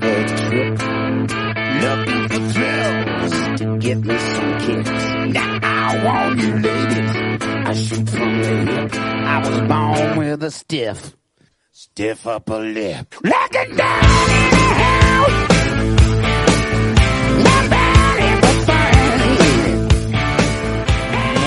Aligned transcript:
river 0.00 0.28
trip. 0.28 0.78
Looking 1.82 2.28
for 2.28 2.52
thrills 2.52 3.58
to 3.58 3.78
give 3.78 4.04
me 4.04 4.18
some 4.18 4.58
kicks. 4.60 4.90
Now, 5.34 5.58
I 5.62 6.06
all 6.06 6.36
you 6.36 6.58
ladies, 6.58 7.42
I 7.42 7.72
shoot 7.74 8.08
from 8.10 8.42
the 8.42 8.72
hip. 8.72 8.94
I 8.94 9.38
was 9.38 9.58
born 9.68 10.18
with 10.18 10.42
a 10.42 10.50
stiff, 10.50 11.16
stiff 11.72 12.26
upper 12.26 12.58
lip. 12.58 13.14
Like 13.22 13.54
a 13.54 13.76
dog 13.76 14.47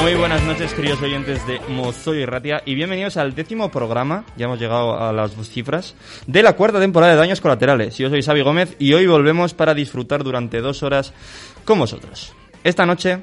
Muy 0.02 0.16
buenas 0.16 0.42
noches, 0.42 0.74
queridos 0.74 1.00
oyentes 1.04 1.46
de 1.46 1.60
Mozoy 1.70 2.24
y 2.24 2.26
Ratia, 2.26 2.64
y 2.66 2.74
bienvenidos 2.74 3.18
al 3.18 3.36
décimo 3.36 3.70
programa, 3.70 4.26
ya 4.36 4.46
hemos 4.46 4.60
llegado 4.60 5.00
a 5.00 5.14
las 5.14 5.38
dos 5.38 5.48
cifras, 5.48 5.94
de 6.26 6.42
la 6.42 6.54
cuarta 6.54 6.80
temporada 6.80 7.12
de 7.12 7.20
Daños 7.20 7.40
Colaterales. 7.40 8.00
Yo 8.00 8.10
soy 8.10 8.24
Xavi 8.24 8.42
Gómez 8.42 8.76
y 8.80 8.94
hoy 8.94 9.06
volvemos 9.06 9.54
para 9.54 9.76
disfrutar 9.76 10.24
durante 10.24 10.60
dos 10.60 10.82
horas 10.82 11.14
con 11.66 11.78
vosotros. 11.78 12.34
Esta 12.64 12.88
noche, 12.88 13.22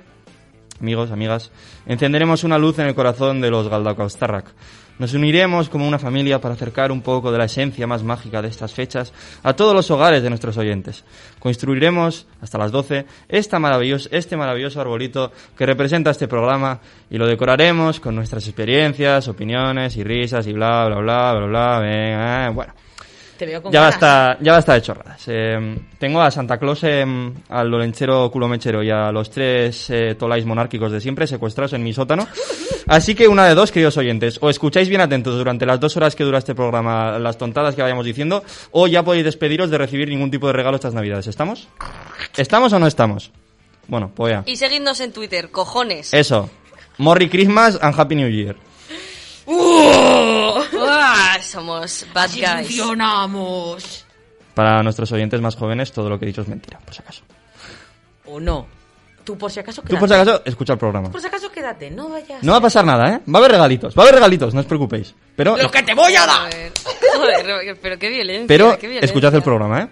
amigos, 0.80 1.10
amigas, 1.10 1.50
encenderemos 1.84 2.45
una 2.45 2.59
luz 2.59 2.78
en 2.78 2.86
el 2.86 2.95
corazón 2.95 3.41
de 3.41 3.50
los 3.50 3.69
Galdacostarrak. 3.69 4.55
Nos 4.98 5.15
uniremos 5.15 5.69
como 5.69 5.87
una 5.87 5.98
familia 5.98 6.41
para 6.41 6.55
acercar 6.55 6.91
un 6.91 7.02
poco 7.02 7.30
de 7.30 7.39
la 7.39 7.45
esencia 7.45 7.87
más 7.87 8.02
mágica 8.02 8.43
de 8.43 8.48
estas 8.48 8.73
fechas 8.73 9.12
a 9.43 9.55
todos 9.55 9.75
los 9.75 9.91
hogares 9.91 10.23
de 10.23 10.29
nuestros 10.29 10.56
oyentes. 10.56 11.05
Construiremos 11.39 12.27
hasta 12.41 12.59
las 12.59 12.73
12 12.73 13.06
esta 13.29 13.59
maravilloso, 13.59 14.09
este 14.12 14.37
maravilloso 14.37 14.80
arbolito 14.80 15.33
que 15.56 15.66
representa 15.66 16.11
este 16.11 16.27
programa 16.27 16.80
y 17.11 17.19
lo 17.19 17.27
decoraremos 17.27 18.00
con 18.00 18.17
nuestras 18.17 18.47
experiencias, 18.47 19.28
opiniones 19.28 19.97
y 19.97 20.05
risas 20.05 20.47
y 20.47 20.53
bla, 20.53 20.87
bla, 20.87 21.00
bla, 21.00 21.34
bla, 21.34 21.47
bla, 21.47 21.78
venga, 21.78 22.47
eh, 22.47 22.50
bueno. 22.50 22.88
Te 23.39 23.47
veo 23.47 23.62
con 23.62 23.72
Ya 23.72 23.81
ganas. 23.83 23.94
basta, 24.00 24.39
ya 24.41 24.53
basta 24.53 24.75
de 24.75 24.83
chorradas. 24.83 25.22
Eh, 25.28 25.78
tengo 25.98 26.20
a 26.20 26.31
Santa 26.31 26.58
Claus, 26.58 26.83
eh, 26.83 27.06
al 27.48 27.69
Lolenchero 27.70 28.31
Culomechero 28.33 28.83
y 28.83 28.91
a 28.91 29.12
los 29.12 29.31
tres 29.31 29.89
eh, 29.91 30.17
tolais 30.19 30.44
monárquicos 30.44 30.91
de 30.91 31.00
siempre 31.00 31.27
secuestrados 31.27 31.72
en 31.75 31.84
mi 31.84 31.92
sótano. 31.94 32.27
Así 32.89 33.14
que 33.14 33.28
una 33.28 33.47
de 33.47 33.55
dos, 33.55 33.70
queridos 33.70 33.97
oyentes. 33.97 34.39
O 34.41 34.50
escucháis 34.50 34.89
bien 34.89 35.00
atentos 35.00 35.36
durante 35.36 35.66
las 35.66 35.78
dos 35.78 35.97
horas 35.97 36.16
que 36.16 36.25
dura 36.25 36.39
este 36.39 36.55
programa 36.55 37.19
las 37.19 37.39
tontadas 37.39 37.77
que 37.77 37.83
vayamos 37.83 38.05
diciendo, 38.05 38.42
o 38.72 38.89
ya 38.89 39.05
podéis 39.05 39.25
despediros 39.25 39.70
de 39.70 39.78
recibir 39.78 40.09
ningún 40.09 40.31
tipo 40.31 40.48
de 40.48 40.53
regalo 40.55 40.75
estas 40.77 40.94
navidades. 40.94 41.28
¿Estamos? 41.28 41.69
¿Estamos 42.36 42.72
o 42.72 42.78
no 42.78 42.86
estamos? 42.89 43.31
Bueno, 43.86 44.11
pues 44.14 44.33
ya. 44.33 44.42
Y 44.47 44.56
seguidnos 44.56 45.00
en 45.00 45.12
Twitter, 45.12 45.50
cojones. 45.50 46.12
Eso. 46.12 46.50
Merry 46.98 47.28
Christmas 47.28 47.78
and 47.81 47.98
Happy 47.98 48.16
New 48.16 48.28
Year. 48.28 48.56
Uah, 50.98 51.42
somos 51.42 52.06
bad 52.12 52.24
Así 52.24 52.41
guys. 52.41 52.66
funcionamos. 52.66 54.04
Para 54.54 54.82
nuestros 54.82 55.10
oyentes 55.12 55.41
más 55.41 55.54
jóvenes, 55.56 55.92
todo 55.92 56.08
lo 56.10 56.18
que 56.18 56.24
he 56.24 56.28
dicho 56.28 56.41
es 56.42 56.48
mentira, 56.48 56.78
por 56.80 56.92
si 56.94 57.00
acaso. 57.00 57.22
O 58.27 58.41
no. 58.41 58.66
Tú 59.24 59.36
por 59.38 59.50
si 59.50 59.60
acaso 59.60 59.82
quédate. 59.82 59.94
Tú, 59.94 60.00
por 60.00 60.08
si 60.08 60.14
acaso, 60.14 60.42
escucha 60.44 60.72
el 60.72 60.78
programa. 60.78 61.10
Por 61.10 61.20
si 61.20 61.26
acaso 61.26 61.50
quédate, 61.52 61.91
no 61.91 62.08
vayas. 62.08 62.42
No 62.42 62.52
va 62.52 62.58
a 62.58 62.62
pasar 62.62 62.84
nada, 62.84 63.08
¿eh? 63.10 63.20
Va 63.32 63.38
a 63.38 63.38
haber 63.38 63.52
regalitos, 63.52 63.96
va 63.96 64.02
a 64.02 64.04
haber 64.04 64.14
regalitos, 64.16 64.54
no 64.54 64.60
os 64.60 64.66
preocupéis. 64.66 65.14
Pero, 65.36 65.56
¡Lo 65.56 65.70
que 65.70 65.82
te 65.82 65.94
voy 65.94 66.14
a 66.16 66.26
dar! 66.26 66.50
Joder, 67.14 67.42
joder, 67.44 67.78
pero 67.80 67.98
qué 67.98 68.08
violencia. 68.08 68.46
pero 68.48 68.70
qué 68.78 68.86
violencia. 68.88 69.04
escuchad 69.06 69.34
el 69.34 69.42
programa, 69.42 69.82
¿eh? 69.82 69.88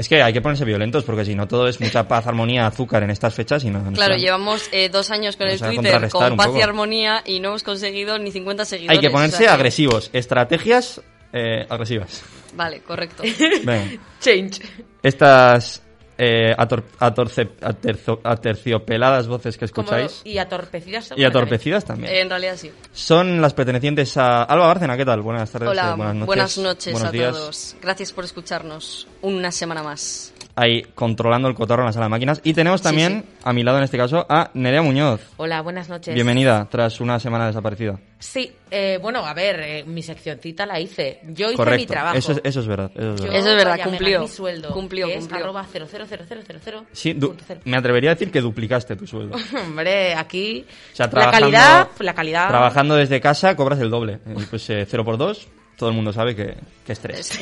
Es 0.00 0.08
que 0.08 0.22
hay 0.22 0.32
que 0.32 0.40
ponerse 0.40 0.64
violentos 0.64 1.04
porque 1.04 1.26
si 1.26 1.34
no 1.34 1.46
todo 1.46 1.68
es 1.68 1.78
mucha 1.78 2.08
paz, 2.08 2.26
armonía, 2.26 2.66
azúcar 2.66 3.02
en 3.02 3.10
estas 3.10 3.34
fechas 3.34 3.64
y 3.64 3.70
no. 3.70 3.82
no 3.82 3.92
Claro, 3.92 4.16
llevamos 4.16 4.66
eh, 4.72 4.88
dos 4.88 5.10
años 5.10 5.36
con 5.36 5.46
el 5.46 5.60
Twitter 5.60 6.08
con 6.08 6.38
paz 6.38 6.48
y 6.56 6.62
armonía 6.62 7.22
y 7.26 7.38
no 7.38 7.50
hemos 7.50 7.62
conseguido 7.62 8.18
ni 8.18 8.32
50 8.32 8.64
seguidores. 8.64 8.96
Hay 8.96 9.02
que 9.02 9.08
o 9.08 9.12
ponerse 9.12 9.36
sea 9.36 9.52
agresivos, 9.52 10.08
estrategias 10.14 11.02
eh, 11.34 11.66
agresivas. 11.68 12.22
Vale, 12.54 12.80
correcto. 12.80 13.22
Venga. 13.62 14.00
Change. 14.20 14.62
Estas 15.02 15.82
eh, 16.22 16.54
ator- 16.58 16.84
atorce- 16.98 17.48
aterzo- 17.62 18.20
aterciopeladas 18.22 19.26
voces 19.26 19.56
que 19.56 19.66
Como- 19.68 19.84
escucháis 19.88 20.20
y 20.24 20.36
atorpecidas. 20.36 21.12
y 21.16 21.24
atorpecidas 21.24 21.84
también. 21.86 22.12
Eh, 22.12 22.20
en 22.20 22.28
realidad 22.28 22.56
sí. 22.56 22.70
Son 22.92 23.40
las 23.40 23.54
pertenecientes 23.54 24.16
a 24.18 24.42
Alba 24.42 24.66
Bárcena, 24.66 24.96
¿qué 24.98 25.04
tal? 25.06 25.22
Buenas 25.22 25.50
tardes, 25.50 25.70
Hola, 25.70 25.92
eh, 25.98 26.24
buenas 26.26 26.58
noches. 26.58 26.92
buenos 26.92 27.08
a 27.08 27.12
días. 27.12 27.32
todos. 27.32 27.76
Gracias 27.80 28.12
por 28.12 28.24
escucharnos 28.24 29.08
una 29.22 29.50
semana 29.50 29.82
más. 29.82 30.34
Ahí 30.60 30.82
controlando 30.94 31.48
el 31.48 31.54
cotarro 31.54 31.80
en 31.82 31.86
la 31.86 31.92
sala 31.94 32.04
de 32.04 32.10
máquinas. 32.10 32.42
Y 32.44 32.52
tenemos 32.52 32.82
también 32.82 33.24
a 33.44 33.52
mi 33.54 33.62
lado 33.62 33.78
en 33.78 33.84
este 33.84 33.96
caso 33.96 34.26
a 34.28 34.50
Nerea 34.52 34.82
Muñoz. 34.82 35.22
Hola, 35.38 35.62
buenas 35.62 35.88
noches. 35.88 36.12
Bienvenida 36.14 36.68
tras 36.70 37.00
una 37.00 37.18
semana 37.18 37.46
desaparecida. 37.46 37.98
Sí, 38.18 38.52
eh, 38.70 38.98
bueno, 39.00 39.24
a 39.24 39.32
ver, 39.32 39.58
eh, 39.60 39.84
mi 39.86 40.02
seccioncita 40.02 40.66
la 40.66 40.78
hice. 40.78 41.20
Yo 41.28 41.46
hice 41.46 41.56
Correcto. 41.56 41.80
mi 41.80 41.86
trabajo. 41.86 42.18
Eso 42.18 42.32
es, 42.32 42.40
eso 42.44 42.60
es 42.60 42.66
verdad. 42.66 42.90
Eso 42.94 43.14
es 43.14 43.20
Yo, 43.20 43.24
verdad. 43.24 43.38
Eso 43.40 43.48
es 43.48 43.56
verdad, 43.56 43.84
cumplió. 43.84 44.20
mi 44.20 44.28
sueldo. 44.28 44.70
Cumplió, 44.74 45.06
que 45.06 45.14
cumplió. 45.14 45.36
Es 45.38 45.42
arroba 45.42 45.64
0000000. 45.64 46.84
Sí, 46.92 47.18
me 47.64 47.76
atrevería 47.78 48.10
a 48.10 48.14
decir 48.16 48.30
que 48.30 48.42
duplicaste 48.42 48.96
tu 48.96 49.06
sueldo. 49.06 49.36
O 49.36 49.58
Hombre, 49.62 50.14
aquí 50.14 50.66
sea, 50.92 51.06
la 51.06 51.10
trabajando- 51.10 51.40
calidad, 51.46 51.88
la 52.00 52.14
calidad. 52.14 52.48
Trabajando 52.48 52.96
desde 52.96 53.18
casa 53.18 53.56
cobras 53.56 53.80
el 53.80 53.88
doble. 53.88 54.18
Y 54.36 54.42
pues 54.44 54.62
0 54.66 55.04
por 55.06 55.16
2 55.16 55.48
todo 55.78 55.88
el 55.88 55.94
mundo 55.94 56.12
sabe 56.12 56.36
que, 56.36 56.54
que 56.84 56.92
es 56.92 57.00
3. 57.00 57.40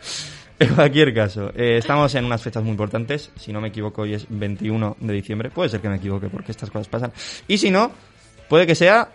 En 0.68 0.74
cualquier 0.74 1.14
caso, 1.14 1.50
eh, 1.54 1.76
estamos 1.78 2.14
en 2.14 2.24
unas 2.24 2.42
fechas 2.42 2.62
muy 2.62 2.70
importantes. 2.72 3.30
Si 3.36 3.52
no 3.52 3.60
me 3.60 3.68
equivoco, 3.68 4.02
hoy 4.02 4.14
es 4.14 4.26
21 4.28 4.96
de 5.00 5.12
diciembre. 5.14 5.50
Puede 5.50 5.68
ser 5.68 5.80
que 5.80 5.88
me 5.88 5.96
equivoque 5.96 6.28
porque 6.28 6.52
estas 6.52 6.70
cosas 6.70 6.88
pasan. 6.88 7.12
Y 7.48 7.58
si 7.58 7.70
no, 7.70 7.92
puede 8.48 8.66
que 8.66 8.74
sea 8.74 9.08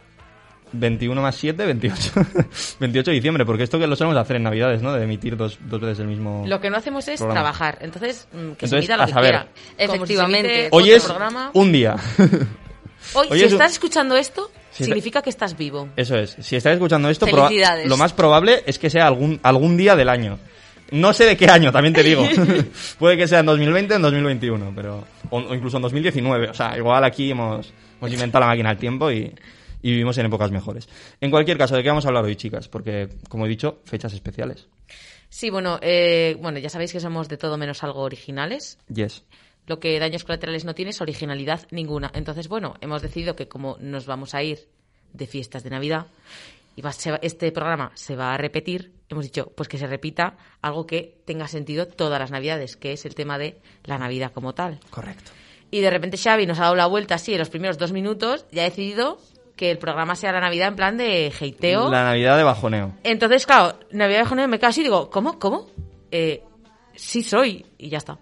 21 0.72 1.20
más 1.22 1.36
7, 1.36 1.66
28. 1.66 2.12
28 2.80 3.12
de 3.12 3.16
diciembre, 3.16 3.46
porque 3.46 3.64
esto 3.64 3.80
que 3.80 3.88
lo 3.88 3.96
solemos 3.96 4.18
hacer 4.18 4.36
en 4.36 4.44
Navidades, 4.44 4.82
¿no? 4.82 4.94
De 4.94 5.04
emitir 5.04 5.36
dos, 5.36 5.58
dos 5.68 5.82
veces 5.82 6.00
el 6.00 6.08
mismo. 6.08 6.44
Lo 6.48 6.62
que 6.62 6.70
no 6.70 6.78
hacemos 6.78 7.08
es 7.08 7.20
Programa. 7.20 7.42
trabajar. 7.42 7.78
Entonces, 7.82 8.28
mm, 8.32 8.36
que 8.38 8.66
Entonces, 8.66 8.70
se 8.70 8.76
emita 8.78 8.98
lo 8.98 9.04
a 9.04 9.06
que 9.08 9.12
saber. 9.14 9.30
quiera. 9.32 9.48
Efectivamente. 9.78 10.68
Hoy 10.72 10.92
es 10.92 11.04
programa. 11.04 11.52
un 11.54 11.72
día. 11.72 11.96
Hoy, 13.14 13.28
hoy 13.32 13.40
si 13.40 13.46
es 13.46 13.54
un- 13.54 13.59
estás 13.62 13.72
escuchando 13.72 14.16
esto, 14.18 14.52
Si 14.72 14.84
está- 14.84 14.86
significa 14.86 15.22
que 15.22 15.30
estás 15.30 15.58
vivo. 15.58 15.88
Eso 15.96 16.18
es. 16.18 16.36
Si 16.42 16.56
estáis 16.58 16.74
escuchando 16.76 17.09
esto, 17.09 17.26
lo 17.86 17.98
más 17.98 18.14
probable 18.14 18.62
es 18.68 18.78
que 18.78 18.90
sea 18.90 19.08
algún, 19.08 19.40
algún 19.42 19.78
día 19.78 19.96
del 19.96 20.09
año. 20.09 20.38
No 20.92 21.14
sé 21.14 21.26
de 21.26 21.38
qué 21.38 21.48
año, 21.48 21.72
también 21.72 21.94
te 21.94 22.04
digo. 22.04 22.24
Puede 23.00 23.18
que 23.18 23.28
sea 23.28 23.40
en 23.40 23.46
2020 23.46 23.94
o 23.94 23.96
en 23.98 24.02
2021, 24.02 24.74
pero 24.76 25.06
o, 25.30 25.38
o 25.38 25.56
incluso 25.56 25.78
en 25.78 25.84
2019. 25.84 26.50
O 26.50 26.54
sea, 26.54 26.78
igual 26.78 27.04
aquí 27.04 27.32
hemos, 27.32 27.72
hemos 28.00 28.14
inventado 28.14 28.42
la 28.42 28.48
máquina 28.48 28.70
del 28.70 28.78
tiempo 28.78 29.12
y, 29.12 29.34
y 29.82 29.92
vivimos 29.92 30.18
en 30.18 30.26
épocas 30.26 30.52
mejores. 30.52 30.88
En 31.22 31.32
cualquier 31.32 31.58
caso, 31.58 31.76
¿de 31.76 31.84
qué 31.84 31.90
vamos 31.90 32.06
a 32.06 32.10
hablar 32.10 32.26
hoy, 32.26 32.36
chicas? 32.36 32.68
Porque, 32.68 33.10
como 33.30 33.46
he 33.46 33.50
dicho, 33.50 33.82
fechas 33.86 34.14
especiales. 34.14 34.68
Sí, 35.30 35.50
bueno, 35.50 35.80
eh, 35.82 36.36
bueno, 36.42 36.60
ya 36.60 36.70
sabéis 36.70 36.92
que 36.92 37.00
somos 37.00 37.30
de 37.30 37.38
todo 37.38 37.58
menos 37.58 37.84
algo 37.84 38.02
originales. 38.02 38.80
Yes. 38.94 39.24
Lo 39.68 39.80
que 39.80 40.00
daños 40.00 40.24
colaterales 40.24 40.66
no 40.66 40.74
tiene 40.74 40.92
es 40.92 41.02
originalidad 41.02 41.68
ninguna. 41.70 42.12
Entonces, 42.16 42.48
bueno, 42.48 42.76
hemos 42.82 43.02
decidido 43.02 43.36
que 43.36 43.48
como 43.48 43.78
nos 43.80 44.08
vamos 44.08 44.34
a 44.34 44.42
ir 44.42 44.68
de 45.14 45.28
fiestas 45.28 45.64
de 45.64 45.70
Navidad 45.70 46.08
y 46.79 46.81
va- 46.81 46.94
se 46.94 47.19
este 47.22 47.51
programa 47.51 47.91
se 47.94 48.16
va 48.16 48.34
a 48.34 48.38
repetir, 48.38 48.94
hemos 49.09 49.25
dicho 49.25 49.51
pues 49.53 49.67
que 49.67 49.78
se 49.78 49.85
repita 49.85 50.38
algo 50.62 50.85
que 50.85 51.17
tenga 51.25 51.45
sentido 51.50 51.88
todas 51.88 52.19
las 52.22 52.31
Navidades, 52.31 52.78
que 52.78 52.94
es 52.94 53.06
el 53.06 53.16
tema 53.16 53.38
de 53.38 53.59
la 53.84 53.97
Navidad 53.97 54.31
como 54.31 54.53
tal. 54.53 54.79
Correcto. 54.90 55.31
Y 55.72 55.81
de 55.81 55.90
repente 55.90 56.17
Xavi 56.17 56.45
nos 56.45 56.57
ha 56.59 56.63
dado 56.63 56.75
la 56.75 56.85
vuelta 56.85 57.16
así 57.16 57.34
en 57.34 57.40
los 57.40 57.50
primeros 57.50 57.78
dos 57.78 57.91
minutos 57.91 58.45
y 58.51 58.59
ha 58.59 58.63
decidido 58.63 59.19
que 59.57 59.72
el 59.72 59.78
programa 59.78 60.16
sea 60.16 60.31
la 60.31 60.40
Navidad 60.40 60.69
en 60.69 60.75
plan 60.78 60.95
de 60.97 61.34
heiteo. 61.38 61.90
La 61.91 62.06
Navidad 62.06 62.38
de 62.38 62.44
bajoneo. 62.44 62.94
Entonces, 63.03 63.46
claro, 63.46 63.78
Navidad 63.91 64.19
de 64.19 64.25
Joneo 64.25 64.47
me 64.47 64.57
quedo 64.57 64.69
así 64.69 64.79
y 64.79 64.84
digo, 64.85 65.09
¿cómo? 65.09 65.38
¿Cómo? 65.38 65.67
Eh, 66.11 66.41
sí 66.96 67.22
soy. 67.23 67.66
Y 67.78 67.90
ya 67.90 67.97
está. 67.97 68.17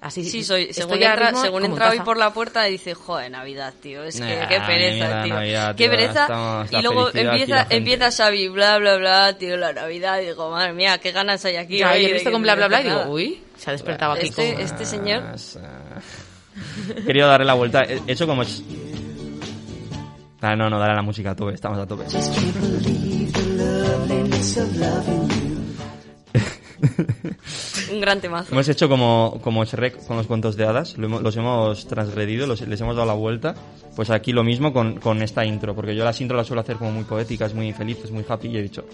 Así 0.00 0.24
Sí, 0.24 0.44
soy. 0.44 0.72
Según 0.72 1.02
entra, 1.02 1.34
según 1.34 1.64
entra 1.64 1.90
hoy 1.90 1.98
por 2.00 2.16
la 2.18 2.32
puerta, 2.32 2.62
dice, 2.64 2.94
joder, 2.94 3.32
Navidad, 3.32 3.74
tío. 3.82 4.04
Es 4.04 4.20
que 4.20 4.36
Nah, 4.36 4.46
qué 4.46 4.60
pereza, 4.60 5.22
tío. 5.24 5.34
Navidad, 5.34 5.74
qué 5.74 5.88
pereza. 5.88 6.22
estamos- 6.22 6.72
y 6.72 6.82
luego 6.82 7.08
empieza, 7.12 7.66
empieza 7.68 8.12
Xavi, 8.12 8.48
bla, 8.48 8.78
bla, 8.78 8.96
bla, 8.96 9.36
tío, 9.36 9.56
la 9.56 9.72
Navidad. 9.72 10.20
Digo, 10.20 10.50
madre 10.52 10.72
mía, 10.72 10.98
qué 10.98 11.10
ganas 11.10 11.44
hay 11.44 11.56
aquí. 11.56 11.78
Ya, 11.78 11.90
hoy 11.92 12.02
y 12.02 12.04
he 12.04 12.08
de 12.08 12.14
visto 12.14 12.30
con 12.30 12.42
bla, 12.42 12.54
bla, 12.54 12.68
bla 12.68 12.80
y 12.80 12.84
digo, 12.84 13.04
uy, 13.08 13.42
se 13.56 13.70
ha 13.70 13.72
despertado 13.72 14.12
aquí 14.12 14.28
Este- 14.28 14.52
con... 14.54 14.62
este 14.62 14.84
señor. 14.84 15.24
Querido 17.04 17.26
darle 17.26 17.46
la 17.46 17.54
vuelta. 17.54 17.82
He 17.82 18.00
hecho 18.06 18.26
como... 18.26 18.42
es- 18.42 18.62
Ah, 20.40 20.54
no, 20.54 20.70
no, 20.70 20.78
dale 20.78 20.92
a 20.92 20.96
la 20.96 21.02
música 21.02 21.32
a 21.32 21.34
tope, 21.34 21.54
estamos 21.54 21.76
a 21.80 21.86
tope. 21.88 22.04
Un 27.92 28.00
gran 28.00 28.20
temazo. 28.20 28.52
Hemos 28.52 28.68
hecho 28.68 28.88
como, 28.88 29.38
como 29.42 29.64
Shrek 29.64 30.06
con 30.06 30.16
los 30.16 30.26
cuentos 30.26 30.56
de 30.56 30.64
hadas, 30.66 30.96
lo 30.98 31.06
hemos- 31.06 31.22
los 31.22 31.36
hemos 31.36 31.86
transgredido, 31.86 32.46
los- 32.46 32.60
les 32.60 32.80
hemos 32.80 32.94
dado 32.96 33.06
la 33.06 33.14
vuelta. 33.14 33.54
Pues 33.96 34.10
aquí 34.10 34.32
lo 34.32 34.44
mismo 34.44 34.72
con, 34.72 34.98
con 35.00 35.22
esta 35.22 35.44
intro, 35.44 35.74
porque 35.74 35.94
yo 35.96 36.04
las 36.04 36.20
intro 36.20 36.36
las 36.36 36.46
suelo 36.46 36.60
hacer 36.60 36.76
como 36.76 36.92
muy 36.92 37.04
poéticas, 37.04 37.52
muy 37.54 37.72
felices, 37.72 38.10
muy 38.10 38.24
happy, 38.28 38.48
y 38.48 38.56
he 38.58 38.62
dicho, 38.62 38.84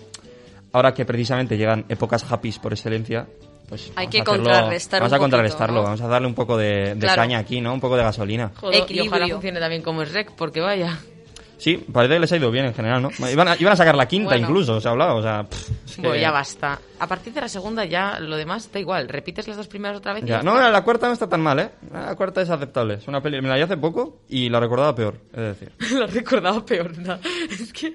ahora 0.72 0.94
que 0.94 1.04
precisamente 1.04 1.56
llegan 1.56 1.84
épocas 1.88 2.24
happy 2.30 2.52
por 2.52 2.72
excelencia, 2.72 3.26
pues 3.68 3.90
Hay 3.96 4.06
vamos 4.06 4.10
que 4.12 4.18
a 4.18 4.22
hacerlo- 4.22 4.44
contrarrestar 4.44 5.00
Vamos 5.00 5.12
un 5.12 5.16
a 5.16 5.18
contrarrestarlo, 5.18 5.66
poquito, 5.76 5.82
¿no? 5.82 5.84
vamos 5.96 6.00
a 6.00 6.08
darle 6.08 6.28
un 6.28 6.34
poco 6.34 6.56
de, 6.56 6.94
de 6.94 7.00
Claro. 7.00 7.16
caña 7.22 7.38
aquí, 7.38 7.60
¿no? 7.60 7.72
Un 7.74 7.80
poco 7.80 7.96
de 7.96 8.02
gasolina. 8.02 8.52
Joder, 8.56 8.84
y 8.90 9.00
ojalá 9.00 9.28
funcione 9.28 9.60
también 9.60 9.82
como 9.82 10.02
es 10.02 10.12
rec, 10.12 10.32
porque 10.36 10.60
vaya. 10.60 10.98
Sí, 11.64 11.78
parece 11.78 12.14
que 12.14 12.20
les 12.20 12.30
ha 12.32 12.36
ido 12.36 12.50
bien 12.50 12.66
en 12.66 12.74
general, 12.74 13.00
¿no? 13.00 13.08
Iban 13.30 13.48
a, 13.48 13.56
iban 13.58 13.72
a 13.72 13.76
sacar 13.76 13.94
la 13.94 14.06
quinta 14.06 14.28
Bueno. 14.32 14.46
incluso, 14.46 14.80
se 14.82 14.86
ha 14.86 14.90
hablado, 14.90 15.16
o 15.16 15.22
sea... 15.22 15.44
pff, 15.44 15.70
es 15.86 15.96
que- 15.96 16.02
Bueno, 16.02 16.16
ya 16.16 16.30
basta. 16.30 16.78
A 16.98 17.06
partir 17.06 17.32
de 17.32 17.40
la 17.40 17.48
segunda 17.48 17.86
ya 17.86 18.20
lo 18.20 18.36
demás 18.36 18.70
da 18.70 18.78
igual. 18.80 19.08
Repites 19.08 19.48
las 19.48 19.56
dos 19.56 19.66
primeras 19.66 19.96
otra 19.96 20.12
vez. 20.12 20.24
y 20.24 20.26
Ya, 20.26 20.42
no, 20.42 20.56
está. 20.56 20.70
la 20.70 20.84
cuarta 20.84 21.06
no 21.06 21.14
está 21.14 21.26
tan 21.26 21.40
mal, 21.40 21.58
¿eh? 21.60 21.70
La 21.90 22.14
cuarta 22.16 22.42
es 22.42 22.50
aceptable. 22.50 22.94
Es 22.94 23.08
una 23.08 23.22
peli... 23.22 23.40
Me 23.40 23.48
la 23.48 23.56
vi 23.56 23.62
hace 23.62 23.78
poco 23.78 24.20
y 24.28 24.50
la 24.50 24.60
recordaba 24.60 24.94
peor, 24.94 25.18
es 25.32 25.40
decir. 25.58 25.72
lo 25.98 26.06
recordaba 26.06 26.62
peor. 26.66 26.98
¿no? 26.98 27.18
Es 27.50 27.72
que... 27.72 27.94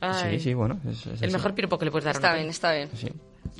Ay. 0.00 0.32
Sí, 0.38 0.44
sí, 0.50 0.54
bueno. 0.54 0.78
es- 0.86 1.06
es 1.06 1.22
El 1.22 1.28
así. 1.28 1.32
mejor 1.32 1.54
piropo 1.54 1.78
que 1.78 1.86
le 1.86 1.90
puedes 1.90 2.04
dar 2.04 2.14
Está 2.14 2.28
una 2.28 2.34
bien, 2.34 2.44
peli. 2.46 2.50
está 2.50 2.72
bien. 2.74 2.90
Sí, 2.94 3.08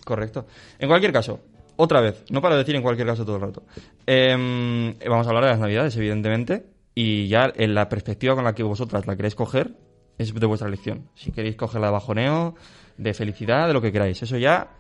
correcto. 0.05 0.47
En 0.79 0.89
cualquier 0.89 1.13
caso, 1.13 1.41
otra 1.77 2.03
vez, 2.03 2.23
no 2.29 2.43
para 2.43 2.57
decir 2.57 2.75
en 2.77 2.83
cualquier 2.83 3.07
caso 3.07 3.25
todo 3.25 3.37
el 3.37 3.43
rato. 3.43 3.63
Em, 4.05 4.95
vamos 5.09 5.27
a 5.27 5.31
hablar 5.31 5.45
de 5.45 5.51
las 5.51 5.59
navidades, 5.59 5.97
evidentemente, 5.97 6.67
y 6.95 7.29
ya 7.29 7.53
en 7.57 7.75
la 7.75 7.89
perspectiva 7.89 8.35
con 8.35 8.45
la 8.45 8.55
que 8.55 8.63
vosotras 8.63 9.07
la 9.07 9.17
queréis 9.17 9.35
coger 9.35 9.73
es 10.19 10.35
de 10.35 10.47
vuestra 10.47 10.69
elección. 10.69 11.09
Si 11.15 11.33
queréis 11.33 11.57
cogerla 11.57 11.89
de 11.89 11.93
bajoneo, 11.93 12.55
de 12.97 13.15
felicidad, 13.15 13.67
de 13.67 13.73
lo 13.73 13.81
que 13.81 13.91
queráis. 13.91 14.23
Eso 14.23 14.37
ya, 14.37 14.71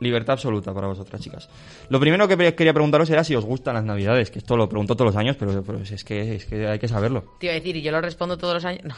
libertad 0.00 0.34
absoluta 0.34 0.74
para 0.74 0.86
vosotras, 0.86 1.20
chicas. 1.20 1.48
Lo 1.88 1.98
primero 1.98 2.28
que 2.28 2.36
quería 2.54 2.74
preguntaros 2.74 3.08
era 3.08 3.24
si 3.24 3.34
os 3.34 3.44
gustan 3.44 3.74
las 3.74 3.84
navidades, 3.84 4.30
que 4.30 4.38
esto 4.38 4.56
lo 4.56 4.68
pregunto 4.68 4.94
todos 4.94 5.14
los 5.14 5.16
años, 5.16 5.36
pero, 5.38 5.62
pero 5.62 5.78
es, 5.78 6.04
que, 6.04 6.36
es 6.36 6.44
que 6.44 6.66
hay 6.66 6.78
que 6.78 6.88
saberlo. 6.88 7.24
Te 7.40 7.46
iba 7.46 7.52
a 7.52 7.56
decir, 7.56 7.74
y 7.76 7.82
yo 7.82 7.90
lo 7.90 8.00
respondo 8.02 8.36
todos 8.36 8.54
los 8.54 8.64
años. 8.64 8.82
No, 8.84 8.94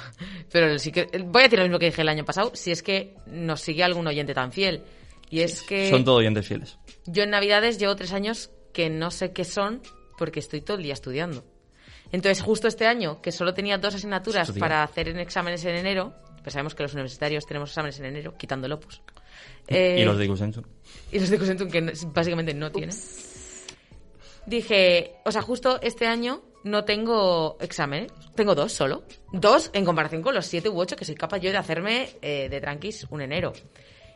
pero 0.50 0.78
sí 0.78 0.90
que. 0.90 1.04
Voy 1.24 1.42
a 1.42 1.44
decir 1.44 1.58
lo 1.60 1.64
mismo 1.64 1.78
que 1.78 1.86
dije 1.86 2.02
el 2.02 2.08
año 2.08 2.24
pasado, 2.24 2.50
si 2.54 2.72
es 2.72 2.82
que 2.82 3.14
nos 3.26 3.60
sigue 3.60 3.84
algún 3.84 4.06
oyente 4.06 4.34
tan 4.34 4.50
fiel. 4.52 4.82
Y 5.30 5.40
es 5.40 5.62
que 5.62 5.90
Son 5.90 6.04
todos 6.04 6.18
oyentes 6.20 6.46
fieles. 6.46 6.78
yo 7.06 7.22
en 7.22 7.30
Navidades 7.30 7.78
llevo 7.78 7.94
tres 7.94 8.12
años 8.12 8.50
que 8.72 8.88
no 8.90 9.10
sé 9.10 9.32
qué 9.32 9.44
son 9.44 9.80
porque 10.16 10.40
estoy 10.40 10.62
todo 10.62 10.78
el 10.78 10.82
día 10.82 10.94
estudiando. 10.94 11.44
Entonces, 12.12 12.42
justo 12.42 12.68
este 12.68 12.86
año, 12.86 13.20
que 13.20 13.32
solo 13.32 13.54
tenía 13.54 13.78
dos 13.78 13.94
asignaturas 13.94 14.52
para 14.52 14.82
hacer 14.82 15.08
en 15.08 15.18
exámenes 15.18 15.64
en 15.64 15.76
enero, 15.76 16.14
pues 16.42 16.54
sabemos 16.54 16.74
que 16.74 16.82
los 16.82 16.94
universitarios 16.94 17.46
tenemos 17.46 17.70
exámenes 17.70 17.98
en 17.98 18.06
enero, 18.06 18.34
quitando 18.36 18.66
el 18.66 18.72
opus. 18.72 19.02
Eh, 19.66 19.98
y 20.00 20.04
los 20.04 20.16
de 20.16 20.24
Igusensu. 20.24 20.62
y 21.12 21.18
los 21.18 21.28
de 21.28 21.38
Cosentum, 21.38 21.70
que 21.70 21.92
básicamente 22.06 22.54
no 22.54 22.72
tienen. 22.72 22.96
Dije, 24.46 25.12
o 25.26 25.30
sea, 25.30 25.42
justo 25.42 25.78
este 25.82 26.06
año 26.06 26.42
no 26.64 26.84
tengo 26.84 27.58
exámenes. 27.60 28.10
Tengo 28.34 28.54
dos 28.54 28.72
solo. 28.72 29.04
Dos 29.32 29.70
en 29.74 29.84
comparación 29.84 30.22
con 30.22 30.34
los 30.34 30.46
siete 30.46 30.70
u 30.70 30.80
ocho 30.80 30.96
que 30.96 31.04
soy 31.04 31.14
capaz 31.14 31.38
yo 31.38 31.50
de 31.50 31.58
hacerme 31.58 32.08
eh, 32.22 32.48
de 32.48 32.60
tranquis 32.60 33.06
un 33.10 33.20
enero. 33.20 33.52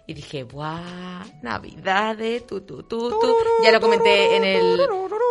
Y 0.06 0.14
dije, 0.14 0.42
¡buah! 0.42 1.24
Navidades, 1.42 2.46
tu, 2.46 2.62
tu, 2.62 2.82
tu, 2.82 3.08
tu. 3.08 3.36
Ya 3.62 3.70
lo 3.70 3.80
comenté 3.80 4.36
en 4.36 4.44
el. 4.44 4.80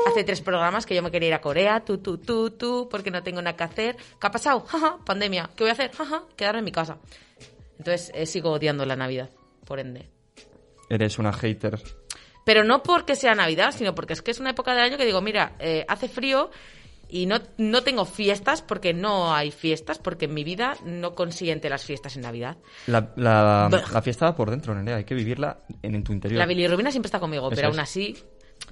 Hace 0.07 0.23
tres 0.23 0.41
programas 0.41 0.85
que 0.85 0.95
yo 0.95 1.03
me 1.03 1.12
quería 1.12 1.27
ir 1.27 1.33
a 1.33 1.41
Corea, 1.41 1.81
tu, 1.81 1.97
tu, 1.97 2.18
tu, 2.18 2.51
tu, 2.51 2.88
porque 2.89 3.12
no 3.12 3.21
tengo 3.21 3.41
nada 3.41 3.57
que 3.57 3.63
hacer. 3.63 3.97
¿Qué 3.97 4.27
ha 4.27 4.31
pasado? 4.31 4.62
Jaja, 4.68 4.97
pandemia. 5.06 5.50
¿Qué 5.56 5.63
voy 5.65 5.69
a 5.69 5.73
hacer? 5.73 5.91
Jaja, 5.91 6.23
quedarme 6.38 6.59
en 6.59 6.65
mi 6.65 6.71
casa. 6.71 6.97
Entonces 7.77 8.12
eh, 8.13 8.25
sigo 8.25 8.51
odiando 8.51 8.85
la 8.85 8.95
Navidad, 8.95 9.29
por 9.65 9.79
ende. 9.79 10.09
Eres 10.89 11.19
una 11.19 11.33
hater. 11.33 11.81
Pero 12.45 12.63
no 12.63 12.81
porque 12.81 13.15
sea 13.15 13.35
Navidad, 13.35 13.73
sino 13.75 13.94
porque 13.94 14.13
es 14.13 14.21
que 14.21 14.31
es 14.31 14.39
una 14.39 14.51
época 14.51 14.73
del 14.73 14.83
año 14.83 14.97
que 14.97 15.06
digo, 15.06 15.21
mira, 15.21 15.53
eh, 15.59 15.85
hace 15.88 16.07
frío 16.07 16.50
y 17.11 17.25
no, 17.25 17.39
no 17.57 17.83
tengo 17.83 18.05
fiestas 18.05 18.61
porque 18.61 18.93
no 18.93 19.33
hay 19.35 19.51
fiestas, 19.51 19.99
porque 19.99 20.25
en 20.25 20.33
mi 20.33 20.43
vida 20.43 20.77
no 20.85 21.13
consiente 21.13 21.69
las 21.69 21.83
fiestas 21.83 22.15
en 22.15 22.21
Navidad. 22.23 22.57
La, 22.87 23.11
la, 23.17 23.69
la 23.91 24.01
fiesta 24.01 24.25
va 24.25 24.35
por 24.35 24.49
dentro, 24.49 24.73
Nerea. 24.73 24.95
Hay 24.97 25.03
que 25.03 25.13
vivirla 25.15 25.59
en, 25.81 25.95
en 25.95 26.03
tu 26.03 26.13
interior. 26.13 26.39
La 26.39 26.45
bilirrubina 26.45 26.89
siempre 26.91 27.07
está 27.07 27.19
conmigo, 27.19 27.47
Eso 27.47 27.55
pero 27.55 27.67
es. 27.67 27.73
aún 27.73 27.79
así, 27.79 28.17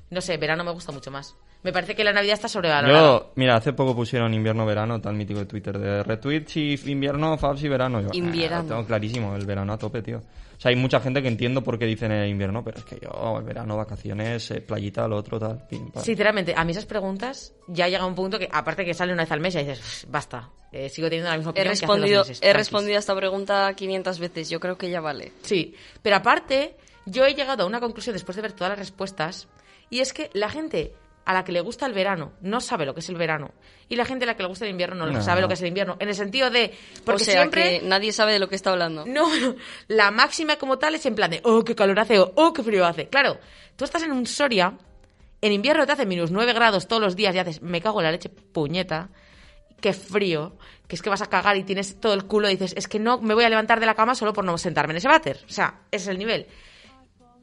no 0.09 0.21
sé, 0.21 0.37
verano 0.37 0.63
me 0.63 0.71
gusta 0.71 0.91
mucho 0.91 1.11
más. 1.11 1.35
Me 1.61 1.73
parece 1.73 1.93
que 1.93 2.03
la 2.05 2.13
Navidad 2.13 2.35
está 2.35 2.47
sobrevalorada. 2.47 3.01
Yo, 3.01 3.31
mira, 3.35 3.55
hace 3.57 3.73
poco 3.73 3.93
pusieron 3.93 4.33
invierno-verano, 4.33 5.01
tan 5.01 5.17
mítico 5.17 5.39
de 5.39 5.45
Twitter, 5.45 5.77
de 5.77 6.03
retweets 6.03 6.55
y 6.55 6.79
invierno, 6.85 7.37
fabs 7.37 7.61
y 7.63 7.67
verano. 7.67 7.99
Yo, 8.01 8.07
ah, 8.07 8.15
Invierno. 8.15 8.61
lo 8.63 8.67
tengo 8.69 8.85
clarísimo, 8.85 9.35
el 9.35 9.45
verano 9.45 9.73
a 9.73 9.77
tope, 9.77 10.01
tío. 10.01 10.19
O 10.19 10.61
sea, 10.61 10.69
hay 10.69 10.75
mucha 10.77 10.99
gente 11.01 11.21
que 11.21 11.27
entiendo 11.27 11.61
por 11.63 11.77
qué 11.79 11.85
dicen 11.85 12.11
el 12.13 12.29
invierno, 12.29 12.63
pero 12.63 12.77
es 12.79 12.83
que 12.85 12.97
yo, 13.01 13.37
el 13.37 13.43
verano, 13.43 13.75
vacaciones, 13.77 14.51
eh, 14.51 14.61
playita, 14.61 15.05
lo 15.07 15.17
otro, 15.17 15.37
tal. 15.39 15.65
pim, 15.67 15.89
pam. 15.91 16.03
Sinceramente, 16.03 16.53
a 16.55 16.63
mí 16.65 16.71
esas 16.71 16.85
preguntas 16.85 17.53
ya 17.67 17.87
llega 17.89 18.05
un 18.05 18.15
punto 18.15 18.39
que, 18.39 18.47
aparte 18.51 18.83
que 18.85 18.93
sale 18.93 19.11
una 19.13 19.23
vez 19.23 19.31
al 19.31 19.39
mes, 19.41 19.55
y 19.55 19.59
dices, 19.59 19.79
"Pff, 19.79 20.05
basta, 20.11 20.49
eh, 20.71 20.87
sigo 20.89 21.07
teniendo 21.09 21.29
la 21.29 21.37
misma 21.37 21.49
He 21.49 21.51
opinión 21.51 21.67
que 21.67 21.71
hace 21.73 21.85
dos 21.85 21.95
respondido, 21.95 22.21
meses, 22.21 22.37
he 22.37 22.41
tranquis". 22.41 22.57
respondido 22.57 22.95
a 22.95 22.99
esta 22.99 23.15
pregunta 23.15 23.73
500 23.73 24.19
veces. 24.19 24.49
Yo 24.49 24.59
creo 24.61 24.77
que 24.77 24.89
ya 24.89 24.99
vale. 25.01 25.31
Sí, 25.43 25.75
pero 26.01 26.15
aparte, 26.17 26.75
yo 27.05 27.25
he 27.25 27.33
llegado 27.35 27.63
a 27.63 27.65
una 27.67 27.79
conclusión 27.81 28.13
después 28.13 28.35
de 28.37 28.41
ver 28.41 28.51
todas 28.53 28.69
las 28.71 28.79
respuestas, 28.79 29.47
y 29.89 29.99
es 29.99 30.11
que 30.13 30.29
la 30.33 30.49
gente 30.49 30.93
a 31.29 31.33
la 31.33 31.43
que 31.43 31.51
le 31.51 31.61
gusta 31.61 31.85
el 31.85 31.93
verano 31.93 32.33
no 32.41 32.59
sabe 32.59 32.87
lo 32.87 32.95
que 32.95 33.01
es 33.01 33.09
el 33.09 33.15
verano, 33.15 33.51
y 33.87 33.95
la 33.95 34.03
gente 34.03 34.25
a 34.25 34.27
la 34.27 34.35
que 34.35 34.41
le 34.41 34.49
gusta 34.49 34.65
el 34.65 34.71
invierno 34.71 35.05
no, 35.05 35.11
No. 35.11 35.21
sabe 35.21 35.41
lo 35.41 35.47
que 35.47 35.53
es 35.53 35.61
el 35.61 35.67
invierno, 35.67 35.95
en 35.99 36.09
el 36.09 36.15
sentido 36.15 36.49
de... 36.49 36.73
Porque 37.05 37.21
o 37.21 37.25
sea 37.25 37.41
siempre... 37.41 37.81
que 37.81 37.85
nadie 37.85 38.11
sabe 38.11 38.33
de 38.33 38.39
lo 38.39 38.49
que 38.49 38.55
está 38.55 38.71
hablando. 38.71 39.05
No, 39.05 39.29
no, 39.35 39.55
la 39.89 40.09
máxima 40.09 40.55
como 40.55 40.79
tal 40.79 40.95
es 40.95 41.05
en 41.05 41.13
plan 41.13 41.29
de, 41.29 41.39
oh, 41.43 41.63
qué 41.63 41.75
calor 41.75 41.99
hace, 41.99 42.17
o 42.17 42.31
oh, 42.33 42.51
qué 42.51 42.63
frío 42.63 42.83
hace. 42.83 43.09
Claro, 43.09 43.37
tú 43.75 43.85
estás 43.85 44.01
en 44.01 44.11
un 44.11 44.25
Soria, 44.25 44.73
en 45.39 45.51
invierno 45.51 45.85
te 45.85 45.91
hace 45.91 46.07
menos 46.07 46.31
9 46.31 46.51
grados 46.51 46.87
todos 46.87 46.99
los 46.99 47.15
días 47.15 47.35
y 47.35 47.37
haces, 47.37 47.61
me 47.61 47.79
cago 47.79 47.99
en 47.99 48.05
la 48.05 48.11
leche, 48.11 48.29
puñeta, 48.29 49.09
qué 49.79 49.93
frío, 49.93 50.57
que 50.87 50.95
es 50.95 51.03
que 51.03 51.11
vas 51.11 51.21
a 51.21 51.27
cagar 51.27 51.57
y 51.57 51.63
tienes 51.63 52.01
todo 52.01 52.15
el 52.15 52.25
culo 52.25 52.49
y 52.49 52.53
dices, 52.53 52.73
es 52.75 52.87
que 52.87 52.97
no 52.97 53.21
me 53.21 53.35
voy 53.35 53.43
a 53.43 53.49
levantar 53.49 53.79
de 53.79 53.85
la 53.85 53.93
cama 53.93 54.15
solo 54.15 54.33
por 54.33 54.45
no 54.45 54.57
sentarme 54.57 54.93
en 54.93 54.97
ese 54.97 55.07
váter. 55.07 55.41
O 55.47 55.51
sea, 55.51 55.81
ese 55.91 56.05
es 56.05 56.07
el 56.07 56.17
nivel. 56.17 56.47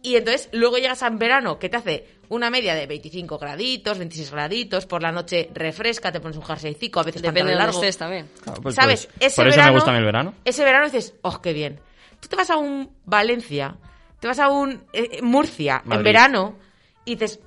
Y 0.03 0.17
entonces 0.17 0.49
luego 0.53 0.77
llegas 0.77 1.03
a 1.03 1.09
en 1.09 1.19
verano 1.19 1.59
que 1.59 1.69
te 1.69 1.77
hace 1.77 2.07
una 2.29 2.51
media 2.51 2.75
de 2.75 2.87
25 2.87 3.39
graditos, 3.39 3.99
26 3.99 4.31
graditos, 4.31 4.87
por 4.87 5.03
la 5.03 5.13
noche 5.13 5.51
refresca, 5.55 6.13
te 6.13 6.21
pones 6.21 6.37
un 6.37 6.45
jerseycico, 6.45 7.01
a 7.01 7.05
veces 7.05 7.23
Depende 7.23 7.53
de 7.53 7.59
largo. 7.59 7.75
estés 7.75 7.99
también. 7.99 8.29
Claro, 8.43 8.61
pues, 8.63 8.75
¿Sabes? 8.75 9.07
pues, 9.07 9.33
ese 9.33 9.37
por 9.37 9.49
eso 9.49 9.57
verano, 9.57 9.73
me 9.73 9.79
gusta 9.79 9.91
a 9.91 9.95
mí 9.95 9.99
el 9.99 10.05
verano. 10.05 10.35
Ese 10.45 10.65
verano 10.65 10.85
dices, 10.87 11.15
oh, 11.23 11.41
qué 11.41 11.53
bien. 11.53 11.81
Tú 12.21 12.29
te 12.29 12.37
vas 12.37 12.51
a 12.51 12.57
un 12.57 12.91
Valencia, 13.05 13.77
te 14.21 14.29
vas 14.29 14.39
a 14.39 14.49
un 14.49 14.85
eh, 14.93 15.21
Murcia 15.23 15.83
en 15.91 16.03
verano 16.03 16.57
y 17.05 17.17
dices, 17.17 17.41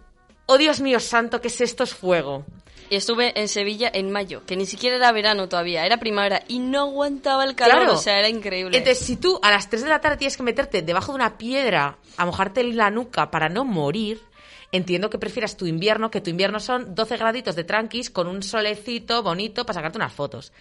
oh 0.46 0.58
Dios 0.58 0.82
mío 0.82 1.00
santo, 1.00 1.42
¿qué 1.42 1.48
es 1.48 1.62
esto? 1.62 1.84
Es 1.84 1.94
fuego. 1.94 2.46
Y 2.90 2.96
estuve 2.96 3.40
en 3.40 3.48
Sevilla 3.48 3.92
en 3.94 4.12
mayo, 4.12 4.44
que 4.46 4.56
ni 4.56 4.66
siquiera 4.66 4.96
era 4.96 5.12
verano 5.12 5.48
todavía, 5.48 5.86
era 5.86 5.98
primavera 5.98 6.42
y 6.48 6.58
no 6.60 6.80
aguantaba 6.82 7.44
el 7.44 7.56
calor, 7.56 7.78
Claro. 7.78 7.94
o 7.94 7.98
sea, 7.98 8.18
era 8.18 8.30
increíble. 8.30 8.76
Entonces, 8.78 9.06
si 9.06 9.16
tú 9.16 9.40
a 9.44 9.52
las 9.52 9.70
3 9.70 9.84
de 9.84 9.90
la 9.90 10.02
tarde 10.02 10.18
tienes 10.18 10.36
que 10.38 10.44
meterte 10.44 10.82
debajo 10.82 11.12
de 11.12 11.18
una 11.18 11.38
piedra 11.38 11.98
a 12.18 12.26
mojarte 12.26 12.64
la 12.64 12.90
nuca 12.90 13.30
para 13.30 13.48
no 13.48 13.64
morir, 13.64 14.22
entiendo 14.72 15.10
que 15.10 15.20
prefieras 15.20 15.56
tu 15.56 15.66
invierno, 15.68 16.10
que 16.10 16.22
tu 16.22 16.30
invierno 16.32 16.60
son 16.60 16.96
12 16.96 17.18
graditos 17.18 17.56
de 17.56 17.64
tranquis 17.64 18.10
con 18.10 18.28
un 18.28 18.42
solecito 18.42 19.22
bonito 19.24 19.66
para 19.66 19.76
sacarte 19.76 19.98
unas 20.00 20.14
fotos. 20.14 20.52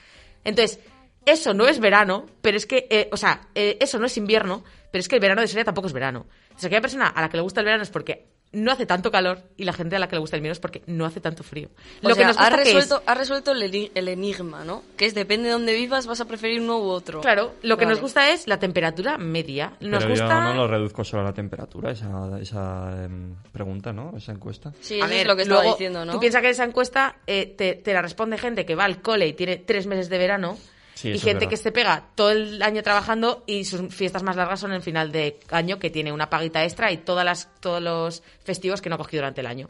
Entonces, 0.45 0.81
eso 1.25 1.53
no 1.55 1.67
es 1.67 1.79
verano, 1.81 2.27
pero 2.43 2.57
es 2.57 2.67
que, 2.67 2.87
eh, 2.91 3.09
o 3.13 3.17
sea, 3.17 3.49
eh, 3.55 3.77
eso 3.81 3.99
no 3.99 4.07
es 4.07 4.17
invierno, 4.17 4.65
pero 4.91 5.01
es 5.01 5.09
que 5.09 5.17
el 5.17 5.21
verano 5.21 5.41
de 5.43 5.49
Soria 5.49 5.65
tampoco 5.65 5.87
es 5.89 5.93
verano. 5.93 6.27
O 6.55 6.59
sea, 6.59 6.69
aquella 6.69 6.81
persona 6.81 7.09
a 7.09 7.21
la 7.21 7.29
que 7.29 7.37
le 7.37 7.43
gusta 7.43 7.61
el 7.61 7.67
verano 7.67 7.83
es 7.83 7.91
porque 7.91 8.27
no 8.53 8.73
hace 8.73 8.87
tanto 8.87 9.11
calor 9.11 9.43
y 9.59 9.65
la 9.65 9.73
gente 9.75 9.97
a 9.97 9.99
la 9.99 10.09
que 10.09 10.17
le 10.17 10.21
gusta 10.21 10.37
el 10.37 10.41
invierno 10.41 10.53
es 10.55 10.59
porque 10.61 10.83
no 10.87 11.05
hace 11.05 11.21
tanto 11.21 11.43
frío. 11.43 11.69
o 12.03 12.09
Lo 12.09 12.15
sea, 12.15 12.23
que 12.23 12.29
nos 12.29 12.37
que 12.39 12.45
es- 12.45 12.53
resuelto, 12.75 13.03
has 13.05 13.19
resuelto 13.19 13.53
el, 13.53 13.63
eni- 13.63 13.91
el 13.95 14.09
enigma, 14.09 14.65
¿no? 14.65 14.83
Que 14.97 15.05
es 15.07 15.15
depende 15.15 15.47
de 15.49 15.53
dónde 15.53 15.75
vivas, 15.75 16.07
vas 16.07 16.21
a 16.21 16.25
preferir 16.25 16.61
uno 16.63 16.79
u 16.79 16.85
otro. 16.89 17.21
Claro, 17.21 17.55
lo 17.63 17.77
que 17.77 17.85
Vale. 17.85 17.95
nos 17.97 18.01
gusta 18.03 18.31
es 18.31 18.47
la 18.47 18.59
temperatura 18.59 19.19
media. 19.19 19.75
Nos 19.81 20.03
Pero 20.03 20.11
gusta... 20.11 20.29
yo 20.29 20.41
no 20.41 20.55
lo 20.55 20.67
reduzco 20.67 21.05
solo 21.05 21.23
a 21.23 21.27
la 21.27 21.35
temperatura, 21.35 21.91
esa, 21.91 22.39
esa 22.41 23.05
em, 23.05 23.35
pregunta, 23.53 23.93
¿no? 23.93 24.17
Esa 24.17 24.33
encuesta. 24.33 24.73
Sí, 24.81 24.95
A 24.95 25.05
eso 25.05 25.09
ver, 25.09 25.21
es 25.21 25.27
lo 25.27 25.37
que 25.37 25.43
estaba 25.43 25.61
luego, 25.61 25.75
diciendo, 25.77 26.05
¿no? 26.05 26.13
Tú 26.13 26.21
piensas 26.21 26.41
que 26.43 26.49
esa 26.51 26.65
encuesta 26.65 27.17
eh, 27.27 27.55
te, 27.57 27.75
te 27.75 27.93
la 27.93 28.01
responde 28.03 28.39
gente 28.39 28.65
que 28.65 28.75
va 28.75 28.85
al 28.85 29.03
cole 29.03 29.27
y 29.27 29.35
tiene 29.35 29.57
tres 29.59 29.87
meses 29.87 30.09
de 30.09 30.17
verano. 30.19 30.57
Sí, 30.99 31.11
y 31.11 31.19
gente 31.21 31.47
que 31.49 31.57
se 31.57 31.71
pega 31.71 32.09
todo 32.17 32.33
el 32.33 32.61
año 32.61 32.83
trabajando 32.83 33.45
y 33.47 33.65
sus 33.65 33.95
fiestas 33.95 34.25
más 34.25 34.35
largas 34.35 34.59
son 34.59 34.73
el 34.73 34.83
final 34.83 35.13
de 35.13 35.39
año, 35.51 35.79
que 35.79 35.91
tiene 35.91 36.11
una 36.11 36.29
paguita 36.29 36.65
extra 36.65 36.91
y 36.91 36.97
todas 36.99 37.25
las, 37.25 37.49
todos 37.61 37.81
los 37.81 38.21
festivos 38.43 38.83
que 38.83 38.89
no 38.89 38.97
ha 38.97 38.99
cogido 38.99 39.21
durante 39.21 39.41
el 39.41 39.47
año. 39.47 39.69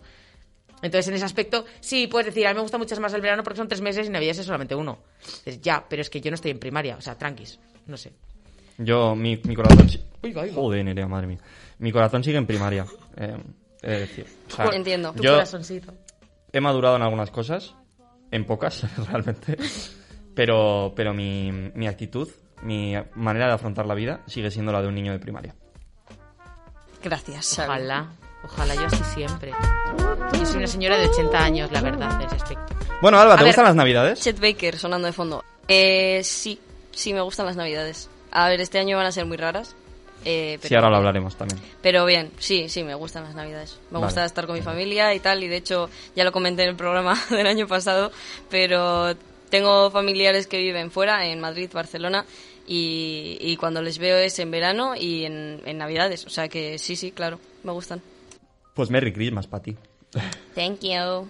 Entonces, 0.81 1.09
en 1.09 1.15
ese 1.15 1.27
aspecto, 1.27 1.67
sí, 1.81 2.07
puedes 2.07 2.27
decir, 2.27 2.47
a 2.47 2.51
mí 2.51 2.55
me 2.55 2.63
gusta 2.63 2.79
mucho 2.79 2.99
más 2.99 3.13
el 3.13 3.21
verano 3.21 3.43
porque 3.43 3.59
son 3.59 3.69
tres 3.69 3.83
meses 3.83 4.07
y 4.07 4.11
Navidad 4.11 4.31
es 4.39 4.47
solamente 4.47 4.75
uno. 4.75 5.01
Ya, 5.61 5.85
pero 5.87 6.01
es 6.01 6.09
que 6.09 6.21
yo 6.23 6.31
no 6.31 6.37
estoy 6.37 6.53
en 6.53 6.59
primaria, 6.59 6.97
o 6.97 7.01
sea, 7.03 7.19
tranquis, 7.19 7.59
no 7.87 7.99
sé. 7.99 8.13
Yo, 8.79 9.15
mi, 9.15 9.37
mi 9.45 9.55
corazón... 9.55 9.87
si- 9.89 10.01
Joder, 10.55 10.85
Nerea, 10.85 11.09
madre 11.09 11.27
mía. 11.27 11.39
Mi 11.79 11.93
corazón 11.93 12.25
sigue 12.25 12.39
en 12.39 12.47
primaria. 12.47 12.87
eh, 13.17 13.37
es 13.83 14.01
decir, 14.01 14.27
o 14.51 14.55
sea, 14.57 14.67
Entiendo. 14.73 15.13
Tu 15.13 15.23
Yo 15.25 15.33
corazoncito. 15.33 15.93
he 16.53 16.61
madurado 16.61 16.97
en 16.97 17.03
algunas 17.03 17.31
cosas, 17.31 17.75
en 18.31 18.47
pocas, 18.47 18.85
realmente. 19.09 19.59
Pero, 20.39 20.93
pero 20.95 21.13
mi, 21.13 21.51
mi 21.75 21.89
actitud, 21.89 22.29
mi 22.63 22.95
manera 23.17 23.49
de 23.49 23.55
afrontar 23.55 23.87
la 23.87 23.95
vida 23.95 24.21
sigue 24.29 24.53
siendo 24.53 24.71
la 24.71 24.81
de 24.81 24.87
un 24.87 24.95
niño 24.95 25.11
de 25.11 25.19
primaria. 25.19 25.53
Gracias, 27.03 27.55
Xavi. 27.57 27.69
Ojalá, 27.69 28.07
ojalá 28.45 28.75
yo 28.77 28.87
así 28.87 29.03
siempre. 29.17 29.51
Yo 30.33 30.47
soy 30.47 30.59
una 30.59 30.69
señora 30.69 30.97
de 30.97 31.09
80 31.09 31.39
años, 31.45 31.73
la 31.73 31.81
verdad, 31.81 32.21
en 32.21 32.27
ese 32.29 32.37
aspecto. 32.37 32.73
Bueno, 33.03 33.19
Alba, 33.19 33.35
A 33.35 33.37
¿te 33.39 33.43
ver. 33.43 33.49
gustan 33.51 33.65
las 33.65 33.75
navidades? 33.75 34.21
Chet 34.21 34.39
Baker 34.39 34.79
sonando 34.79 35.07
de 35.07 35.13
fondo. 35.13 35.45
Eh, 35.67 36.21
sí, 36.23 36.61
sí 36.93 37.13
me 37.13 37.21
gustan 37.21 37.47
las 37.47 37.57
navidades. 37.57 38.09
A 38.31 38.49
ver, 38.49 38.61
este 38.61 38.79
año 38.79 38.97
van 38.97 39.07
a 39.07 39.13
ser 39.13 39.27
muy 39.27 39.37
raras. 39.39 39.75
eh, 40.25 40.59
pero, 40.61 40.69
Sí, 40.69 40.75
ahora 40.77 40.91
lo 40.91 40.97
hablaremos 40.99 41.37
también. 41.37 41.61
Pero 41.83 42.05
bien, 42.05 42.31
sí, 42.39 42.69
sí, 42.69 42.85
me 42.85 42.95
gustan 42.95 43.25
las 43.25 43.35
navidades. 43.35 43.81
Me 43.91 43.95
Vale. 43.95 44.05
gusta 44.07 44.25
estar 44.25 44.47
con 44.47 44.55
mi 44.55 44.63
familia 44.63 45.13
y 45.15 45.21
tal, 45.21 45.43
y 45.43 45.49
de 45.49 45.57
hecho 45.57 45.91
ya 46.15 46.23
lo 46.23 46.31
comenté 46.31 46.63
en 46.63 46.69
el 46.71 46.77
programa 46.77 47.17
del 47.31 47.47
año 47.49 47.67
pasado, 47.67 48.13
pero 48.51 49.15
Tengo 49.51 49.91
familiares 49.91 50.47
que 50.47 50.59
viven 50.59 50.91
fuera, 50.91 51.27
en 51.27 51.41
Madrid, 51.41 51.71
Barcelona, 51.73 52.25
y, 52.67 53.39
y 53.41 53.57
cuando 53.57 53.81
les 53.83 53.99
veo 53.99 54.19
es 54.19 54.39
en 54.39 54.51
verano 54.51 54.95
y 54.95 55.25
en, 55.25 55.63
en 55.65 55.79
Navidades. 55.79 56.27
O 56.27 56.31
sea 56.31 56.49
que 56.49 56.79
sí, 56.79 56.97
sí, 56.97 57.13
claro, 57.13 57.39
me 57.65 57.73
gustan. 57.73 58.03
Pues 58.75 58.91
Merry 58.91 59.13
Christmas 59.13 59.47
para 59.47 59.63
ti. 59.63 59.77
Thank 60.55 60.81
you. 60.83 61.29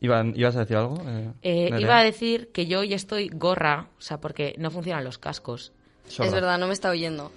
Iván, 0.00 0.32
¿Ibas 0.36 0.56
a 0.56 0.60
decir 0.60 0.76
algo? 0.76 1.00
Eh, 1.06 1.30
Eh, 1.42 1.70
iba 1.78 1.98
a 1.98 2.02
decir 2.02 2.48
que 2.52 2.66
yo 2.66 2.82
ya 2.82 2.96
estoy 2.96 3.28
gorra, 3.28 3.86
o 3.98 4.00
sea, 4.00 4.18
porque 4.18 4.54
no 4.58 4.70
funcionan 4.70 5.04
los 5.04 5.18
cascos. 5.18 5.72
Sorda. 6.08 6.26
Es 6.28 6.34
verdad, 6.34 6.58
no 6.58 6.66
me 6.66 6.72
está 6.72 6.90
oyendo. 6.90 7.30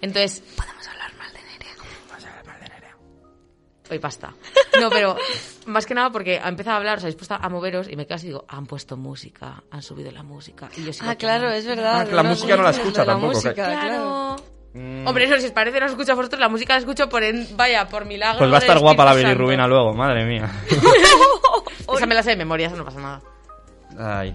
Entonces... 0.00 0.40
Podemos 0.56 0.86
hablar. 0.86 1.01
Hoy 3.92 3.98
basta. 3.98 4.32
No, 4.80 4.88
pero 4.88 5.16
más 5.66 5.84
que 5.84 5.94
nada 5.94 6.10
porque 6.10 6.40
ha 6.42 6.48
empezado 6.48 6.76
a 6.76 6.78
hablar, 6.78 6.96
os 6.96 7.04
habéis 7.04 7.16
puesto 7.16 7.34
a 7.34 7.48
moveros 7.50 7.88
y 7.90 7.94
me 7.94 8.06
quedo 8.06 8.14
así 8.14 8.26
y 8.26 8.30
digo, 8.30 8.46
han 8.48 8.64
puesto 8.64 8.96
música, 8.96 9.62
han 9.70 9.82
subido 9.82 10.10
la 10.10 10.22
música. 10.22 10.70
Y 10.78 10.84
yo 10.84 10.94
sigo 10.94 11.10
Ah, 11.10 11.14
claro, 11.14 11.50
es 11.50 11.66
verdad. 11.66 12.00
Ah, 12.00 12.04
que 12.06 12.14
la 12.14 12.22
música 12.22 12.56
no 12.56 12.62
la 12.62 12.70
escucha 12.70 13.00
la 13.04 13.12
tampoco, 13.12 13.34
música, 13.34 13.52
claro. 13.52 14.36
Mm. 14.72 15.06
Hombre, 15.06 15.24
eso 15.24 15.38
si 15.38 15.44
os 15.44 15.52
parece 15.52 15.78
no 15.78 15.84
os 15.84 15.92
escucho 15.92 16.12
a 16.12 16.14
vosotros, 16.14 16.40
la 16.40 16.48
música 16.48 16.72
la 16.72 16.78
escucho 16.78 17.06
por 17.10 17.22
en, 17.22 17.46
vaya, 17.54 17.86
por 17.86 18.06
milagro. 18.06 18.38
Pues 18.38 18.50
va 18.50 18.56
a 18.56 18.60
estar 18.60 18.78
guapa 18.78 19.04
la 19.04 19.12
bilirrubina 19.14 19.66
luego, 19.66 19.92
madre 19.92 20.24
mía. 20.24 20.50
Esa 21.94 22.06
me 22.06 22.14
la 22.14 22.22
sé 22.22 22.30
de 22.30 22.36
memoria, 22.36 22.68
eso 22.68 22.76
no 22.76 22.84
pasa 22.86 22.98
nada. 22.98 23.20
Ay. 23.98 24.34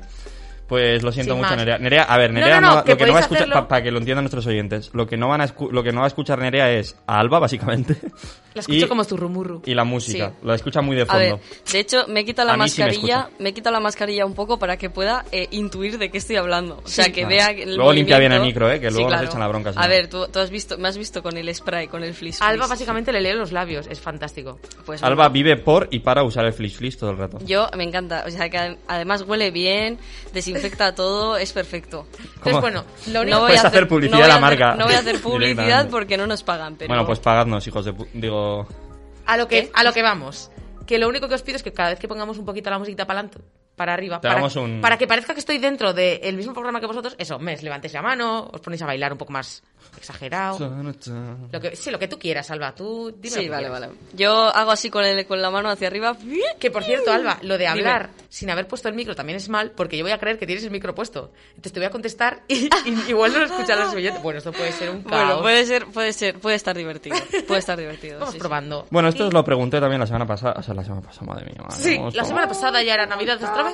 Pues 0.67 1.01
lo 1.01 1.11
siento 1.13 1.33
Sin 1.33 1.37
mucho, 1.41 1.49
más. 1.51 1.57
Nerea. 1.57 1.77
Nerea, 1.77 2.03
a 2.03 2.17
ver, 2.17 2.33
Nerea 2.33 2.59
no, 2.59 2.67
no, 2.69 2.75
no- 2.77 2.83
que 2.83 2.91
lo 2.91 2.97
que 2.97 3.05
no 3.05 3.13
va 3.13 3.19
a 3.19 3.21
escuchar, 3.21 3.67
para 3.67 3.81
que 3.83 3.89
lo 3.91 3.99
entiendan 3.99 4.23
nuestros 4.25 4.45
oyentes, 4.47 4.89
lo 4.93 5.07
que 5.07 5.15
no 5.15 5.29
van 5.29 5.39
a 5.41 5.47
escu- 5.47 5.71
lo 5.71 5.81
que 5.83 5.91
no 5.93 5.99
va 6.01 6.05
a 6.05 6.09
escuchar 6.09 6.39
Nerea 6.39 6.71
es 6.73 6.95
a 7.07 7.19
Alba, 7.19 7.39
básicamente. 7.39 7.95
La 8.53 8.61
escucho 8.61 8.85
y, 8.85 8.89
como 8.89 9.03
zurrumurru. 9.03 9.61
y 9.67 9.75
la 9.75 9.83
música. 9.83 10.29
Sí. 10.29 10.35
Lo 10.47 10.51
escucha 10.55 10.81
muy 10.81 10.95
de 10.95 11.03
A 11.03 11.05
fondo. 11.05 11.19
ver, 11.19 11.39
de 11.71 11.79
hecho, 11.79 12.05
me 12.07 12.21
he 12.21 12.25
quitado 12.25 12.49
A 12.49 12.57
la 12.57 12.63
mí 12.63 12.69
sí 12.69 12.81
me 12.81 12.87
mascarilla, 12.87 13.29
me 13.37 13.49
he 13.49 13.53
quitado 13.53 13.73
la 13.75 13.79
mascarilla 13.79 14.25
un 14.25 14.33
poco 14.33 14.57
para 14.57 14.77
que 14.77 14.89
pueda 14.89 15.25
eh, 15.31 15.47
intuir 15.51 15.99
de 15.99 16.09
qué 16.09 16.17
estoy 16.17 16.37
hablando. 16.37 16.81
O 16.83 16.87
sea, 16.87 17.05
Sí. 17.05 17.11
que 17.11 17.25
vea 17.27 17.51
el 17.51 17.75
Luego 17.75 17.93
limpia 17.93 18.17
bien 18.17 18.31
el 18.31 18.41
micro, 18.41 18.71
eh, 18.71 18.79
que 18.79 18.87
Sí, 18.89 18.93
luego 18.95 19.09
nos 19.11 19.19
claro. 19.19 19.27
echan 19.29 19.39
la 19.41 19.47
bronca, 19.47 19.73
A 19.75 19.87
ver, 19.87 20.09
tú, 20.09 20.27
tú 20.29 20.39
has 20.39 20.49
visto, 20.49 20.75
me 20.79 20.87
has 20.87 20.97
visto 20.97 21.21
con 21.21 21.37
el 21.37 21.53
spray, 21.53 21.87
con 21.87 22.03
el 22.03 22.15
flis. 22.15 22.41
Alba 22.41 22.63
flis. 22.63 22.69
básicamente 22.69 23.11
le 23.11 23.21
lee 23.21 23.33
los 23.33 23.51
labios, 23.51 23.85
es 23.91 23.99
fantástico. 24.01 24.59
Pues 24.87 25.03
Alba 25.03 25.15
bueno, 25.27 25.33
vive 25.33 25.57
por 25.57 25.87
y 25.91 25.99
para 25.99 26.23
usar 26.23 26.45
el 26.45 26.53
flish 26.53 26.77
flish 26.77 26.97
todo 26.97 27.11
el 27.11 27.17
rato. 27.17 27.37
Yo 27.45 27.67
me 27.77 27.83
encanta, 27.83 28.23
o 28.25 28.31
sea, 28.31 28.49
que 28.49 28.57
ade- 28.57 28.77
además 28.87 29.21
huele 29.21 29.51
bien, 29.51 29.99
desinfecta 30.33 30.56
todo, 30.95 31.37
es 31.37 31.51
perfecto. 31.53 32.07
Entonces, 32.35 32.61
bueno, 32.61 32.83
lo 33.11 33.21
único 33.21 33.37
No 33.37 33.43
voy 33.43 33.55
a 33.55 33.61
hacer 33.61 33.87
publicidad 33.87 34.11
no 34.17 34.17
voy 34.17 34.25
a 34.25 34.27
la 34.27 34.33
hacer- 34.47 34.59
marca 34.59 34.75
No 34.75 34.85
voy 34.85 34.93
a 34.95 34.99
hacer 34.99 35.21
publicidad 35.21 35.89
porque 35.89 36.17
no 36.17 36.27
nos 36.27 36.43
pagan, 36.43 36.75
pero... 36.75 36.87
Bueno, 36.89 37.05
pues 37.05 37.19
pagadnos, 37.19 37.65
hijos 37.67 37.85
de 37.85 37.93
pu- 37.93 38.07
Digo... 38.13 38.67
a 39.25 39.37
lo 39.37 39.47
que 39.47 39.63
¿Qué? 39.65 39.71
a 39.73 39.83
lo 39.83 39.93
que 39.93 40.01
vamos. 40.01 40.51
Que 40.85 40.97
lo 40.99 41.07
único 41.09 41.27
que 41.27 41.35
os 41.35 41.41
pido 41.41 41.57
es 41.57 41.63
que 41.63 41.73
cada 41.73 41.89
vez 41.89 41.99
que 41.99 42.07
pongamos 42.07 42.37
un 42.37 42.45
poquito 42.45 42.69
la 42.69 42.79
musiquita 42.79 43.05
para 43.05 43.19
adelante, 43.19 43.39
para 43.75 43.93
arriba, 43.93 44.21
para, 44.21 44.41
un- 44.43 44.79
para 44.81 44.97
que 44.97 45.05
parezca 45.05 45.33
que 45.33 45.39
estoy 45.41 45.57
dentro 45.57 45.93
del 45.93 46.35
mismo 46.37 46.53
programa 46.53 46.79
que 46.79 46.85
vosotros, 46.87 47.15
eso, 47.19 47.37
me 47.39 47.57
levantéis 47.57 47.93
la 47.93 48.01
mano, 48.01 48.49
os 48.53 48.61
ponéis 48.61 48.81
a 48.81 48.85
bailar 48.85 49.11
un 49.11 49.17
poco 49.17 49.33
más 49.33 49.63
exagerado. 49.97 50.57
Lo 51.51 51.59
que, 51.59 51.75
sí, 51.75 51.91
lo 51.91 51.99
que 51.99 52.07
tú 52.07 52.17
quieras, 52.19 52.49
Alba, 52.51 52.73
tú 52.75 53.11
dime 53.17 53.35
lo 53.35 53.41
Sí, 53.41 53.43
que 53.45 53.49
vale, 53.49 53.67
quieras. 53.67 53.81
vale. 53.89 53.93
Yo 54.13 54.31
hago 54.33 54.71
así 54.71 54.89
con, 54.89 55.03
el, 55.03 55.25
con 55.25 55.41
la 55.41 55.49
mano 55.51 55.69
hacia 55.69 55.87
arriba. 55.87 56.15
Que 56.59 56.71
por 56.71 56.83
cierto, 56.83 57.11
Alba, 57.11 57.37
lo 57.41 57.53
de 57.57 57.65
Dime. 57.65 57.69
hablar 57.69 58.09
sin 58.29 58.49
haber 58.49 58.67
puesto 58.67 58.87
el 58.89 58.95
micro 58.95 59.15
también 59.15 59.37
es 59.37 59.49
mal, 59.49 59.71
porque 59.71 59.97
yo 59.97 60.03
voy 60.03 60.11
a 60.11 60.17
creer 60.19 60.37
que 60.37 60.45
tienes 60.45 60.63
el 60.63 60.71
micro 60.71 60.93
puesto. 60.93 61.31
Entonces 61.49 61.73
te 61.73 61.79
voy 61.79 61.87
a 61.87 61.89
contestar 61.89 62.43
y, 62.47 62.65
y 62.65 62.69
igual 63.09 63.33
no 63.33 63.39
lo 63.39 63.45
escuchan 63.45 63.79
los 63.79 63.93
oyentes. 63.93 64.21
Bueno, 64.21 64.37
esto 64.39 64.51
puede 64.51 64.71
ser 64.71 64.89
un 64.89 65.01
caos. 65.03 65.25
Bueno, 65.25 65.41
puede 65.41 65.65
ser, 65.65 65.85
puede 65.87 66.13
ser, 66.13 66.39
puede 66.39 66.55
estar 66.55 66.75
divertido. 66.77 67.15
Puede 67.47 67.59
estar 67.59 67.77
divertido. 67.77 68.15
Vamos 68.19 68.29
sí, 68.33 68.37
sí. 68.37 68.39
probando. 68.39 68.87
Bueno, 68.91 69.09
esto 69.09 69.27
os 69.27 69.33
lo 69.33 69.43
pregunté 69.43 69.79
también 69.79 69.99
la 69.99 70.07
semana 70.07 70.25
pasada. 70.25 70.55
O 70.57 70.63
sea, 70.63 70.73
la 70.73 70.83
semana 70.83 71.01
pasada, 71.01 71.25
madre 71.27 71.45
mía. 71.45 71.55
madre, 71.67 71.75
Sí, 71.83 71.99
la 72.13 72.23
semana 72.23 72.47
pasada 72.47 72.81
ya 72.83 72.93
era 72.93 73.05
Navidad 73.05 73.37
otra 73.37 73.63
vez. 73.63 73.73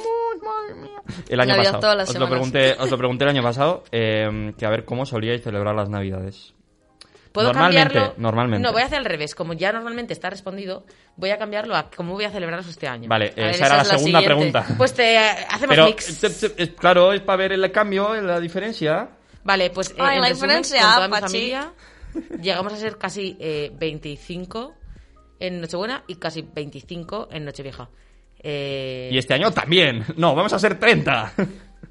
El 1.30 1.40
año 1.40 1.50
Navidad 1.50 1.64
pasado. 1.74 1.80
todas 1.82 1.98
las 1.98 2.10
os, 2.10 2.16
lo 2.18 2.28
pregunté, 2.30 2.74
os 2.80 2.90
lo 2.90 2.98
pregunté 2.98 3.24
el 3.26 3.30
año 3.32 3.44
pasado, 3.44 3.84
eh, 3.92 4.54
que 4.58 4.66
a 4.66 4.70
ver 4.70 4.86
cómo 4.86 5.06
solíais 5.06 5.42
celebrar 5.44 5.76
las 5.76 5.90
Navidades. 5.94 6.54
¿Puedo 7.32 7.48
Normalmente, 7.48 7.94
cambiarlo? 7.96 8.14
normalmente. 8.22 8.62
No, 8.68 8.72
voy 8.74 8.84
a 8.84 8.86
hacer 8.86 9.00
al 9.00 9.06
revés. 9.06 9.34
Como 9.34 9.54
ya 9.54 9.72
normalmente 9.72 10.14
está 10.14 10.30
respondido, 10.30 10.86
voy 11.16 11.32
a 11.32 11.38
cambiarlo 11.40 11.76
a 11.76 11.90
cómo 11.90 12.14
voy 12.14 12.26
a 12.26 12.30
celebrarlo 12.30 12.70
este 12.70 12.88
año. 12.88 13.10
Vale, 13.10 13.34
ver, 13.36 13.50
esa 13.50 13.66
era 13.66 13.68
esa 13.68 13.76
la 13.78 13.82
es 13.82 13.88
la 13.88 13.98
segunda 13.98 14.22
pregunta. 14.22 14.66
Pues 14.78 14.94
te 14.94 15.16
eh, 15.16 15.20
hacemos 15.50 15.70
Pero, 15.76 15.86
mix. 15.88 16.24
eh, 16.24 16.30
te- 16.30 16.50
te- 16.50 16.76
claro, 16.76 17.12
es 17.12 17.22
para 17.22 17.38
ver 17.38 17.54
el 17.54 17.72
cambio, 17.72 18.14
la 18.22 18.40
diferencia. 18.40 19.10
Vale, 19.44 19.72
pues 19.72 19.90
eh, 19.92 19.96
Ay, 19.98 20.18
en 20.18 20.22
la 20.22 20.30
resumen, 20.30 20.62
diferencia, 20.62 20.82
con 20.82 20.94
toda 20.96 21.08
mi 21.08 21.28
familia 21.28 21.74
llegamos 22.40 22.72
a 22.74 22.78
ser 22.78 22.98
casi 23.00 23.36
eh, 23.40 23.72
25 23.80 24.76
en 25.40 25.60
Nochebuena 25.60 26.04
y 26.08 26.16
casi 26.18 26.44
25 26.44 27.30
en 27.32 27.46
Nochevieja. 27.46 27.90
Eh, 28.46 29.10
Y 29.12 29.18
este 29.18 29.34
año 29.34 29.50
también. 29.52 30.06
No, 30.18 30.36
vamos 30.36 30.54
a 30.54 30.60
ser 30.60 30.78
30. 30.80 31.34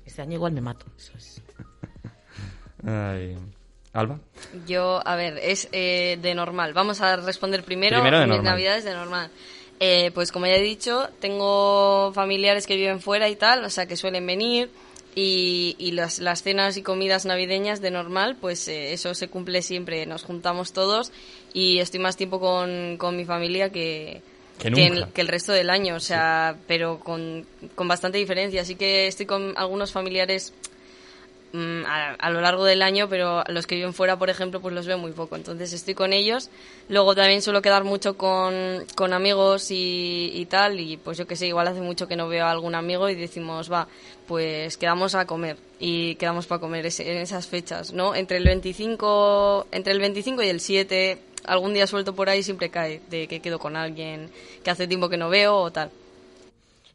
este 0.07 0.23
año 0.23 0.35
igual 0.35 0.53
me 0.53 0.61
mato. 0.61 0.87
Eso 0.97 1.13
es. 1.17 1.43
Ay. 2.87 3.37
Alba. 3.93 4.19
Yo, 4.67 5.07
a 5.07 5.17
ver, 5.17 5.39
es 5.43 5.69
eh, 5.73 6.19
de 6.23 6.35
normal. 6.35 6.73
Vamos 6.73 7.01
a 7.01 7.17
responder 7.17 7.63
primero, 7.63 7.97
Primero 7.99 8.21
de 8.21 8.27
mis 8.27 8.37
normal. 8.37 8.53
navidades 8.53 8.85
de 8.85 8.95
normal. 8.95 9.31
Eh, 9.81 10.11
pues 10.15 10.33
como 10.33 10.47
ya 10.47 10.55
he 10.55 10.63
dicho, 10.63 11.09
tengo 11.21 12.13
familiares 12.15 12.67
que 12.67 12.77
viven 12.77 13.01
fuera 13.01 13.29
y 13.29 13.37
tal, 13.37 13.65
o 13.65 13.71
sea 13.71 13.87
que 13.87 13.97
suelen 13.97 14.27
venir. 14.27 14.71
Y, 15.15 15.77
y 15.79 15.91
las, 15.93 16.21
las 16.21 16.43
cenas 16.43 16.79
y 16.79 16.83
comidas 16.83 17.27
navideñas 17.27 17.83
de 17.83 17.91
normal, 17.91 18.39
pues 18.41 18.67
eh, 18.69 18.95
eso 18.95 19.13
se 19.15 19.29
cumple 19.29 19.61
siempre. 19.61 20.07
Nos 20.07 20.23
juntamos 20.23 20.73
todos 20.73 21.13
y 21.53 21.81
estoy 21.81 22.01
más 22.01 22.17
tiempo 22.17 22.41
con, 22.41 22.97
con 22.97 23.15
mi 23.15 23.27
familia 23.27 23.69
que, 23.71 24.23
Que 24.59 24.71
que, 24.73 24.87
el, 24.87 25.09
que 25.09 25.21
el 25.21 25.29
resto 25.29 25.53
del 25.53 25.69
año, 25.69 25.97
o 25.97 26.01
sea, 26.01 26.57
pero 26.67 26.99
con, 26.99 27.45
con 27.75 27.89
bastante 27.89 28.17
diferencia. 28.17 28.63
Así 28.63 28.75
que 28.75 29.07
estoy 29.07 29.27
con 29.27 29.53
algunos 29.59 29.93
familiares 29.93 30.55
a, 31.87 32.15
a 32.15 32.31
lo 32.31 32.41
largo 32.41 32.65
del 32.65 32.83
año, 32.83 33.09
pero 33.09 33.45
los 33.49 33.67
que 33.67 33.75
viven 33.75 33.93
fuera, 33.95 34.19
por 34.19 34.31
ejemplo, 34.31 34.61
pues 34.61 34.75
los 34.75 34.87
veo 34.87 34.99
muy 34.99 35.13
poco. 35.13 35.37
Entonces 35.37 35.73
estoy 35.73 35.95
con 35.95 36.13
ellos. 36.13 36.51
Luego 36.89 37.15
también 37.15 37.43
suelo 37.43 37.61
quedar 37.63 37.85
mucho 37.85 38.17
con, 38.17 38.87
con 38.95 39.13
amigos 39.13 39.71
y, 39.71 40.31
y 40.35 40.47
tal. 40.47 40.81
Y 40.81 40.97
pues 40.97 41.19
yo 41.19 41.27
que 41.27 41.37
sé, 41.37 41.47
igual 41.47 41.69
hace 41.69 41.81
mucho 41.81 42.09
que 42.09 42.17
no 42.17 42.29
veo 42.29 42.47
a 42.47 42.51
algún 42.51 42.75
amigo 42.75 43.09
y 43.09 43.15
decimos, 43.15 43.71
va, 43.71 43.89
pues 44.27 44.77
quedamos 44.77 45.15
a 45.15 45.27
comer. 45.27 45.57
Y 45.79 46.15
quedamos 46.15 46.47
para 46.47 46.61
comer 46.61 46.87
ese- 46.87 47.11
en 47.11 47.19
esas 47.19 47.47
fechas, 47.49 47.93
¿no? 47.93 48.15
Entre 48.15 48.37
el 48.39 48.45
25, 48.45 49.67
entre 49.73 49.93
el 49.93 49.99
25 50.01 50.43
y 50.43 50.49
el 50.49 50.61
7, 50.61 51.19
algún 51.45 51.75
día 51.75 51.87
suelto 51.87 52.15
por 52.15 52.29
ahí 52.29 52.43
siempre 52.43 52.71
cae 52.71 53.01
de 53.11 53.27
que 53.29 53.41
quedo 53.41 53.59
con 53.59 53.77
alguien 53.77 54.31
que 54.65 54.71
hace 54.71 54.87
tiempo 54.87 55.09
que 55.09 55.17
no 55.17 55.29
veo 55.29 55.57
o 55.57 55.71
tal. 55.71 55.91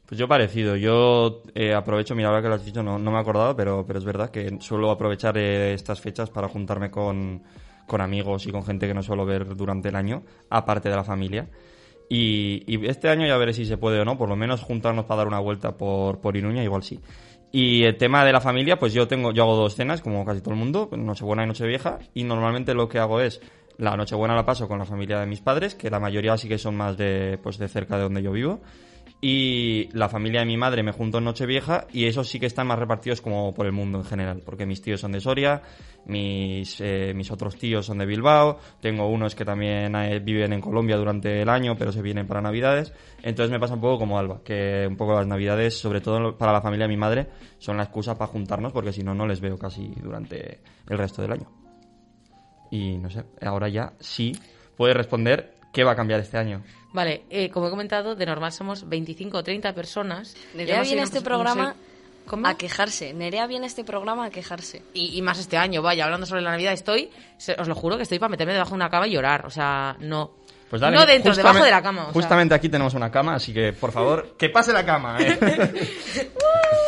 Pues 0.08 0.18
yo 0.18 0.26
parecido, 0.26 0.74
yo 0.74 1.42
eh, 1.54 1.74
aprovecho, 1.74 2.14
mira, 2.14 2.30
ahora 2.30 2.40
que 2.40 2.48
lo 2.48 2.54
has 2.54 2.64
dicho, 2.64 2.82
no, 2.82 2.98
no 2.98 3.10
me 3.10 3.18
he 3.18 3.20
acordado, 3.20 3.54
pero, 3.54 3.84
pero 3.86 3.98
es 3.98 4.06
verdad 4.06 4.30
que 4.30 4.56
suelo 4.58 4.90
aprovechar 4.90 5.36
eh, 5.36 5.74
estas 5.74 6.00
fechas 6.00 6.30
para 6.30 6.48
juntarme 6.48 6.90
con, 6.90 7.42
con 7.86 8.00
amigos 8.00 8.46
y 8.46 8.50
con 8.50 8.64
gente 8.64 8.88
que 8.88 8.94
no 8.94 9.02
suelo 9.02 9.26
ver 9.26 9.54
durante 9.54 9.90
el 9.90 9.96
año, 9.96 10.22
aparte 10.48 10.88
de 10.88 10.96
la 10.96 11.04
familia. 11.04 11.50
Y, 12.08 12.62
y 12.66 12.86
este 12.86 13.10
año 13.10 13.26
ya 13.26 13.36
veré 13.36 13.52
si 13.52 13.66
se 13.66 13.76
puede 13.76 14.00
o 14.00 14.06
no, 14.06 14.16
por 14.16 14.30
lo 14.30 14.36
menos 14.36 14.62
juntarnos 14.62 15.04
para 15.04 15.18
dar 15.18 15.26
una 15.26 15.40
vuelta 15.40 15.76
por, 15.76 16.22
por 16.22 16.38
Iruña, 16.38 16.64
igual 16.64 16.82
sí. 16.82 16.98
Y 17.52 17.84
el 17.84 17.98
tema 17.98 18.24
de 18.24 18.32
la 18.32 18.40
familia, 18.40 18.78
pues 18.78 18.94
yo 18.94 19.06
tengo, 19.08 19.32
yo 19.32 19.42
hago 19.42 19.56
dos 19.56 19.74
cenas, 19.74 20.00
como 20.00 20.24
casi 20.24 20.40
todo 20.40 20.54
el 20.54 20.60
mundo, 20.60 20.88
Nochebuena 20.90 21.44
y 21.44 21.48
Nochevieja, 21.48 21.98
y 22.14 22.24
normalmente 22.24 22.72
lo 22.72 22.88
que 22.88 22.98
hago 22.98 23.20
es, 23.20 23.42
la 23.76 23.94
Nochebuena 23.94 24.34
la 24.34 24.46
paso 24.46 24.68
con 24.68 24.78
la 24.78 24.86
familia 24.86 25.20
de 25.20 25.26
mis 25.26 25.42
padres, 25.42 25.74
que 25.74 25.90
la 25.90 26.00
mayoría 26.00 26.38
sí 26.38 26.48
que 26.48 26.56
son 26.56 26.76
más 26.76 26.96
de, 26.96 27.38
pues 27.42 27.58
de 27.58 27.68
cerca 27.68 27.96
de 27.98 28.04
donde 28.04 28.22
yo 28.22 28.32
vivo, 28.32 28.62
y 29.20 29.88
la 29.92 30.08
familia 30.08 30.40
de 30.40 30.46
mi 30.46 30.56
madre 30.56 30.82
me 30.82 30.92
junto 30.92 31.18
en 31.18 31.24
Nochevieja 31.24 31.86
y 31.92 32.06
esos 32.06 32.28
sí 32.28 32.38
que 32.38 32.46
están 32.46 32.68
más 32.68 32.78
repartidos 32.78 33.20
como 33.20 33.52
por 33.52 33.66
el 33.66 33.72
mundo 33.72 33.98
en 33.98 34.04
general, 34.04 34.42
porque 34.44 34.64
mis 34.64 34.80
tíos 34.80 35.00
son 35.00 35.10
de 35.10 35.20
Soria, 35.20 35.62
mis, 36.06 36.80
eh, 36.80 37.12
mis 37.16 37.30
otros 37.32 37.56
tíos 37.56 37.86
son 37.86 37.98
de 37.98 38.06
Bilbao, 38.06 38.58
tengo 38.80 39.08
unos 39.08 39.34
que 39.34 39.44
también 39.44 39.96
eh, 39.96 40.20
viven 40.20 40.52
en 40.52 40.60
Colombia 40.60 40.96
durante 40.96 41.42
el 41.42 41.48
año, 41.48 41.76
pero 41.76 41.90
se 41.90 42.00
vienen 42.00 42.28
para 42.28 42.40
Navidades, 42.40 42.92
entonces 43.22 43.50
me 43.50 43.58
pasa 43.58 43.74
un 43.74 43.80
poco 43.80 43.98
como 43.98 44.18
Alba, 44.18 44.40
que 44.44 44.86
un 44.88 44.96
poco 44.96 45.14
las 45.14 45.26
Navidades, 45.26 45.76
sobre 45.76 46.00
todo 46.00 46.38
para 46.38 46.52
la 46.52 46.60
familia 46.60 46.86
de 46.86 46.94
mi 46.94 46.96
madre, 46.96 47.26
son 47.58 47.76
la 47.76 47.84
excusa 47.84 48.16
para 48.16 48.30
juntarnos, 48.30 48.72
porque 48.72 48.92
si 48.92 49.02
no, 49.02 49.14
no 49.14 49.26
les 49.26 49.40
veo 49.40 49.58
casi 49.58 49.88
durante 50.00 50.60
el 50.88 50.96
resto 50.96 51.22
del 51.22 51.32
año. 51.32 51.50
Y 52.70 52.98
no 52.98 53.10
sé, 53.10 53.24
ahora 53.40 53.68
ya 53.68 53.94
sí 53.98 54.36
puedes 54.76 54.96
responder 54.96 55.54
qué 55.72 55.84
va 55.84 55.92
a 55.92 55.96
cambiar 55.96 56.20
este 56.20 56.38
año. 56.38 56.62
Vale, 56.92 57.24
eh, 57.30 57.50
como 57.50 57.68
he 57.68 57.70
comentado, 57.70 58.14
de 58.14 58.26
normal 58.26 58.52
somos 58.52 58.88
25 58.88 59.38
o 59.38 59.42
30 59.44 59.74
personas. 59.74 60.34
Nerea 60.54 60.82
viene 60.82 61.02
este 61.02 61.20
programa 61.20 61.74
cómo. 62.26 62.46
a 62.46 62.54
quejarse. 62.56 63.12
Nerea 63.12 63.46
viene 63.46 63.66
este 63.66 63.84
programa 63.84 64.26
a 64.26 64.30
quejarse. 64.30 64.82
Y, 64.94 65.16
y 65.18 65.22
más 65.22 65.38
este 65.38 65.56
año, 65.56 65.82
vaya, 65.82 66.04
hablando 66.04 66.26
sobre 66.26 66.40
la 66.42 66.50
Navidad, 66.50 66.72
estoy, 66.72 67.10
os 67.58 67.68
lo 67.68 67.74
juro 67.74 67.96
que 67.96 68.04
estoy 68.04 68.18
para 68.18 68.30
meterme 68.30 68.54
debajo 68.54 68.70
de 68.70 68.76
una 68.76 68.90
cama 68.90 69.06
y 69.06 69.12
llorar. 69.12 69.44
O 69.44 69.50
sea, 69.50 69.96
no. 70.00 70.30
Pues 70.70 70.80
dale, 70.80 70.96
no 70.96 71.06
dentro, 71.06 71.34
debajo 71.34 71.64
de 71.64 71.70
la 71.70 71.82
cama. 71.82 72.02
o 72.02 72.04
sea. 72.06 72.12
Justamente 72.14 72.54
aquí 72.54 72.68
tenemos 72.68 72.94
una 72.94 73.10
cama, 73.10 73.34
así 73.34 73.52
que 73.52 73.72
por 73.72 73.92
favor, 73.92 74.36
que 74.38 74.50
pase 74.50 74.72
la 74.72 74.84
cama, 74.84 75.18
¿eh? 75.20 75.38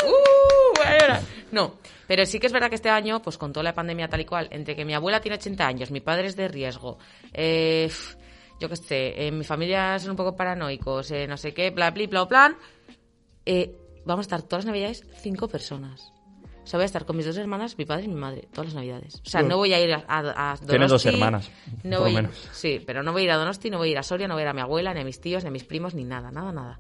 ¡Uh! 0.05 0.77
voy 0.77 0.87
a 0.87 0.99
llorar. 0.99 1.21
No, 1.51 1.77
pero 2.07 2.27
sí 2.27 2.39
que 2.39 2.47
es 2.47 2.53
verdad 2.53 2.69
que 2.69 2.75
este 2.75 2.91
año, 2.91 3.23
pues 3.23 3.39
con 3.39 3.53
toda 3.53 3.65
la 3.65 3.73
pandemia 3.73 4.09
tal 4.09 4.21
y 4.21 4.25
cual, 4.25 4.49
entre 4.51 4.77
que 4.77 4.85
mi 4.85 4.95
abuela 4.95 5.21
tiene 5.21 5.37
80 5.37 5.67
años, 5.67 5.91
mi 5.91 6.01
padre 6.01 6.27
es 6.27 6.37
de 6.37 6.49
riesgo, 6.49 6.99
eh, 7.33 7.91
yo 8.61 8.69
qué 8.69 8.77
sé, 8.77 9.27
eh, 9.27 9.33
mi 9.33 9.45
familia 9.45 9.99
son 9.99 10.11
un 10.11 10.17
poco 10.17 10.37
paranoicos, 10.37 11.11
eh, 11.11 11.27
no 11.27 11.37
sé 11.37 11.53
qué, 11.53 11.71
bla, 11.71 11.91
bla, 11.91 12.07
bla, 12.07 12.29
plan, 12.29 12.57
eh, 13.47 13.75
vamos 14.05 14.25
a 14.25 14.27
estar 14.27 14.43
todas 14.43 14.65
las 14.65 14.73
navidades 14.73 15.05
cinco 15.21 15.49
personas. 15.49 16.13
O 16.63 16.67
sea, 16.67 16.77
voy 16.77 16.83
a 16.83 16.87
estar 16.87 17.05
con 17.07 17.17
mis 17.17 17.27
dos 17.27 17.37
hermanas, 17.37 17.77
mi 17.79 17.85
padre 17.85 18.05
y 18.05 18.09
mi 18.09 18.15
madre, 18.15 18.47
todas 18.53 18.67
las 18.67 18.75
navidades. 18.75 19.21
O 19.27 19.29
sea, 19.29 19.43
no 19.43 19.57
voy 19.57 19.73
a 19.73 19.81
ir 19.81 19.93
a, 19.93 20.05
a, 20.07 20.19
a 20.19 20.57
Donosti. 20.57 20.67
Tienes 20.67 20.91
dos 20.91 21.07
hermanas, 21.07 21.51
No 21.83 21.97
por 21.97 22.07
voy, 22.07 22.15
menos. 22.15 22.49
Sí, 22.53 22.81
pero 22.87 23.03
no 23.03 23.13
voy 23.13 23.23
a 23.23 23.25
ir 23.25 23.31
a 23.33 23.37
Donosti, 23.39 23.71
no 23.71 23.79
voy 23.79 23.89
a 23.89 23.93
ir 23.93 23.99
a 23.99 24.03
Soria, 24.05 24.29
no 24.29 24.35
voy 24.35 24.43
a 24.43 24.45
ir 24.45 24.49
a 24.51 24.53
mi 24.53 24.61
abuela, 24.61 24.95
ni 24.95 25.01
a 25.01 25.05
mis 25.05 25.21
tíos, 25.21 25.43
ni 25.43 25.49
a 25.49 25.51
mis 25.51 25.65
primos, 25.65 25.95
ni 25.95 26.05
nada, 26.05 26.31
nada, 26.31 26.53
nada. 26.53 26.79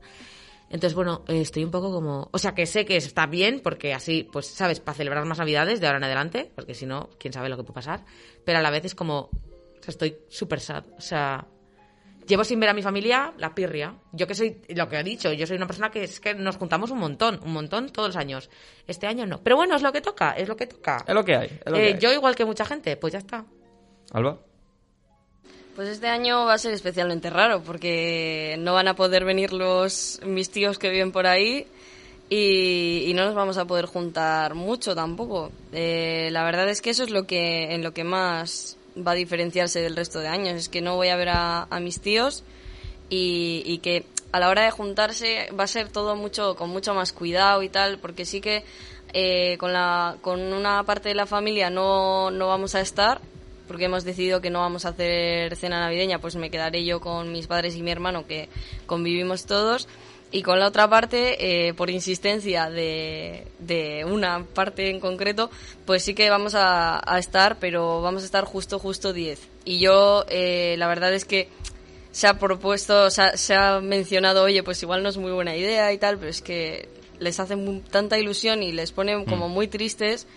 Entonces, 0.69 0.95
bueno, 0.95 1.25
eh, 1.27 1.41
estoy 1.41 1.65
un 1.65 1.73
poco 1.73 1.91
como... 1.91 2.29
O 2.31 2.39
sea, 2.39 2.55
que 2.55 2.67
sé 2.67 2.85
que 2.85 2.97
está 2.97 3.27
bien, 3.27 3.61
porque 3.65 3.93
así, 3.93 4.29
pues, 4.31 4.47
¿sabes? 4.47 4.79
Para 4.79 4.95
celebrar 4.97 5.25
más 5.25 5.39
navidades 5.39 5.81
de 5.81 5.87
ahora 5.89 5.99
en 5.99 6.05
adelante, 6.05 6.53
porque 6.55 6.75
si 6.75 6.87
no, 6.87 7.09
quién 7.19 7.33
sabe 7.33 7.49
lo 7.49 7.57
que 7.57 7.65
puede 7.65 7.75
pasar. 7.75 8.05
Pero 8.45 8.59
a 8.59 8.63
la 8.63 8.71
vez 8.71 8.85
es 8.85 8.95
como... 8.95 9.31
O 9.31 9.83
sea, 9.83 9.91
estoy 9.91 10.19
súper 10.29 10.61
sad. 10.61 10.85
O 10.97 11.01
sea, 11.01 11.49
llevo 12.27 12.45
sin 12.45 12.61
ver 12.61 12.69
a 12.71 12.75
mi 12.75 12.83
familia 12.83 13.33
la 13.39 13.55
pirria. 13.55 13.95
Yo 14.13 14.27
que 14.27 14.35
soy, 14.35 14.61
lo 14.69 14.89
que 14.89 14.99
he 14.99 15.03
dicho, 15.03 15.33
yo 15.33 15.47
soy 15.47 15.57
una 15.57 15.67
persona 15.67 15.91
que 15.91 16.05
es 16.05 16.21
que 16.21 16.35
nos 16.35 16.57
juntamos 16.57 16.91
un 16.91 16.99
montón, 16.99 17.41
un 17.45 17.53
montón 17.53 17.91
todos 17.91 18.11
los 18.11 18.17
años. 18.17 18.51
Este 18.87 19.07
año 19.07 19.27
no. 19.27 19.41
Pero 19.43 19.57
bueno, 19.57 19.77
es 19.77 19.83
lo 19.83 19.93
que 19.93 20.01
toca, 20.01 20.33
es 20.33 20.49
lo 20.49 20.57
que 20.57 20.67
toca. 20.67 21.05
Es 21.07 21.15
lo 21.15 21.25
que 21.25 21.37
hay. 21.37 21.47
es 21.47 21.71
lo 21.71 21.77
Eh, 21.77 21.81
que 21.81 21.95
hay. 21.95 21.99
yo 21.99 22.13
igual 22.13 22.35
que 22.37 22.45
mucha 22.45 22.65
gente, 22.65 22.97
pues 22.97 23.13
ya 23.13 23.19
está. 23.19 23.45
Alba. 24.13 24.39
Pues 25.77 25.89
este 25.89 26.09
año 26.09 26.45
va 26.45 26.55
a 26.55 26.59
ser 26.59 26.75
especialmente 26.75 27.31
raro 27.31 27.63
porque 27.63 28.57
no 28.59 28.75
van 28.75 28.89
a 28.89 28.95
poder 28.97 29.25
venir 29.25 29.53
los 29.53 30.21
mis 30.25 30.51
tíos 30.51 30.79
que 30.79 30.91
viven 30.91 31.13
por 31.13 31.27
ahí 31.27 31.67
y, 32.29 33.05
y 33.07 33.15
no 33.15 33.25
nos 33.25 33.35
vamos 33.35 33.57
a 33.57 33.65
poder 33.67 33.87
juntar 33.87 34.55
mucho 34.55 34.95
tampoco. 34.95 35.51
Eh, 35.73 36.29
la 36.33 36.45
verdad 36.45 36.69
es 36.69 36.83
que 36.83 36.91
eso 36.91 37.05
es 37.05 37.11
lo 37.11 37.27
que 37.27 37.73
en 37.73 37.83
lo 37.83 37.95
que 37.95 38.05
más 38.05 38.77
va 38.97 39.13
a 39.13 39.15
diferenciarse 39.15 39.81
del 39.81 39.97
resto 39.97 40.21
de 40.21 40.29
años 40.29 40.55
es 40.55 40.69
que 40.69 40.81
no 40.81 40.97
voy 40.97 41.09
a 41.09 41.17
ver 41.17 41.29
a, 41.31 41.67
mis 41.81 42.01
tíos 42.01 42.43
y, 43.09 43.63
y 43.65 43.79
que 43.79 44.05
a 44.33 44.41
la 44.41 44.49
hora 44.49 44.63
de 44.63 44.71
juntarse 44.71 45.49
va 45.59 45.65
a 45.65 45.69
ser 45.69 45.89
todo 45.89 46.17
mucho 46.17 46.57
con 46.57 46.71
mucho 46.71 46.95
más 46.95 47.13
cuidado 47.13 47.63
y 47.63 47.69
tal 47.69 47.99
porque 47.99 48.25
sí 48.25 48.41
que 48.41 48.65
eh, 49.13 49.57
con 49.59 49.73
la 49.73 50.17
con 50.21 50.41
una 50.41 50.85
parte 50.85 51.09
de 51.09 51.15
la 51.15 51.27
familia 51.27 51.69
no, 51.69 52.31
no 52.31 52.47
vamos 52.47 52.75
a 52.75 52.81
estar 52.81 53.21
porque 53.67 53.85
hemos 53.85 54.05
decidido 54.05 54.41
que 54.41 54.51
no 54.51 54.61
vamos 54.61 54.85
a 54.85 54.89
hacer 54.89 55.55
cena 55.55 55.79
navideña, 55.79 56.19
pues 56.19 56.35
me 56.35 56.51
quedaré 56.51 56.85
yo 56.85 57.01
con 57.01 57.31
mis 57.31 57.47
padres 57.47 57.77
y 57.77 57.83
mi 57.83 57.93
hermano 57.93 58.27
que 58.27 58.49
convivimos 58.87 59.47
todos. 59.47 59.87
Y 60.33 60.43
con 60.43 60.61
la 60.61 60.69
otra 60.69 60.89
parte, 60.89 61.69
eh, 61.69 61.75
por 61.75 61.91
insistencia 61.91 62.71
de, 62.71 63.47
de 63.59 64.05
una 64.05 64.45
parte 64.45 64.89
en 64.89 65.01
concreto, 65.01 65.51
pues 65.87 66.05
sí 66.05 66.15
que 66.15 66.31
vamos 66.31 66.55
a, 66.55 67.01
a 67.05 67.19
estar, 67.19 67.59
pero 67.59 68.01
vamos 68.01 68.23
a 68.23 68.27
estar 68.27 68.45
justo, 68.45 68.79
justo 68.79 69.13
10. 69.13 69.41
Y 69.65 69.81
yo, 69.81 70.25
eh, 70.29 70.77
la 70.79 70.87
verdad 70.87 71.13
es 71.13 71.25
que 71.25 71.49
se 72.13 72.29
ha 72.29 72.39
propuesto, 72.39 73.11
se 73.11 73.23
ha, 73.23 73.37
se 73.37 73.55
ha 73.55 73.81
mencionado, 73.81 74.45
oye, 74.45 74.63
pues 74.63 74.81
igual 74.83 75.03
no 75.03 75.09
es 75.09 75.17
muy 75.17 75.33
buena 75.33 75.57
idea 75.57 75.93
y 75.93 75.99
tal, 75.99 76.17
pero 76.19 76.31
es 76.31 76.43
que 76.43 76.89
les 77.19 77.41
hace 77.41 77.57
mu- 77.57 77.81
tanta 77.81 78.17
ilusión 78.19 78.63
y 78.63 78.71
les 78.71 78.93
pone 78.93 79.25
como 79.25 79.49
muy 79.49 79.67
tristes 79.67 80.29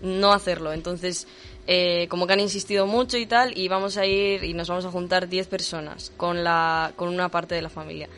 no 0.00 0.32
hacerlo. 0.32 0.72
Entonces, 0.72 1.26
eh, 1.66 2.06
como 2.08 2.26
que 2.28 2.32
han 2.34 2.40
insistido 2.40 2.86
mucho 2.86 3.18
y 3.18 3.26
tal, 3.26 3.58
y 3.58 3.66
vamos 3.68 3.96
a 3.96 4.06
ir 4.06 4.44
y 4.44 4.54
nos 4.54 4.68
vamos 4.68 4.84
a 4.84 4.90
juntar 4.92 5.28
10 5.28 5.48
personas 5.48 6.12
con, 6.16 6.44
la, 6.44 6.92
con 6.96 7.08
una 7.08 7.28
parte 7.30 7.56
de 7.56 7.62
la 7.62 7.68
familia. 7.68 8.08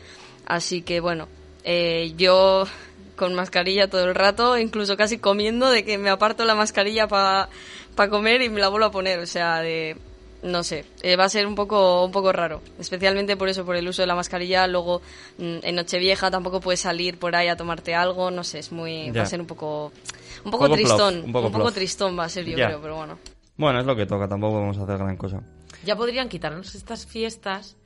Así 0.45 0.81
que 0.81 0.99
bueno, 0.99 1.27
eh, 1.63 2.13
yo 2.17 2.65
con 3.15 3.35
mascarilla 3.35 3.89
todo 3.89 4.03
el 4.05 4.15
rato, 4.15 4.57
incluso 4.57 4.97
casi 4.97 5.17
comiendo, 5.17 5.69
de 5.69 5.85
que 5.85 5.97
me 5.97 6.09
aparto 6.09 6.45
la 6.45 6.55
mascarilla 6.55 7.07
para 7.07 7.49
comer 8.09 8.41
y 8.41 8.49
me 8.49 8.59
la 8.59 8.69
vuelvo 8.69 8.87
a 8.87 8.91
poner. 8.91 9.19
O 9.19 9.25
sea, 9.25 9.59
de. 9.61 9.97
No 10.41 10.61
sé, 10.61 10.83
eh, 11.01 11.15
va 11.15 11.23
a 11.23 11.29
ser 11.29 11.47
un 11.47 11.55
poco, 11.55 12.03
un 12.03 12.11
poco 12.11 12.33
raro. 12.33 12.61
Especialmente 12.77 13.37
por 13.37 13.47
eso, 13.47 13.63
por 13.63 13.77
el 13.77 13.87
uso 13.87 14.01
de 14.01 14.07
la 14.07 14.15
mascarilla. 14.15 14.67
Luego, 14.67 15.01
mm, 15.37 15.59
en 15.63 15.75
Nochevieja 15.75 16.29
tampoco 16.29 16.59
puedes 16.59 16.81
salir 16.81 17.17
por 17.17 17.33
ahí 17.33 17.47
a 17.47 17.55
tomarte 17.55 17.95
algo. 17.95 18.29
No 18.29 18.43
sé, 18.43 18.59
es 18.59 18.71
muy. 18.73 19.09
Va 19.11 19.21
a 19.21 19.25
ser 19.25 19.39
un 19.39 19.47
poco. 19.47 19.93
Un 20.43 20.51
poco, 20.51 20.65
Poco 20.65 20.75
plof, 20.75 20.77
tristón. 20.77 21.23
un 21.23 21.31
poco 21.31 21.71
tristón 21.71 22.19
va 22.19 22.25
a 22.25 22.29
ser, 22.29 22.43
yo 22.45 22.55
creo, 22.55 22.81
pero 22.81 22.97
bueno. 22.97 23.17
Bueno, 23.55 23.79
es 23.79 23.85
lo 23.85 23.95
que 23.95 24.05
toca, 24.05 24.27
tampoco 24.27 24.55
podemos 24.55 24.77
hacer 24.77 24.97
gran 24.97 25.15
cosa. 25.15 25.41
Ya 25.85 25.95
podrían 25.95 26.27
quitarnos 26.27 26.75
estas 26.75 27.05
fiestas 27.05 27.77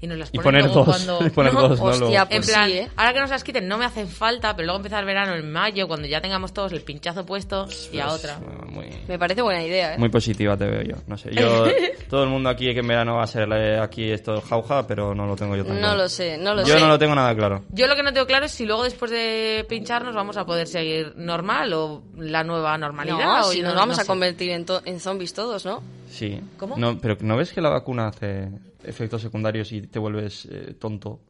y 0.00 0.06
nos 0.06 0.18
las 0.18 0.28
Y 0.32 0.38
ponen 0.38 0.62
poner 0.62 0.64
luego 0.64 0.84
dos. 0.84 0.96
cuando... 1.06 1.26
y 1.26 1.30
poner 1.30 1.54
No, 1.54 1.68
dos, 1.68 1.78
¿no? 1.80 1.86
hostia, 1.86 2.00
Luego. 2.08 2.22
En 2.22 2.28
Pues 2.38 2.50
plan, 2.50 2.70
sí, 2.70 2.78
¿eh? 2.78 2.88
ahora 2.96 3.12
que 3.14 3.20
nos 3.20 3.30
las 3.30 3.44
quiten 3.44 3.66
no 3.68 3.78
me 3.78 3.84
hacen 3.86 4.08
falta, 4.08 4.54
pero 4.54 4.66
luego 4.66 4.76
empezar 4.78 5.00
el 5.00 5.06
verano 5.06 5.34
en 5.34 5.50
mayo, 5.50 5.88
cuando 5.88 6.06
ya 6.06 6.20
tengamos 6.20 6.52
todos 6.52 6.72
el 6.72 6.82
pinchazo 6.82 7.24
puesto 7.24 7.66
y 7.92 7.98
a 7.98 8.08
otra. 8.12 8.38
Muy, 8.68 8.88
Me 9.08 9.18
parece 9.18 9.40
buena 9.42 9.62
idea, 9.64 9.94
¿eh? 9.94 9.98
muy 9.98 10.08
positiva 10.10 10.56
te 10.56 10.66
veo 10.66 10.82
yo. 10.82 10.96
No 11.06 11.16
sé, 11.16 11.30
yo... 11.34 11.64
todo 12.10 12.22
el 12.24 12.28
mundo 12.28 12.50
aquí 12.50 12.72
que 12.74 12.80
en 12.80 12.86
verano 12.88 13.16
va 13.16 13.24
a 13.24 13.26
ser 13.26 13.48
eh, 13.52 13.78
aquí 13.80 14.10
esto 14.10 14.40
jauja, 14.42 14.86
pero 14.86 15.14
no 15.14 15.26
lo 15.26 15.34
tengo 15.34 15.56
yo 15.56 15.64
tan 15.64 15.74
No 15.76 15.80
claro. 15.80 15.96
lo 15.96 16.08
sé, 16.08 16.36
no 16.38 16.54
lo 16.54 16.62
Yo 16.64 16.74
sé. 16.74 16.80
no 16.80 16.88
lo 16.88 16.98
tengo 16.98 17.14
nada 17.14 17.34
claro. 17.34 17.64
Yo 17.70 17.86
lo 17.86 17.96
que 17.96 18.02
no 18.02 18.12
tengo 18.12 18.26
claro 18.26 18.46
es 18.46 18.52
si 18.52 18.66
luego 18.66 18.84
después 18.84 19.10
de 19.10 19.64
pincharnos 19.68 20.14
vamos 20.14 20.36
a 20.36 20.44
poder 20.44 20.66
seguir 20.66 21.14
normal 21.16 21.72
o 21.72 22.02
la 22.18 22.44
nueva 22.44 22.76
normalidad. 22.76 23.18
No, 23.18 23.40
o 23.40 23.50
si 23.50 23.58
yo 23.58 23.64
nos 23.64 23.74
no- 23.74 23.80
vamos 23.80 23.96
no 23.96 24.00
a 24.02 24.04
sé. 24.04 24.08
convertir 24.08 24.50
en, 24.50 24.64
to- 24.66 24.82
en 24.84 25.00
zombies 25.00 25.32
todos, 25.32 25.64
¿no? 25.64 25.82
Sí. 26.08 26.40
¿Cómo? 26.58 26.76
No, 26.76 26.98
pero 26.98 27.16
¿no 27.20 27.36
ves 27.36 27.52
que 27.52 27.60
la 27.60 27.70
vacuna 27.70 28.08
hace 28.08 28.48
efectos 28.84 29.22
secundarios 29.22 29.72
y 29.72 29.82
te 29.82 29.98
vuelves 29.98 30.46
eh, 30.50 30.74
tonto? 30.78 31.20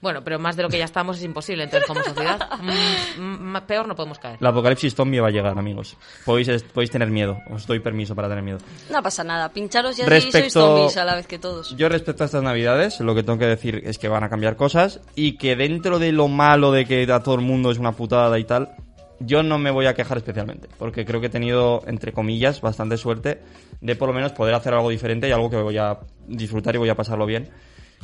Bueno, 0.00 0.22
pero 0.22 0.38
más 0.38 0.54
de 0.54 0.62
lo 0.62 0.68
que 0.68 0.78
ya 0.78 0.84
estamos 0.84 1.16
es 1.18 1.24
imposible, 1.24 1.64
entonces 1.64 1.88
como 1.88 2.00
sociedad 2.04 2.38
mm, 3.18 3.20
mm, 3.56 3.60
peor 3.66 3.88
no 3.88 3.96
podemos 3.96 4.20
caer. 4.20 4.36
La 4.38 4.50
apocalipsis 4.50 4.94
zombie 4.94 5.18
va 5.18 5.26
a 5.26 5.30
llegar, 5.32 5.58
amigos. 5.58 5.96
Podéis, 6.24 6.46
es- 6.46 6.62
podéis 6.62 6.92
tener 6.92 7.10
miedo. 7.10 7.36
Os 7.50 7.66
doy 7.66 7.80
permiso 7.80 8.14
para 8.14 8.28
tener 8.28 8.44
miedo. 8.44 8.58
No 8.92 9.02
pasa 9.02 9.24
nada, 9.24 9.48
pincharos 9.48 9.98
y 9.98 10.02
así 10.02 10.10
sois 10.10 10.24
Respecto- 10.34 10.60
zombies 10.60 10.96
a 10.98 11.04
la 11.04 11.16
vez 11.16 11.26
que 11.26 11.40
todos. 11.40 11.76
Yo 11.76 11.88
respecto 11.88 12.22
a 12.22 12.26
estas 12.26 12.44
navidades, 12.44 13.00
lo 13.00 13.12
que 13.16 13.24
tengo 13.24 13.40
que 13.40 13.46
decir 13.46 13.82
es 13.84 13.98
que 13.98 14.06
van 14.06 14.22
a 14.22 14.28
cambiar 14.28 14.54
cosas 14.54 15.00
y 15.16 15.36
que 15.36 15.56
dentro 15.56 15.98
de 15.98 16.12
lo 16.12 16.28
malo 16.28 16.70
de 16.70 16.84
que 16.84 17.02
a 17.12 17.20
todo 17.24 17.34
el 17.34 17.40
mundo 17.40 17.72
es 17.72 17.78
una 17.78 17.90
putada 17.90 18.38
y 18.38 18.44
tal, 18.44 18.76
yo 19.20 19.42
no 19.42 19.58
me 19.58 19.70
voy 19.70 19.86
a 19.86 19.94
quejar 19.94 20.18
especialmente, 20.18 20.68
porque 20.78 21.04
creo 21.04 21.20
que 21.20 21.26
he 21.26 21.30
tenido, 21.30 21.82
entre 21.86 22.12
comillas, 22.12 22.60
bastante 22.60 22.96
suerte 22.96 23.40
de 23.80 23.96
por 23.96 24.08
lo 24.08 24.14
menos 24.14 24.32
poder 24.32 24.54
hacer 24.54 24.74
algo 24.74 24.90
diferente 24.90 25.28
y 25.28 25.32
algo 25.32 25.50
que 25.50 25.56
voy 25.56 25.78
a 25.78 25.98
disfrutar 26.26 26.74
y 26.74 26.78
voy 26.78 26.88
a 26.88 26.94
pasarlo 26.94 27.26
bien. 27.26 27.48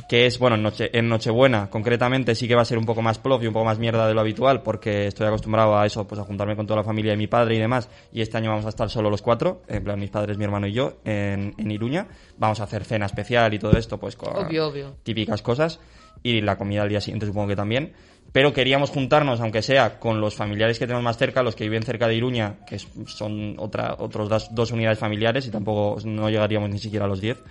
Que 0.09 0.25
es, 0.25 0.37
bueno, 0.39 0.57
en, 0.57 0.61
noche, 0.61 0.89
en 0.91 1.07
Nochebuena, 1.07 1.69
concretamente, 1.69 2.35
sí 2.35 2.49
que 2.49 2.53
va 2.55 2.61
a 2.63 2.65
ser 2.65 2.77
un 2.77 2.85
poco 2.85 3.01
más 3.01 3.17
plof 3.17 3.41
y 3.41 3.47
un 3.47 3.53
poco 3.53 3.65
más 3.65 3.79
mierda 3.79 4.05
de 4.07 4.13
lo 4.13 4.19
habitual, 4.19 4.61
porque 4.61 5.07
estoy 5.07 5.25
acostumbrado 5.25 5.77
a 5.77 5.85
eso, 5.85 6.05
pues 6.05 6.19
a 6.19 6.25
juntarme 6.25 6.55
con 6.57 6.67
toda 6.67 6.81
la 6.81 6.83
familia 6.83 7.11
de 7.11 7.17
mi 7.17 7.27
padre 7.27 7.55
y 7.55 7.59
demás. 7.59 7.89
Y 8.11 8.21
este 8.21 8.37
año 8.37 8.49
vamos 8.49 8.65
a 8.65 8.69
estar 8.69 8.89
solo 8.89 9.09
los 9.09 9.21
cuatro, 9.21 9.61
en 9.69 9.83
plan, 9.85 9.97
mis 9.97 10.09
padres, 10.09 10.37
mi 10.37 10.43
hermano 10.43 10.67
y 10.67 10.73
yo, 10.73 10.97
en, 11.05 11.55
en 11.57 11.71
Iruña. 11.71 12.07
Vamos 12.37 12.59
a 12.59 12.65
hacer 12.65 12.83
cena 12.83 13.05
especial 13.05 13.53
y 13.53 13.59
todo 13.59 13.77
esto, 13.77 13.97
pues 13.97 14.17
con 14.17 14.35
Obvio, 14.35 14.67
obvio. 14.67 14.97
típicas 15.01 15.41
cosas. 15.41 15.79
Y 16.23 16.41
la 16.41 16.57
comida 16.57 16.81
al 16.81 16.89
día 16.89 17.01
siguiente 17.01 17.25
supongo 17.25 17.47
que 17.47 17.55
también. 17.55 17.93
Pero 18.35 18.51
queríamos 18.51 18.89
juntarnos, 18.89 19.39
aunque 19.39 19.61
sea 19.61 19.97
con 19.97 20.19
los 20.19 20.35
familiares 20.35 20.77
que 20.77 20.85
tenemos 20.85 21.05
más 21.05 21.17
cerca, 21.17 21.41
los 21.41 21.55
que 21.55 21.63
viven 21.63 21.83
cerca 21.83 22.05
de 22.05 22.15
Iruña, 22.15 22.57
que 22.67 22.77
son 23.05 23.55
otra, 23.57 23.95
otros 23.97 24.49
dos, 24.51 24.71
unidades 24.71 24.99
familiares 24.99 25.47
y 25.47 25.51
tampoco 25.51 26.01
no 26.03 26.29
llegaríamos 26.29 26.69
ni 26.69 26.77
siquiera 26.77 27.05
a 27.05 27.07
los 27.07 27.21
10. 27.21 27.41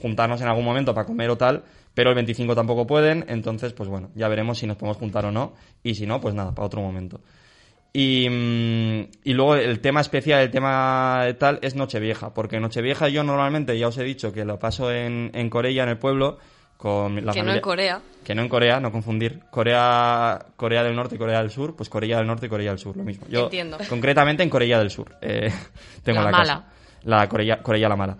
Juntarnos 0.00 0.40
en 0.40 0.48
algún 0.48 0.64
momento 0.64 0.94
para 0.94 1.06
comer 1.06 1.28
o 1.28 1.36
tal, 1.36 1.64
pero 1.92 2.08
el 2.08 2.14
25 2.14 2.54
tampoco 2.54 2.86
pueden, 2.86 3.26
entonces 3.28 3.74
pues 3.74 3.90
bueno, 3.90 4.08
ya 4.14 4.28
veremos 4.28 4.56
si 4.56 4.66
nos 4.66 4.78
podemos 4.78 4.96
juntar 4.96 5.26
o 5.26 5.30
no. 5.30 5.52
Y 5.82 5.94
si 5.94 6.06
no, 6.06 6.22
pues 6.22 6.34
nada, 6.34 6.54
para 6.54 6.64
otro 6.64 6.80
momento. 6.80 7.20
Y, 7.92 8.26
mm, 8.30 9.10
y 9.24 9.34
luego 9.34 9.56
el 9.56 9.80
tema 9.80 10.00
especial, 10.00 10.40
el 10.40 10.50
tema 10.50 11.22
tal, 11.38 11.58
es 11.60 11.74
Nochevieja. 11.74 12.32
Porque 12.32 12.60
Nochevieja 12.60 13.10
yo 13.10 13.24
normalmente, 13.24 13.78
ya 13.78 13.88
os 13.88 13.98
he 13.98 14.04
dicho, 14.04 14.32
que 14.32 14.46
lo 14.46 14.58
paso 14.58 14.90
en, 14.90 15.32
en 15.34 15.50
Corella, 15.50 15.82
en 15.82 15.90
el 15.90 15.98
pueblo, 15.98 16.38
con 16.80 17.24
la 17.26 17.32
que 17.32 17.42
no 17.42 17.52
en 17.52 17.60
Corea. 17.60 18.00
Que 18.24 18.34
no 18.34 18.40
en 18.42 18.48
Corea, 18.48 18.80
no 18.80 18.90
confundir. 18.90 19.40
Corea, 19.50 20.38
Corea 20.56 20.82
del 20.82 20.96
Norte 20.96 21.16
y 21.16 21.18
Corea 21.18 21.40
del 21.40 21.50
Sur, 21.50 21.76
pues 21.76 21.90
Corea 21.90 22.16
del 22.18 22.26
Norte 22.26 22.46
y 22.46 22.48
Corea 22.48 22.70
del 22.70 22.78
Sur, 22.78 22.96
lo 22.96 23.04
mismo. 23.04 23.26
Yo, 23.28 23.44
Entiendo. 23.44 23.76
Concretamente 23.88 24.42
en 24.42 24.48
Corea 24.48 24.78
del 24.78 24.90
Sur. 24.90 25.14
eh, 25.20 25.52
tengo 26.02 26.20
La 26.20 26.30
la, 26.30 26.38
casa. 26.38 26.54
mala. 26.54 26.64
La 27.04 27.28
Corea, 27.28 27.62
Corea 27.62 27.88
la 27.88 27.96
mala. 27.96 28.16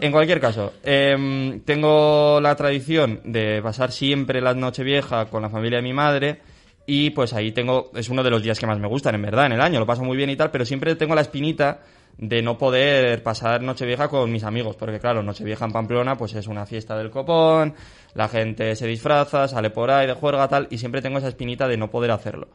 En 0.00 0.10
cualquier 0.10 0.40
caso, 0.40 0.72
em, 0.82 1.60
tengo 1.60 2.40
la 2.40 2.54
tradición 2.56 3.20
de 3.24 3.60
pasar 3.62 3.92
siempre 3.92 4.40
la 4.40 4.54
Nochevieja 4.54 5.26
con 5.26 5.42
la 5.42 5.50
familia 5.50 5.78
de 5.78 5.82
mi 5.82 5.92
madre 5.92 6.40
y 6.86 7.10
pues 7.10 7.32
ahí 7.34 7.52
tengo, 7.52 7.90
es 7.94 8.08
uno 8.08 8.22
de 8.24 8.30
los 8.30 8.42
días 8.42 8.58
que 8.58 8.66
más 8.66 8.78
me 8.78 8.88
gustan, 8.88 9.14
en 9.16 9.22
verdad, 9.22 9.46
en 9.46 9.52
el 9.52 9.60
año, 9.60 9.78
lo 9.80 9.86
paso 9.86 10.02
muy 10.02 10.16
bien 10.16 10.30
y 10.30 10.36
tal, 10.36 10.50
pero 10.50 10.64
siempre 10.64 10.94
tengo 10.96 11.14
la 11.14 11.20
espinita 11.22 11.80
de 12.18 12.42
no 12.42 12.58
poder 12.58 13.22
pasar 13.22 13.62
Nochevieja 13.62 14.08
con 14.08 14.30
mis 14.32 14.42
amigos, 14.44 14.74
porque 14.76 14.98
claro, 14.98 15.22
Nochevieja 15.22 15.64
en 15.64 15.72
Pamplona 15.72 16.16
pues 16.18 16.34
es 16.34 16.48
una 16.48 16.66
fiesta 16.66 16.98
del 16.98 17.10
copón, 17.10 17.74
la 18.14 18.28
gente 18.28 18.74
se 18.74 18.86
disfraza, 18.88 19.46
sale 19.48 19.70
por 19.70 19.90
ahí 19.90 20.06
de 20.08 20.14
juerga 20.14 20.48
tal, 20.48 20.66
y 20.70 20.78
siempre 20.78 21.00
tengo 21.00 21.18
esa 21.18 21.28
espinita 21.28 21.68
de 21.68 21.76
no 21.76 21.90
poder 21.90 22.10
hacerlo. 22.10 22.48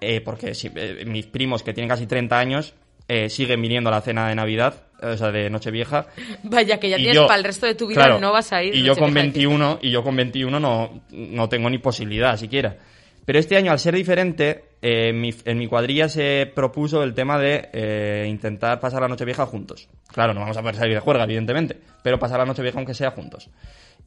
Eh, 0.00 0.20
porque 0.20 0.54
si- 0.54 0.70
eh, 0.74 1.04
mis 1.06 1.26
primos 1.26 1.62
que 1.62 1.72
tienen 1.72 1.88
casi 1.88 2.06
30 2.06 2.38
años 2.38 2.74
eh, 3.08 3.28
siguen 3.30 3.60
viniendo 3.62 3.88
a 3.88 3.92
la 3.92 4.00
cena 4.00 4.28
de 4.28 4.34
Navidad, 4.34 4.74
o 5.02 5.16
sea, 5.16 5.32
de 5.32 5.48
Nochevieja, 5.50 6.06
Vaya, 6.44 6.78
que 6.78 6.88
ya 6.90 6.96
tienes 6.96 7.14
yo- 7.14 7.26
para 7.26 7.38
el 7.38 7.44
resto 7.44 7.66
de 7.66 7.74
tu 7.74 7.86
vida 7.86 8.00
claro, 8.00 8.20
no 8.20 8.30
vas 8.32 8.52
a 8.52 8.62
ir. 8.62 8.74
Y 8.74 8.82
yo 8.82 8.94
con 8.94 9.12
Nochevieja 9.12 9.14
de 9.14 9.46
21, 9.46 9.78
y 9.82 9.90
yo 9.90 10.02
con 10.04 10.16
21 10.16 10.60
no, 10.60 11.02
no 11.10 11.48
tengo 11.48 11.70
ni 11.70 11.78
posibilidad 11.78 12.36
siquiera. 12.36 12.76
Pero 13.24 13.38
este 13.38 13.56
año, 13.56 13.70
al 13.70 13.78
ser 13.78 13.94
diferente, 13.94 14.64
eh, 14.82 15.10
en, 15.44 15.58
mi, 15.58 15.66
cuadrilla 15.68 16.08
se 16.08 16.50
propuso 16.52 17.04
el 17.04 17.14
tema 17.14 17.38
de 17.38 17.68
eh, 17.72 18.26
intentar 18.28 18.80
pasar 18.80 19.00
la 19.00 19.08
Nochevieja 19.08 19.46
juntos. 19.46 19.88
Claro, 20.08 20.34
no 20.34 20.40
vamos 20.40 20.56
a 20.56 20.60
poder 20.60 20.74
salir 20.74 20.94
de 20.94 21.00
juerga, 21.00 21.24
evidentemente, 21.24 21.78
pero 22.02 22.18
pasar 22.18 22.40
la 22.40 22.46
Nochevieja 22.46 22.78
aunque 22.78 22.94
sea 22.94 23.12
juntos. 23.12 23.48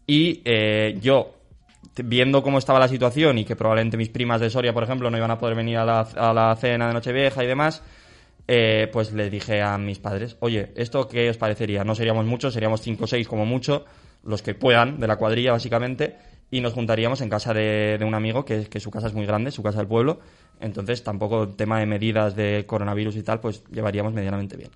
Y 0.06 0.42
eh, 0.44 0.98
yo, 1.02 1.34
viendo 2.04 2.44
cómo 2.44 2.58
estaba 2.58 2.78
la 2.78 2.90
situación 2.90 3.38
y 3.38 3.46
que 3.46 3.56
probablemente 3.56 3.96
mis 3.96 4.10
primas 4.10 4.42
de 4.42 4.50
Soria, 4.50 4.74
por 4.74 4.84
ejemplo, 4.84 5.10
no 5.10 5.18
iban 5.18 5.32
a 5.32 5.38
poder 5.38 5.56
venir 5.56 5.78
a 5.78 5.86
la, 5.86 6.58
cena 6.60 6.88
de 6.88 6.94
Nochevieja 6.94 7.42
y 7.42 7.48
demás, 7.48 7.84
pues 8.46 9.14
le 9.14 9.30
dije 9.30 9.62
a 9.62 9.78
mis 9.78 10.00
padres, 10.00 10.36
oye, 10.42 10.74
¿esto 10.76 11.08
qué 11.08 11.30
os 11.30 11.38
parecería? 11.38 11.86
No 11.86 11.96
seríamos 11.96 12.26
muchos, 12.26 12.54
seríamos 12.54 12.82
cinco 12.82 13.06
o 13.06 13.08
seis 13.08 13.28
como 13.28 13.46
mucho, 13.46 13.86
los 14.24 14.42
que 14.42 14.54
puedan, 14.56 15.00
de 15.00 15.08
la 15.08 15.16
cuadrilla 15.16 15.54
básicamente, 15.54 16.18
y 16.52 16.62
nos 16.62 16.74
juntaríamos 16.74 17.22
en 17.22 17.30
casa 17.30 17.54
de, 17.54 17.98
de 17.98 18.06
un 18.06 18.16
amigo, 18.16 18.46
que, 18.46 18.66
que 18.66 18.80
su 18.80 18.92
casa 18.92 19.08
es 19.08 19.14
muy 19.14 19.26
grande, 19.26 19.52
su 19.52 19.64
casa 19.64 19.80
del 19.80 19.88
pueblo, 19.88 20.20
entonces 20.60 21.04
tampoco 21.04 21.50
tema 21.50 21.80
de 21.80 21.86
medidas 21.86 22.36
de 22.36 22.66
coronavirus 22.66 23.16
y 23.18 23.24
tal, 23.24 23.40
pues 23.40 23.64
llevaríamos 23.72 24.14
medianamente 24.14 24.58
bien. 24.58 24.72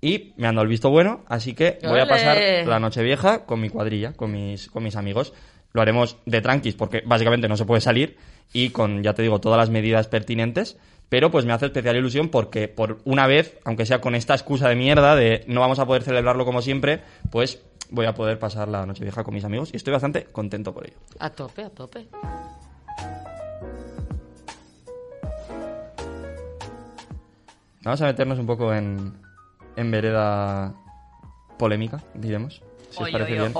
Y 0.00 0.32
me 0.36 0.46
han 0.46 0.54
dado 0.54 0.64
el 0.64 0.68
visto 0.68 0.90
bueno, 0.90 1.24
así 1.28 1.54
que 1.54 1.78
voy 1.82 2.00
a 2.00 2.08
pasar 2.08 2.66
la 2.66 2.80
noche 2.80 3.02
vieja 3.02 3.44
con 3.44 3.60
mi 3.60 3.68
cuadrilla, 3.68 4.12
con 4.12 4.32
mis, 4.32 4.68
con 4.68 4.82
mis 4.82 4.96
amigos. 4.96 5.32
Lo 5.72 5.82
haremos 5.82 6.18
de 6.24 6.40
tranquis 6.40 6.74
porque 6.74 7.02
básicamente 7.04 7.48
no 7.48 7.56
se 7.56 7.64
puede 7.64 7.80
salir 7.80 8.16
y 8.52 8.70
con, 8.70 9.02
ya 9.02 9.14
te 9.14 9.22
digo, 9.22 9.40
todas 9.40 9.58
las 9.58 9.70
medidas 9.70 10.08
pertinentes. 10.08 10.78
Pero 11.08 11.30
pues 11.30 11.44
me 11.44 11.52
hace 11.52 11.66
especial 11.66 11.96
ilusión 11.96 12.28
porque 12.28 12.68
por 12.68 12.98
una 13.04 13.26
vez, 13.26 13.58
aunque 13.64 13.86
sea 13.86 14.00
con 14.00 14.14
esta 14.14 14.34
excusa 14.34 14.68
de 14.68 14.74
mierda 14.74 15.14
de 15.14 15.44
no 15.46 15.60
vamos 15.60 15.78
a 15.78 15.86
poder 15.86 16.02
celebrarlo 16.02 16.44
como 16.44 16.62
siempre, 16.62 17.00
pues 17.30 17.62
voy 17.90 18.06
a 18.06 18.14
poder 18.14 18.38
pasar 18.38 18.68
la 18.68 18.86
noche 18.86 19.04
vieja 19.04 19.22
con 19.22 19.34
mis 19.34 19.44
amigos 19.44 19.70
y 19.72 19.76
estoy 19.76 19.92
bastante 19.92 20.24
contento 20.24 20.72
por 20.72 20.86
ello. 20.86 20.96
A 21.18 21.30
tope, 21.30 21.62
a 21.62 21.70
tope. 21.70 22.08
Vamos 27.82 28.00
a 28.00 28.06
meternos 28.06 28.38
un 28.38 28.46
poco 28.46 28.72
en, 28.72 29.12
en 29.76 29.90
vereda 29.90 30.74
polémica, 31.58 32.02
diremos. 32.14 32.62
Si 32.96 33.02
os 33.02 33.10
parece 33.10 33.32
bien. 33.32 33.52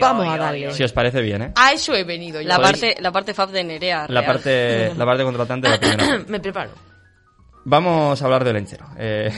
Vamos 0.00 0.28
a 0.28 0.36
darle. 0.38 0.72
Si 0.72 0.82
os 0.82 0.92
parece 0.92 1.20
bien, 1.20 1.42
¿eh? 1.42 1.52
A 1.56 1.72
eso 1.72 1.94
he 1.94 2.04
venido 2.04 2.40
yo. 2.40 2.48
La 2.48 2.58
parte, 2.60 2.96
la 3.00 3.12
parte 3.12 3.34
fab 3.34 3.50
de 3.50 3.64
Nerea. 3.64 4.06
La 4.08 4.24
parte, 4.24 4.94
la 4.94 5.04
parte 5.04 5.22
contratante 5.24 5.68
de 5.68 5.74
la 5.74 5.80
primera. 5.80 6.24
Me 6.28 6.40
preparo. 6.40 6.70
Vamos 7.64 8.20
a 8.20 8.24
hablar 8.24 8.44
del 8.44 8.54
lenchero. 8.54 8.86
Eh, 8.98 9.30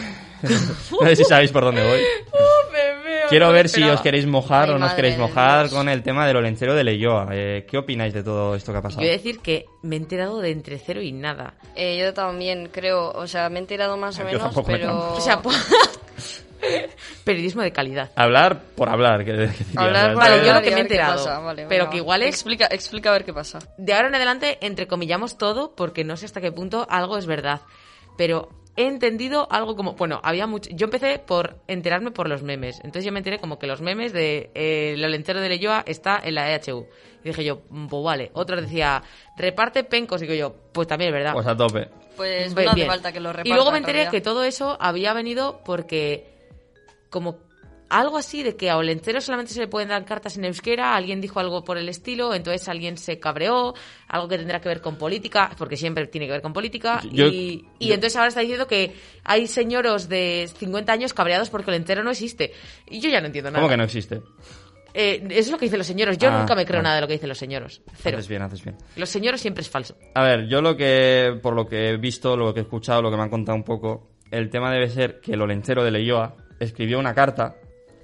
no 0.43 1.07
sé 1.09 1.17
si 1.17 1.25
sabéis 1.25 1.53
por 1.53 1.65
dónde 1.65 1.87
voy. 1.87 2.01
Quiero 3.29 3.51
ver 3.53 3.71
si 3.71 3.83
os 3.83 4.01
queréis 4.03 4.27
mojar 4.27 4.69
Ay, 4.69 4.75
o 4.75 4.79
no 4.79 4.85
os 4.87 4.93
queréis 4.93 5.17
mojar 5.17 5.71
con 5.71 5.89
el 5.89 6.03
tema 6.03 6.27
de 6.27 6.35
lo 6.35 6.43
lenchero 6.43 6.75
de 6.75 6.85
Leyoa. 6.85 7.29
Eh, 7.33 7.67
¿Qué 7.69 7.79
opináis 7.79 8.13
de 8.13 8.23
todo 8.23 8.55
esto 8.55 8.71
que 8.71 8.79
ha 8.79 8.81
Yo 8.81 8.83
pasado? 8.83 9.01
voy 9.01 9.09
a 9.09 9.13
decir 9.13 9.41
que 9.41 9.65
me 9.83 9.97
he 9.97 9.99
enterado 9.99 10.41
de 10.41 10.51
entre 10.51 10.79
cero 10.79 11.01
y 11.03 11.13
nada. 11.13 11.55
Eh, 11.75 11.99
yo 11.99 12.13
también 12.13 12.69
creo, 12.71 13.11
o 13.13 13.27
sea, 13.27 13.49
me 13.49 13.57
he 13.57 13.61
enterado 13.61 13.97
más 13.97 14.17
o 14.19 14.23
Yo 14.23 14.27
menos, 14.27 14.55
me 14.57 14.63
pero... 14.63 14.75
enterado. 14.75 15.15
O 15.15 15.21
sea, 15.21 15.41
periodismo 17.25 17.63
de 17.63 17.73
calidad. 17.73 18.11
Hablar 18.17 18.63
por 18.77 18.89
hablar. 18.89 19.25
Que, 19.25 19.49
Hablar 19.77 20.15
Vale, 20.15 20.47
yo 20.47 20.55
lo 20.55 20.63
que 20.63 20.71
me 20.71 20.77
he 20.79 20.81
enterado. 20.81 21.43
vale, 21.43 21.67
Pero 21.69 21.91
que 21.91 21.99
igual 21.99 22.23
es- 22.23 22.29
Explica, 22.35 22.67
explica 22.71 23.11
a 23.11 23.13
ver 23.13 23.25
qué 23.25 23.33
pasa. 23.33 23.59
De 23.79 23.93
ahora 23.95 24.09
en 24.09 24.15
adelante, 24.15 24.59
entrecomillamos 24.61 25.39
todo 25.39 25.75
porque 25.75 26.05
no 26.05 26.17
sé 26.17 26.27
hasta 26.27 26.41
qué 26.41 26.53
punto 26.53 26.87
algo 26.91 27.17
es 27.19 27.27
verdad. 27.27 27.63
Pero 28.17 28.49
he 28.77 28.87
entendido 28.87 29.47
algo 29.51 29.77
como. 29.77 29.95
Bueno, 29.95 30.21
había 30.23 30.47
mucho. 30.47 30.71
Yo 30.73 30.87
empecé 30.87 31.19
por 31.19 31.57
enterarme 31.69 32.11
por 32.11 32.29
los 32.29 32.43
memes. 32.43 32.77
Entonces 32.79 33.05
yo 33.05 33.13
me 33.13 33.19
enteré 33.21 33.39
como 33.39 33.59
que 33.59 33.67
los 33.67 33.81
memes 33.81 34.13
de 34.13 34.51
eh, 34.55 34.95
lo 34.99 35.09
lentero 35.09 35.41
de 35.41 35.49
Leyoa 35.49 35.83
está 35.87 36.21
en 36.23 36.35
la 36.35 36.53
EHU. 36.55 36.87
Y 37.25 37.29
dije 37.29 37.45
yo, 37.45 37.63
mm, 37.71 37.87
pues 37.89 38.05
vale. 38.05 38.31
Otro 38.35 38.61
decía, 38.61 39.03
reparte 39.37 39.83
pencos. 39.85 40.23
Y 40.23 40.27
digo 40.27 40.39
yo, 40.39 40.55
pues 40.73 40.87
también 40.87 41.09
es 41.09 41.15
verdad. 41.15 41.33
Pues 41.33 41.47
a 41.47 41.57
tope. 41.57 41.89
Pues 42.17 42.55
Bien. 42.55 42.67
no 42.67 42.73
hace 42.73 42.87
falta 42.87 43.13
que 43.13 43.21
lo 43.21 43.33
repartan. 43.33 43.51
Y 43.53 43.55
luego 43.55 43.73
me 43.73 43.79
en 43.79 43.85
enteré 43.85 44.09
que 44.09 44.21
todo 44.21 44.45
eso 44.45 44.77
había 44.81 45.13
venido 45.15 45.61
porque 45.65 46.34
como 47.15 47.39
algo 47.91 48.17
así 48.17 48.43
de 48.43 48.57
que 48.57 48.71
a 48.71 48.77
Olencero 48.77 49.21
solamente 49.21 49.53
se 49.53 49.61
le 49.61 49.69
pueden 49.69 49.91
dar 49.91 50.05
cartas 50.05 50.37
en 50.37 50.45
euskera, 50.47 50.97
alguien 50.97 51.21
dijo 51.21 51.39
algo 51.39 51.63
por 51.65 51.79
el 51.79 51.89
estilo, 51.89 52.35
entonces 52.35 52.67
alguien 52.69 52.97
se 52.97 53.21
cabreó, 53.21 53.75
algo 54.09 54.27
que 54.27 54.37
tendrá 54.39 54.61
que 54.61 54.69
ver 54.69 54.81
con 54.81 54.97
política, 54.97 55.51
porque 55.57 55.77
siempre 55.77 56.07
tiene 56.09 56.27
que 56.27 56.33
ver 56.33 56.43
con 56.43 56.53
política, 56.53 57.01
Yo- 57.13 57.27
y, 57.29 57.65
y 57.79 57.89
yo- 57.89 57.95
entonces 57.95 58.17
ahora 58.17 58.29
está 58.29 58.41
diciendo 58.41 58.67
que 58.67 58.95
hay 59.23 59.47
señoros 59.47 60.09
de 60.09 60.51
50 60.57 60.93
años 60.93 61.15
cabreados 61.15 61.51
porque 61.51 61.71
Olencero 61.71 62.03
no 62.03 62.11
existe. 62.11 62.53
Y 62.91 63.01
yo 63.01 63.11
ya 63.11 63.21
no 63.21 63.27
entiendo 63.27 63.51
nada. 63.51 63.61
¿Cómo 63.61 63.71
que 63.71 63.77
no 63.77 63.85
existe? 63.85 64.23
Eh, 64.95 65.23
eso 65.31 65.41
es 65.41 65.51
lo 65.51 65.59
que 65.59 65.67
dicen 65.67 65.79
los 65.79 65.87
señoros. 65.87 66.17
Yo 66.19 66.31
Ah, 66.31 66.39
nunca 66.39 66.55
me 66.55 66.65
creo 66.65 66.81
nada 66.83 66.97
de 66.97 67.01
lo 67.03 67.07
que 67.07 67.15
dicen 67.15 67.29
los 67.29 67.39
señoros. 67.39 67.83
Cero. 67.97 68.17
Haces 68.19 68.29
bien, 68.29 68.43
haces 68.43 68.65
bien. 68.65 68.77
Los 68.97 69.09
señoros 69.11 69.41
siempre 69.41 69.63
es 69.63 69.69
falso. 69.69 69.97
A 70.15 70.23
ver, 70.23 70.47
yo 70.49 70.63
lo 70.63 70.77
que, 70.77 71.39
por 71.43 71.55
lo 71.55 71.67
que 71.67 71.91
he 71.91 71.97
visto, 71.97 72.37
lo 72.37 72.53
que 72.55 72.61
he 72.61 72.63
escuchado, 72.63 73.03
lo 73.03 73.11
que 73.11 73.17
me 73.17 73.23
han 73.25 73.31
contado 73.31 73.57
un 73.57 73.65
poco, 73.65 74.09
el 74.31 74.51
tema 74.51 74.73
debe 74.73 74.89
ser 74.89 75.21
que 75.21 75.33
el 75.35 75.43
olenchero 75.43 75.85
de 75.85 75.91
Leyoa 75.91 76.37
escribió 76.61 76.99
una 76.99 77.15
carta. 77.15 77.57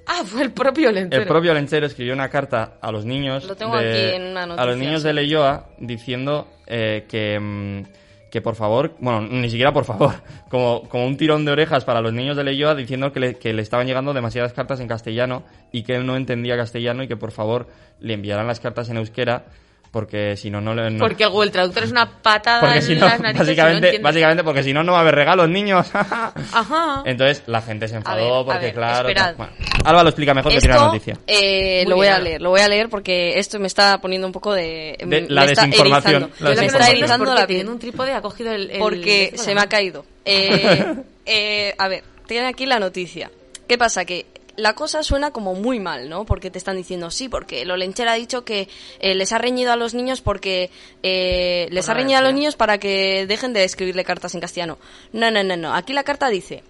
Ah, 0.06 0.22
fue 0.24 0.42
el 0.42 0.52
propio 0.52 0.88
Olencero. 0.88 1.22
El 1.22 1.28
propio 1.28 1.52
olenchero 1.52 1.86
escribió 1.86 2.14
una 2.14 2.28
carta 2.28 2.78
a 2.80 2.90
los 2.90 3.04
niños. 3.04 3.44
Lo 3.46 3.54
tengo 3.54 3.76
de- 3.78 3.90
aquí 3.90 4.16
en 4.16 4.22
una 4.30 4.42
A 4.42 4.46
los 4.46 4.56
noticia, 4.56 4.76
niños 4.86 5.02
sí. 5.02 5.06
de 5.08 5.14
Leyoa 5.14 5.68
diciendo 5.78 6.48
eh, 6.66 7.04
que, 7.08 7.38
mm, 7.38 7.82
que 8.30 8.40
por 8.40 8.56
favor, 8.56 8.96
bueno, 8.98 9.20
ni 9.22 9.48
siquiera 9.50 9.72
por 9.72 9.84
favor, 9.84 10.14
como, 10.50 10.88
como 10.88 11.06
un 11.06 11.16
tirón 11.16 11.44
de 11.44 11.52
orejas 11.52 11.84
para 11.84 12.00
los 12.00 12.12
niños 12.12 12.36
de 12.36 12.42
Leyoa 12.44 12.74
diciendo 12.74 13.12
que 13.12 13.20
le, 13.20 13.34
que 13.36 13.52
le 13.52 13.62
estaban 13.62 13.86
llegando 13.86 14.12
demasiadas 14.12 14.52
cartas 14.52 14.80
en 14.80 14.88
castellano 14.88 15.44
y 15.70 15.82
que 15.84 15.94
él 15.96 16.06
no 16.06 16.16
entendía 16.16 16.56
castellano 16.56 17.02
y 17.04 17.08
que 17.08 17.16
por 17.16 17.30
favor 17.30 17.68
le 18.00 18.14
enviaran 18.14 18.46
las 18.48 18.58
cartas 18.58 18.88
en 18.88 18.96
euskera 18.96 19.44
porque 19.90 20.36
si 20.36 20.50
no, 20.50 20.60
no 20.60 20.74
le... 20.74 20.88
no- 20.90 20.98
Porque 21.00 21.24
el 21.24 21.30
Google 21.30 21.50
Traductor 21.50 21.82
es 21.84 21.90
una 21.90 22.22
patada 22.22 22.60
porque 22.60 22.76
en 22.76 22.82
si 22.82 22.94
no, 22.94 23.06
las 23.06 23.20
narices 23.20 23.34
no 23.40 23.44
básicamente, 23.46 23.98
básicamente 23.98 24.44
porque 24.44 24.62
si 24.62 24.72
no, 24.72 24.84
no 24.84 24.92
va 24.92 24.98
a 24.98 25.00
haber 25.02 25.14
regalos, 25.16 25.48
niños. 25.48 25.88
Ajá. 25.94 27.02
Entonces 27.04 27.42
la 27.46 27.60
gente 27.62 27.88
se 27.88 27.96
enfadó 27.96 28.22
ver, 28.22 28.32
a 28.40 28.44
porque, 28.44 28.66
ver, 28.66 28.74
claro. 28.74 29.08
esperad. 29.08 29.34
Bueno, 29.36 29.52
Alba 29.84 30.02
lo 30.02 30.08
explica 30.10 30.34
mejor 30.34 30.52
que 30.52 30.58
tiene 30.60 30.74
la 30.74 30.80
Esto 30.80 30.92
noticia. 30.92 31.16
eh, 31.26 31.84
lo 31.88 31.96
voy 31.96 32.06
bien, 32.06 32.14
a 32.14 32.18
leer, 32.20 32.40
lo 32.42 32.50
voy 32.50 32.60
a 32.60 32.68
leer 32.68 32.88
porque 32.88 33.38
esto 33.38 33.58
me 33.58 33.66
está 33.66 34.00
poniendo 34.00 34.26
un 34.26 34.32
poco 34.32 34.52
de... 34.54 34.96
De 35.00 35.06
me 35.06 35.20
la 35.28 35.44
está 35.44 35.62
desinformación, 35.66 36.22
erizando. 36.22 36.36
la 36.38 36.38
Yo 36.38 36.44
lo 36.44 36.50
que 36.50 36.60
me 36.60 36.66
no 36.66 36.78
está 36.78 36.90
erizando 36.90 37.34
la 37.34 37.46
piel. 37.46 37.68
un 37.68 37.78
trípode 37.78 38.12
ha 38.12 38.20
cogido 38.22 38.52
el... 38.52 38.70
el- 38.70 38.78
porque 38.78 39.24
esto 39.32 39.42
se 39.42 39.54
me 39.54 39.60
ha 39.60 39.66
caído. 39.68 40.04
Eh, 40.24 40.94
eh, 41.26 41.74
a 41.78 41.88
ver, 41.88 42.04
tiene 42.26 42.46
aquí 42.46 42.66
la 42.66 42.78
noticia. 42.78 43.30
¿Qué 43.66 43.78
pasa? 43.78 44.04
Que 44.04 44.26
la 44.56 44.74
cosa 44.74 45.02
suena 45.02 45.30
como 45.30 45.54
muy 45.54 45.80
mal, 45.80 46.08
¿no? 46.08 46.24
Porque 46.24 46.50
te 46.50 46.58
están 46.58 46.76
diciendo 46.76 47.10
sí, 47.10 47.28
porque 47.28 47.62
el 47.62 47.70
Olenchera 47.70 48.12
ha 48.12 48.16
dicho 48.16 48.44
que 48.44 48.68
eh, 48.98 49.14
les 49.14 49.32
ha 49.32 49.38
reñido 49.38 49.72
a 49.72 49.76
los 49.76 49.94
niños 49.94 50.20
porque 50.20 50.70
eh, 51.02 51.68
les 51.70 51.86
Por 51.86 51.92
ha 51.92 51.98
reñido 51.98 52.18
a 52.18 52.22
los 52.22 52.34
niños 52.34 52.56
para 52.56 52.78
que 52.78 53.26
dejen 53.26 53.52
de 53.52 53.64
escribirle 53.64 54.04
cartas 54.04 54.34
en 54.34 54.40
castellano. 54.40 54.78
No, 55.12 55.30
no, 55.30 55.42
no, 55.42 55.56
no. 55.56 55.74
Aquí 55.74 55.92
la 55.92 56.04
carta 56.04 56.28
dice 56.28 56.62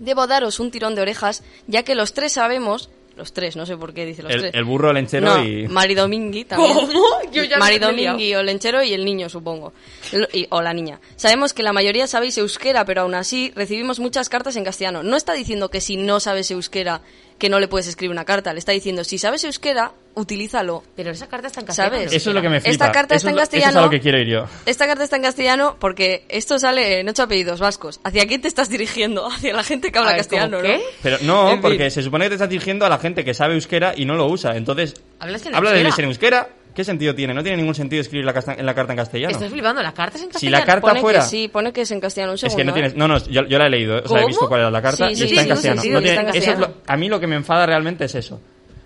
debo 0.00 0.26
daros 0.26 0.58
un 0.58 0.70
tirón 0.70 0.96
de 0.96 1.02
orejas, 1.02 1.44
ya 1.68 1.84
que 1.84 1.94
los 1.94 2.12
tres 2.12 2.32
sabemos, 2.32 2.90
los 3.16 3.32
tres, 3.32 3.56
no 3.56 3.66
sé 3.66 3.76
por 3.76 3.92
qué 3.92 4.06
dice 4.06 4.22
los 4.22 4.32
El, 4.32 4.40
tres. 4.40 4.54
el 4.54 4.64
burro 4.64 4.92
lenchero 4.92 5.26
no, 5.36 5.44
y... 5.44 5.68
Mari 5.68 5.94
Domingui 5.94 6.44
también. 6.44 6.72
¿Cómo? 6.74 6.88
Yo 7.32 7.44
ya 7.44 7.58
Mari 7.58 7.78
me 7.78 7.86
he 7.86 7.92
liado. 7.92 8.12
Domingui, 8.16 8.34
o 8.34 8.42
lenchero 8.42 8.82
y 8.82 8.92
el 8.94 9.04
niño, 9.04 9.28
supongo. 9.28 9.72
Y- 10.32 10.46
o 10.50 10.62
la 10.62 10.72
niña. 10.72 11.00
Sabemos 11.16 11.52
que 11.52 11.62
la 11.62 11.72
mayoría 11.72 12.06
sabéis 12.06 12.38
euskera, 12.38 12.84
pero 12.84 13.02
aún 13.02 13.14
así 13.14 13.52
recibimos 13.54 14.00
muchas 14.00 14.28
cartas 14.28 14.56
en 14.56 14.64
castellano. 14.64 15.02
No 15.02 15.16
está 15.16 15.32
diciendo 15.34 15.68
que 15.70 15.80
si 15.80 15.96
no 15.96 16.20
sabes 16.20 16.50
euskera, 16.50 17.02
que 17.40 17.48
no 17.48 17.58
le 17.58 17.66
puedes 17.66 17.88
escribir 17.88 18.12
una 18.12 18.24
carta. 18.24 18.52
Le 18.52 18.60
está 18.60 18.70
diciendo, 18.70 19.02
si 19.02 19.18
sabes 19.18 19.42
euskera, 19.42 19.90
utilízalo. 20.14 20.84
Pero 20.94 21.10
esa 21.10 21.26
carta 21.28 21.48
está 21.48 21.60
en 21.60 21.66
castellano. 21.66 21.96
¿Sabes? 21.96 22.12
Eso 22.12 22.30
es 22.30 22.34
lo 22.36 22.42
que 22.42 22.48
me 22.48 22.60
flipa. 22.60 22.70
Esta 22.70 22.92
carta 22.92 23.16
Eso 23.16 23.28
está 23.28 23.30
es 23.30 23.32
en 23.32 23.36
Eso 23.38 23.42
es 23.42 23.48
castellano. 23.64 23.80
a 23.80 23.82
lo 23.84 23.90
que 23.90 24.00
quiero 24.00 24.18
ir 24.18 24.28
yo. 24.28 24.44
Esta 24.66 24.86
carta 24.86 25.02
está 25.02 25.16
en 25.16 25.22
castellano 25.22 25.76
porque 25.80 26.24
esto 26.28 26.58
sale 26.58 27.00
en 27.00 27.08
ocho 27.08 27.22
apellidos 27.24 27.58
vascos. 27.58 27.98
¿Hacia 28.04 28.26
quién 28.26 28.40
te 28.42 28.48
estás 28.48 28.68
dirigiendo? 28.68 29.26
Hacia 29.32 29.54
la 29.54 29.64
gente 29.64 29.90
que 29.90 29.98
habla 29.98 30.10
ver, 30.12 30.18
castellano, 30.20 30.58
¿cómo 30.58 30.68
¿no? 30.68 30.78
qué? 30.78 30.84
Pero 31.02 31.16
no, 31.22 31.46
En 31.46 31.52
fin. 31.54 31.62
porque 31.62 31.90
se 31.90 32.02
supone 32.02 32.26
que 32.26 32.28
te 32.30 32.34
estás 32.36 32.50
dirigiendo 32.50 32.84
a 32.86 32.88
la 32.88 32.98
gente 32.98 33.24
que 33.24 33.34
sabe 33.34 33.54
euskera 33.54 33.94
y 33.96 34.04
no 34.04 34.14
lo 34.14 34.26
usa. 34.26 34.56
Entonces, 34.56 34.94
habla 35.18 35.38
de 35.72 35.80
euskera. 35.80 35.96
en 35.98 36.04
euskera. 36.10 36.48
¿Qué 36.74 36.84
sentido 36.84 37.14
tiene? 37.14 37.34
No 37.34 37.42
tiene 37.42 37.56
ningún 37.58 37.74
sentido 37.74 38.00
escribir 38.00 38.24
la, 38.24 38.32
casta- 38.32 38.54
en 38.54 38.64
la 38.64 38.74
carta 38.74 38.92
en 38.92 38.98
castellano. 38.98 39.32
Estás 39.32 39.50
flipando, 39.50 39.82
la 39.82 39.92
carta 39.92 40.16
es 40.18 40.24
en 40.24 40.32
Si 40.34 40.48
la 40.48 40.58
castellano. 40.58 40.66
carta 40.66 40.88
Pone 40.88 41.00
fuera... 41.00 41.20
que 41.20 41.26
sí, 41.26 41.48
pone 41.48 41.72
que 41.72 41.80
es 41.82 41.90
en 41.90 42.00
castellano. 42.00 42.32
Un 42.32 42.36
Es 42.36 42.42
que 42.42 42.50
segundo, 42.50 42.72
no 42.72 42.76
¿eh? 42.76 42.80
tienes... 42.80 42.96
No, 42.96 43.08
no, 43.08 43.18
yo, 43.18 43.46
yo 43.46 43.58
la 43.58 43.66
he 43.66 43.70
leído. 43.70 44.02
O 44.04 44.08
sea, 44.08 44.22
he 44.22 44.26
visto 44.26 44.48
cuál 44.48 44.60
era 44.60 44.70
la 44.70 44.82
carta 44.82 45.06
Sí, 45.08 45.12
y 45.12 45.16
sí, 45.16 45.24
está 45.24 45.42
en 45.42 45.48
castellano. 45.48 45.82
sí, 45.82 45.90
No 45.90 45.98
sí, 45.98 46.04
tiene- 46.04 46.18
está 46.18 46.30
en 46.30 46.36
eso 46.42 46.50
es 46.52 46.58
lo- 46.58 46.66
castellano. 46.66 46.84
a 46.86 46.96
mí 46.96 47.08
lo 47.08 47.20
que 47.20 47.26
me 47.26 47.36
enfada 47.36 47.66
realmente 47.66 48.04
es 48.04 48.14
eso. 48.14 48.40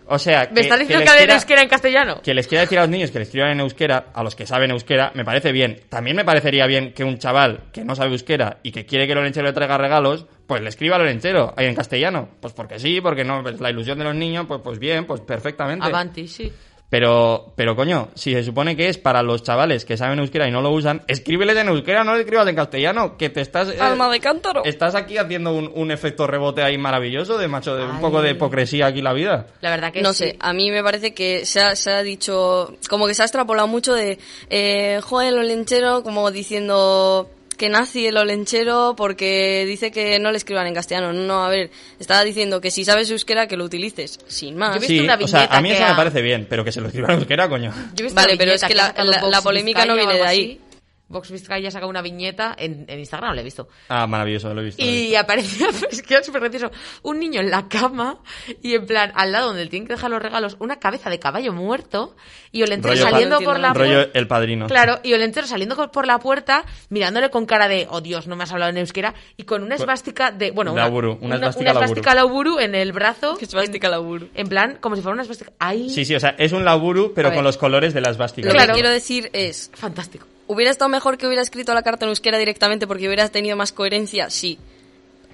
O 0.07 0.19
sea, 0.19 0.51
¿Me 0.53 0.61
estás 0.61 0.79
diciendo 0.79 0.99
que, 1.01 1.05
les 1.05 1.09
hablen 1.13 1.19
quiera- 1.25 1.35
euskera 1.35 1.63
en 1.63 1.69
castellano? 1.69 2.21
que 2.23 2.35
les 2.35 2.47
quiera 2.47 2.61
decir 2.63 2.79
a 2.79 2.83
los 2.83 2.91
niños 2.91 3.11
que 3.11 3.19
le 3.21 3.25
escriban 3.25 3.53
en 3.53 3.61
euskera, 3.61 4.09
a 4.13 4.23
los 4.23 4.35
que 4.37 4.47
saben 4.47 4.71
euskera, 4.71 5.13
me 5.15 5.25
parece 5.25 5.51
bien. 5.51 5.81
También 5.89 6.15
me 6.15 6.27
parecería 6.27 6.67
bien 6.67 6.93
que 6.93 7.05
un 7.05 7.17
chaval 7.19 7.61
que 7.73 7.85
no 7.87 7.95
sabe 7.97 8.11
euskera 8.13 8.59
y 8.63 8.71
que 8.71 8.85
quiere 8.85 9.07
que 9.07 9.15
Lorenchero 9.15 9.47
le 9.47 9.55
traiga 9.55 9.79
regalos, 9.79 10.27
pues 10.47 10.61
le 10.61 10.69
escriba 10.69 10.97
a 10.97 10.99
Lorenchero 10.99 11.55
en 11.57 11.75
castellano. 11.75 12.29
Pues 12.39 12.53
porque 12.53 12.79
sí, 12.79 13.01
porque 13.01 13.25
no, 13.25 13.43
pues 13.43 13.59
la 13.61 13.71
ilusión 13.71 13.97
de 13.99 14.05
los 14.05 14.15
niños, 14.15 14.45
pues, 14.47 14.61
pues 14.63 14.79
bien, 14.79 15.07
pues 15.07 15.23
perfectamente. 15.23 15.87
Avanti, 15.87 16.29
sí. 16.29 16.53
Pero, 16.95 17.51
pero 17.57 17.75
coño, 17.75 18.11
si 18.15 18.35
se 18.35 18.45
supone 18.45 18.77
que 18.77 18.89
es 18.89 18.99
para 18.99 19.21
los 19.25 19.43
chavales 19.43 19.85
que 19.85 19.97
saben 19.97 20.21
euskera 20.21 20.47
y 20.47 20.53
no 20.53 20.63
lo 20.63 20.71
usan, 20.71 21.03
escríbeles 21.09 21.57
en 21.57 21.67
euskera, 21.67 22.05
no 22.05 22.15
le 22.15 22.21
escribas 22.21 22.47
en 22.47 22.55
castellano, 22.55 23.17
que 23.19 23.31
te 23.31 23.41
estás... 23.41 23.69
eh, 23.71 23.79
Alma 23.81 24.09
de 24.09 24.21
cántaro. 24.21 24.65
Estás 24.65 24.95
aquí 24.95 25.19
haciendo 25.19 25.53
un, 25.53 25.73
un 25.75 25.91
efecto 25.91 26.29
rebote 26.29 26.63
ahí 26.63 26.79
maravilloso 26.79 27.37
de 27.37 27.49
macho, 27.49 27.75
de 27.75 27.85
un 27.85 28.01
poco 28.01 28.23
de 28.23 28.31
hipocresía 28.31 28.87
aquí 28.87 29.03
la 29.03 29.13
vida. 29.13 29.49
La 29.61 29.71
verdad 29.71 29.93
que 29.93 30.03
No 30.03 30.13
sí. 30.13 30.19
sé, 30.19 30.37
a 30.39 30.53
mí 30.53 30.71
me 30.71 30.85
parece 30.85 31.15
que 31.15 31.45
se 31.47 31.59
ha, 31.59 31.75
se 31.75 31.91
ha 31.91 32.05
dicho, 32.05 32.73
como 32.89 33.09
que 33.09 33.15
se 33.15 33.23
ha 33.23 33.25
extrapolado 33.25 33.67
mucho 33.67 33.93
de, 33.93 34.21
eh, 34.49 35.01
joder, 35.03 35.33
lo 35.33 35.43
lenchero, 35.43 36.05
como 36.05 36.31
diciendo, 36.31 37.29
que 37.57 37.69
nazi 37.69 38.07
el 38.07 38.17
olenchero 38.17 38.95
porque 38.97 39.65
dice 39.67 39.91
que 39.91 40.19
no 40.19 40.31
le 40.31 40.37
escriban 40.39 40.67
en 40.67 40.75
castellano. 40.75 41.13
No, 41.13 41.45
a 41.45 41.49
ver, 41.49 41.71
estaba 41.99 42.25
diciendo 42.25 42.61
que 42.61 42.71
si 42.71 42.85
sabes 42.85 43.11
euskera 43.11 43.47
que 43.47 43.57
lo 43.57 43.65
utilices, 43.65 44.19
sin 44.27 44.57
más. 44.57 44.71
Yo 44.71 44.77
he 44.77 44.81
visto 44.81 44.93
Sí, 44.95 45.01
una 45.01 45.15
o 45.15 45.29
sea, 45.29 45.45
a 45.51 45.61
mí 45.61 45.71
eso 45.71 45.87
me 45.87 45.95
parece 45.95 46.23
bien, 46.23 46.47
pero 46.49 46.65
que 46.65 46.73
se 46.73 46.81
lo 46.81 46.87
escriban 46.89 47.13
en 47.13 47.19
euskera, 47.19 47.49
coño. 47.49 47.73
Yo 47.95 48.01
he 48.01 48.03
visto 48.05 48.15
Vale, 48.15 48.37
pero 48.37 48.53
es 48.53 48.63
que 48.65 48.75
la- 48.75 48.95
polémica 49.43 49.85
no 49.87 49.95
viene 49.95 50.15
de 50.15 50.23
ahí. 50.23 50.41
así. 50.43 50.61
Vox 51.07 51.31
Vizcaya 51.31 51.69
ha 51.69 51.71
sacado 51.71 51.91
una 51.91 52.01
viñeta 52.03 52.55
en, 52.59 52.87
en 52.89 52.99
Instagram, 52.99 53.35
lo 53.35 53.41
he 53.41 53.45
visto. 53.45 53.69
Ah, 53.89 54.07
maravilloso, 54.07 54.53
lo 54.55 54.63
he 54.63 54.65
visto. 54.65 54.83
lo 54.83 54.89
he 54.89 54.93
visto. 54.93 55.11
Y 55.13 55.15
aparecía, 55.17 55.69
es 55.91 56.03
que 56.03 56.15
era 56.15 56.23
súper 56.25 56.41
gracioso, 56.41 56.71
un 57.03 57.21
niño 57.21 57.41
en 57.41 57.51
la 57.51 57.69
cama 57.69 58.19
y 58.63 58.75
en 58.75 58.87
plan, 58.87 59.13
al 59.15 59.31
lado 59.33 59.49
donde 59.49 59.67
tienen 59.67 59.87
que 59.87 59.93
dejar 59.95 60.11
los 60.11 60.23
regalos, 60.23 60.57
una 60.61 60.79
cabeza 60.79 61.11
de 61.11 61.19
caballo 61.19 61.53
muerto 61.53 62.17
y 62.53 62.63
Olentero 62.63 62.95
Rollo 62.95 63.09
saliendo 63.11 63.41
por 63.41 63.59
la 63.61 63.73
Rollo 63.75 63.93
puerta. 63.95 64.19
el 64.19 64.27
padrino. 64.27 64.67
Claro, 64.67 65.01
y 65.03 65.13
Olentero 65.13 65.47
saliendo 65.47 65.91
por 65.93 66.07
la 66.07 66.19
puerta, 66.19 66.65
mirándole 66.89 67.29
con 67.31 67.47
cara 67.47 67.69
de, 67.69 67.87
oh 67.91 68.01
Dios, 68.01 68.27
no 68.27 68.37
me 68.37 68.45
has 68.45 68.53
hablado 68.53 68.71
en 68.71 68.79
euskera, 68.79 69.15
y 69.37 69.43
con 69.45 69.63
una 69.63 69.75
esvástica 69.75 70.31
de, 70.31 70.53
bueno, 70.53 70.73
una, 70.73 70.85
Auburu, 70.85 71.19
una 71.21 71.35
esvástica 71.37 71.71
una 71.73 71.81
Lauburu. 71.81 71.85
esvástica 72.01 72.15
Lauburu 72.15 72.59
en 72.61 72.75
el 72.75 72.93
brazo. 72.93 73.37
Que 73.37 73.45
esvástica 73.45 73.89
en- 73.89 73.91
Lauburu. 73.93 74.29
En 74.35 74.49
plan, 74.49 74.79
como 74.81 74.97
si 74.97 75.03
fuera 75.03 75.13
una 75.15 75.23
esvástica. 75.23 75.53
Ahí. 75.59 75.91
Sí, 75.91 76.05
sí, 76.05 76.15
o 76.15 76.21
sea, 76.21 76.35
es 76.39 76.53
un 76.53 76.65
laburu, 76.65 77.13
pero 77.15 77.29
A 77.29 77.31
ver. 77.31 77.37
con 77.39 77.45
los 77.45 77.57
colores 77.59 77.93
de 77.93 78.01
las 78.01 78.17
vásticas. 78.17 78.53
Lo 78.53 78.57
Claro. 78.57 78.73
que 78.73 78.81
quiero 78.81 78.91
decir 78.91 79.31
es, 79.33 79.71
Fantástico. 79.75 80.27
¿Hubiera 80.47 80.71
estado 80.71 80.89
mejor 80.89 81.19
que 81.19 81.27
hubiera 81.27 81.43
escrito 81.43 81.75
la 81.75 81.83
carta 81.83 82.05
en 82.05 82.11
euskera 82.11 82.39
directamente 82.39 82.87
porque 82.87 83.07
hubiera 83.07 83.29
tenido 83.29 83.57
más 83.57 83.73
coherencia? 83.73 84.31
Sí. 84.31 84.59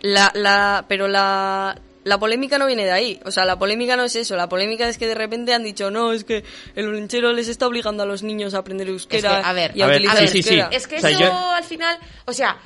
La, 0.03 0.31
la, 0.35 0.85
pero 0.89 1.09
la, 1.09 1.79
la 2.05 2.19
polémica 2.19 2.59
no 2.59 2.67
viene 2.67 2.85
de 2.85 2.93
ahí. 2.93 3.21
O 3.25 3.31
sea, 3.31 3.45
la 3.45 3.59
polémica 3.59 3.97
no 3.97 4.05
es 4.05 4.17
eso. 4.17 4.35
La 4.37 4.49
polémica 4.49 4.89
es 4.89 4.97
que 4.97 5.07
de 5.07 5.15
repente 5.15 5.53
han 5.53 5.63
dicho, 5.63 5.91
no, 5.91 6.13
es 6.13 6.25
que 6.25 6.43
el 6.75 6.89
olenchero 6.89 7.33
les 7.33 7.49
está 7.49 7.67
obligando 7.67 8.03
a 8.03 8.07
los 8.07 8.23
niños 8.23 8.55
a 8.55 8.59
aprender 8.59 8.89
euskera 8.89 9.39
Es 9.39 9.43
que, 9.45 9.47
a 9.51 9.53
ver, 9.53 9.73
y 9.77 9.83
a, 9.83 9.85
a 9.85 9.89
ver, 9.89 9.97
utilizar 9.99 10.29
sí, 10.29 10.29
sí, 10.29 10.43
sí. 10.43 10.49
euskera. 10.61 10.69
Es 10.77 10.87
que 10.87 10.97
O 10.97 11.01
sea, 11.01 11.11
eso 11.11 11.21
yo- 11.21 11.51
al 11.51 11.65
final, 11.65 11.99
o 12.25 12.33
sea, 12.33 12.57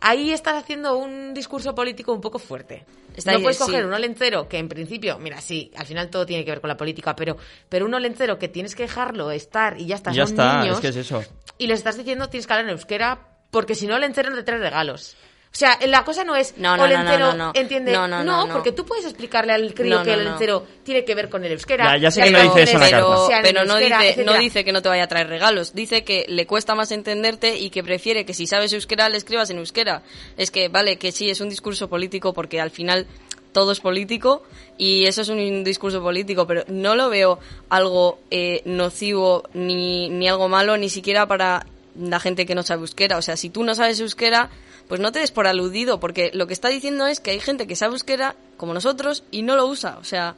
ahí 0.00 0.32
estás 0.32 0.56
haciendo 0.56 0.96
un 0.96 1.34
discurso 1.34 1.74
político 1.74 2.12
un 2.12 2.20
poco 2.20 2.38
fuerte. 2.38 2.84
Está 3.14 3.32
no 3.32 3.38
ahí, 3.38 3.42
puedes 3.42 3.58
sí. 3.58 3.64
coger 3.64 3.86
un 3.86 3.92
olencero 3.92 4.48
que 4.48 4.58
en 4.58 4.68
principio, 4.68 5.18
mira, 5.18 5.40
sí, 5.40 5.70
al 5.76 5.86
final 5.86 6.10
todo 6.10 6.24
tiene 6.26 6.44
que 6.44 6.50
ver 6.52 6.60
con 6.60 6.68
la 6.68 6.76
política, 6.76 7.14
pero, 7.16 7.36
pero 7.68 7.86
un 7.86 7.94
olencero 7.94 8.38
que 8.38 8.48
tienes 8.48 8.74
que 8.74 8.84
dejarlo 8.84 9.30
estar 9.30 9.80
y 9.80 9.86
ya 9.86 9.96
está, 9.96 10.12
ya 10.12 10.26
son 10.26 10.34
está, 10.34 10.60
niños, 10.60 10.76
es 10.76 10.80
que 10.80 10.88
es 10.88 10.96
eso. 10.96 11.22
y 11.58 11.66
les 11.66 11.78
estás 11.78 11.96
diciendo 11.96 12.28
tienes 12.28 12.46
que 12.46 12.52
hablar 12.52 12.66
en 12.66 12.72
euskera 12.72 13.26
porque 13.50 13.74
si 13.74 13.86
no 13.86 13.96
olencero 13.96 14.30
no 14.30 14.36
te 14.36 14.44
trae 14.44 14.58
regalos. 14.58 15.16
O 15.52 15.56
sea, 15.60 15.78
la 15.88 16.04
cosa 16.04 16.22
no 16.22 16.36
es 16.36 16.54
No, 16.58 16.76
no, 16.76 16.76
no, 16.76 16.84
olencero 16.84 17.18
no, 17.18 17.32
no, 17.32 17.44
no. 17.46 17.52
entiende, 17.54 17.90
No, 17.92 18.06
no, 18.06 18.22
no, 18.22 18.46
no. 18.46 18.52
porque 18.52 18.70
tú 18.70 18.86
puedes 18.86 19.04
explicarle 19.04 19.52
al 19.52 19.74
crío 19.74 19.98
No, 19.98 20.04
que 20.04 20.12
el 20.12 20.18
no, 20.20 20.22
no. 20.24 20.30
olencero 20.30 20.64
tiene 20.84 21.04
que 21.04 21.14
ver 21.16 21.28
con 21.28 21.44
el 21.44 21.50
euskera. 21.52 21.96
Ya- 21.96 21.96
ya 22.02 22.10
sé 22.12 22.22
que 22.22 22.30
no 22.30 22.40
dice 22.42 22.62
eso 22.62 22.72
en 22.74 22.80
la 22.80 22.90
carta. 22.90 23.36
en 23.38 23.42
pero 23.42 23.64
no 23.64 23.74
euskera, 23.78 23.98
dice, 24.00 24.24
no 24.24 24.34
dice 24.38 24.64
que 24.64 24.70
no 24.72 24.80
te 24.80 24.88
vaya 24.88 25.02
a 25.04 25.08
traer 25.08 25.26
regalos. 25.28 25.74
Dice 25.74 26.04
que 26.04 26.24
le 26.28 26.46
cuesta 26.46 26.76
más 26.76 26.92
entenderte 26.92 27.58
y 27.58 27.70
que 27.70 27.82
prefiere 27.82 28.24
que 28.24 28.32
si 28.32 28.46
sabes 28.46 28.72
euskera 28.72 29.08
le 29.08 29.16
escribas 29.18 29.50
en 29.50 29.58
euskera. 29.58 30.02
Es 30.36 30.52
que, 30.52 30.68
vale, 30.68 30.98
que 30.98 31.10
sí, 31.10 31.28
es 31.30 31.40
un 31.40 31.48
discurso 31.48 31.88
político 31.88 32.32
porque 32.32 32.60
al 32.60 32.70
final 32.70 33.08
todo 33.52 33.72
es 33.72 33.80
político 33.80 34.44
y 34.78 35.06
eso 35.06 35.22
es 35.22 35.28
un 35.30 35.64
discurso 35.64 36.00
político, 36.00 36.46
pero 36.46 36.62
no 36.68 36.94
lo 36.94 37.10
veo 37.10 37.40
algo 37.70 38.20
eh, 38.30 38.62
nocivo 38.66 39.42
ni, 39.52 40.08
ni 40.10 40.28
algo 40.28 40.48
malo, 40.48 40.76
ni 40.76 40.88
siquiera 40.88 41.26
para 41.26 41.66
la 42.00 42.20
gente 42.20 42.46
que 42.46 42.54
no 42.54 42.62
sabe 42.62 42.82
euskera. 42.82 43.18
O 43.18 43.22
sea, 43.22 43.36
si 43.36 43.50
tú 43.50 43.64
no 43.64 43.74
sabes 43.74 43.98
euskera, 43.98 44.48
pues 44.90 45.00
no 45.00 45.10
te 45.10 45.20
des 45.20 45.30
por 45.30 45.46
aludido, 45.46 45.98
porque 46.00 46.30
lo 46.34 46.46
que 46.46 46.52
está 46.52 46.68
diciendo 46.68 47.06
es 47.06 47.18
que 47.20 47.30
hay 47.30 47.40
gente 47.40 47.66
que 47.66 47.76
sabe 47.76 47.94
euskera, 47.94 48.36
como 48.58 48.74
nosotros, 48.74 49.24
y 49.30 49.40
no 49.40 49.56
lo 49.56 49.64
usa. 49.66 49.96
O 49.98 50.04
sea, 50.04 50.34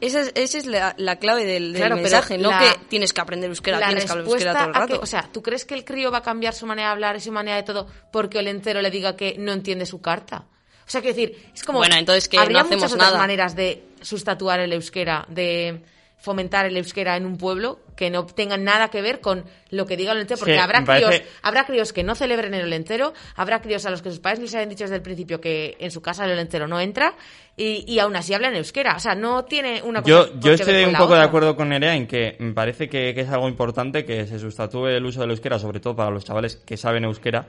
esa 0.00 0.20
es, 0.22 0.32
esa 0.36 0.56
es 0.58 0.64
la, 0.66 0.94
la 0.96 1.16
clave 1.16 1.44
del, 1.44 1.72
del 1.74 1.82
Claro, 1.82 1.96
mensaje, 1.96 2.38
no 2.38 2.48
la- 2.50 2.60
que 2.60 2.66
tienes 2.88 3.12
que 3.12 3.20
aprender 3.20 3.50
euskera, 3.50 3.78
tienes 3.84 4.04
que 4.06 4.12
hablar 4.12 4.26
euskera 4.26 4.52
todo 4.54 4.64
el 4.66 4.72
que- 4.72 4.78
rato. 4.78 5.00
o 5.02 5.06
sea, 5.06 5.28
¿tú 5.30 5.42
crees 5.42 5.64
que 5.66 5.74
el 5.74 5.84
crío 5.84 6.10
va 6.10 6.18
a 6.18 6.22
cambiar 6.22 6.54
su 6.54 6.64
manera 6.66 6.88
de 6.88 6.92
hablar 6.92 7.16
y 7.16 7.20
su 7.20 7.32
manera 7.32 7.56
de 7.58 7.64
todo 7.64 7.86
porque 8.10 8.38
Olentero 8.38 8.80
le 8.80 8.90
diga 8.90 9.14
que 9.16 9.36
no 9.38 9.52
entiende 9.52 9.84
su 9.84 10.00
carta? 10.00 10.46
O 10.86 10.90
sea, 10.90 11.02
quiero 11.02 11.16
decir, 11.16 11.50
es 11.54 11.64
como... 11.64 11.80
Bueno, 11.80 11.96
entonces 11.96 12.28
que 12.28 12.38
habría 12.38 12.60
no 12.60 12.66
hacemos 12.66 12.84
muchas 12.84 12.92
otras 12.94 13.08
nada. 13.10 13.18
maneras 13.18 13.54
de 13.54 13.82
sustatuar 14.00 14.60
el 14.60 14.72
euskera, 14.72 15.26
de 15.28 15.82
fomentar 16.20 16.66
el 16.66 16.76
euskera 16.76 17.16
en 17.16 17.24
un 17.26 17.36
pueblo 17.38 17.78
que 17.96 18.10
no 18.10 18.26
tengan 18.26 18.64
nada 18.64 18.88
que 18.88 19.00
ver 19.02 19.20
con 19.20 19.44
lo 19.70 19.86
que 19.86 19.96
diga 19.96 20.12
el 20.12 20.18
entero, 20.20 20.38
porque 20.38 20.54
Sí, 20.54 20.58
habrá 20.58 20.84
parece- 20.84 21.06
críos, 21.06 21.22
habrá 21.42 21.64
críos 21.64 21.92
que 21.92 22.02
no 22.02 22.14
celebren 22.16 22.54
el 22.54 22.72
entero, 22.72 23.12
habrá 23.36 23.60
críos 23.60 23.86
a 23.86 23.90
los 23.90 24.02
que 24.02 24.10
sus 24.10 24.18
padres 24.18 24.40
les 24.40 24.54
hayan 24.56 24.68
dicho 24.68 24.84
desde 24.84 24.96
el 24.96 25.02
principio 25.02 25.40
que 25.40 25.76
en 25.78 25.90
su 25.92 26.02
casa 26.02 26.24
el 26.24 26.38
entero 26.38 26.66
no 26.66 26.80
entra 26.80 27.14
y, 27.56 27.84
y 27.86 27.98
aún 28.00 28.16
así 28.16 28.34
hablan 28.34 28.56
euskera, 28.56 28.96
o 28.96 29.00
sea, 29.00 29.14
no 29.14 29.44
tiene 29.44 29.80
una 29.82 30.02
cosa 30.02 30.26
Yo, 30.26 30.40
yo 30.40 30.52
estoy 30.52 30.84
un 30.84 30.94
poco 30.94 31.14
de 31.14 31.22
acuerdo 31.22 31.54
con 31.56 31.68
Nerea 31.68 31.94
en 31.94 32.06
que 32.08 32.36
me 32.40 32.52
parece 32.52 32.88
que, 32.88 33.14
que 33.14 33.20
es 33.20 33.28
algo 33.30 33.48
importante 33.48 34.04
que 34.04 34.26
se 34.26 34.38
sustatúe 34.40 34.86
el 34.88 35.04
uso 35.06 35.20
del 35.20 35.30
euskera, 35.30 35.58
sobre 35.60 35.78
todo 35.80 35.94
para 35.94 36.10
los 36.10 36.24
chavales 36.24 36.56
que 36.56 36.76
saben 36.76 37.04
euskera, 37.04 37.48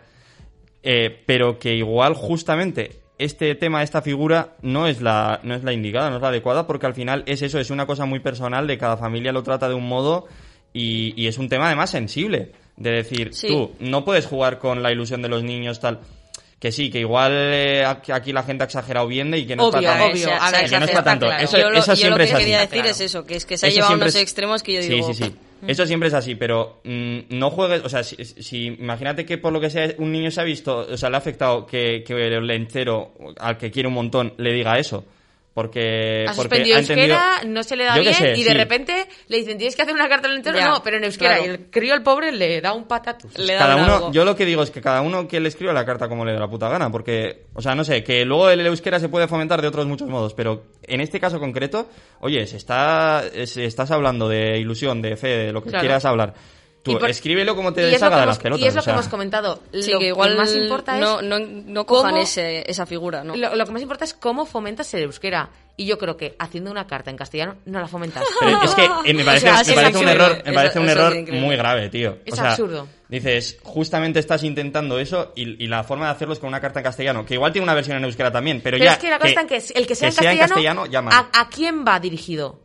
eh, 0.83 1.23
pero 1.25 1.57
que 1.59 1.73
igual 1.73 2.13
justamente 2.13 3.01
este 3.19 3.53
tema, 3.55 3.83
esta 3.83 4.01
figura, 4.01 4.55
no 4.61 4.87
es, 4.87 5.01
la, 5.01 5.39
no 5.43 5.53
es 5.53 5.63
la 5.63 5.73
indicada, 5.73 6.09
no 6.09 6.15
es 6.15 6.21
la 6.21 6.29
adecuada, 6.29 6.65
porque 6.65 6.87
al 6.87 6.93
final 6.95 7.23
es 7.27 7.41
eso, 7.43 7.59
es 7.59 7.69
una 7.69 7.85
cosa 7.85 8.05
muy 8.05 8.19
personal, 8.19 8.65
de 8.65 8.77
cada 8.77 8.97
familia 8.97 9.31
lo 9.31 9.43
trata 9.43 9.69
de 9.69 9.75
un 9.75 9.87
modo 9.87 10.25
y, 10.73 11.13
y 11.21 11.27
es 11.27 11.37
un 11.37 11.49
tema 11.49 11.67
además 11.67 11.89
sensible, 11.91 12.53
de 12.77 12.91
decir, 12.91 13.33
Sí. 13.33 13.47
tú 13.49 13.71
no 13.79 14.03
puedes 14.05 14.25
jugar 14.25 14.57
con 14.57 14.81
la 14.81 14.91
ilusión 14.91 15.21
de 15.21 15.27
los 15.29 15.43
niños, 15.43 15.79
tal. 15.79 15.99
Que 16.59 16.71
sí, 16.73 16.89
que 16.89 16.99
igual 16.99 17.31
eh, 17.35 17.85
aquí 17.85 18.33
la 18.33 18.43
gente 18.43 18.63
ha 18.63 18.65
exagerado 18.65 19.07
bien 19.07 19.33
y 19.33 19.45
que 19.45 19.55
no 19.55 19.67
Obvio, 19.67 19.79
está 19.79 19.97
tan... 19.97 20.11
obvio. 20.11 20.29
A 20.41 20.51
ver, 20.51 20.69
que 20.69 20.79
no 20.79 20.85
está 20.85 21.03
tanto. 21.03 21.25
claro. 21.27 21.43
Eso, 21.43 21.57
yo 21.57 21.69
lo, 21.69 21.77
eso 21.79 21.93
yo 21.93 21.95
siempre 21.95 22.17
lo 22.17 22.23
es 22.25 22.29
que 22.31 22.35
así. 22.35 22.43
quería 22.43 22.59
decir 22.59 22.73
Claro. 22.73 22.89
es 22.89 22.99
eso, 23.01 23.25
que 23.25 23.35
es 23.35 23.45
que 23.45 23.57
se 23.57 23.65
ha 23.65 23.69
Eso 23.69 23.75
llevado 23.77 23.93
a 23.93 23.95
unos 23.97 24.15
es- 24.15 24.21
extremos 24.21 24.61
que 24.63 24.73
yo 24.73 24.81
sí, 24.81 24.89
digo... 24.89 25.13
Sí, 25.13 25.23
sí, 25.23 25.35
Eso 25.67 25.85
siempre 25.85 26.07
es 26.07 26.13
así, 26.13 26.35
pero 26.35 26.81
mm, 26.83 27.19
no 27.29 27.49
juegues, 27.51 27.83
o 27.83 27.89
sea, 27.89 28.03
si, 28.03 28.15
si- 28.23 28.67
imagínate 28.67 29.25
que 29.25 29.37
por 29.37 29.51
lo 29.53 29.59
que 29.59 29.69
sea 29.69 29.93
un 29.97 30.11
niño 30.11 30.31
se 30.31 30.41
ha 30.41 30.43
visto, 30.43 30.87
o 30.89 30.97
sea, 30.97 31.09
le 31.09 31.15
ha 31.15 31.19
afectado 31.19 31.65
que, 31.65 32.03
que 32.05 32.13
el 32.27 32.47
lencero, 32.47 33.11
al 33.37 33.57
que 33.57 33.69
quiere 33.71 33.87
un 33.87 33.95
montón, 33.95 34.33
le 34.37 34.53
diga 34.53 34.77
eso. 34.79 35.05
Porque, 35.59 36.23
ha 36.25 36.33
porque 36.33 36.41
suspendido 36.55 36.77
ha 36.77 36.79
entendido... 36.79 37.15
euskera, 37.17 37.41
no 37.49 37.63
se 37.63 37.75
le 37.75 37.83
da 37.83 37.97
bien 37.97 38.13
sé, 38.13 38.33
y 38.37 38.43
de 38.43 38.53
repente 38.53 39.07
le 39.27 39.37
dicen 39.37 39.57
tienes 39.57 39.75
que 39.75 39.81
hacer 39.81 39.93
una 39.93 40.07
carta 40.07 40.29
al 40.29 40.37
entero, 40.37 40.57
Ya, 40.57 40.69
no, 40.69 40.81
pero 40.81 40.95
en 40.95 41.03
euskera 41.03 41.35
claro. 41.35 41.45
y 41.45 41.49
el 41.49 41.69
crío 41.69 41.93
el 41.95 42.01
pobre 42.01 42.31
le 42.31 42.61
da 42.61 42.71
un 42.73 42.87
patatus. 42.87 43.37
Le 43.37 43.53
da 43.53 43.59
Cada 43.59 43.75
un 43.75 43.83
uno, 43.83 43.95
algo. 43.95 44.11
yo 44.13 44.23
lo 44.23 44.37
que 44.37 44.45
digo 44.45 44.63
es 44.63 44.71
que 44.71 44.79
cada 44.81 45.01
uno 45.01 45.27
que 45.27 45.41
le 45.41 45.49
escriba 45.49 45.73
la 45.73 45.85
carta 45.85 46.07
como 46.07 46.23
le 46.23 46.31
dé 46.31 46.39
la 46.39 46.47
puta 46.49 46.69
gana, 46.69 46.89
porque, 46.89 47.47
o 47.53 47.61
sea, 47.61 47.75
no 47.75 47.83
sé, 47.83 48.03
que 48.05 48.23
luego 48.23 48.49
el 48.49 48.65
euskera 48.65 48.99
se 49.01 49.09
puede 49.09 49.27
fomentar 49.27 49.61
de 49.61 49.67
otros 49.67 49.85
muchos 49.85 50.07
modos, 50.07 50.33
pero 50.33 50.63
en 50.83 51.01
este 51.01 51.19
caso 51.19 51.39
concreto, 51.41 51.89
oye, 52.21 52.47
se 52.47 52.55
está, 52.55 53.23
se 53.45 53.65
estás 53.65 53.91
hablando 53.91 54.29
de 54.29 54.57
ilusión, 54.59 55.01
de 55.01 55.17
fe, 55.17 55.27
de 55.27 55.51
lo 55.51 55.61
que 55.61 55.69
Claro. 55.71 55.81
quieras 55.81 56.05
hablar. 56.05 56.33
Tú 56.81 56.97
por- 56.97 57.09
escríbelo 57.09 57.55
como 57.55 57.73
te 57.73 57.81
que 57.81 57.97
de 57.97 57.99
las 57.99 58.39
pelotas. 58.39 58.63
Y 58.63 58.67
es 58.67 58.73
lo 58.73 58.79
o 58.79 58.83
sea. 58.83 58.93
que 58.93 58.99
hemos 58.99 59.09
comentado. 59.09 59.61
Sí, 59.73 59.91
lo 59.91 59.99
que 59.99 60.07
igual 60.07 60.37
más 60.37 60.55
importa 60.55 60.95
es 60.95 61.01
no, 61.01 61.21
no, 61.21 61.37
no 61.39 61.85
cojan 61.85 62.11
cómo- 62.11 62.23
ese, 62.23 62.69
esa 62.71 62.85
figura, 62.85 63.23
¿no? 63.23 63.35
Lo, 63.35 63.53
lo 63.55 63.65
que 63.65 63.71
más 63.71 63.81
importa 63.81 64.05
es 64.05 64.13
cómo 64.13 64.45
fomentas 64.45 64.93
el 64.93 65.03
euskera. 65.03 65.49
Y 65.75 65.85
yo 65.85 65.97
creo 65.97 66.17
que 66.17 66.35
haciendo 66.39 66.71
una 66.71 66.87
carta 66.87 67.09
en 67.09 67.15
castellano 67.15 67.55
no 67.65 67.79
la 67.79 67.87
fomentas. 67.87 68.23
Pero 68.39 68.61
es 68.63 68.75
que 68.75 68.83
eh, 69.05 69.13
me 69.13 69.23
parece, 69.23 69.49
O 69.49 69.53
sea, 69.53 69.63
me 69.63 69.69
es 69.69 69.73
parece 69.73 69.97
un 69.97 70.07
error, 70.09 70.31
me 70.31 70.37
Eso- 70.43 70.53
parece 70.53 70.79
un 70.79 70.85
es 70.85 70.91
error 70.91 71.31
muy 71.33 71.55
grave, 71.55 71.89
tío. 71.89 72.17
Es 72.25 72.33
o 72.33 72.35
sea, 72.37 72.51
absurdo. 72.51 72.87
Dices, 73.07 73.57
justamente 73.63 74.19
estás 74.19 74.43
intentando 74.43 74.99
eso 74.99 75.31
y, 75.35 75.63
y 75.63 75.67
la 75.67 75.83
forma 75.83 76.05
de 76.05 76.11
hacerlo 76.11 76.33
es 76.33 76.39
con 76.39 76.47
una 76.49 76.59
carta 76.61 76.79
en 76.79 76.83
castellano, 76.83 77.25
que 77.25 77.33
igual 77.35 77.51
tiene 77.51 77.63
una 77.63 77.73
versión 77.73 77.97
en 77.97 78.03
euskera 78.05 78.31
también, 78.31 78.61
pero, 78.61 78.75
Pero 78.77 78.85
ya 78.85 78.93
es 78.93 78.99
que 78.99 79.09
la 79.09 79.17
cosa 79.17 79.29
está 79.29 79.41
en 79.41 79.47
que 79.47 79.55
el 79.55 79.87
que 79.87 79.95
sea, 79.95 80.11
que 80.11 80.27
en, 80.29 80.37
castellano, 80.37 80.85
ya 80.85 81.01
mal. 81.01 81.13
¿a, 81.33 81.41
a 81.41 81.49
quién 81.49 81.83
va 81.85 81.99
dirigido? 81.99 82.61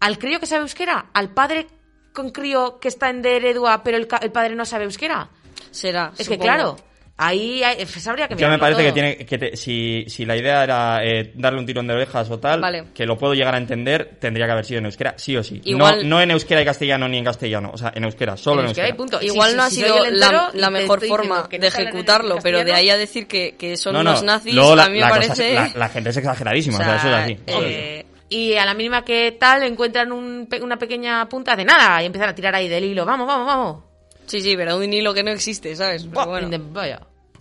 ¿Al 0.00 0.18
crío 0.18 0.38
que 0.40 0.46
sabe 0.46 0.62
euskera? 0.62 1.06
¿Al 1.12 1.30
padre 1.34 1.66
con 2.12 2.30
crío 2.30 2.78
que 2.80 2.88
está 2.88 3.10
en 3.10 3.22
de 3.22 3.36
Eredua 3.36 3.82
pero 3.82 3.96
el, 3.96 4.06
ca- 4.06 4.20
el 4.22 4.30
padre 4.32 4.54
no 4.54 4.64
sabe 4.64 4.84
euskera? 4.84 5.28
Será, 5.70 6.12
Es 6.18 6.28
que 6.28 6.38
claro, 6.38 6.76
ahí 7.16 7.62
hay, 7.62 7.76
pues 7.84 8.04
habría 8.08 8.26
que 8.26 8.34
Yo 8.34 8.48
me 8.48 8.58
parece 8.58 8.82
que 8.82 8.92
tiene 8.92 9.16
que 9.18 9.38
te- 9.38 9.56
si, 9.56 10.04
si 10.08 10.24
la 10.24 10.36
idea 10.36 10.64
era 10.64 11.04
eh, 11.04 11.32
darle 11.34 11.60
un 11.60 11.66
tirón 11.66 11.86
de 11.86 11.94
orejas 11.94 12.28
o 12.30 12.38
tal, 12.40 12.60
Vale. 12.60 12.86
que 12.94 13.04
lo 13.06 13.16
puedo 13.18 13.34
llegar 13.34 13.54
a 13.54 13.58
entender, 13.58 14.16
tendría 14.18 14.46
que 14.46 14.52
haber 14.52 14.64
sido 14.64 14.78
en 14.78 14.86
euskera, 14.86 15.14
sí 15.16 15.36
o 15.36 15.44
sí. 15.44 15.60
Igual- 15.64 16.02
No, 16.02 16.16
no 16.16 16.20
en 16.22 16.30
euskera 16.32 16.62
y 16.62 16.64
castellano 16.64 17.06
ni 17.08 17.18
en 17.18 17.24
castellano, 17.24 17.70
o 17.72 17.78
sea, 17.78 17.92
en 17.94 18.04
euskera, 18.04 18.36
solo 18.36 18.60
en, 18.62 18.64
En 18.64 18.68
euskera 18.70 18.88
y 18.88 18.92
punto. 18.94 19.20
Igual 19.22 19.50
Sí, 19.50 19.56
no 19.56 19.62
sí, 19.62 19.66
ha 19.66 19.70
si 19.70 19.92
sido 19.92 20.10
la, 20.10 20.50
la 20.54 20.70
mejor 20.70 21.06
forma 21.06 21.42
no 21.42 21.58
de 21.58 21.66
ejecutarlo, 21.66 22.38
pero 22.42 22.64
de 22.64 22.72
ahí 22.72 22.90
a 22.90 22.96
decir 22.96 23.26
que, 23.28 23.54
que 23.56 23.76
son 23.76 23.92
No, 23.92 24.02
no, 24.02 24.10
unos 24.10 24.22
nazis, 24.24 24.54
luego 24.54 24.74
la, 24.74 24.84
a 24.84 24.88
mí 24.88 24.94
me 24.94 25.00
la 25.00 25.08
parece... 25.10 25.48
es- 25.50 25.54
la- 25.54 25.72
la 25.78 25.88
gente 25.90 26.10
es 26.10 26.16
exageradísima, 26.16 26.78
o 26.78 26.80
o 26.80 26.84
sea, 26.84 26.96
eso 26.96 27.08
es 27.08 27.14
así. 27.14 27.38
eh, 27.46 28.06
Y 28.32 28.54
a 28.54 28.64
la 28.64 28.74
mínima 28.74 29.04
que 29.04 29.36
tal 29.38 29.64
encuentran 29.64 30.12
un 30.12 30.46
pe- 30.48 30.62
una 30.62 30.78
pequeña 30.78 31.28
punta 31.28 31.56
de 31.56 31.64
nada 31.64 32.00
y 32.02 32.06
empiezan 32.06 32.28
a 32.30 32.34
tirar 32.34 32.54
ahí 32.54 32.68
del 32.68 32.84
hilo. 32.84 33.04
Vamos, 33.04 33.26
vamos, 33.26 33.46
vamos. 33.46 33.82
Sí, 34.26 34.40
sí, 34.40 34.56
pero 34.56 34.76
un 34.78 34.92
hilo 34.92 35.12
que 35.12 35.24
no 35.24 35.30
existe, 35.32 35.74
¿sabes? 35.74 36.06
Pero 36.06 36.26
bueno. 36.26 36.46
In 36.46 36.50
the- 36.52 36.70
vaya. 36.72 37.00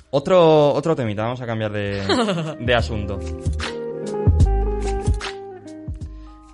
Otro, 0.10 0.74
otro 0.74 0.96
temita, 0.96 1.22
vamos 1.22 1.40
a 1.42 1.46
cambiar 1.46 1.72
de, 1.72 2.02
de 2.60 2.74
asunto. 2.76 3.20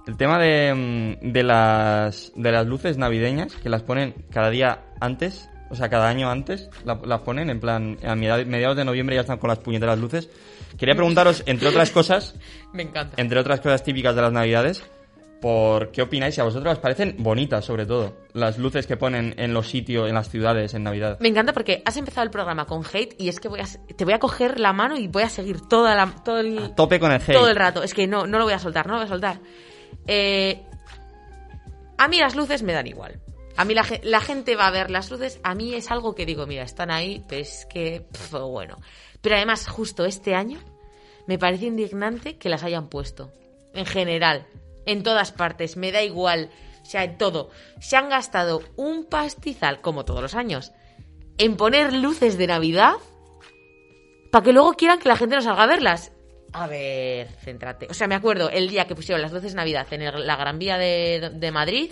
El 0.08 0.18
tema 0.18 0.38
de, 0.40 0.74
mm, 1.22 1.32
de, 1.32 1.44
las, 1.44 2.32
de 2.36 2.52
las 2.52 2.68
luces 2.68 2.98
navideñas, 2.98 3.56
que 3.56 3.70
las 3.70 3.82
ponen 3.82 4.14
cada 4.32 4.50
día 4.50 4.82
antes, 5.00 5.50
o 5.70 5.76
sea, 5.76 5.90
cada 5.90 6.08
año 6.10 6.30
antes, 6.30 6.70
la- 6.84 7.00
las 7.06 7.22
ponen 7.22 7.50
en 7.50 7.60
plan, 7.60 7.98
a 8.06 8.16
mediados 8.16 8.46
mediados 8.46 8.78
de 8.78 8.86
noviembre 8.86 9.16
ya 9.16 9.22
están 9.22 9.40
con 9.40 9.48
las 9.48 9.60
puñeteras 9.60 9.98
luces. 9.98 10.30
Quería 10.78 10.96
preguntaros, 10.96 11.44
entre 11.46 11.68
otras 11.70 11.92
cosas, 11.92 12.36
Me 12.74 12.84
encanta. 12.84 13.16
entre 13.22 13.40
otras 13.40 13.60
cosas 13.62 13.84
típicas 13.84 14.16
de 14.16 14.22
las 14.22 14.32
navidades, 14.32 14.84
por 15.42 15.92
qué 15.92 16.02
opináis, 16.02 16.34
si 16.36 16.42
a 16.42 16.44
vosotros 16.44 16.74
os 16.74 16.80
parecen 16.80 17.16
bonitas, 17.20 17.64
sobre 17.64 17.86
todo, 17.86 18.16
las 18.34 18.58
luces 18.58 18.88
que 18.88 18.98
ponen 18.98 19.36
en 19.38 19.54
los 19.54 19.70
sitios, 19.70 20.08
en 20.10 20.16
las 20.16 20.30
ciudades, 20.30 20.74
en 20.74 20.84
Navidad. 20.84 21.18
Me 21.20 21.28
encanta 21.28 21.54
porque 21.54 21.84
has 21.86 21.98
empezado 21.98 22.24
el 22.24 22.32
programa 22.32 22.66
con 22.66 22.84
hate 22.92 23.16
y 23.20 23.30
es 23.30 23.40
que 23.40 23.48
voy 23.48 23.60
a, 23.60 23.66
te 23.96 24.06
voy 24.06 24.14
a 24.14 24.20
coger 24.20 24.60
la 24.60 24.74
mano 24.74 24.98
y 24.98 25.08
voy 25.08 25.24
a 25.24 25.30
seguir 25.30 25.62
toda 25.68 25.94
la, 25.94 26.08
todo 26.24 26.40
el, 26.40 26.58
A 26.58 26.76
tope 26.76 27.00
con 27.00 27.12
el 27.12 27.22
hate. 27.22 27.34
todo 27.34 27.50
el 27.50 27.56
rato. 27.56 27.84
Es 27.84 27.94
que 27.94 28.08
no, 28.08 28.26
no 28.26 28.40
lo 28.40 28.46
voy 28.46 28.54
a 28.54 28.60
soltar, 28.60 28.88
no 28.88 28.94
lo 28.94 29.00
voy 29.00 29.06
a 29.06 29.10
soltar. 29.10 29.40
Eh, 30.08 30.64
a 31.98 32.08
mí 32.08 32.18
las 32.18 32.36
luces 32.36 32.64
me 32.64 32.74
dan 32.74 32.88
igual. 32.88 33.20
A 33.58 33.64
mí 33.66 33.74
la, 33.74 33.84
ge- 33.84 34.02
la 34.04 34.20
gente 34.22 34.56
va 34.56 34.68
a 34.68 34.72
ver 34.72 34.90
las 34.92 35.10
luces. 35.12 35.40
A 35.44 35.56
mí 35.56 35.74
es 35.76 35.90
algo 35.92 36.14
que 36.16 36.26
digo, 36.26 36.46
mira, 36.48 36.64
están 36.64 36.92
ahí, 36.92 37.24
pero 37.28 37.42
es 37.42 37.66
que, 37.70 38.06
bueno. 38.32 38.78
Pero 39.26 39.38
además, 39.38 39.68
justo 39.68 40.06
este 40.06 40.36
año, 40.36 40.60
me 41.26 41.40
parece 41.40 41.66
indignante 41.66 42.38
que 42.38 42.48
las 42.48 42.62
hayan 42.62 42.90
puesto. 42.90 43.32
En 43.74 43.88
general, 43.88 44.46
en 44.86 45.02
todas 45.02 45.32
partes, 45.32 45.78
me 45.78 45.92
da 45.92 46.04
igual. 46.04 46.52
O 46.84 46.86
sea, 46.86 47.04
en 47.04 47.18
todo. 47.18 47.50
Se 47.82 47.98
han 47.98 48.08
gastado 48.08 48.62
un 48.76 49.06
pastizal, 49.06 49.82
como 49.82 50.06
todos 50.06 50.22
los 50.22 50.36
años, 50.36 50.74
en 51.40 51.58
poner 51.58 51.92
luces 51.92 52.38
de 52.38 52.46
Navidad 52.46 52.98
para 54.32 54.46
que 54.46 54.54
luego 54.54 54.74
quieran 54.74 55.00
que 55.00 55.10
la 55.10 55.18
gente 55.18 55.38
no 55.38 55.42
salga 55.42 55.64
a 55.64 55.68
verlas. 55.68 56.12
A 56.54 56.68
ver, 56.68 57.28
céntrate. 57.44 57.88
O 57.90 57.96
sea, 57.96 58.06
me 58.06 58.14
acuerdo 58.14 58.52
el 58.52 58.70
día 58.70 58.86
que 58.86 58.94
pusieron 58.94 59.24
las 59.24 59.32
luces 59.32 59.54
de 59.54 59.58
Navidad 59.58 59.88
en 59.90 60.28
la 60.28 60.36
Gran 60.36 60.60
Vía 60.60 60.78
de, 60.78 61.32
de 61.34 61.52
Madrid, 61.52 61.90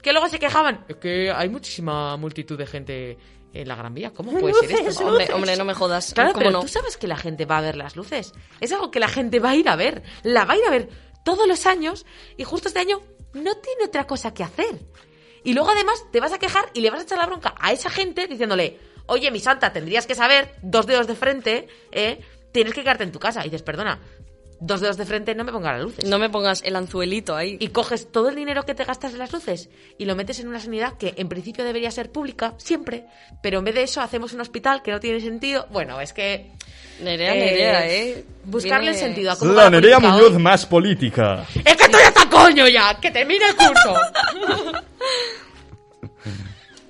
que 0.00 0.12
luego 0.12 0.30
se 0.30 0.38
quejaban. 0.38 0.86
Es 0.88 0.96
que 0.96 1.30
hay 1.30 1.50
muchísima 1.50 2.16
multitud 2.16 2.56
de 2.56 2.66
gente 2.66 3.18
en 3.54 3.68
la 3.68 3.76
Gran 3.76 3.94
Vía. 3.94 4.12
¿Cómo 4.12 4.32
puede 4.32 4.54
ser 4.54 4.86
esto? 4.86 5.06
Hombre, 5.06 5.28
hombre, 5.32 5.56
no 5.56 5.64
me 5.64 5.74
jodas. 5.74 6.12
Claro, 6.12 6.32
¿Cómo 6.32 6.40
pero 6.40 6.50
no? 6.50 6.60
tú 6.60 6.68
sabes 6.68 6.96
que 6.96 7.06
la 7.06 7.16
gente 7.16 7.46
va 7.46 7.58
a 7.58 7.60
ver 7.60 7.76
las 7.76 7.96
luces. 7.96 8.32
Es 8.60 8.72
algo 8.72 8.90
que 8.90 9.00
la 9.00 9.08
gente 9.08 9.38
va 9.40 9.50
a 9.50 9.56
ir 9.56 9.68
a 9.68 9.76
ver. 9.76 10.02
La 10.22 10.44
va 10.44 10.54
a 10.54 10.56
ir 10.56 10.64
a 10.66 10.70
ver 10.70 10.88
todos 11.24 11.46
los 11.48 11.66
años 11.66 12.04
y 12.36 12.44
justo 12.44 12.68
este 12.68 12.80
año 12.80 13.00
no 13.32 13.56
tiene 13.56 13.84
otra 13.86 14.06
cosa 14.06 14.34
que 14.34 14.42
hacer. 14.42 14.80
Y 15.44 15.52
luego 15.52 15.70
además 15.70 16.04
te 16.10 16.20
vas 16.20 16.32
a 16.32 16.38
quejar 16.38 16.70
y 16.74 16.80
le 16.80 16.90
vas 16.90 17.00
a 17.00 17.02
echar 17.04 17.18
la 17.18 17.26
bronca 17.26 17.54
a 17.58 17.72
esa 17.72 17.90
gente 17.90 18.26
diciéndole, 18.26 18.78
oye, 19.06 19.30
mi 19.30 19.40
santa, 19.40 19.72
tendrías 19.72 20.06
que 20.06 20.14
saber, 20.14 20.54
dos 20.62 20.86
dedos 20.86 21.06
de 21.06 21.14
frente, 21.14 21.68
¿eh? 21.92 22.20
tienes 22.52 22.72
que 22.72 22.82
quedarte 22.82 23.04
en 23.04 23.12
tu 23.12 23.18
casa. 23.18 23.40
Y 23.42 23.44
dices, 23.44 23.62
perdona, 23.62 24.00
dos 24.60 24.80
dedos 24.80 24.96
de 24.96 25.04
frente 25.04 25.34
no 25.34 25.44
me 25.44 25.52
pongas 25.52 25.74
las 25.74 25.82
luces. 25.82 26.04
No 26.04 26.18
me 26.18 26.30
pongas 26.30 26.62
el 26.64 26.76
anzuelito 26.76 27.36
ahí. 27.36 27.56
Y 27.60 27.68
coges 27.68 28.10
todo 28.10 28.28
el 28.28 28.34
dinero 28.36 28.64
que 28.64 28.74
te 28.74 28.84
gastas 28.84 29.12
en 29.12 29.18
las 29.18 29.32
luces 29.32 29.68
y 29.98 30.04
lo 30.04 30.16
metes 30.16 30.40
en 30.40 30.48
una 30.48 30.60
sanidad 30.60 30.94
que 30.98 31.14
en 31.16 31.28
principio 31.28 31.64
debería 31.64 31.90
ser 31.90 32.10
pública, 32.12 32.54
siempre. 32.58 33.06
Pero 33.42 33.58
en 33.58 33.64
vez 33.64 33.74
de 33.74 33.82
eso 33.82 34.00
hacemos 34.00 34.32
un 34.32 34.40
hospital 34.40 34.82
que 34.82 34.90
no 34.92 35.00
tiene 35.00 35.20
sentido. 35.20 35.66
Bueno, 35.70 36.00
es 36.00 36.12
que... 36.12 36.50
Nerea, 37.02 37.34
eh, 37.34 37.38
Nerea, 37.40 37.88
¿eh? 37.88 38.24
Buscarle 38.44 38.90
Viene- 38.92 38.96
el 38.96 39.04
sentido 39.14 39.32
a 39.32 39.44
La 39.46 39.68
Nerea 39.70 39.98
Muñoz 39.98 40.32
hoy. 40.34 40.38
más 40.42 40.64
política. 40.64 41.44
¡Es 41.64 41.76
que 41.76 41.84
estoy 41.84 42.02
hasta 42.02 42.28
coño 42.30 42.68
ya! 42.68 42.96
¡Que 43.00 43.10
termine 43.10 43.44
el 43.48 43.56
curso! 43.56 43.94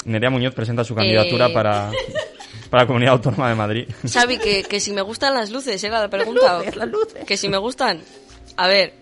Nerea 0.05 0.29
Muñoz 0.31 0.55
presenta 0.55 0.85
su 0.85 0.95
candidatura 0.95 1.47
Eh. 1.47 1.53
para, 1.55 1.91
para 2.75 2.83
la 2.83 2.87
Comunidad 2.89 3.13
Autónoma 3.15 3.49
de 3.49 3.55
Madrid. 3.55 3.89
Xavi, 4.13 4.39
que, 4.39 4.65
que 4.65 4.81
si 4.81 4.93
me 4.93 5.01
gustan 5.03 5.33
las 5.35 5.51
luces, 5.51 5.83
era 5.85 6.01
la 6.01 6.11
pregunta. 6.11 6.59
luces, 6.59 6.75
las 6.77 6.89
luces. 6.89 7.25
Que 7.25 7.37
si 7.37 7.49
me 7.49 7.57
gustan. 7.59 8.01
A 8.57 8.67
ver, 8.67 8.95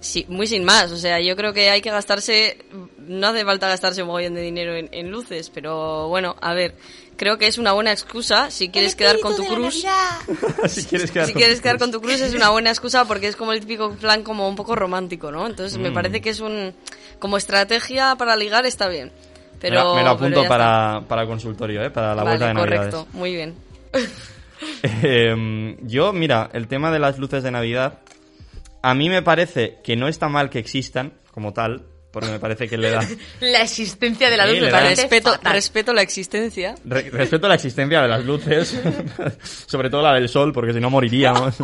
sí, 0.00 0.24
muy 0.28 0.46
sin 0.46 0.64
más. 0.64 0.90
O 0.90 0.96
sea, 0.96 1.20
yo 1.20 1.36
creo 1.36 1.52
que 1.52 1.68
hay 1.68 1.82
que 1.82 1.90
gastarse. 1.90 2.64
No 2.98 3.26
hace 3.28 3.44
falta 3.44 3.68
gastarse 3.68 4.00
un 4.02 4.06
mogollón 4.08 4.34
de 4.34 4.40
dinero 4.40 4.74
en, 4.74 4.88
en 4.92 5.10
luces, 5.10 5.50
pero 5.50 6.08
bueno, 6.08 6.34
a 6.40 6.54
ver. 6.54 6.74
Creo 7.18 7.36
que 7.36 7.46
es 7.46 7.58
una 7.58 7.72
buena 7.72 7.92
excusa 7.92 8.50
si 8.50 8.68
quieres 8.72 8.94
quedar 8.96 9.20
con 9.20 9.36
tu 9.36 9.44
cruz. 9.44 9.84
si 10.68 10.84
quieres 10.86 11.10
quedar 11.10 11.26
Si 11.26 11.34
con- 11.34 11.40
quieres 11.42 11.60
quedar 11.60 11.78
con 11.78 11.92
tu 11.92 12.00
cruz 12.00 12.18
es 12.22 12.32
una 12.34 12.48
buena 12.48 12.70
excusa 12.70 13.04
porque 13.04 13.26
es 13.28 13.36
como 13.36 13.52
el 13.52 13.60
típico 13.60 13.92
plan 13.92 14.22
como 14.22 14.48
un 14.48 14.56
poco 14.56 14.74
romántico, 14.74 15.30
¿no? 15.30 15.46
Entonces 15.46 15.76
Mm. 15.78 15.82
me 15.82 15.92
parece 15.92 16.22
que 16.22 16.30
es 16.30 16.40
un... 16.40 16.74
Como 17.18 17.36
estrategia 17.36 18.16
para 18.16 18.36
ligar 18.36 18.64
está 18.64 18.88
bien. 18.88 19.12
Pero, 19.60 19.74
me, 19.76 19.80
lo, 19.82 19.94
me 19.96 20.02
lo 20.02 20.10
apunto 20.10 20.44
para, 20.48 21.02
para 21.06 21.22
el 21.22 21.28
consultorio, 21.28 21.82
¿eh? 21.82 21.90
para 21.90 22.14
la 22.14 22.22
está. 22.22 22.24
vuelta 22.24 22.46
de 22.48 22.54
Vale, 22.54 22.66
Navidades. 22.70 22.94
correcto. 22.94 23.18
Muy 23.18 23.34
bien. 23.34 23.54
Eh, 25.02 25.76
yo, 25.82 26.12
mira, 26.12 26.50
el 26.52 26.68
tema 26.68 26.90
de 26.90 26.98
las 26.98 27.18
luces 27.18 27.42
de 27.42 27.50
Navidad, 27.50 28.00
a 28.82 28.94
mí 28.94 29.08
me 29.08 29.22
parece 29.22 29.78
que 29.82 29.96
no 29.96 30.06
está 30.06 30.28
mal 30.28 30.50
que 30.50 30.58
existan 30.58 31.14
como 31.32 31.54
tal, 31.54 31.86
porque 32.12 32.28
me 32.28 32.38
parece 32.38 32.68
que 32.68 32.76
le 32.76 32.90
da... 32.90 33.00
La 33.40 33.62
existencia 33.62 34.28
de 34.28 34.36
la 34.36 34.44
Sí, 34.46 34.50
luz 34.50 34.60
le 34.60 34.66
me 34.66 34.72
da- 34.72 34.78
parece 34.80 35.02
Respeto, 35.02 35.30
fatal. 35.32 35.52
respeto 35.54 35.92
la 35.94 36.02
existencia. 36.02 36.74
Re- 36.84 37.08
respeto 37.10 37.48
la 37.48 37.54
existencia 37.54 38.02
de 38.02 38.08
las 38.08 38.24
luces, 38.24 38.78
sobre 39.66 39.88
todo 39.88 40.02
la 40.02 40.12
del 40.14 40.28
sol, 40.28 40.52
porque 40.52 40.74
si 40.74 40.80
no 40.80 40.90
moriríamos. 40.90 41.54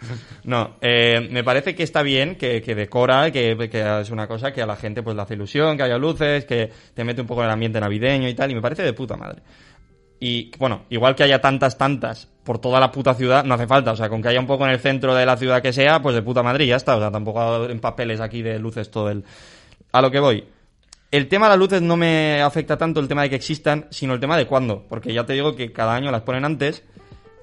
No, 0.44 0.76
eh, 0.80 1.28
me 1.30 1.44
parece 1.44 1.74
que 1.74 1.82
está 1.82 2.02
bien, 2.02 2.36
que, 2.36 2.62
que 2.62 2.74
decora, 2.74 3.30
que, 3.30 3.68
que 3.70 4.00
es 4.00 4.10
una 4.10 4.26
cosa 4.26 4.52
que 4.52 4.62
a 4.62 4.66
la 4.66 4.76
gente 4.76 5.02
pues 5.02 5.16
le 5.16 5.22
hace 5.22 5.34
ilusión, 5.34 5.76
que 5.76 5.82
haya 5.82 5.98
luces, 5.98 6.44
que 6.44 6.70
te 6.94 7.04
mete 7.04 7.20
un 7.20 7.26
poco 7.26 7.42
en 7.42 7.46
el 7.46 7.52
ambiente 7.52 7.80
navideño 7.80 8.28
y 8.28 8.34
tal, 8.34 8.50
y 8.50 8.54
me 8.54 8.62
parece 8.62 8.82
de 8.82 8.92
puta 8.92 9.16
madre. 9.16 9.42
Y 10.20 10.50
bueno, 10.58 10.82
igual 10.90 11.14
que 11.14 11.22
haya 11.22 11.40
tantas, 11.40 11.78
tantas 11.78 12.26
por 12.42 12.58
toda 12.58 12.80
la 12.80 12.90
puta 12.90 13.14
ciudad, 13.14 13.44
no 13.44 13.54
hace 13.54 13.66
falta. 13.66 13.92
O 13.92 13.96
sea, 13.96 14.08
con 14.08 14.20
que 14.20 14.28
haya 14.28 14.40
un 14.40 14.46
poco 14.46 14.64
en 14.64 14.72
el 14.72 14.80
centro 14.80 15.14
de 15.14 15.24
la 15.24 15.36
ciudad 15.36 15.62
que 15.62 15.72
sea, 15.72 16.02
pues 16.02 16.14
de 16.14 16.22
puta 16.22 16.42
madre 16.42 16.66
ya 16.66 16.76
está. 16.76 16.96
O 16.96 17.00
sea, 17.00 17.10
tampoco 17.10 17.66
en 17.66 17.78
papeles 17.78 18.20
aquí 18.20 18.42
de 18.42 18.58
luces 18.58 18.90
todo 18.90 19.10
el... 19.10 19.24
A 19.92 20.02
lo 20.02 20.10
que 20.10 20.18
voy. 20.18 20.44
El 21.10 21.28
tema 21.28 21.46
de 21.46 21.50
las 21.50 21.58
luces 21.58 21.82
no 21.82 21.96
me 21.96 22.42
afecta 22.42 22.76
tanto 22.76 23.00
el 23.00 23.08
tema 23.08 23.22
de 23.22 23.30
que 23.30 23.36
existan, 23.36 23.86
sino 23.90 24.12
el 24.12 24.20
tema 24.20 24.36
de 24.36 24.46
cuándo. 24.46 24.84
Porque 24.88 25.12
ya 25.12 25.24
te 25.24 25.34
digo 25.34 25.54
que 25.54 25.72
cada 25.72 25.94
año 25.94 26.10
las 26.10 26.22
ponen 26.22 26.44
antes. 26.44 26.82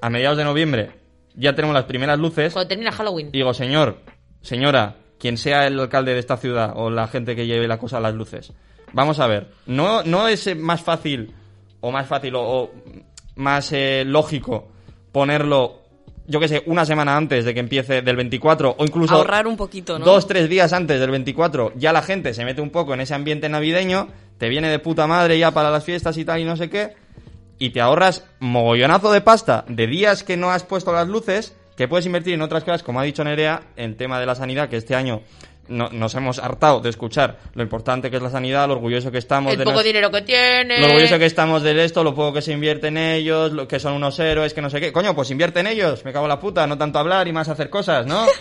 A 0.02 0.10
mediados 0.10 0.38
de 0.38 0.44
noviembre 0.44 1.05
ya 1.36 1.54
tenemos 1.56 1.74
las 1.74 1.86
primeras 1.86 2.20
luces. 2.20 2.54
Cuando 2.54 2.68
termina 2.70 2.92
Halloween. 2.92 3.32
Digo, 3.32 3.54
señor, 3.54 3.98
señora, 4.42 4.96
quien 5.20 5.38
sea 5.38 5.68
el 5.68 5.80
alcalde 5.80 6.14
de 6.14 6.20
esta 6.20 6.38
ciudad 6.38 6.74
o 6.76 6.90
la 6.90 7.08
gente 7.08 7.36
que 7.36 7.46
lleve 7.48 7.68
la 7.68 7.78
cosa 7.78 7.98
a 7.98 8.02
las 8.02 8.14
luces, 8.14 8.54
vamos 8.94 9.20
a 9.20 9.28
ver, 9.28 9.48
¿no, 9.66 10.04
no 10.04 10.28
es 10.28 10.56
más 10.58 10.82
fácil 10.82 11.34
o 11.82 11.92
más 11.92 12.08
fácil 12.08 12.36
o, 12.36 12.42
o 12.42 12.72
más 13.36 13.72
eh, 13.72 14.04
lógico 14.06 14.70
ponerlo, 15.12 15.82
yo 16.28 16.40
que 16.40 16.48
sé, 16.48 16.64
una 16.66 16.86
semana 16.86 17.16
antes 17.16 17.46
de 17.46 17.54
que 17.54 17.60
empiece 17.60 18.02
del 18.02 18.16
24 18.18 18.76
o 18.78 18.84
incluso 18.84 19.16
Ahorrar 19.16 19.48
un 19.48 19.56
poquito, 19.56 19.98
¿no? 19.98 20.04
dos, 20.04 20.28
tres 20.28 20.50
días 20.50 20.74
antes 20.74 21.00
del 21.00 21.10
24, 21.12 21.74
ya 21.76 21.94
la 21.94 22.02
gente 22.02 22.34
se 22.34 22.44
mete 22.44 22.62
un 22.62 22.70
poco 22.70 22.94
en 22.94 23.02
ese 23.02 23.14
ambiente 23.14 23.48
navideño, 23.48 24.10
te 24.38 24.50
viene 24.50 24.70
de 24.70 24.80
puta 24.80 25.08
madre 25.08 25.40
ya 25.40 25.52
para 25.52 25.72
las 25.72 25.86
fiestas 25.86 26.18
y 26.18 26.26
tal 26.26 26.42
y 26.42 26.44
no 26.44 26.58
sé 26.58 26.70
qué, 26.70 26.96
y 27.60 27.70
te 27.70 27.82
ahorras 27.82 28.26
mogollonazo 28.40 29.12
de 29.12 29.22
pasta 29.22 29.66
de 29.68 29.88
días 29.88 30.24
que 30.24 30.38
no 30.38 30.52
has 30.52 30.64
puesto 30.64 30.92
las 30.94 31.08
luces, 31.08 31.56
que 31.78 31.88
puedes 31.88 32.06
invertir 32.06 32.34
en 32.34 32.42
otras 32.42 32.64
cosas, 32.64 32.84
como 32.84 33.00
ha 33.00 33.04
dicho 33.04 33.24
Nerea, 33.24 33.62
en 33.76 33.98
tema 33.98 34.20
de 34.20 34.26
la 34.26 34.36
sanidad, 34.36 34.70
que 34.70 34.78
este 34.78 34.96
año 34.96 35.22
no- 35.68 35.90
nos 35.90 36.14
hemos 36.16 36.38
hartado 36.40 36.80
de 36.80 36.90
escuchar 36.90 37.40
lo 37.56 37.64
importante 37.64 38.12
que 38.12 38.18
es 38.18 38.22
la 38.22 38.30
sanidad, 38.30 38.68
lo 38.68 38.76
orgulloso 38.76 39.12
que 39.12 39.18
estamos 39.18 39.52
el 39.54 39.58
de 39.60 39.64
poco 39.66 39.78
nos- 39.78 39.84
dinero 39.84 40.12
que 40.12 40.22
tiene. 40.22 40.80
lo 40.80 40.86
orgulloso 40.88 41.18
que 41.18 41.26
estamos 41.26 41.64
de 41.64 41.84
esto, 41.84 42.04
lo 42.04 42.14
poco 42.14 42.34
que 42.34 42.42
se 42.42 42.52
invierte 42.54 42.88
en 42.90 42.98
ellos, 42.98 43.52
lo 43.52 43.68
que 43.68 43.80
son 43.80 43.94
unos 43.94 44.20
héroes, 44.20 44.54
que 44.54 44.62
no 44.62 44.70
sé 44.70 44.80
qué. 44.80 44.92
Coño, 44.94 45.16
pues 45.16 45.32
invierte 45.32 45.62
en 45.62 45.68
ellos, 45.68 46.06
me 46.06 46.14
cago 46.14 46.26
en 46.26 46.30
la 46.30 46.40
puta, 46.40 46.68
no 46.68 46.78
tanto 46.78 47.00
hablar 47.00 47.28
y 47.28 47.34
más 47.34 47.50
hacer 47.50 47.70
cosas, 47.70 48.06
¿no? 48.06 48.26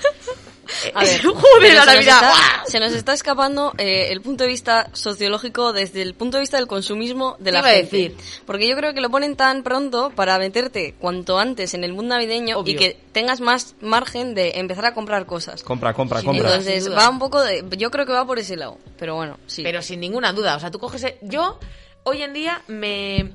A 0.94 1.02
ver, 1.04 1.22
Joder, 1.24 1.74
la 1.74 1.80
se 1.84 1.86
nos 1.86 1.86
Navidad. 1.86 2.32
Se 2.66 2.80
nos 2.80 2.92
está 2.92 3.12
escapando 3.12 3.72
eh, 3.78 4.08
el 4.10 4.20
punto 4.20 4.44
de 4.44 4.50
vista 4.50 4.88
sociológico 4.92 5.72
desde 5.72 6.02
el 6.02 6.14
punto 6.14 6.36
de 6.36 6.42
vista 6.42 6.56
del 6.56 6.66
consumismo 6.66 7.36
de 7.38 7.52
la 7.52 7.62
gente. 7.62 7.82
decir. 7.96 8.16
Porque 8.46 8.68
yo 8.68 8.76
creo 8.76 8.94
que 8.94 9.00
lo 9.00 9.10
ponen 9.10 9.36
tan 9.36 9.62
pronto 9.62 10.10
para 10.14 10.38
meterte 10.38 10.94
cuanto 10.98 11.38
antes 11.38 11.74
en 11.74 11.84
el 11.84 11.92
mundo 11.92 12.14
navideño 12.14 12.58
Obvio. 12.58 12.74
y 12.74 12.76
que 12.76 12.96
tengas 13.12 13.40
más 13.40 13.74
margen 13.80 14.34
de 14.34 14.52
empezar 14.56 14.86
a 14.86 14.94
comprar 14.94 15.26
cosas. 15.26 15.62
Compra, 15.62 15.92
compra, 15.94 16.20
Sin 16.20 16.28
compra. 16.30 16.48
Entonces 16.50 16.90
va 16.92 17.08
un 17.08 17.18
poco 17.18 17.42
de... 17.42 17.64
Yo 17.76 17.90
creo 17.90 18.06
que 18.06 18.12
va 18.12 18.26
por 18.26 18.38
ese 18.38 18.56
lado. 18.56 18.78
Pero 18.98 19.14
bueno, 19.16 19.38
sí. 19.46 19.62
Pero 19.62 19.82
sin 19.82 20.00
ninguna 20.00 20.32
duda. 20.32 20.56
O 20.56 20.60
sea, 20.60 20.70
tú 20.70 20.78
coges. 20.78 21.04
e- 21.04 21.18
Yo, 21.22 21.58
hoy 22.04 22.22
en 22.22 22.32
día, 22.32 22.62
me. 22.68 23.32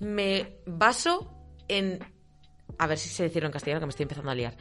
Me 0.00 0.52
baso 0.66 1.28
en. 1.68 1.98
A 2.78 2.86
ver 2.86 2.98
si 2.98 3.08
sé 3.08 3.24
decirlo 3.24 3.46
en 3.48 3.52
castellano, 3.52 3.80
que 3.80 3.86
me 3.86 3.90
estoy 3.90 4.04
empezando 4.04 4.30
a 4.30 4.34
liar. 4.34 4.56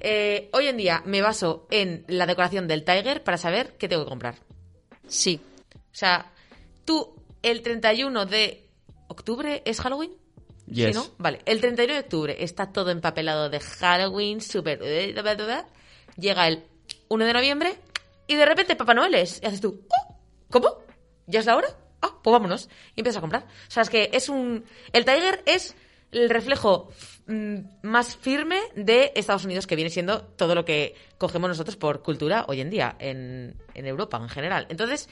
Eh, 0.00 0.50
hoy 0.52 0.66
en 0.68 0.76
día 0.76 1.02
me 1.06 1.22
baso 1.22 1.66
en 1.70 2.04
la 2.08 2.26
decoración 2.26 2.68
del 2.68 2.84
Tiger 2.84 3.22
para 3.24 3.38
saber 3.38 3.76
qué 3.78 3.88
tengo 3.88 4.04
que 4.04 4.10
comprar. 4.10 4.36
Sí. 5.08 5.40
O 5.74 5.94
sea, 5.94 6.32
tú, 6.84 7.14
el 7.42 7.62
31 7.62 8.26
de 8.26 8.68
octubre, 9.08 9.62
¿es 9.64 9.80
Halloween? 9.80 10.12
Yes. 10.66 10.88
¿Sí, 10.88 10.92
no? 10.94 11.06
Vale, 11.18 11.40
el 11.46 11.60
31 11.60 11.94
de 11.94 12.00
octubre 12.00 12.36
está 12.40 12.72
todo 12.72 12.90
empapelado 12.90 13.48
de 13.48 13.60
Halloween, 13.60 14.40
súper... 14.40 14.80
Llega 16.16 16.48
el 16.48 16.64
1 17.08 17.24
de 17.24 17.32
noviembre 17.32 17.74
y 18.26 18.34
de 18.34 18.46
repente 18.46 18.74
Papá 18.76 18.94
Noel 18.94 19.14
es. 19.14 19.40
Y 19.42 19.46
haces 19.46 19.60
tú, 19.60 19.86
"Oh, 19.88 20.16
¿cómo? 20.50 20.68
¿Ya 21.26 21.40
es 21.40 21.46
la 21.46 21.56
hora? 21.56 21.68
Ah, 22.02 22.18
pues 22.22 22.32
vámonos. 22.32 22.68
Y 22.94 23.00
empiezas 23.00 23.18
a 23.18 23.20
comprar. 23.20 23.42
O 23.44 23.70
sea, 23.70 23.82
es 23.82 23.90
que 23.90 24.10
es 24.12 24.28
un... 24.28 24.64
El 24.92 25.04
Tiger 25.04 25.42
es 25.46 25.74
el 26.22 26.30
reflejo 26.30 26.90
mm, 27.26 27.56
más 27.82 28.16
firme 28.16 28.60
de 28.74 29.12
Estados 29.14 29.44
Unidos, 29.44 29.66
que 29.66 29.76
viene 29.76 29.90
siendo 29.90 30.22
todo 30.22 30.54
lo 30.54 30.64
que 30.64 30.94
cogemos 31.18 31.48
nosotros 31.48 31.76
por 31.76 32.02
cultura 32.02 32.44
hoy 32.48 32.60
en 32.60 32.70
día, 32.70 32.96
en, 32.98 33.56
Europa 33.74 34.18
en 34.18 34.28
general. 34.28 34.66
Entonces, 34.70 35.08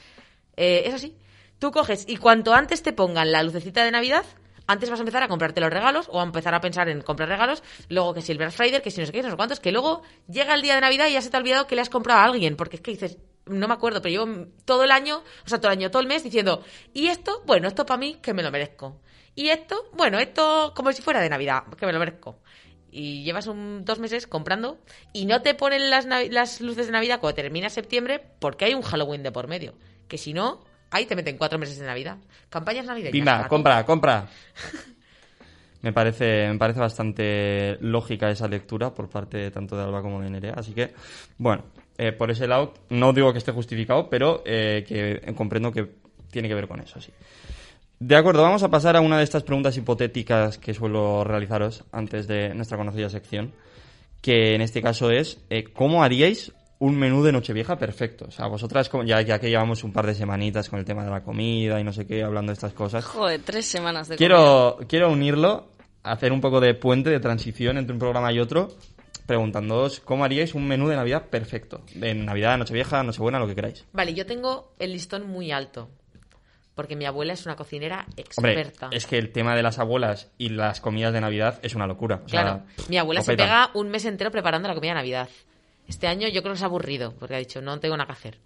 eh, 0.57 0.83
es 0.85 0.93
así. 0.93 1.15
Tú 1.59 1.71
coges 1.71 2.05
y 2.07 2.17
cuanto 2.17 2.53
antes 2.53 2.83
te 2.83 2.91
pongan 2.93 3.31
la 3.31 3.43
lucecita 3.43 3.83
de 3.85 3.91
Navidad, 3.91 4.25
antes 4.67 4.89
vas 4.89 4.99
a 4.99 5.03
empezar 5.03 5.23
a 5.23 5.27
comprarte 5.27 5.61
los 5.61 5.69
regalos 5.69 6.07
o 6.09 6.19
a 6.19 6.23
empezar 6.23 6.53
a 6.53 6.59
pensar 6.59 6.89
en 6.89 7.01
comprar 7.01 7.29
regalos, 7.29 7.63
luego 7.87 8.13
que 8.13 8.21
si 8.21 8.31
el 8.31 8.37
Black 8.37 8.51
Friday, 8.51 8.81
que 8.81 8.91
si 8.91 8.99
no 8.99 9.05
sé 9.05 9.11
qué, 9.11 9.21
no 9.21 9.29
sé 9.29 9.35
cuántos, 9.35 9.59
que 9.59 9.71
luego 9.71 10.01
llega 10.27 10.55
el 10.55 10.61
día 10.61 10.75
de 10.75 10.81
Navidad 10.81 11.07
y 11.07 11.13
ya 11.13 11.21
se 11.21 11.29
te 11.29 11.37
ha 11.37 11.39
olvidado 11.39 11.67
que 11.67 11.75
le 11.75 11.81
has 11.81 11.89
comprado 11.89 12.21
a 12.21 12.23
alguien, 12.25 12.55
porque 12.55 12.77
es 12.77 12.81
que 12.81 12.91
dices, 12.91 13.17
no 13.45 13.67
me 13.67 13.73
acuerdo, 13.75 14.01
pero 14.01 14.25
llevo 14.25 14.47
todo 14.65 14.83
el 14.83 14.91
año, 14.91 15.19
o 15.45 15.49
sea, 15.49 15.59
todo 15.59 15.71
el 15.71 15.77
año, 15.77 15.91
todo 15.91 16.01
el 16.01 16.07
mes 16.07 16.23
diciendo, 16.23 16.63
y 16.93 17.07
esto, 17.07 17.43
bueno, 17.45 17.67
esto 17.67 17.85
para 17.85 17.99
mí, 17.99 18.15
que 18.21 18.33
me 18.33 18.41
lo 18.43 18.51
merezco. 18.51 18.99
Y 19.35 19.49
esto, 19.49 19.89
bueno, 19.93 20.17
esto 20.17 20.73
como 20.75 20.91
si 20.93 21.01
fuera 21.01 21.21
de 21.21 21.29
Navidad, 21.29 21.63
que 21.77 21.85
me 21.85 21.93
lo 21.93 21.99
merezco. 21.99 22.39
Y 22.89 23.23
llevas 23.23 23.47
un, 23.47 23.83
dos 23.83 23.99
meses 23.99 24.25
comprando 24.25 24.79
y 25.11 25.25
no 25.25 25.41
te 25.41 25.53
ponen 25.53 25.89
las, 25.89 26.05
las 26.05 26.61
luces 26.61 26.85
de 26.85 26.93
Navidad 26.93 27.19
cuando 27.19 27.35
termina 27.35 27.69
septiembre 27.69 28.23
porque 28.39 28.65
hay 28.65 28.73
un 28.73 28.81
Halloween 28.81 29.23
de 29.23 29.33
por 29.33 29.47
medio. 29.47 29.73
Que 30.07 30.17
si 30.17 30.33
no, 30.33 30.63
ahí 30.91 31.05
te 31.05 31.15
meten 31.15 31.37
cuatro 31.37 31.59
meses 31.59 31.77
de 31.77 31.85
Navidad. 31.85 32.17
Campañas 32.49 32.85
navideñas. 32.85 33.11
Pimba, 33.11 33.47
compra, 33.49 33.85
compra. 33.85 34.27
Me 35.81 35.93
parece, 35.93 36.47
me 36.51 36.57
parece 36.57 36.79
bastante 36.79 37.77
lógica 37.79 38.31
esa 38.31 38.47
lectura 38.47 38.91
por 38.91 39.07
parte 39.07 39.51
tanto 39.51 39.77
de 39.77 39.83
Alba 39.83 40.01
como 40.01 40.19
de 40.19 40.31
Nerea. 40.31 40.55
Así 40.57 40.73
que, 40.73 40.95
bueno, 41.37 41.65
eh, 41.95 42.11
por 42.11 42.31
ese 42.31 42.47
lado, 42.47 42.73
no 42.89 43.13
digo 43.13 43.31
que 43.31 43.37
esté 43.37 43.51
justificado, 43.51 44.09
pero 44.09 44.41
eh, 44.47 44.83
que 44.87 45.31
comprendo 45.35 45.71
que 45.71 45.87
tiene 46.31 46.47
que 46.47 46.55
ver 46.55 46.67
con 46.67 46.79
eso, 46.79 46.99
sí. 46.99 47.11
De 47.99 48.15
acuerdo, 48.15 48.41
vamos 48.41 48.63
a 48.63 48.69
pasar 48.69 48.95
a 48.97 49.01
una 49.01 49.17
de 49.17 49.23
estas 49.23 49.43
preguntas 49.43 49.77
hipotéticas 49.77 50.57
que 50.57 50.73
suelo 50.73 51.23
realizaros 51.23 51.83
antes 51.91 52.27
de 52.27 52.53
nuestra 52.53 52.77
conocida 52.77 53.09
sección, 53.09 53.53
que 54.21 54.53
en 54.55 54.61
este 54.61 54.81
caso 54.81 55.11
es, 55.11 55.39
eh, 55.49 55.63
¿cómo 55.73 56.03
haríais 56.03 56.51
un 56.79 56.97
menú 56.97 57.23
de 57.23 57.31
Nochevieja 57.31 57.77
perfecto? 57.77 58.25
O 58.27 58.31
sea, 58.31 58.47
vosotras, 58.47 58.89
como- 58.89 59.03
ya, 59.05 59.21
ya 59.21 59.39
que 59.39 59.49
llevamos 59.49 59.83
un 59.83 59.93
par 59.93 60.05
de 60.05 60.13
semanitas 60.13 60.69
con 60.69 60.79
el 60.79 60.85
tema 60.85 61.05
de 61.05 61.09
la 61.11 61.23
comida 61.23 61.79
y 61.79 61.83
no 61.85 61.93
sé 61.93 62.05
qué, 62.05 62.21
hablando 62.23 62.49
de 62.51 62.55
estas 62.55 62.73
cosas, 62.73 63.05
Joder, 63.05 63.41
tres 63.43 63.65
semanas 63.65 64.09
de 64.09 64.17
comida. 64.17 64.27
quiero, 64.27 64.77
quiero 64.89 65.11
unirlo, 65.11 65.67
hacer 66.03 66.33
un 66.33 66.41
poco 66.41 66.59
de 66.59 66.73
puente, 66.73 67.09
de 67.09 67.19
transición 67.21 67.77
entre 67.77 67.93
un 67.93 67.99
programa 67.99 68.31
y 68.33 68.39
otro, 68.39 68.73
preguntándoos 69.25 70.01
cómo 70.01 70.23
haríais 70.25 70.53
un 70.53 70.67
menú 70.67 70.87
de 70.89 70.97
Navidad 70.97 71.27
perfecto. 71.29 71.81
De 71.95 72.13
Navidad, 72.13 72.57
Nochevieja, 72.57 73.01
Nochebuena, 73.03 73.39
lo 73.39 73.47
que 73.47 73.55
queráis. 73.55 73.85
Vale, 73.93 74.13
yo 74.13 74.25
tengo 74.25 74.73
el 74.79 74.91
listón 74.91 75.27
muy 75.27 75.51
alto. 75.51 75.89
Porque 76.75 76.95
mi 76.95 77.05
abuela 77.05 77.33
es 77.33 77.45
una 77.45 77.55
cocinera 77.55 78.05
Hombre, 78.35 78.51
experta. 78.53 78.89
es 78.91 79.05
que 79.07 79.17
el 79.17 79.31
tema 79.31 79.55
de 79.55 79.63
las 79.63 79.79
abuelas 79.79 80.31
y 80.37 80.49
las 80.49 80.81
comidas 80.81 81.13
de 81.13 81.21
Navidad 81.21 81.59
es 81.63 81.73
una 81.73 81.87
locura. 81.87 82.21
O 82.25 82.29
sea, 82.29 82.41
Claro, 82.41 82.63
mi 82.89 82.97
abuela 82.97 83.21
se 83.21 83.35
pega 83.35 83.71
un 83.73 83.89
mes 83.89 84.03
entero 84.05 84.29
preparando 84.29 84.67
la 84.67 84.75
comida 84.75 84.91
de 84.91 84.95
Navidad. 84.95 85.29
Este 85.87 86.07
año 86.07 86.27
yo 86.27 86.41
creo 86.41 86.53
que 86.53 86.59
se 86.59 86.65
ha 86.65 86.67
aburrido, 86.67 87.13
porque 87.17 87.35
ha 87.35 87.39
dicho, 87.39 87.61
no 87.61 87.79
tengo 87.79 87.95
nada 87.95 88.07
que 88.07 88.11
hacer. 88.13 88.39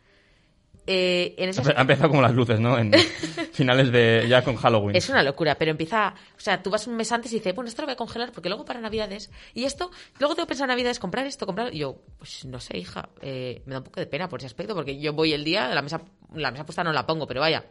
Eh, 0.91 1.35
en 1.37 1.51
Ha 1.77 1.81
empezado 1.81 2.09
como 2.09 2.21
las 2.21 2.33
luces, 2.33 2.59
¿no? 2.59 2.77
En 2.77 2.91
finales 3.53 3.91
de. 3.91 4.25
ya 4.27 4.43
con 4.43 4.55
Halloween. 4.55 4.95
Es 4.95 5.07
una 5.09 5.21
locura, 5.21 5.53
pero 5.55 5.69
empieza. 5.69 6.15
O 6.35 6.39
sea, 6.39 6.63
tú 6.63 6.71
vas 6.71 6.87
un 6.87 6.95
mes 6.95 7.11
antes 7.11 7.31
y 7.31 7.35
dices, 7.35 7.53
bueno, 7.53 7.67
esto 7.67 7.83
lo 7.83 7.87
voy 7.87 7.93
a 7.93 7.97
congelar 7.97 8.31
porque 8.31 8.49
luego 8.49 8.65
para 8.65 8.81
Navidades. 8.81 9.29
Y 9.53 9.65
esto, 9.65 9.91
luego 10.19 10.33
tengo 10.33 10.47
que 10.47 10.49
pensar 10.49 10.65
en 10.65 10.69
Navidades, 10.69 10.97
comprar 10.97 11.27
esto, 11.27 11.45
comprar. 11.45 11.73
Y 11.75 11.79
yo, 11.79 12.01
pues 12.17 12.43
no 12.45 12.59
sé, 12.59 12.77
hija, 12.77 13.09
eh, 13.21 13.61
me 13.65 13.73
da 13.73 13.79
un 13.79 13.83
poco 13.83 13.99
de 13.99 14.07
pena 14.07 14.27
por 14.29 14.39
ese 14.39 14.47
aspecto 14.47 14.73
porque 14.73 14.99
yo 14.99 15.13
voy 15.13 15.33
el 15.33 15.43
día, 15.43 15.67
la 15.75 15.83
mesa, 15.83 16.01
la 16.33 16.49
mesa 16.49 16.65
puesta 16.65 16.83
no 16.83 16.91
la 16.91 17.05
pongo, 17.05 17.27
pero 17.27 17.41
vaya, 17.41 17.65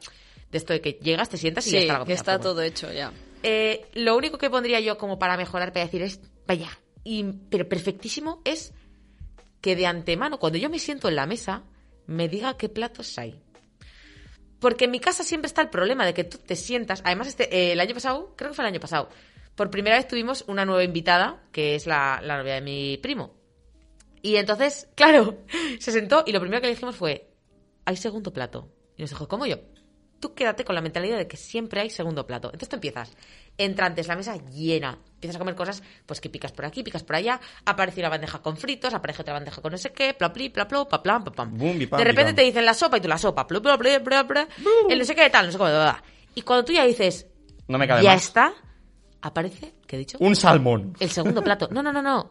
de 0.50 0.58
esto 0.58 0.72
de 0.72 0.80
que 0.80 0.92
llegas, 1.02 1.28
te 1.28 1.36
sientas 1.36 1.66
y 1.66 1.70
ya 1.72 1.78
Sí, 1.78 1.82
está 1.84 1.92
la 1.94 1.98
que 2.00 2.04
comida. 2.04 2.14
está 2.16 2.38
todo 2.40 2.62
hecho 2.62 2.92
ya. 2.92 3.12
Eh, 3.42 3.86
lo 3.94 4.16
único 4.16 4.38
que 4.38 4.50
pondría 4.50 4.80
yo 4.80 4.98
como 4.98 5.18
para 5.18 5.36
mejorar, 5.36 5.72
para 5.72 5.84
decir 5.84 6.02
es, 6.02 6.20
vaya, 6.46 6.70
y, 7.04 7.24
pero 7.50 7.68
perfectísimo, 7.68 8.40
es 8.44 8.72
que 9.60 9.76
de 9.76 9.86
antemano, 9.86 10.38
cuando 10.38 10.58
yo 10.58 10.70
me 10.70 10.78
siento 10.78 11.08
en 11.08 11.16
la 11.16 11.26
mesa, 11.26 11.64
me 12.06 12.28
diga 12.28 12.56
qué 12.56 12.68
platos 12.68 13.18
hay. 13.18 13.40
Porque 14.60 14.86
en 14.86 14.90
mi 14.90 14.98
casa 14.98 15.22
siempre 15.22 15.46
está 15.46 15.62
el 15.62 15.70
problema 15.70 16.04
de 16.04 16.14
que 16.14 16.24
tú 16.24 16.38
te 16.38 16.56
sientas. 16.56 17.00
Además, 17.04 17.28
este, 17.28 17.54
eh, 17.54 17.72
el 17.72 17.80
año 17.80 17.94
pasado, 17.94 18.34
creo 18.36 18.50
que 18.50 18.56
fue 18.56 18.64
el 18.64 18.70
año 18.72 18.80
pasado, 18.80 19.08
por 19.54 19.70
primera 19.70 19.96
vez 19.96 20.08
tuvimos 20.08 20.44
una 20.48 20.64
nueva 20.64 20.82
invitada, 20.82 21.42
que 21.52 21.74
es 21.76 21.86
la, 21.86 22.20
la 22.22 22.38
novia 22.38 22.54
de 22.54 22.60
mi 22.60 22.96
primo. 22.98 23.34
Y 24.22 24.36
entonces, 24.36 24.88
claro, 24.96 25.38
se 25.78 25.92
sentó 25.92 26.24
y 26.26 26.32
lo 26.32 26.40
primero 26.40 26.60
que 26.60 26.66
le 26.68 26.74
dijimos 26.74 26.96
fue, 26.96 27.28
hay 27.84 27.96
segundo 27.96 28.32
plato. 28.32 28.68
Y 28.96 29.02
nos 29.02 29.10
dijo, 29.10 29.28
¿cómo 29.28 29.46
yo? 29.46 29.58
Tú 30.20 30.34
quédate 30.34 30.64
con 30.64 30.74
la 30.74 30.80
mentalidad 30.80 31.16
de 31.16 31.28
que 31.28 31.36
siempre 31.36 31.80
hay 31.80 31.90
segundo 31.90 32.26
plato. 32.26 32.48
Entonces 32.48 32.68
tú 32.68 32.76
empiezas, 32.76 33.12
entrantes, 33.56 34.08
la 34.08 34.16
mesa 34.16 34.36
llena, 34.36 34.98
empiezas 35.14 35.36
a 35.36 35.38
comer 35.38 35.54
cosas, 35.54 35.82
pues 36.06 36.20
que 36.20 36.28
picas 36.28 36.50
por 36.52 36.64
aquí, 36.64 36.82
picas 36.82 37.04
por 37.04 37.16
allá, 37.16 37.40
aparece 37.64 38.00
una 38.00 38.08
bandeja 38.08 38.40
con 38.40 38.56
fritos, 38.56 38.94
aparece 38.94 39.22
otra 39.22 39.34
bandeja 39.34 39.62
con 39.62 39.70
no 39.70 39.78
sé 39.78 39.92
qué, 39.92 40.14
pla 40.14 40.32
pli, 40.32 40.48
pla 40.48 40.66
pa 40.66 41.02
plam, 41.02 41.24
pa 41.24 41.30
pam. 41.30 41.56
Bi, 41.56 41.86
pam, 41.86 41.98
de 41.98 42.04
repente 42.04 42.30
pam. 42.30 42.36
te 42.36 42.42
dicen 42.42 42.64
la 42.64 42.74
sopa 42.74 42.98
y 42.98 43.00
tú 43.00 43.08
la 43.08 43.18
sopa, 43.18 43.46
plu, 43.46 43.62
plu, 43.62 43.78
plu, 43.78 43.86
el 44.88 44.98
no 44.98 45.04
sé 45.04 45.14
qué 45.14 45.30
tal, 45.30 45.46
no 45.46 45.52
sé 45.52 45.58
cómo, 45.58 45.70
bla, 45.70 45.82
bla. 45.82 46.02
Y 46.34 46.42
cuando 46.42 46.64
tú 46.64 46.72
ya 46.72 46.84
dices, 46.84 47.26
No 47.68 47.78
me 47.78 47.86
cabe 47.86 48.02
ya 48.02 48.14
más. 48.14 48.24
está, 48.24 48.52
aparece, 49.20 49.74
¿qué 49.86 49.96
he 49.96 49.98
dicho? 50.00 50.18
Un 50.20 50.36
salmón. 50.36 50.94
El 51.00 51.10
segundo 51.10 51.42
plato. 51.42 51.68
No, 51.70 51.82
no, 51.82 51.92
no, 51.92 52.02
no. 52.02 52.30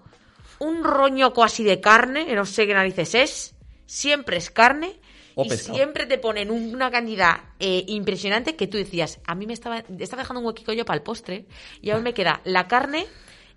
Un 0.60 0.84
roñoco 0.84 1.44
así 1.44 1.64
de 1.64 1.80
carne, 1.80 2.26
que 2.26 2.36
no 2.36 2.46
sé 2.46 2.66
qué 2.66 2.74
narices 2.74 3.16
es. 3.16 3.56
Siempre 3.86 4.38
es 4.38 4.50
carne. 4.50 5.00
O 5.40 5.46
y 5.46 5.50
pescado. 5.50 5.76
siempre 5.76 6.06
te 6.08 6.18
ponen 6.18 6.50
una 6.52 6.90
cantidad 6.92 7.38
eh, 7.60 7.84
impresionante 7.88 8.56
que 8.56 8.68
tú 8.68 8.78
decías, 8.78 9.20
a 9.26 9.36
mí 9.36 9.46
me 9.46 9.54
estaba, 9.54 9.84
estaba 10.00 10.24
dejando 10.24 10.40
un 10.42 10.48
huequico 10.48 10.74
yo 10.74 10.84
para 10.84 10.98
el 10.98 11.04
postre. 11.04 11.46
Y 11.82 11.92
ahora 11.92 12.04
me 12.04 12.14
queda 12.14 12.42
la 12.44 12.68
carne, 12.68 13.06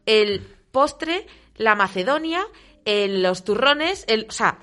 el 0.06 0.40
postre, 0.72 1.26
la 1.56 1.74
macedonia, 1.74 2.42
el- 2.84 3.22
los 3.22 3.44
turrones, 3.44 4.04
el... 4.08 4.26
O 4.28 4.32
sea, 4.32 4.58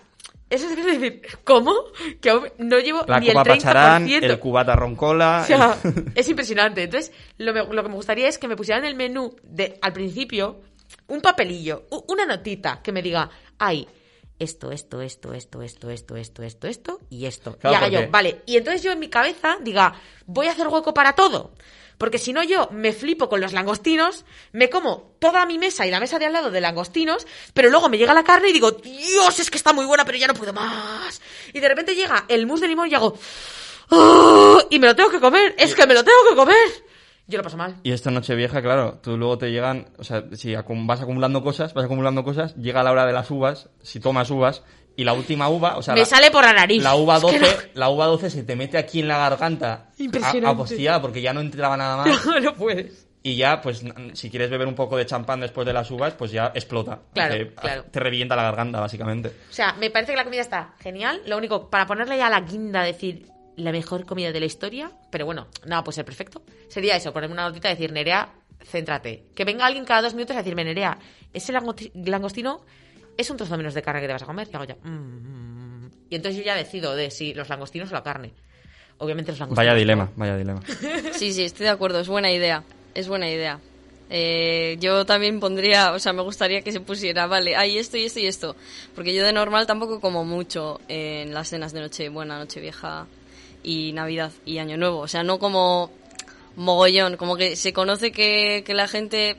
eso 0.49 0.70
es 0.70 0.76
decir, 0.86 1.22
¿cómo? 1.43 1.74
Que 2.22 2.30
aún 2.30 2.47
no 2.59 2.80
llevo 2.80 3.03
La 3.07 3.20
ni 3.20 3.28
el 3.28 3.34
copa 3.34 3.45
30%. 3.45 3.47
pacharán, 3.57 4.07
el 4.09 4.39
cubata 4.39 4.76
roncola. 4.76 5.41
O 5.43 5.45
sea, 5.47 5.78
el- 5.84 6.11
es 6.15 6.30
impresionante. 6.30 6.84
Entonces, 6.84 7.11
lo, 7.38 7.51
me- 7.53 7.65
lo 7.65 7.84
que 7.84 7.89
me 7.89 7.95
gustaría 7.95 8.28
es 8.28 8.38
que 8.38 8.47
me 8.47 8.55
pusieran 8.55 8.84
en 8.86 8.91
el 8.91 8.95
menú 8.95 9.36
de 9.43 9.78
al 9.82 9.91
principio 9.91 10.61
un 11.07 11.20
papelillo, 11.22 11.86
una 12.07 12.26
notita 12.26 12.82
que 12.82 12.91
me 12.91 13.01
diga, 13.01 13.30
hay 13.59 13.88
esto, 14.40 14.72
esto, 14.72 15.02
esto, 15.02 15.34
esto, 15.34 15.62
esto, 15.62 15.90
esto, 15.90 16.16
esto, 16.16 16.44
esto, 16.44 16.68
esto 16.68 17.00
y 17.10 17.26
esto. 17.26 17.58
Claro, 17.58 17.74
y 17.74 17.78
haga 17.78 17.88
yo, 17.88 18.12
vale. 18.12 18.42
Y 18.46 18.58
entonces 18.58 18.84
yo 18.84 18.92
en 18.92 19.00
mi 19.00 19.10
cabeza 19.10 19.58
diga, 19.62 19.94
voy 20.26 20.48
a 20.48 20.52
hacer 20.52 20.68
hueco 20.68 20.94
para 20.94 21.14
todo. 21.14 21.54
Porque 21.98 22.20
si 22.20 22.32
no 22.32 22.44
yo 22.44 22.70
me 22.72 22.94
flipo 22.94 23.28
con 23.28 23.42
los 23.42 23.54
langostinos, 23.54 24.26
me 24.52 24.70
como 24.70 25.16
toda 25.20 25.46
mi 25.48 25.58
mesa 25.58 25.88
y 25.88 25.92
la 25.92 26.00
mesa 26.00 26.20
de 26.20 26.28
al 26.28 26.34
lado 26.34 26.52
de 26.52 26.62
langostinos, 26.62 27.26
pero 27.56 27.70
luego 27.72 27.90
me 27.90 27.98
llega 27.98 28.14
la 28.14 28.24
carne 28.24 28.50
y 28.50 28.54
digo, 28.54 28.72
Dios, 28.72 29.40
es 29.40 29.50
que 29.50 29.58
está 29.58 29.74
muy 29.74 29.86
buena, 29.86 30.06
pero 30.06 30.18
ya 30.18 30.28
no 30.28 30.36
puedo 30.36 30.54
más. 30.54 31.22
Y 31.54 31.60
de 31.60 31.68
repente 31.68 31.96
llega 31.96 32.26
el 32.28 32.46
mousse 32.46 32.62
de 32.62 32.68
limón 32.68 32.90
y 32.92 32.94
hago, 32.94 33.18
¡Oh! 33.90 34.62
y 34.70 34.78
me 34.78 34.88
lo 34.88 34.96
tengo 34.96 35.10
que 35.10 35.20
comer, 35.20 35.56
es 35.58 35.74
que 35.74 35.88
me 35.88 35.96
lo 35.96 36.04
tengo 36.04 36.18
que 36.30 36.36
comer. 36.36 36.87
Yo 37.28 37.38
lo 37.38 37.43
paso 37.43 37.57
mal. 37.57 37.75
Y 37.84 37.91
esto 37.91 38.09
en 38.09 38.15
Nochevieja, 38.15 38.61
claro, 38.61 38.99
tú 39.03 39.17
luego 39.17 39.38
te 39.38 39.51
llegan, 39.51 39.88
o 39.97 40.03
sea, 40.03 40.23
si 40.34 40.53
acum- 40.53 40.88
vas 40.88 41.01
acumulando 41.01 41.43
cosas, 41.43 41.73
vas 41.73 41.86
acumulando 41.86 42.23
cosas, 42.23 42.55
llega 42.55 42.84
la 42.84 42.91
hora 42.91 43.05
de 43.05 43.13
las 43.13 43.30
uvas, 43.32 43.69
si 43.82 43.99
tomas 43.99 44.30
uvas, 44.30 44.63
y 44.95 45.03
la 45.03 45.13
última 45.13 45.49
uva, 45.49 45.78
o 45.78 45.82
sea, 45.84 45.93
me 45.93 45.99
la, 45.99 46.05
sale 46.05 46.32
por 46.32 46.43
la 46.43 46.53
nariz. 46.53 46.82
la 46.82 46.95
uva 46.95 47.17
Es 47.17 47.25
que 47.25 47.39
12, 47.39 47.71
la 47.75 47.89
uva 47.89 48.05
12 48.07 48.30
se 48.30 48.43
te 48.43 48.55
mete 48.55 48.78
aquí 48.78 49.01
en 49.01 49.07
la 49.09 49.17
garganta 49.17 49.89
Impresionante. 49.97 50.47
a- 50.47 50.51
apostillada 50.51 51.01
porque 51.01 51.21
ya 51.21 51.34
no 51.34 51.41
entraba 51.41 51.75
nada 51.78 51.97
más. 51.97 52.07
No, 52.25 52.39
no 52.39 52.53
puedes. 52.55 53.05
Y 53.23 53.36
ya, 53.36 53.59
pues, 53.61 53.84
si 54.13 54.30
quieres 54.30 54.49
beber 54.49 54.67
un 54.67 54.75
poco 54.75 54.95
de 54.95 55.05
champán 55.05 55.41
después 55.41 55.67
de 55.67 55.73
las 55.73 55.91
uvas, 55.91 56.13
pues 56.13 56.32
ya 56.32 56.51
explota. 56.55 56.99
Claro, 57.13 57.36
Te- 57.36 57.53
claro. 57.55 57.84
Te 57.91 57.99
revienta 57.99 58.38
la 58.38 58.43
garganta, 58.43 58.80
básicamente. 58.80 59.28
O 59.49 59.53
sea, 59.53 59.73
me 59.73 59.89
parece 59.89 60.13
que 60.13 60.17
la 60.17 60.23
comida 60.23 60.39
está 60.41 60.75
genial. 60.80 61.21
Lo 61.25 61.36
único, 61.38 61.69
para 61.69 61.86
ponerle 61.86 62.15
ya 62.17 62.30
la 62.30 62.39
guinda, 62.41 62.84
decir 62.84 63.28
la 63.58 63.72
mejor 63.72 64.05
comida 64.05 64.32
de 64.32 64.39
la 64.39 64.45
historia, 64.45 64.91
pero 65.12 65.26
bueno, 65.26 65.47
nada, 65.66 65.84
puede 65.84 65.95
ser 65.95 66.05
perfecto. 66.05 66.41
Sería 66.70 66.95
eso, 66.95 67.12
ponerme 67.12 67.34
una 67.34 67.47
notita 67.49 67.70
y 67.70 67.74
decir, 67.74 67.91
Nerea, 67.91 68.30
céntrate. 68.66 69.26
Que 69.36 69.43
venga 69.45 69.66
alguien 69.66 69.84
cada 69.86 70.01
dos 70.03 70.14
minutos 70.14 70.36
a 70.36 70.39
decirme, 70.39 70.64
Nerea, 70.64 70.97
ese 71.34 71.51
langosti- 71.53 71.91
langostino 72.05 72.62
es 73.18 73.30
un 73.30 73.38
trozo 73.38 73.58
menos 73.58 73.74
de 73.74 73.82
carne 73.82 74.01
que 74.01 74.08
te 74.08 74.14
vas 74.14 74.22
a 74.24 74.26
comer. 74.28 74.47
Y 74.51 74.55
hago 74.55 74.66
yo, 74.66 74.76
"Mm, 74.84 74.89
mm, 74.89 75.86
mm". 75.86 75.91
Y 76.10 76.16
entonces 76.16 76.38
yo 76.39 76.45
ya 76.45 76.55
decido 76.55 76.95
de 76.95 77.10
si 77.12 77.34
los 77.34 77.49
langostinos 77.49 77.89
o 77.91 77.93
la 77.93 78.03
carne. 78.03 78.32
Obviamente 78.99 79.32
los 79.32 79.39
langostinos. 79.39 79.66
Vaya 79.68 79.78
dilema, 79.78 80.12
vaya 80.16 80.38
dilema. 80.38 80.62
Sí, 81.14 81.34
sí, 81.34 81.43
estoy 81.43 81.66
de 81.66 81.70
acuerdo, 81.72 81.99
es 81.99 82.08
buena 82.08 82.32
idea, 82.32 82.64
es 82.93 83.08
buena 83.08 83.30
idea. 83.30 83.60
Eh, 84.10 84.78
yo 84.80 85.05
también 85.05 85.39
pondría, 85.39 85.91
o 85.91 85.99
sea, 85.99 86.14
me 86.14 86.22
gustaría 86.22 86.62
que 86.62 86.72
se 86.72 86.80
pusiera, 86.80 87.28
vale, 87.28 87.55
hay 87.58 87.78
esto 87.78 87.97
y 87.97 88.05
esto 88.05 88.20
y 88.20 88.26
esto, 88.28 88.55
porque 88.95 89.14
yo 89.14 89.24
de 89.24 89.34
normal 89.34 89.68
tampoco 89.68 89.99
como 89.99 90.24
mucho 90.24 90.80
en 90.88 91.34
las 91.34 91.49
cenas 91.49 91.74
de 91.74 91.82
Nochebuena, 91.82 92.39
Nochevieja 92.39 93.05
y 93.68 93.91
Navidad 93.91 94.32
y 94.45 94.59
Año 94.59 94.78
Nuevo, 94.78 94.99
o 94.99 95.07
sea, 95.09 95.24
no 95.24 95.39
como 95.39 95.91
mogollón, 96.55 97.18
como 97.18 97.36
que 97.36 97.55
se 97.57 97.74
conoce 97.74 98.11
que, 98.13 98.63
que 98.65 98.74
la 98.74 98.88
gente 98.88 99.36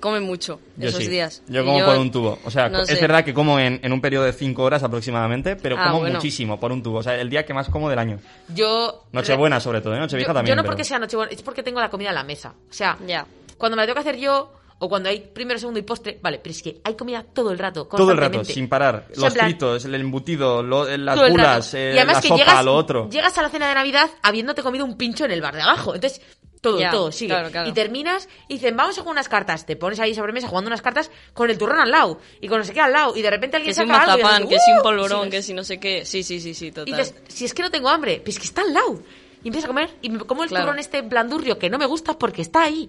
come 0.00 0.18
mucho 0.18 0.58
Yo 0.76 0.88
esos 0.88 1.04
sí. 1.04 1.08
días. 1.08 1.42
Yo 1.46 1.64
como 1.64 1.84
por 1.84 1.96
un 1.96 2.10
tubo. 2.10 2.38
O 2.44 2.50
sea, 2.50 2.68
no 2.68 2.80
es 2.82 2.88
sé. 2.88 3.00
verdad 3.00 3.24
que 3.24 3.32
como 3.32 3.60
en, 3.60 3.78
en 3.84 3.92
un 3.92 4.00
periodo 4.00 4.24
de 4.24 4.32
5 4.32 4.60
horas 4.60 4.82
aproximadamente, 4.82 5.54
pero 5.54 5.76
Ah, 5.78 5.84
como 5.86 6.00
bueno. 6.00 6.16
muchísimo 6.16 6.58
por 6.58 6.72
un 6.72 6.82
tubo. 6.82 6.98
O 6.98 7.02
sea, 7.04 7.14
el 7.20 7.30
día 7.30 7.46
que 7.46 7.54
más 7.54 7.68
como 7.68 7.88
del 7.88 8.00
año. 8.00 8.18
Yo. 8.52 9.04
Nochebuena, 9.12 9.60
sobre 9.60 9.80
todo, 9.80 9.94
¿eh? 9.94 10.00
Nochevieja 10.00 10.32
yo, 10.32 10.34
también. 10.34 10.52
Yo 10.52 10.56
no 10.56 10.62
pero- 10.62 10.72
porque 10.72 10.82
sea 10.84 10.98
Nochebuena, 10.98 11.30
es 11.30 11.42
porque 11.42 11.62
tengo 11.62 11.78
la 11.80 11.88
comida 11.88 12.08
en 12.08 12.16
la 12.16 12.24
mesa. 12.24 12.52
O 12.68 12.72
sea, 12.72 12.98
Ya. 13.06 13.24
cuando 13.56 13.76
me 13.76 13.82
la 13.82 13.86
tengo 13.86 13.94
que 14.02 14.08
hacer 14.08 14.18
yo, 14.20 14.52
o 14.84 14.88
cuando 14.88 15.08
hay 15.08 15.20
primero, 15.20 15.58
segundo 15.58 15.78
y 15.78 15.82
postre, 15.82 16.18
vale, 16.20 16.40
pero 16.42 16.50
es 16.52 16.62
que 16.62 16.80
hay 16.82 16.94
comida 16.94 17.22
todo 17.22 17.52
el 17.52 17.58
rato. 17.58 17.84
Todo 17.86 18.10
el 18.10 18.16
rato, 18.18 18.38
constantemente. 18.38 18.52
sin 18.54 18.68
parar. 18.68 19.06
O 19.10 19.14
sea, 19.14 19.24
Los 19.24 19.32
plan, 19.34 19.46
fritos, 19.46 19.84
el 19.84 19.94
embutido, 19.94 20.62
lo- 20.62 20.84
las 20.96 21.30
bulas, 21.30 21.74
eh, 21.74 21.92
y 21.94 21.98
además 21.98 22.16
la 22.16 22.20
que 22.22 22.28
sopa, 22.28 22.38
llegas, 22.40 22.64
lo 22.64 22.74
otro. 22.74 23.08
llegas 23.08 23.38
a 23.38 23.42
la 23.42 23.48
cena 23.48 23.68
de 23.68 23.74
Navidad 23.74 24.10
habiéndote 24.22 24.62
comido 24.62 24.84
un 24.84 24.96
pincho 24.96 25.24
en 25.24 25.30
el 25.30 25.40
bar 25.40 25.54
de 25.54 25.62
abajo. 25.62 25.94
Entonces, 25.94 26.20
Todo, 26.62 26.78
Ya, 26.78 26.92
todo, 26.92 27.10
sigue. 27.10 27.30
claro, 27.34 27.50
claro. 27.50 27.68
Y 27.68 27.72
terminas 27.72 28.28
y 28.46 28.54
dicen, 28.54 28.76
vamos 28.76 28.96
a 28.96 29.00
jugar 29.00 29.14
unas 29.14 29.28
cartas. 29.28 29.66
Te 29.66 29.74
pones 29.74 29.98
ahí 29.98 30.14
sobre 30.14 30.32
mesa 30.32 30.46
jugando 30.46 30.68
unas 30.68 30.80
cartas 30.80 31.10
con 31.34 31.50
el 31.50 31.58
turrón 31.58 31.80
al 31.80 31.90
lado 31.90 32.20
y 32.40 32.46
con 32.46 32.58
no 32.58 32.64
sé 32.64 32.72
qué 32.72 32.80
al 32.80 32.92
lado. 32.92 33.16
Y 33.16 33.22
de 33.22 33.30
repente 33.30 33.56
alguien 33.56 33.70
Que 33.74 33.74
si 33.74 33.82
un 33.82 33.88
saca 33.88 34.02
algo 34.12 34.18
y 34.20 34.22
mazapán, 34.22 34.42
dices, 34.48 34.58
que 34.60 34.64
si 34.66 34.70
un 34.70 34.78
"Uh", 34.78 34.82
polvorón, 34.84 35.28
que 35.30 35.42
si 35.42 35.54
no 35.54 35.64
sé 35.64 35.80
qué. 35.80 36.04
Sí, 36.04 36.22
sí, 36.22 36.38
sí, 36.38 36.54
sí, 36.54 36.70
total. 36.70 36.88
Y 36.88 36.92
dices, 36.96 37.16
si 37.26 37.46
es 37.46 37.52
que 37.52 37.62
no 37.62 37.70
tengo 37.72 37.88
hambre, 37.88 38.20
pues 38.24 38.38
que 38.38 38.44
está 38.44 38.60
al 38.62 38.72
lado. 38.72 39.02
Y 39.42 39.48
empiezas 39.48 39.64
a 39.64 39.68
comer 39.72 39.90
y 40.02 40.10
me 40.10 40.20
como 40.20 40.44
el 40.44 40.50
Claro. 40.50 40.66
turrón 40.66 40.78
este 40.78 41.02
blandurrio 41.02 41.58
que 41.58 41.68
no 41.68 41.78
me 41.78 41.86
gusta 41.86 42.16
porque 42.16 42.42
está 42.42 42.62
ahí. 42.62 42.88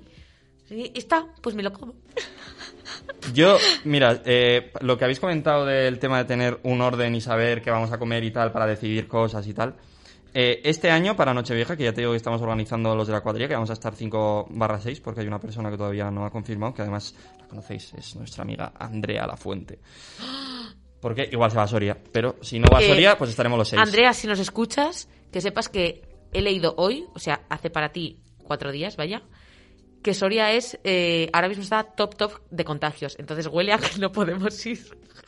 Y 0.70 0.92
está, 0.98 1.26
pues 1.42 1.56
me 1.56 1.64
lo 1.64 1.72
como. 1.72 1.94
Yo, 3.34 3.58
mira, 3.86 4.22
eh, 4.26 4.72
lo 4.82 4.98
que 4.98 5.06
habéis 5.06 5.20
comentado 5.20 5.66
del 5.66 6.00
tema 6.00 6.18
de 6.20 6.26
tener 6.26 6.60
un 6.64 6.82
orden 6.82 7.16
y 7.16 7.22
saber 7.22 7.62
qué 7.62 7.72
vamos 7.72 7.92
a 7.92 7.98
comer 7.98 8.24
y 8.24 8.32
tal 8.32 8.52
para 8.52 8.66
decidir 8.68 9.08
cosas 9.08 9.46
y 9.48 9.54
tal. 9.54 9.76
eh, 10.34 10.62
este 10.64 10.90
año, 10.90 11.16
para 11.16 11.34
Nochevieja, 11.34 11.78
que 11.78 11.84
ya 11.84 11.94
te 11.94 12.02
digo 12.02 12.12
que 12.12 12.18
estamos 12.18 12.42
organizando 12.42 12.96
los 12.96 13.08
de 13.08 13.14
la 13.14 13.22
cuadrilla, 13.22 13.48
que 13.48 13.54
vamos 13.54 13.70
a 13.70 13.74
estar 13.74 13.94
5 13.96 14.48
barra 14.52 14.80
6, 14.80 15.00
porque 15.02 15.22
hay 15.22 15.28
una 15.28 15.40
persona 15.40 15.70
que 15.70 15.78
todavía 15.78 16.10
no 16.12 16.26
ha 16.26 16.32
confirmado, 16.32 16.74
que 16.74 16.82
además 16.82 17.16
la 17.40 17.48
conocéis, 17.48 17.94
es 17.94 18.16
nuestra 18.16 18.44
amiga 18.44 18.74
Andrea 18.78 19.28
Lafuente. 19.28 19.80
Porque 21.00 21.28
igual 21.32 21.52
se 21.52 21.58
va 21.58 21.64
a 21.64 21.68
Soria, 21.68 21.98
pero 22.12 22.38
si 22.42 22.60
no 22.60 22.68
va 22.72 22.80
a 22.80 22.82
Soria, 22.82 23.18
pues 23.18 23.30
estaremos 23.30 23.60
los 23.60 23.68
6. 23.70 23.82
Andrea, 23.82 24.14
si 24.14 24.26
nos 24.28 24.40
escuchas, 24.40 25.08
que 25.32 25.42
sepas 25.42 25.70
que 25.70 26.02
he 26.32 26.42
leído 26.42 26.74
hoy, 26.78 27.06
o 27.14 27.20
sea, 27.20 27.42
hace 27.50 27.70
para 27.70 27.92
ti 27.92 28.20
cuatro 28.44 28.72
días, 28.72 28.96
vaya, 28.98 29.22
que 30.04 30.14
Soria 30.14 30.52
es, 30.52 30.80
eh, 30.84 31.30
ahora 31.34 31.48
mismo 31.48 31.64
está 31.64 31.84
top 31.84 32.16
top 32.16 32.34
de 32.52 32.64
contagios. 32.64 33.16
Entonces 33.18 33.48
huele 33.48 33.74
a 33.74 33.80
que 33.80 34.00
no 34.00 34.12
podemos 34.12 34.64
ir. 34.66 34.80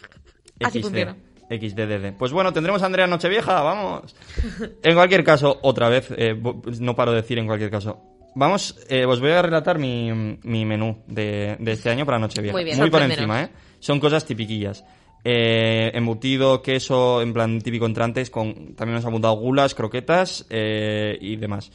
Así 0.64 0.82
funciona. 0.82 1.16
XDDD. 1.50 2.18
Pues 2.18 2.32
bueno, 2.32 2.52
tendremos 2.54 2.82
a 2.82 2.88
Andrea 2.88 3.08
Nochevieja, 3.08 3.62
vamos. 3.62 4.16
En 4.82 4.96
cualquier 4.96 5.24
caso, 5.24 5.60
otra 5.62 5.90
vez, 5.90 6.10
eh, 6.18 6.36
no 6.80 6.96
paro 6.96 7.12
de 7.12 7.22
decir 7.22 7.38
en 7.38 7.46
cualquier 7.46 7.70
caso. 7.70 8.02
Vamos, 8.36 8.78
eh, 8.90 9.06
os 9.06 9.20
voy 9.20 9.32
a 9.32 9.42
relatar 9.42 9.78
mi, 9.80 10.12
mi 10.44 10.66
menú 10.66 11.04
de, 11.08 11.56
de 11.60 11.72
este 11.72 11.90
año 11.90 12.06
para 12.06 12.20
Nochevieja. 12.20 12.54
Muy 12.54 12.64
bien. 12.64 12.78
por 12.78 12.86
Sorpréndenos. 12.88 13.18
encima, 13.18 13.44
¿eh? 13.44 13.50
Son 13.80 14.00
cosas 14.00 14.26
tipiquillas. 14.26 14.84
Eh, 15.24 15.92
embutido, 15.94 16.62
queso, 16.62 17.22
en 17.22 17.34
plan 17.34 17.62
típico 17.62 17.86
entrantes, 17.86 18.30
con, 18.30 18.76
también 18.76 18.96
nos 18.96 19.06
han 19.06 19.10
apuntado 19.10 19.36
gulas, 19.36 19.74
croquetas 19.74 20.46
y 20.50 21.36
demás. 21.38 21.72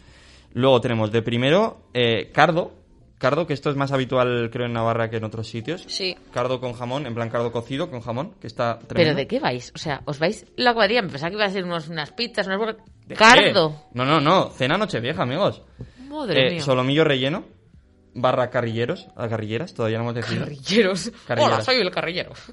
Luego 0.53 0.81
tenemos 0.81 1.11
de 1.13 1.23
primero 1.23 1.91
cardo. 2.33 2.80
Cardo, 3.21 3.47
que 3.47 3.53
esto 3.53 3.69
es 3.69 3.77
más 3.77 3.93
habitual 3.93 4.49
creo 4.51 4.65
en 4.67 4.73
Navarra 4.73 5.11
que 5.11 5.19
en 5.19 5.25
otros 5.25 5.47
sitios. 5.47 5.85
Sí. 5.89 6.17
Cardo 6.33 6.59
con 6.59 6.73
jamón, 6.73 7.07
en 7.07 7.15
plan 7.15 7.29
cardo 7.29 7.53
cocido 7.53 7.91
con 7.91 8.01
jamón, 8.01 8.35
que 8.41 8.47
está 8.47 8.79
¿Pero 8.79 8.89
tremendo. 8.89 9.17
de 9.19 9.27
qué 9.29 9.39
vais? 9.39 9.71
O 9.75 9.79
sea, 9.79 10.01
¿os 10.07 10.19
vais 10.19 10.47
la 10.57 10.73
cuadrilla? 10.73 11.03
Me 11.03 11.11
pensaba 11.11 11.29
que 11.29 11.37
iba 11.37 11.45
a 11.45 11.51
ser 11.51 11.65
unos, 11.65 11.89
unas 11.89 12.13
pizzas, 12.13 12.47
unas... 12.47 12.59
burger- 12.59 12.79
¿De 13.07 13.15
¡Cardo! 13.15 13.71
qué? 13.71 13.99
No, 13.99 14.05
no, 14.07 14.21
no. 14.23 14.49
Cena 14.49 14.79
Nochevieja, 14.79 15.23
amigos. 15.23 15.63
Madre 16.09 16.47
Eh, 16.49 16.51
mía. 16.55 16.63
solomillo 16.63 17.05
relleno, 17.05 17.45
barra 18.15 18.49
carrilleros, 18.49 19.09
a 19.17 19.29
carrilleras, 19.29 19.75
todavía 19.75 19.99
no 19.99 20.05
hemos 20.05 20.15
decidido. 20.15 20.45
Carrilleros. 20.47 21.13
Carrilleras. 21.27 21.55
Hola, 21.57 21.65
soy 21.65 21.77
el 21.77 21.91
carrillero. 21.91 22.33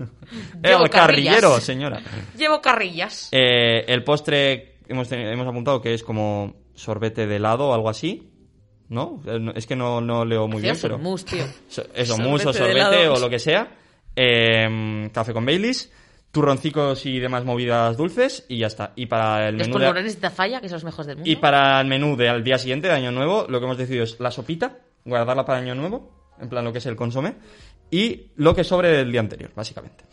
El 0.61 0.89
carrillas. 0.89 0.89
carrillero, 0.91 1.59
señora. 1.61 2.01
Llevo 2.37 2.59
carrillas. 2.61 3.29
Eh, 3.31 3.85
el 3.87 4.03
postre 4.03 4.79
hemos, 4.89 5.09
hemos 5.13 5.47
apuntado 5.47 5.81
que 5.81 5.93
es 5.93 6.03
como 6.03 6.55
sorbete 6.75 7.25
de 7.25 7.37
helado 7.37 7.69
o 7.69 7.73
algo 7.73 7.89
así. 7.89 8.33
¿No? 8.89 9.21
Eh, 9.25 9.39
no- 9.39 9.51
Es 9.53 9.67
que 9.67 9.75
no, 9.75 9.99
no 10.01 10.23
leo 10.25 10.47
muy 10.47 10.61
bien, 10.61 10.77
pero... 10.81 10.97
mousse, 10.97 11.25
tío. 11.25 11.43
So- 11.67 11.85
Eso, 11.93 12.17
mousse 12.17 12.47
o 12.47 12.53
sorbete 12.53 13.07
o 13.09 13.19
lo 13.19 13.29
que 13.29 13.39
sea. 13.39 13.67
Eh, 14.15 15.09
café 15.13 15.33
con 15.33 15.45
Baileys, 15.45 15.91
turroncicos 16.31 17.05
y 17.05 17.19
demás 17.19 17.43
movidas 17.45 17.97
dulces 17.97 18.45
y 18.47 18.59
ya 18.59 18.67
está. 18.67 18.93
Y 18.95 19.05
para 19.07 19.49
el 19.49 19.57
Los 19.57 19.67
menú 19.67 19.79
de... 19.79 19.85
polvorones 19.85 20.15
de 20.15 20.21
Tafalla, 20.21 20.61
que 20.61 20.69
son 20.69 20.75
los 20.77 20.83
mejores 20.85 21.07
del 21.07 21.17
mundo. 21.17 21.29
Y 21.29 21.35
para 21.35 21.79
el 21.81 21.87
menú 21.87 22.15
del 22.15 22.43
día 22.43 22.57
siguiente, 22.57 22.87
de 22.87 22.93
Año 22.93 23.11
Nuevo, 23.11 23.45
lo 23.49 23.59
que 23.59 23.65
hemos 23.65 23.77
decidido 23.77 24.03
es 24.05 24.19
la 24.19 24.31
sopita, 24.31 24.77
guardarla 25.05 25.45
para 25.45 25.59
Año 25.59 25.75
Nuevo, 25.75 26.33
en 26.39 26.49
plan 26.49 26.63
lo 26.65 26.71
que 26.71 26.77
es 26.79 26.85
el 26.85 26.95
consomé, 26.95 27.35
y 27.91 28.31
lo 28.37 28.55
que 28.55 28.63
sobre 28.63 28.89
del 28.89 29.11
día 29.11 29.19
anterior, 29.21 29.51
básicamente. 29.55 30.05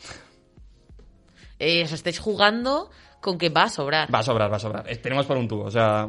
Eh, 1.58 1.84
os 1.84 1.92
estáis 1.92 2.18
jugando 2.18 2.90
con 3.20 3.38
que 3.38 3.48
va 3.48 3.64
a 3.64 3.68
sobrar. 3.68 4.12
Va 4.14 4.18
a 4.18 4.22
sobrar, 4.22 4.50
va 4.52 4.56
a 4.56 4.60
sobrar. 4.60 4.84
Eh, 4.90 4.96
Tenemos 4.96 5.26
por 5.26 5.36
un 5.36 5.48
tubo, 5.48 5.64
o 5.64 5.70
sea... 5.70 6.08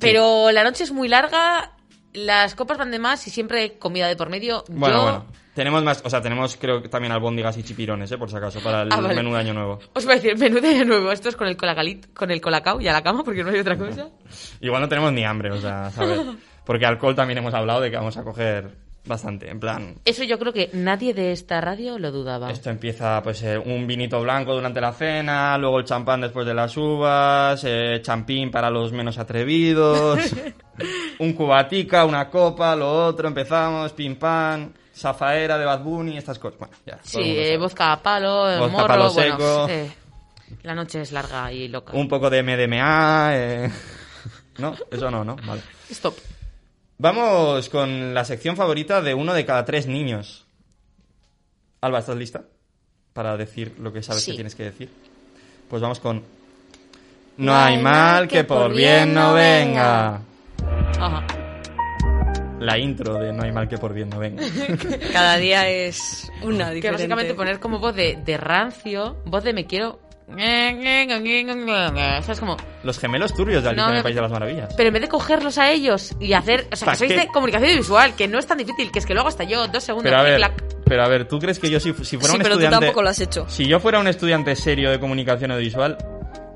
Pero 0.00 0.50
la 0.50 0.64
noche 0.64 0.84
es 0.84 0.92
muy 0.92 1.08
larga, 1.08 1.73
las 2.14 2.54
copas 2.54 2.78
van 2.78 2.90
de 2.90 2.98
más 2.98 3.26
y 3.26 3.30
siempre 3.30 3.60
hay 3.60 3.70
comida 3.70 4.08
de 4.08 4.16
por 4.16 4.30
medio. 4.30 4.64
Bueno, 4.68 4.96
Yo 4.96 5.02
bueno. 5.02 5.26
Tenemos 5.54 5.84
más, 5.84 6.02
o 6.04 6.10
sea, 6.10 6.20
tenemos 6.20 6.56
creo 6.56 6.82
que 6.82 6.88
también 6.88 7.12
albóndigas 7.12 7.56
y 7.58 7.62
chipirones, 7.62 8.10
¿eh? 8.10 8.18
Por 8.18 8.28
si 8.28 8.36
acaso, 8.36 8.60
para 8.60 8.82
el 8.82 8.92
Ah, 8.92 8.96
vale. 9.00 9.14
menú 9.14 9.32
de 9.32 9.38
Año 9.38 9.54
Nuevo. 9.54 9.78
os 9.94 10.04
voy 10.04 10.14
a 10.14 10.16
decir, 10.16 10.36
menú 10.36 10.60
de 10.60 10.68
año 10.68 10.84
nuevo. 10.84 11.12
Esto 11.12 11.28
es 11.28 11.36
con 11.36 11.46
el, 11.46 11.56
colacalit, 11.56 12.12
con 12.12 12.32
el 12.32 12.40
colacao 12.40 12.80
y 12.80 12.88
a 12.88 12.92
la 12.92 13.02
cama 13.04 13.22
porque 13.22 13.44
no 13.44 13.50
hay 13.50 13.60
otra 13.60 13.76
cosa. 13.78 14.08
Igual 14.60 14.82
no 14.82 14.88
tenemos 14.88 15.12
ni 15.12 15.24
hambre, 15.24 15.52
o 15.52 15.60
sea, 15.60 15.90
¿sabes? 15.92 16.20
Porque 16.64 16.86
alcohol 16.86 17.14
también 17.14 17.36
hemos 17.38 17.52
hablado 17.52 17.82
de 17.82 17.90
que 17.90 17.96
vamos 17.98 18.16
a 18.16 18.24
coger 18.24 18.74
bastante, 19.06 19.50
en 19.50 19.60
plan... 19.60 19.94
Eso 20.04 20.24
yo 20.24 20.38
creo 20.38 20.52
que 20.52 20.70
nadie 20.72 21.12
de 21.14 21.32
esta 21.32 21.60
radio 21.60 21.98
lo 21.98 22.10
dudaba. 22.10 22.50
Esto 22.50 22.70
empieza, 22.70 23.22
pues, 23.22 23.42
eh, 23.42 23.58
un 23.58 23.86
vinito 23.86 24.20
blanco 24.20 24.54
durante 24.54 24.80
la 24.80 24.92
cena, 24.92 25.56
luego 25.58 25.78
el 25.78 25.84
champán 25.84 26.20
después 26.22 26.46
de 26.46 26.54
las 26.54 26.76
uvas, 26.76 27.62
eh, 27.64 28.00
champín 28.02 28.50
para 28.50 28.70
los 28.70 28.92
menos 28.92 29.18
atrevidos, 29.18 30.18
un 31.18 31.32
cubatica, 31.34 32.04
una 32.04 32.28
copa, 32.30 32.74
lo 32.74 33.06
otro, 33.06 33.28
empezamos, 33.28 33.92
pim 33.92 34.16
pam, 34.16 34.72
zafaera 34.94 35.58
de 35.58 35.64
Bad 35.64 35.82
Bunny, 35.82 36.16
estas 36.16 36.38
cosas. 36.38 36.58
Bueno, 36.58 36.74
ya. 36.86 36.94
el 36.94 37.00
Sí, 37.02 37.20
eh, 37.22 37.56
vodka 37.58 37.92
a 37.92 38.02
palo, 38.02 38.42
Vodka 38.42 38.64
a 38.64 38.68
morro, 38.68 38.86
palo 38.86 39.12
bueno, 39.12 39.36
seco. 39.38 39.66
eh, 39.68 39.90
la 40.62 40.74
noche 40.74 41.00
es 41.02 41.12
larga 41.12 41.52
y 41.52 41.68
loca. 41.68 41.92
Un 41.94 42.08
poco 42.08 42.30
de 42.30 42.42
MDMA, 42.42 43.30
eh... 43.36 43.70
No, 44.58 44.72
eso 44.88 45.10
no, 45.10 45.24
¿no? 45.24 45.34
Vale. 45.44 45.62
Stop. 45.90 46.14
Vamos 46.98 47.68
con 47.68 48.14
la 48.14 48.24
sección 48.24 48.56
favorita 48.56 49.00
de 49.02 49.14
uno 49.14 49.34
de 49.34 49.44
cada 49.44 49.64
tres 49.64 49.86
niños. 49.86 50.46
Alba, 51.80 51.98
¿estás 51.98 52.16
lista? 52.16 52.44
Para 53.12 53.36
decir 53.36 53.74
lo 53.78 53.92
que 53.92 54.02
sabes 54.02 54.22
Sí. 54.24 54.30
que 54.30 54.36
tienes 54.36 54.54
que 54.54 54.64
decir. 54.64 54.90
Pues 55.68 55.82
vamos 55.82 56.00
con... 56.00 56.22
No 57.36 57.54
hay 57.54 57.78
mal 57.78 58.28
que 58.28 58.44
por 58.44 58.72
bien 58.72 59.12
no 59.12 59.34
venga. 59.34 60.20
Ajá. 61.00 61.26
La 62.60 62.78
intro 62.78 63.14
de 63.18 63.32
No 63.32 63.42
hay 63.42 63.50
mal 63.52 63.68
que 63.68 63.76
por 63.76 63.92
bien 63.92 64.08
no 64.08 64.18
venga. 64.20 64.42
Cada 65.12 65.36
día 65.36 65.68
es 65.68 66.30
una 66.42 66.70
diferente. 66.70 66.80
Que 66.80 66.90
básicamente 66.92 67.34
poner 67.34 67.58
como 67.58 67.80
voz 67.80 67.94
de, 67.96 68.18
de 68.24 68.36
rancio, 68.36 69.16
voz 69.26 69.42
de 69.44 69.52
me 69.52 69.66
quiero... 69.66 70.00
¿Sabes 72.22 72.40
como? 72.40 72.56
Los 72.82 72.98
gemelos 72.98 73.34
turbios 73.34 73.62
de 73.62 73.68
Alicia 73.70 73.86
No, 73.86 73.90
en 73.92 73.96
el 73.98 74.02
País 74.02 74.14
de 74.16 74.22
las 74.22 74.30
Maravillas. 74.30 74.74
Pero 74.76 74.88
en 74.88 74.92
vez 74.94 75.02
de 75.02 75.08
cogerlos 75.08 75.58
a 75.58 75.70
ellos 75.70 76.14
y 76.20 76.32
hacer... 76.32 76.66
O 76.72 76.76
sea, 76.76 76.86
¿Para 76.86 76.92
que 76.96 76.98
sois 76.98 77.12
qué? 77.12 77.18
de 77.20 77.26
comunicación 77.28 77.76
visual, 77.76 78.14
que 78.16 78.28
no 78.28 78.38
es 78.38 78.46
tan 78.46 78.58
difícil, 78.58 78.90
que 78.90 78.98
es 78.98 79.06
que 79.06 79.14
luego 79.14 79.28
hasta 79.28 79.44
yo, 79.44 79.66
dos 79.68 79.82
segundos, 79.84 80.10
Pero 80.10 80.18
a 80.18 80.22
ver, 80.22 80.50
pero 80.84 81.02
a 81.04 81.08
ver, 81.08 81.26
¿tú 81.28 81.38
crees 81.38 81.58
que 81.58 81.70
yo 81.70 81.80
si, 81.80 81.92
si 82.04 82.16
fuera 82.16 82.30
Sí, 82.32 82.36
un 82.36 82.42
pero 82.42 82.54
tú 82.56 82.60
estudiante... 82.60 82.86
tampoco 82.86 83.02
lo 83.02 83.08
has 83.10 83.20
hecho. 83.20 83.46
Si 83.48 83.66
yo 83.66 83.80
fuera 83.80 83.98
un 84.00 84.06
estudiante 84.08 84.54
serio 84.56 84.90
de 84.90 84.98
comunicación 85.00 85.50
audiovisual, 85.50 85.98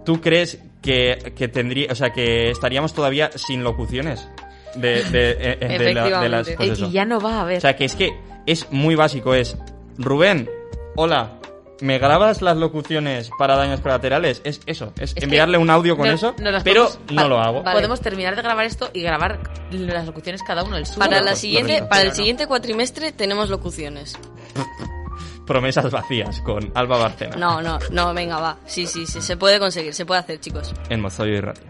¿tú 0.05 0.21
crees 0.21 0.59
que, 0.83 1.33
que 1.37 1.49
tendría, 1.49 1.93
o 1.93 1.95
sea, 1.95 2.11
que 2.11 2.51
estaríamos 2.51 2.95
todavía 2.95 3.31
sin 3.37 3.63
locuciones 3.65 4.29
de, 4.75 5.03
de, 5.05 5.31
eh, 5.61 5.79
de, 5.79 5.95
la- 5.95 6.21
de 6.21 6.29
las 6.29 6.51
pues 6.51 6.71
eso. 6.73 6.87
y 6.87 6.93
ya 6.93 7.05
no 7.05 7.21
va 7.21 7.37
a 7.37 7.41
haber. 7.43 7.59
O 7.59 7.61
sea, 7.61 7.77
que 7.77 7.85
es 7.85 7.95
que 7.97 8.13
es 8.47 8.71
muy 8.71 8.95
básico, 8.95 9.35
es 9.35 9.57
Rubén, 9.99 10.49
hola, 10.97 11.38
¿me 11.81 11.99
grabas 11.99 12.43
las 12.43 12.57
locuciones 12.57 13.31
para 13.39 13.57
daños 13.57 13.81
colaterales? 13.81 14.41
Es 14.45 14.61
eso, 14.67 14.93
es, 14.99 15.15
enviarle 15.17 15.59
un 15.59 15.71
audio 15.71 15.97
con 15.97 16.09
no- 16.09 16.15
eso, 16.15 16.35
no 16.39 16.51
pero 16.65 16.85
podemos- 16.89 17.13
no 17.13 17.29
lo 17.29 17.39
hago. 17.41 17.63
Vale. 17.63 17.77
Podemos 17.77 18.01
terminar 18.01 18.37
de 18.37 18.43
grabar 18.43 18.67
esto 18.67 18.91
y 18.93 19.03
grabar 19.03 19.39
las 19.71 20.07
locuciones 20.07 20.43
cada 20.43 20.63
uno 20.65 20.77
el 20.77 20.87
suyo. 20.87 20.99
Para, 20.99 21.21
la 21.23 21.35
siguiente, 21.37 21.83
para 21.83 22.03
el 22.03 22.13
siguiente 22.13 22.47
cuatrimestre 22.47 23.13
tenemos 23.13 23.49
locuciones. 23.51 24.17
Promesas 25.47 25.91
vacías 25.91 26.43
con 26.43 26.71
Alba 26.75 26.99
Barcena 26.99 27.37
No, 27.37 27.63
no, 27.63 27.79
no, 27.91 28.13
venga, 28.13 28.39
va. 28.39 28.59
Sí, 28.67 28.87
sí, 28.87 29.07
sí, 29.07 29.23
se 29.23 29.37
puede 29.39 29.59
conseguir, 29.59 29.95
se 29.95 30.05
puede 30.05 30.21
hacer, 30.21 30.41
chicos. 30.41 30.75
en 30.91 31.01
Mozoyo 31.01 31.33
y 31.35 31.41
Radio. 31.41 31.63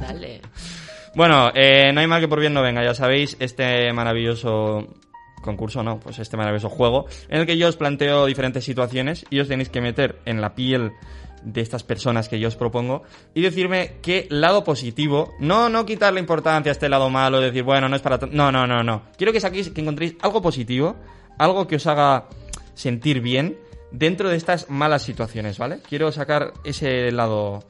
Dale. 0.00 0.40
Bueno, 1.14 1.50
eh, 1.54 1.92
no 1.92 2.00
hay 2.00 2.06
mal 2.08 2.20
que 2.20 2.26
por 2.28 2.40
bien 2.40 2.52
no 2.54 2.62
venga, 2.62 2.82
ya 2.82 2.94
sabéis, 2.94 3.36
este 3.38 3.92
maravilloso 3.92 4.88
concurso, 5.40 5.82
no, 5.82 6.00
pues 6.00 6.18
este 6.18 6.36
maravilloso 6.36 6.68
juego, 6.68 7.06
en 7.28 7.40
el 7.40 7.46
que 7.46 7.56
yo 7.56 7.68
os 7.68 7.76
planteo 7.76 8.26
diferentes 8.26 8.64
situaciones 8.64 9.24
y 9.30 9.40
os 9.40 9.48
tenéis 9.48 9.68
que 9.68 9.80
meter 9.80 10.20
en 10.24 10.40
la 10.40 10.54
piel 10.54 10.92
de 11.42 11.60
estas 11.60 11.82
personas 11.82 12.28
que 12.28 12.38
yo 12.38 12.48
os 12.48 12.56
propongo 12.56 13.02
y 13.34 13.40
decirme 13.40 13.96
qué 14.02 14.26
lado 14.30 14.64
positivo, 14.64 15.32
no, 15.38 15.68
no 15.68 15.86
quitarle 15.86 16.20
importancia 16.20 16.70
a 16.70 16.74
este 16.74 16.88
lado 16.88 17.10
malo, 17.10 17.40
decir, 17.40 17.62
bueno, 17.62 17.88
no 17.88 17.96
es 17.96 18.02
para... 18.02 18.18
No, 18.30 18.52
no, 18.52 18.66
no, 18.66 18.82
no. 18.82 19.02
Quiero 19.16 19.32
que 19.32 19.40
saquéis, 19.40 19.70
que 19.70 19.80
encontréis 19.80 20.16
algo 20.20 20.42
positivo, 20.42 20.96
algo 21.38 21.66
que 21.66 21.76
os 21.76 21.86
haga 21.86 22.28
sentir 22.74 23.20
bien 23.20 23.58
dentro 23.90 24.28
de 24.28 24.36
estas 24.36 24.70
malas 24.70 25.02
situaciones, 25.02 25.58
¿vale? 25.58 25.80
Quiero 25.88 26.12
sacar 26.12 26.52
ese 26.64 27.10
lado, 27.10 27.64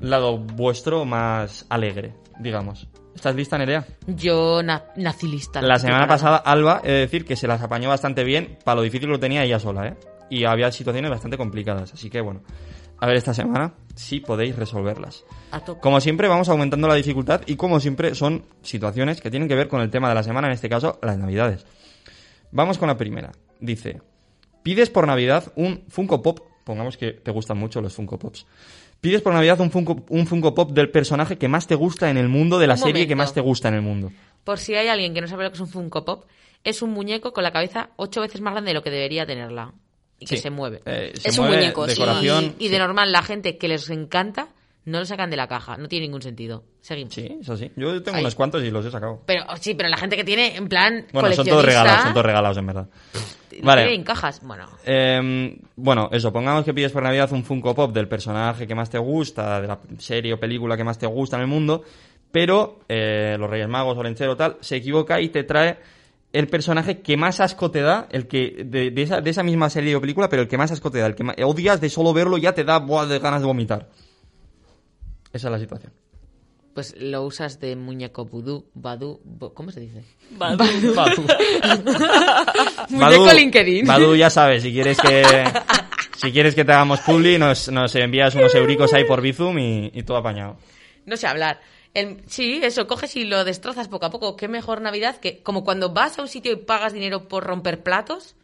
lado 0.00 0.38
vuestro 0.38 1.04
más 1.04 1.66
alegre, 1.68 2.14
digamos. 2.40 2.88
¿Estás 3.22 3.36
lista, 3.36 3.56
Nerea? 3.56 3.86
Yo 4.08 4.64
na- 4.64 4.82
nací 4.96 5.28
lista. 5.28 5.62
La 5.62 5.78
semana 5.78 6.08
pasada, 6.08 6.38
Alba, 6.38 6.80
he 6.82 6.90
de 6.90 6.98
decir 7.02 7.24
que 7.24 7.36
se 7.36 7.46
las 7.46 7.62
apañó 7.62 7.88
bastante 7.88 8.24
bien, 8.24 8.58
para 8.64 8.74
lo 8.74 8.82
difícil 8.82 9.06
que 9.06 9.12
lo 9.12 9.20
tenía 9.20 9.44
ella 9.44 9.60
sola, 9.60 9.86
¿eh? 9.86 9.96
Y 10.28 10.42
había 10.44 10.72
situaciones 10.72 11.08
bastante 11.08 11.36
complicadas, 11.38 11.92
así 11.94 12.10
que 12.10 12.20
bueno. 12.20 12.42
a 12.98 13.06
ver 13.06 13.14
esta 13.16 13.32
semana 13.32 13.74
si 13.94 14.18
podéis 14.18 14.56
resolverlas. 14.56 15.24
Como 15.80 16.00
siempre, 16.00 16.26
vamos 16.26 16.48
aumentando 16.48 16.88
la 16.88 16.96
dificultad 16.96 17.42
y 17.46 17.54
como 17.54 17.78
siempre 17.78 18.16
son 18.16 18.44
situaciones 18.62 19.20
que 19.20 19.30
tienen 19.30 19.48
que 19.48 19.54
ver 19.54 19.68
con 19.68 19.80
el 19.82 19.90
tema 19.90 20.08
de 20.08 20.16
la 20.16 20.24
semana, 20.24 20.48
en 20.48 20.54
este 20.54 20.68
caso, 20.68 20.98
las 21.00 21.16
navidades. 21.16 21.64
Vamos 22.50 22.76
con 22.76 22.88
la 22.88 22.96
primera. 22.96 23.30
Dice, 23.60 24.00
pides 24.64 24.90
por 24.90 25.06
Navidad 25.06 25.52
un 25.54 25.84
Funko 25.88 26.22
Pop, 26.22 26.40
pongamos 26.64 26.96
que 26.96 27.12
te 27.12 27.30
gustan 27.30 27.56
mucho 27.56 27.80
los 27.80 27.94
Funko 27.94 28.18
Pops. 28.18 28.46
Pides 29.02 29.20
por 29.20 29.34
Navidad 29.34 29.60
un 29.60 29.72
Funko, 29.72 30.04
un 30.10 30.28
Funko 30.28 30.54
Pop 30.54 30.70
del 30.70 30.88
personaje 30.88 31.36
que 31.36 31.48
más 31.48 31.66
te 31.66 31.74
gusta 31.74 32.08
en 32.08 32.16
el 32.16 32.28
mundo, 32.28 32.60
de 32.60 32.68
la 32.68 32.74
Un 32.74 32.78
serie 32.78 33.08
que 33.08 33.16
más 33.16 33.34
te 33.34 33.40
gusta 33.40 33.66
en 33.66 33.74
el 33.74 33.82
mundo. 33.82 34.12
Por 34.44 34.60
si 34.60 34.76
hay 34.76 34.86
alguien 34.86 35.12
que 35.12 35.20
no 35.20 35.26
sabe 35.26 35.42
lo 35.42 35.50
que 35.50 35.56
es 35.56 35.60
un 35.60 35.66
Funko 35.66 36.04
Pop, 36.04 36.24
es 36.62 36.82
un 36.82 36.90
muñeco 36.90 37.32
con 37.32 37.42
la 37.42 37.50
cabeza 37.50 37.90
ocho 37.96 38.20
veces 38.20 38.40
más 38.40 38.52
grande 38.52 38.70
de 38.70 38.74
lo 38.74 38.84
que 38.84 38.92
debería 38.92 39.26
tenerla. 39.26 39.72
Y 40.20 40.26
que 40.26 40.36
se 40.36 40.50
mueve. 40.50 40.82
Eh, 40.86 41.14
se 41.16 41.30
Es 41.30 41.38
un 41.38 41.48
muñeco, 41.48 41.88
sí. 41.88 42.00
y, 42.60 42.66
y 42.66 42.68
de 42.68 42.78
normal, 42.78 43.10
la 43.10 43.22
gente 43.22 43.58
que 43.58 43.66
les 43.66 43.90
encanta 43.90 44.50
no 44.84 45.00
lo 45.00 45.04
sacan 45.04 45.30
de 45.30 45.36
la 45.36 45.48
caja. 45.48 45.76
No 45.78 45.88
tiene 45.88 46.06
ningún 46.06 46.22
sentido. 46.22 46.62
Seguimos. 46.82 47.14
Sí, 47.14 47.38
eso 47.40 47.56
sí. 47.56 47.70
Yo 47.76 48.02
tengo 48.02 48.16
Ahí. 48.16 48.24
unos 48.24 48.34
cuantos 48.34 48.62
y 48.64 48.70
los 48.70 48.84
he 48.84 48.90
sacado. 48.90 49.22
Pero 49.24 49.44
sí, 49.60 49.74
pero 49.74 49.88
la 49.88 49.96
gente 49.96 50.16
que 50.16 50.24
tiene, 50.24 50.56
en 50.56 50.68
plan, 50.68 51.06
Bueno, 51.12 51.32
son 51.32 51.46
todos 51.46 51.64
regalados, 51.64 52.02
son 52.02 52.12
todos 52.12 52.26
regalados, 52.26 52.56
en 52.58 52.66
verdad. 52.66 52.88
Vale. 53.62 53.94
en 53.94 54.02
cajas. 54.02 54.40
Bueno, 54.42 54.66
Eh, 54.84 55.56
bueno, 55.76 56.08
eso, 56.10 56.32
pongamos 56.32 56.64
que 56.64 56.74
pides 56.74 56.90
por 56.90 57.04
Navidad 57.04 57.32
un 57.32 57.44
Funko 57.44 57.72
Pop 57.74 57.92
del 57.92 58.08
personaje 58.08 58.66
que 58.66 58.74
más 58.74 58.90
te 58.90 58.98
gusta, 58.98 59.60
de 59.60 59.68
la 59.68 59.78
serie 59.98 60.32
o 60.34 60.40
película 60.40 60.76
que 60.76 60.82
más 60.82 60.98
te 60.98 61.06
gusta 61.06 61.36
en 61.36 61.42
el 61.42 61.48
mundo, 61.48 61.84
pero 62.32 62.80
eh, 62.88 63.36
los 63.38 63.48
Reyes 63.48 63.68
Magos 63.68 63.96
o 63.96 64.36
tal, 64.36 64.56
se 64.60 64.76
equivoca 64.76 65.20
y 65.20 65.28
te 65.28 65.44
trae 65.44 65.78
el 66.32 66.48
personaje 66.48 67.00
que 67.00 67.16
más 67.16 67.38
asco 67.38 67.70
te 67.70 67.82
da, 67.82 68.08
el 68.10 68.26
que 68.26 68.64
de, 68.64 68.90
de 68.90 69.02
esa, 69.02 69.20
de 69.20 69.30
esa 69.30 69.44
misma 69.44 69.70
serie 69.70 69.94
o 69.94 70.00
película, 70.00 70.28
pero 70.28 70.42
el 70.42 70.48
que 70.48 70.58
más 70.58 70.72
asco 70.72 70.90
te 70.90 70.98
da, 70.98 71.06
el 71.06 71.14
que 71.14 71.22
más, 71.22 71.36
odias 71.44 71.80
de 71.80 71.90
solo 71.90 72.12
verlo 72.12 72.38
ya 72.38 72.54
te 72.54 72.64
da 72.64 72.78
buah, 72.78 73.06
de 73.06 73.20
ganas 73.20 73.40
de 73.42 73.46
vomitar. 73.46 73.88
Esa 75.32 75.48
es 75.48 75.52
la 75.52 75.58
situación. 75.58 75.92
Pues 76.74 76.94
lo 76.98 77.22
usas 77.24 77.60
de 77.60 77.76
muñeco 77.76 78.24
vudú, 78.24 78.70
badú... 78.74 79.20
¿Cómo 79.54 79.70
se 79.70 79.80
dice? 79.80 80.02
Badu. 80.30 80.64
Muñeco 82.90 83.26
Badu- 83.26 83.34
LinkedIn. 83.36 83.86
Badu, 83.86 84.14
ya 84.16 84.30
sabes, 84.30 84.62
si 84.62 84.72
quieres 84.72 84.98
que 84.98 85.22
si 86.16 86.32
quieres 86.32 86.54
que 86.54 86.64
te 86.64 86.72
hagamos 86.72 87.00
publi, 87.00 87.38
nos, 87.38 87.68
nos 87.70 87.94
envías 87.96 88.34
unos 88.34 88.54
euricos 88.54 88.92
ahí 88.92 89.04
por 89.04 89.20
Bizum 89.20 89.58
y, 89.58 89.90
y 89.94 90.02
todo 90.02 90.16
apañado. 90.18 90.58
No 91.06 91.16
sé 91.16 91.26
hablar. 91.26 91.60
El- 91.94 92.22
sí, 92.26 92.60
eso, 92.62 92.86
coges 92.86 93.16
y 93.16 93.24
lo 93.24 93.44
destrozas 93.44 93.88
poco 93.88 94.06
a 94.06 94.10
poco. 94.10 94.36
Qué 94.36 94.48
mejor 94.48 94.80
Navidad 94.80 95.16
que 95.16 95.42
como 95.42 95.64
cuando 95.64 95.92
vas 95.92 96.18
a 96.18 96.22
un 96.22 96.28
sitio 96.28 96.52
y 96.52 96.56
pagas 96.56 96.92
dinero 96.92 97.28
por 97.28 97.44
romper 97.44 97.82
platos. 97.82 98.36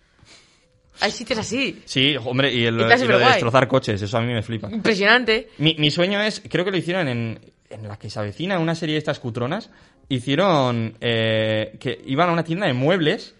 Hay 1.00 1.12
sitios 1.12 1.38
así. 1.38 1.80
Sí, 1.84 2.16
hombre, 2.24 2.52
y, 2.52 2.64
el, 2.64 2.80
Y 2.80 2.82
está 2.82 3.04
y 3.04 3.08
lo 3.08 3.18
de 3.20 3.24
destrozar 3.26 3.68
coches, 3.68 4.02
eso 4.02 4.18
a 4.18 4.20
mí 4.20 4.32
me 4.32 4.42
flipa. 4.42 4.68
Impresionante. 4.68 5.48
Mi, 5.58 5.76
mi 5.78 5.92
sueño 5.92 6.20
es, 6.20 6.42
creo 6.48 6.64
que 6.64 6.72
lo 6.72 6.76
hicieron 6.76 7.06
en, 7.06 7.38
en 7.70 7.86
la 7.88 7.96
que 7.98 8.10
se 8.10 8.18
avecina, 8.18 8.58
una 8.58 8.74
serie 8.74 8.94
de 8.94 8.98
estas 8.98 9.18
cutronas, 9.20 9.70
hicieron 10.08 10.94
eh, 11.00 11.76
que 11.80 12.00
iban 12.06 12.28
a 12.30 12.32
una 12.32 12.44
tienda 12.44 12.66
de 12.66 12.72
muebles, 12.72 13.34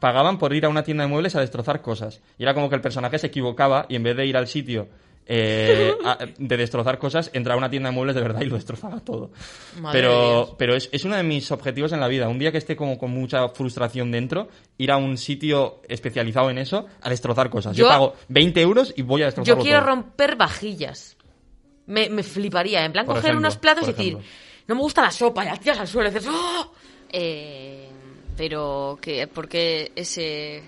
pagaban 0.00 0.38
por 0.38 0.54
ir 0.54 0.64
a 0.64 0.68
una 0.68 0.82
tienda 0.82 1.04
de 1.04 1.08
muebles 1.10 1.34
a 1.36 1.40
destrozar 1.40 1.80
cosas. 1.82 2.20
Y 2.38 2.42
era 2.44 2.54
como 2.54 2.68
que 2.68 2.76
el 2.76 2.80
personaje 2.80 3.18
se 3.18 3.28
equivocaba 3.28 3.86
y 3.88 3.96
en 3.96 4.02
vez 4.02 4.16
de 4.16 4.26
ir 4.26 4.36
al 4.36 4.46
sitio 4.48 4.88
eh, 5.26 5.92
a- 6.04 6.18
de 6.36 6.56
destrozar 6.56 6.98
cosas, 6.98 7.30
entraba 7.32 7.54
a 7.54 7.58
una 7.58 7.70
tienda 7.70 7.88
de 7.90 7.94
muebles 7.94 8.16
de 8.16 8.22
verdad 8.22 8.40
y 8.40 8.46
lo 8.46 8.56
destrozaba 8.56 8.98
todo. 9.00 9.30
Madre 9.80 10.00
pero 10.00 10.56
pero 10.58 10.74
es, 10.74 10.88
es 10.90 11.04
uno 11.04 11.16
de 11.16 11.22
mis 11.22 11.50
objetivos 11.52 11.92
en 11.92 12.00
la 12.00 12.08
vida. 12.08 12.28
Un 12.28 12.40
día 12.40 12.50
que 12.50 12.58
esté 12.58 12.74
como 12.74 12.98
con 12.98 13.12
mucha 13.12 13.48
frustración 13.50 14.10
dentro, 14.10 14.48
ir 14.78 14.90
a 14.90 14.96
un 14.96 15.16
sitio 15.16 15.80
especializado 15.88 16.50
en 16.50 16.58
eso 16.58 16.86
a 17.00 17.08
destrozar 17.08 17.50
cosas. 17.50 17.76
Yo, 17.76 17.84
Yo- 17.84 17.88
pago 17.88 18.14
20 18.28 18.60
euros 18.60 18.92
y 18.96 19.02
voy 19.02 19.22
a 19.22 19.26
Yo 19.26 19.26
destrozarlo 19.26 19.62
quiero 19.62 19.78
todo. 19.80 19.88
romper 19.90 20.34
vajillas. 20.36 21.16
Me, 21.86 22.08
me 22.08 22.22
fliparía. 22.22 22.84
En 22.84 22.92
plan, 22.92 23.04
Por 23.06 23.16
coger 23.16 23.30
ejemplo, 23.30 23.46
unos 23.48 23.56
platos 23.58 23.84
y 23.84 23.92
decir, 23.92 24.08
ejemplo. 24.14 24.28
no 24.68 24.74
me 24.76 24.80
gusta 24.80 25.02
la 25.02 25.10
sopa, 25.10 25.44
y 25.44 25.48
la 25.48 25.56
tiras 25.56 25.80
al 25.80 25.88
suelo 25.88 26.10
y 26.10 26.12
dices, 26.12 26.28
¡oh! 26.32 26.72
Eh, 27.10 27.88
pero 28.36 28.98
que 29.00 29.26
porque 29.26 29.92
ese 29.94 30.62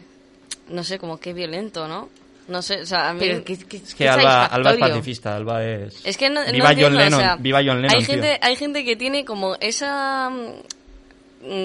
no 0.68 0.84
sé 0.84 0.98
como 0.98 1.18
que 1.18 1.32
violento 1.32 1.88
no 1.88 2.08
no 2.48 2.60
sé 2.60 2.82
o 2.82 2.86
sea 2.86 3.08
a 3.08 3.14
mí 3.14 3.20
Pero 3.20 3.42
que, 3.42 3.56
que, 3.56 3.76
Es 3.78 3.94
que 3.94 4.06
Alba, 4.06 4.44
Alba 4.46 4.72
es 4.72 4.78
pacifista, 4.78 5.34
Alba 5.36 5.64
es... 5.64 6.04
es 6.04 6.16
que 6.18 6.28
no, 6.28 6.44
no 6.44 6.52
Viva 6.52 6.66
John 6.68 6.72
entiendo, 6.72 6.98
o 6.98 7.02
Lennon, 7.04 7.20
sea, 7.20 7.36
viva 7.36 7.58
John 7.64 7.80
Lennon, 7.80 7.90
hay 7.90 8.04
tío. 8.04 8.06
gente 8.06 8.38
hay 8.42 8.56
gente 8.56 8.84
que 8.84 8.96
tiene 8.96 9.24
como 9.24 9.56
esa 9.60 10.30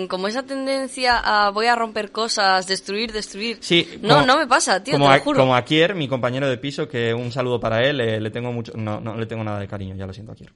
como 0.09 0.27
esa 0.27 0.43
tendencia 0.43 1.19
a 1.23 1.49
voy 1.51 1.67
a 1.67 1.75
romper 1.75 2.11
cosas 2.11 2.67
destruir 2.67 3.11
destruir 3.11 3.57
Sí, 3.61 3.99
no 4.01 4.15
como- 4.15 4.25
no 4.27 4.37
me 4.37 4.47
pasa 4.47 4.83
tío 4.83 4.93
como, 4.93 5.05
te 5.07 5.13
a- 5.13 5.17
lo 5.17 5.23
juro 5.23 5.39
como 5.39 5.55
Akier, 5.55 5.95
mi 5.95 6.07
compañero 6.07 6.49
de 6.49 6.57
piso, 6.57 6.87
que 6.87 7.13
un 7.13 7.31
saludo 7.31 7.59
para 7.59 7.83
él, 7.87 7.99
eh, 8.01 8.19
le 8.19 8.29
tengo 8.31 8.51
mucho... 8.51 8.73
No, 8.75 8.99
no 8.99 9.15
le 9.15 9.25
tengo 9.25 9.43
nada 9.43 9.59
de 9.59 9.67
cariño, 9.67 9.95
ya 9.95 10.05
lo 10.05 10.13
siento, 10.13 10.31
Akier. 10.33 10.51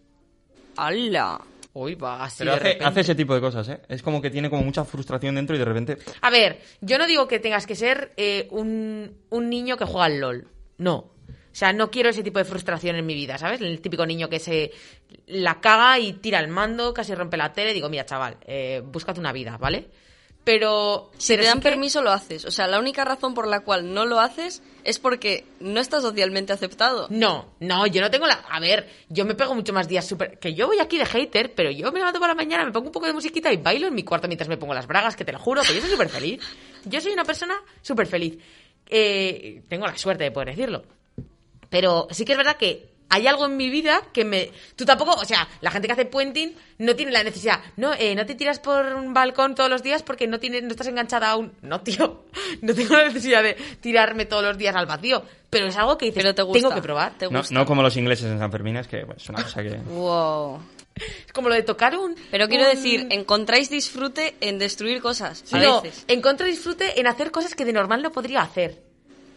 ¡Hala! 0.77 1.39
Uy, 1.75 1.95
va, 1.95 2.23
así 2.23 2.39
Pero 2.39 2.51
de 2.51 2.57
hace, 2.57 2.63
repente. 2.65 2.85
hace 2.85 2.99
ese 3.01 3.15
tipo 3.15 3.33
de 3.33 3.41
cosas, 3.41 3.67
¿eh? 3.69 3.79
Es 3.89 4.03
como 4.03 4.21
que 4.21 4.29
tiene 4.29 4.49
como 4.49 4.61
mucha 4.61 4.85
frustración 4.85 5.35
dentro 5.35 5.55
y 5.55 5.59
de 5.59 5.65
repente... 5.65 5.97
A 6.21 6.29
ver, 6.29 6.59
yo 6.81 6.97
no 6.99 7.07
digo 7.07 7.27
que 7.27 7.39
tengas 7.39 7.65
que 7.65 7.75
ser 7.75 8.11
eh, 8.15 8.47
un, 8.51 9.11
un 9.31 9.49
niño 9.49 9.75
que 9.75 9.85
juega 9.85 10.05
al 10.05 10.19
LOL. 10.19 10.47
No. 10.77 11.12
O 11.53 11.55
sea, 11.55 11.71
no 11.71 11.91
quiero 11.91 12.09
ese 12.09 12.23
tipo 12.23 12.39
de 12.39 12.45
frustración 12.45 12.95
en 12.95 13.05
mi 13.05 13.13
vida, 13.13 13.37
¿sabes? 13.37 13.61
El 13.61 13.79
típico 13.79 14.05
niño 14.07 14.27
que 14.27 14.39
se 14.39 14.71
la 15.27 15.61
caga 15.61 15.99
y 15.99 16.13
tira 16.13 16.39
el 16.39 16.47
mando, 16.47 16.93
casi 16.93 17.13
rompe 17.13 17.37
la 17.37 17.53
tele. 17.53 17.73
Digo, 17.73 17.89
mira, 17.89 18.05
chaval, 18.05 18.37
eh, 18.41 18.81
búscate 18.83 19.19
una 19.19 19.31
vida, 19.31 19.57
¿vale? 19.57 19.87
Pero. 20.43 21.11
Si 21.17 21.33
pero 21.33 21.43
te 21.43 21.47
dan 21.47 21.57
sí 21.59 21.63
que- 21.63 21.69
permiso 21.69 22.01
lo 22.01 22.11
haces. 22.11 22.43
O 22.45 22.51
sea, 22.51 22.67
la 22.67 22.77
única 22.79 23.05
razón 23.05 23.33
por 23.33 23.47
la 23.47 23.61
cual 23.61 23.93
no 23.93 24.05
lo 24.05 24.19
haces 24.19 24.61
es 24.83 24.99
porque 24.99 25.45
no 25.61 25.79
está 25.79 26.01
socialmente 26.01 26.51
aceptado. 26.51 27.07
No, 27.11 27.53
no, 27.61 27.87
yo 27.87 28.01
no 28.01 28.11
tengo 28.11 28.27
la. 28.27 28.33
A 28.49 28.59
ver, 28.59 28.89
yo 29.07 29.23
me 29.23 29.35
pego 29.35 29.55
mucho 29.55 29.71
más 29.71 29.87
días 29.87 30.05
súper. 30.05 30.39
Que 30.39 30.53
yo 30.53 30.67
voy 30.67 30.79
aquí 30.79 30.97
de 30.97 31.05
hater, 31.05 31.53
pero 31.53 31.71
yo 31.71 31.91
me 31.93 31.99
levanto 31.99 32.19
por 32.19 32.27
la 32.27 32.35
mañana, 32.35 32.65
me 32.65 32.71
pongo 32.73 32.87
un 32.87 32.91
poco 32.91 33.05
de 33.05 33.13
musiquita 33.13 33.53
y 33.53 33.57
bailo 33.57 33.87
en 33.87 33.93
mi 33.93 34.03
cuarto 34.03 34.27
mientras 34.27 34.49
me 34.49 34.57
pongo 34.57 34.73
las 34.73 34.85
bragas, 34.87 35.15
que 35.15 35.23
te 35.23 35.31
lo 35.31 35.39
juro, 35.39 35.61
que 35.61 35.73
yo 35.75 35.79
soy 35.81 35.91
súper 35.91 36.09
feliz. 36.09 36.41
Yo 36.85 36.99
soy 36.99 37.13
una 37.13 37.23
persona 37.23 37.55
súper 37.81 38.07
feliz. 38.07 38.37
Eh, 38.89 39.61
tengo 39.69 39.85
la 39.87 39.95
suerte 39.97 40.25
de 40.25 40.31
poder 40.31 40.49
decirlo. 40.49 40.83
Pero 41.73 42.07
sí 42.11 42.23
que 42.23 42.33
es 42.33 42.37
verdad 42.37 42.55
que 42.57 42.87
hay 43.09 43.25
algo 43.25 43.47
en 43.47 43.57
mi 43.57 43.69
vida 43.71 44.01
que 44.13 44.23
me... 44.25 44.51
Tú 44.75 44.85
tampoco, 44.85 45.13
o 45.13 45.25
sea, 45.25 45.47
la 45.61 45.71
gente 45.71 45.87
que 45.87 45.93
hace 45.93 46.05
puenting 46.05 46.55
no 46.77 46.95
tiene 46.95 47.11
la 47.11 47.23
necesidad. 47.23 47.59
No, 47.77 47.91
eh, 47.95 48.13
no 48.13 48.27
te 48.27 48.35
tiras 48.35 48.59
por 48.59 48.85
un 48.93 49.11
balcón 49.11 49.55
todos 49.55 49.71
los 49.71 49.81
días 49.81 50.03
porque 50.03 50.27
no, 50.27 50.39
tienes, 50.39 50.61
no 50.63 50.69
estás 50.69 50.85
enganchada 50.87 51.31
a 51.31 51.35
un... 51.37 51.51
No, 51.63 51.81
tío, 51.81 52.25
no 52.61 52.75
tengo 52.75 52.95
la 52.95 53.05
necesidad 53.05 53.41
de 53.41 53.55
tirarme 53.81 54.25
todos 54.25 54.43
los 54.43 54.55
días 54.57 54.75
al 54.75 54.85
vacío. 54.85 55.23
Pero 55.49 55.65
es 55.65 55.75
algo 55.77 55.97
que 55.97 56.05
dices, 56.05 56.21
Pero 56.21 56.35
te 56.35 56.43
gusta. 56.43 56.59
tengo 56.61 56.75
que 56.75 56.81
probar. 56.83 57.17
Te 57.17 57.25
No, 57.29 57.39
gusta. 57.39 57.53
no 57.55 57.65
como 57.65 57.81
los 57.81 57.97
ingleses 57.97 58.25
en 58.31 58.37
San 58.37 58.51
Fermín, 58.51 58.77
es 58.77 58.87
que 58.87 58.97
bueno, 59.03 59.15
es 59.17 59.27
una 59.29 59.41
cosa 59.43 59.63
que... 59.63 59.69
Wow. 59.87 60.59
Es 60.95 61.33
como 61.33 61.49
lo 61.49 61.55
de 61.55 61.63
tocar 61.63 61.97
un... 61.97 62.15
Pero 62.29 62.47
quiero 62.47 62.65
un- 62.65 62.69
decir, 62.69 63.07
encontráis 63.09 63.69
disfrute 63.71 64.35
en 64.41 64.59
destruir 64.59 65.01
cosas. 65.01 65.43
A 65.51 65.57
no, 65.59 65.81
veces. 65.81 66.05
encuentro 66.07 66.45
disfrute 66.45 66.99
en 66.99 67.07
hacer 67.07 67.31
cosas 67.31 67.55
que 67.55 67.65
de 67.65 67.73
normal 67.73 68.03
no 68.03 68.11
podría 68.11 68.41
hacer. 68.43 68.81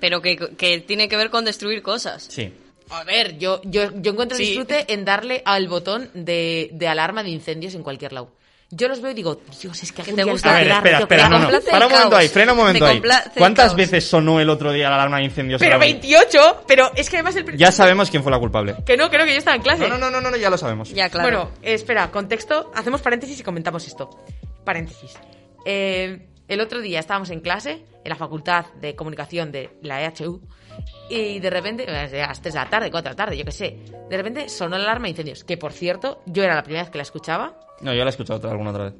Pero 0.00 0.20
que, 0.22 0.36
que 0.36 0.80
tiene 0.80 1.08
que 1.08 1.16
ver 1.16 1.30
con 1.30 1.44
destruir 1.44 1.82
cosas. 1.82 2.26
Sí. 2.28 2.52
A 2.90 3.02
ver, 3.04 3.38
yo, 3.38 3.60
yo, 3.64 3.90
yo 3.94 4.12
encuentro 4.12 4.36
Sí. 4.36 4.44
disfrute 4.44 4.92
en 4.92 5.04
darle 5.04 5.42
al 5.44 5.66
botón 5.68 6.10
de, 6.14 6.70
de 6.72 6.88
alarma 6.88 7.22
de 7.22 7.30
incendios 7.30 7.74
en 7.74 7.82
cualquier 7.82 8.12
lado. 8.12 8.30
Yo 8.70 8.88
los 8.88 9.00
veo 9.00 9.12
y 9.12 9.14
digo, 9.14 9.40
Dios, 9.62 9.80
es 9.80 9.92
que 9.92 10.02
te 10.02 10.24
gusta. 10.24 10.50
A 10.56 10.58
ver, 10.58 10.68
espera, 10.68 10.98
espera, 10.98 11.28
no, 11.28 11.38
no. 11.38 11.60
Para 11.70 11.86
un 11.86 11.92
momento 11.92 12.16
ahí, 12.16 12.28
frena 12.28 12.50
un 12.52 12.58
momento 12.58 12.84
Me 12.84 12.90
ahí. 12.90 13.02
¿Cuántas 13.36 13.76
veces 13.76 14.04
sonó 14.04 14.40
el 14.40 14.50
otro 14.50 14.72
día 14.72 14.88
la 14.88 14.96
alarma 14.96 15.18
de 15.18 15.24
incendios? 15.24 15.60
Pero 15.60 15.74
solamente? 15.76 16.08
28, 16.08 16.64
pero 16.66 16.90
es 16.96 17.08
que 17.08 17.16
además 17.16 17.36
el... 17.36 17.56
Ya 17.56 17.70
sabemos 17.70 18.10
quién 18.10 18.24
fue 18.24 18.32
la 18.32 18.40
culpable. 18.40 18.74
Que 18.84 18.96
no, 18.96 19.08
creo 19.08 19.24
que 19.24 19.32
yo 19.32 19.38
estaba 19.38 19.54
en 19.56 19.62
clase. 19.62 19.88
No, 19.88 19.96
no, 19.98 20.10
no, 20.10 20.20
no, 20.20 20.30
no, 20.32 20.36
ya 20.36 20.50
lo 20.50 20.58
sabemos. 20.58 20.90
Ya, 20.92 21.08
claro. 21.08 21.28
Bueno, 21.28 21.50
espera, 21.62 22.10
contexto. 22.10 22.72
Hacemos 22.74 23.00
paréntesis 23.02 23.38
y 23.38 23.44
comentamos 23.44 23.86
esto. 23.86 24.10
Paréntesis. 24.64 25.12
Eh, 25.64 26.26
el 26.48 26.60
otro 26.60 26.80
día 26.80 27.00
estábamos 27.00 27.30
en 27.30 27.40
clase, 27.40 27.84
en 28.04 28.08
la 28.08 28.16
Facultad 28.16 28.66
de 28.80 28.94
Comunicación 28.94 29.50
de 29.52 29.78
la 29.82 30.02
EHU, 30.04 30.40
y 31.08 31.38
de 31.40 31.50
repente, 31.50 31.86
a 31.88 32.06
las 32.28 32.40
3 32.42 32.54
de 32.54 32.60
la 32.60 32.68
tarde, 32.70 32.90
4 32.90 33.08
de 33.08 33.12
la 33.12 33.16
tarde, 33.16 33.36
yo 33.38 33.44
qué 33.44 33.52
sé, 33.52 33.78
de 34.10 34.16
repente 34.16 34.48
sonó 34.48 34.76
la 34.76 34.84
alarma 34.84 35.04
de 35.04 35.10
incendios, 35.10 35.44
que 35.44 35.56
por 35.56 35.72
cierto, 35.72 36.22
yo 36.26 36.42
era 36.44 36.54
la 36.54 36.62
primera 36.62 36.82
vez 36.84 36.90
que 36.90 36.98
la 36.98 37.02
escuchaba. 37.02 37.58
No, 37.80 37.92
yo 37.94 38.00
la 38.00 38.06
he 38.06 38.10
escuchado 38.10 38.38
otra- 38.38 38.50
alguna 38.50 38.70
otra 38.70 38.84
vez. 38.84 38.94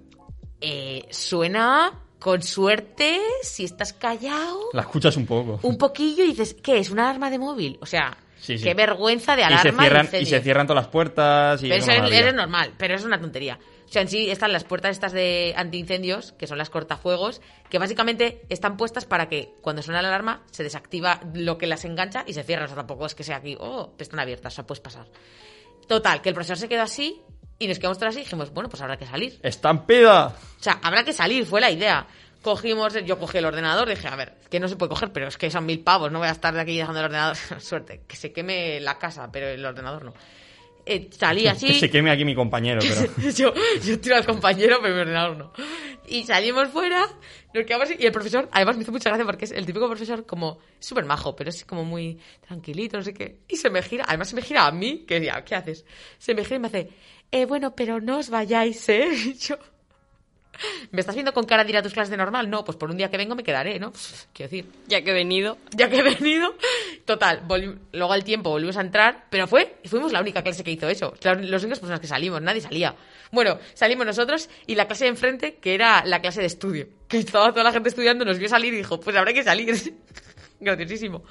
Eh, 0.60 1.04
suena, 1.10 1.92
con 2.18 2.42
suerte, 2.42 3.20
si 3.42 3.64
estás 3.64 3.92
callado, 3.92 4.58
La 4.72 4.82
escuchas 4.82 5.16
un 5.16 5.26
poco. 5.26 5.60
un 5.62 5.76
poquillo 5.76 6.24
y 6.24 6.28
dices, 6.28 6.54
¿qué 6.54 6.78
es? 6.78 6.90
¿Una 6.90 7.04
alarma 7.10 7.30
de 7.30 7.38
móvil? 7.38 7.78
O 7.82 7.86
sea, 7.86 8.16
Sí, 8.38 8.56
sí. 8.58 8.64
qué 8.64 8.74
vergüenza 8.74 9.34
de 9.36 9.42
y, 9.42 9.44
alarma 9.44 9.62
se 9.62 9.68
de 9.70 9.78
cierran, 9.80 10.08
y 10.22 10.26
se 10.26 10.40
cierran 10.40 10.66
todas 10.66 10.84
las 10.84 10.90
puertas 10.90 11.62
y 11.62 11.68
Pero 11.68 11.76
es 11.82 11.88
eso 11.88 12.04
es, 12.04 12.12
es 12.26 12.34
normal, 12.34 12.72
pero 12.78 12.94
es 12.94 13.04
una 13.04 13.20
tontería. 13.20 13.58
O 13.86 13.88
sea, 13.88 14.02
en 14.02 14.08
sí 14.08 14.30
están 14.30 14.52
las 14.52 14.64
puertas 14.64 14.90
estas 14.90 15.12
de 15.12 15.54
antiincendios, 15.56 16.32
que 16.32 16.46
son 16.46 16.58
las 16.58 16.70
cortafuegos, 16.70 17.40
que 17.70 17.78
básicamente 17.78 18.42
están 18.48 18.76
puestas 18.76 19.04
para 19.04 19.28
que 19.28 19.54
cuando 19.62 19.80
suena 19.82 20.02
la 20.02 20.08
alarma 20.08 20.42
se 20.50 20.64
desactiva 20.64 21.20
lo 21.34 21.56
que 21.56 21.68
las 21.68 21.84
engancha 21.84 22.24
y 22.26 22.32
se 22.32 22.42
cierran. 22.42 22.64
O 22.64 22.68
sea, 22.68 22.76
tampoco 22.76 23.06
es 23.06 23.14
que 23.14 23.22
sea 23.22 23.36
aquí, 23.36 23.56
oh, 23.60 23.94
están 23.98 24.18
abiertas, 24.18 24.52
o 24.52 24.56
sea, 24.56 24.66
puedes 24.66 24.80
pasar. 24.80 25.06
Total, 25.86 26.20
que 26.20 26.30
el 26.30 26.34
profesor 26.34 26.56
se 26.56 26.68
quedó 26.68 26.82
así 26.82 27.22
y 27.58 27.68
nos 27.68 27.78
quedamos 27.78 27.98
todos 27.98 28.10
así 28.10 28.20
y 28.20 28.24
dijimos, 28.24 28.52
bueno, 28.52 28.68
pues 28.68 28.82
habrá 28.82 28.96
que 28.96 29.06
salir. 29.06 29.38
¡Estampida! 29.42 30.26
O 30.26 30.62
sea, 30.62 30.80
habrá 30.82 31.04
que 31.04 31.12
salir, 31.12 31.46
fue 31.46 31.60
la 31.60 31.70
idea. 31.70 32.06
cogimos, 32.42 32.92
yo 33.04 33.18
cogí 33.18 33.38
el 33.38 33.46
ordenador, 33.46 33.88
dije, 33.88 34.08
a 34.08 34.16
ver, 34.16 34.34
que 34.50 34.58
no 34.58 34.66
se 34.66 34.76
puede 34.76 34.90
coger, 34.90 35.12
pero 35.12 35.28
es 35.28 35.38
que 35.38 35.50
son 35.50 35.64
mil 35.64 35.80
pavos, 35.80 36.10
no 36.10 36.18
voy 36.18 36.28
a 36.28 36.32
estar 36.32 36.52
de 36.52 36.60
aquí 36.60 36.76
dejando 36.76 36.98
el 36.98 37.06
ordenador. 37.06 37.36
Suerte, 37.60 38.02
que 38.06 38.16
se 38.16 38.32
queme 38.32 38.80
la 38.80 38.98
casa, 38.98 39.30
pero 39.30 39.46
el 39.46 39.64
ordenador 39.64 40.04
no. 40.04 40.14
Eh, 40.88 41.10
salí 41.10 41.48
así. 41.48 41.66
Que 41.66 41.80
se 41.80 41.90
queme 41.90 42.12
aquí 42.12 42.24
mi 42.24 42.34
compañero, 42.34 42.80
pero... 42.80 43.30
yo, 43.36 43.52
yo 43.84 44.00
tiro 44.00 44.14
al 44.14 44.24
compañero, 44.24 44.78
pero 44.80 44.94
mi 44.94 45.00
ordenador 45.00 45.36
no. 45.36 45.52
Y 46.06 46.22
salimos 46.22 46.68
fuera, 46.68 47.08
nos 47.52 47.66
quedamos 47.66 47.88
así, 47.88 47.96
y 47.98 48.06
el 48.06 48.12
profesor, 48.12 48.48
además 48.52 48.76
me 48.76 48.82
hizo 48.82 48.92
mucha 48.92 49.10
gracia 49.10 49.26
porque 49.26 49.46
es 49.46 49.50
el 49.50 49.66
típico 49.66 49.88
profesor 49.88 50.24
como 50.24 50.60
súper 50.78 51.04
majo, 51.04 51.34
pero 51.34 51.50
es 51.50 51.64
como 51.64 51.84
muy 51.84 52.20
tranquilito, 52.46 52.96
no 52.96 53.02
sé 53.02 53.12
qué. 53.12 53.40
Y 53.48 53.56
se 53.56 53.68
me 53.68 53.82
gira, 53.82 54.04
además 54.06 54.28
se 54.28 54.36
me 54.36 54.42
gira 54.42 54.64
a 54.64 54.70
mí, 54.70 55.04
que 55.06 55.14
decía, 55.14 55.44
¿qué 55.44 55.56
haces? 55.56 55.84
Se 56.18 56.34
me 56.34 56.44
gira 56.44 56.56
y 56.56 56.60
me 56.60 56.68
hace, 56.68 56.90
eh, 57.32 57.46
bueno, 57.46 57.74
pero 57.74 58.00
no 58.00 58.18
os 58.18 58.30
vayáis, 58.30 58.88
¿eh? 58.88 59.08
Y 59.12 59.34
yo, 59.38 59.58
¿me 60.90 61.00
estás 61.00 61.14
viendo 61.14 61.32
con 61.32 61.44
cara 61.44 61.64
de 61.64 61.70
ir 61.70 61.76
a 61.76 61.82
tus 61.82 61.92
clases 61.92 62.10
de 62.10 62.16
normal? 62.16 62.48
No, 62.50 62.64
pues 62.64 62.76
por 62.76 62.90
un 62.90 62.96
día 62.96 63.10
que 63.10 63.16
vengo 63.16 63.34
me 63.34 63.42
quedaré, 63.44 63.78
¿no? 63.78 63.90
Pues, 63.92 64.28
quiero 64.34 64.50
decir, 64.50 64.66
Ya 64.86 65.02
que 65.02 65.10
he 65.10 65.14
venido. 65.14 65.58
ya 65.72 65.88
que 65.88 65.98
he 65.98 66.02
venido. 66.02 66.54
Total, 67.04 67.42
luego 67.92 68.12
al 68.12 68.24
tiempo 68.24 68.50
volvimos 68.50 68.76
a 68.76 68.80
entrar, 68.80 69.26
pero 69.30 69.46
fue, 69.46 69.76
fuimos 69.84 70.12
la 70.12 70.20
única 70.20 70.42
clase 70.42 70.64
que 70.64 70.70
hizo 70.72 70.88
eso. 70.88 71.14
Los 71.22 71.62
únicas 71.62 71.78
personas 71.78 72.00
que 72.00 72.06
salimos, 72.06 72.40
nadie 72.42 72.60
salía. 72.60 72.94
Bueno, 73.32 73.58
salimos 73.74 74.06
nosotros 74.06 74.48
y 74.66 74.74
la 74.74 74.86
clase 74.86 75.04
de 75.04 75.10
enfrente, 75.10 75.54
que 75.56 75.74
era 75.74 76.04
la 76.04 76.20
clase 76.20 76.40
de 76.40 76.46
estudio, 76.46 76.88
que 77.08 77.18
estaba 77.18 77.50
toda 77.52 77.64
la 77.64 77.72
gente 77.72 77.88
estudiando, 77.88 78.24
nos 78.24 78.38
vio 78.38 78.48
salir 78.48 78.72
y 78.74 78.78
dijo, 78.78 78.98
pues 79.00 79.16
habrá 79.16 79.32
que 79.32 79.42
salir. 79.42 79.74
Graciosísimo. 80.60 81.22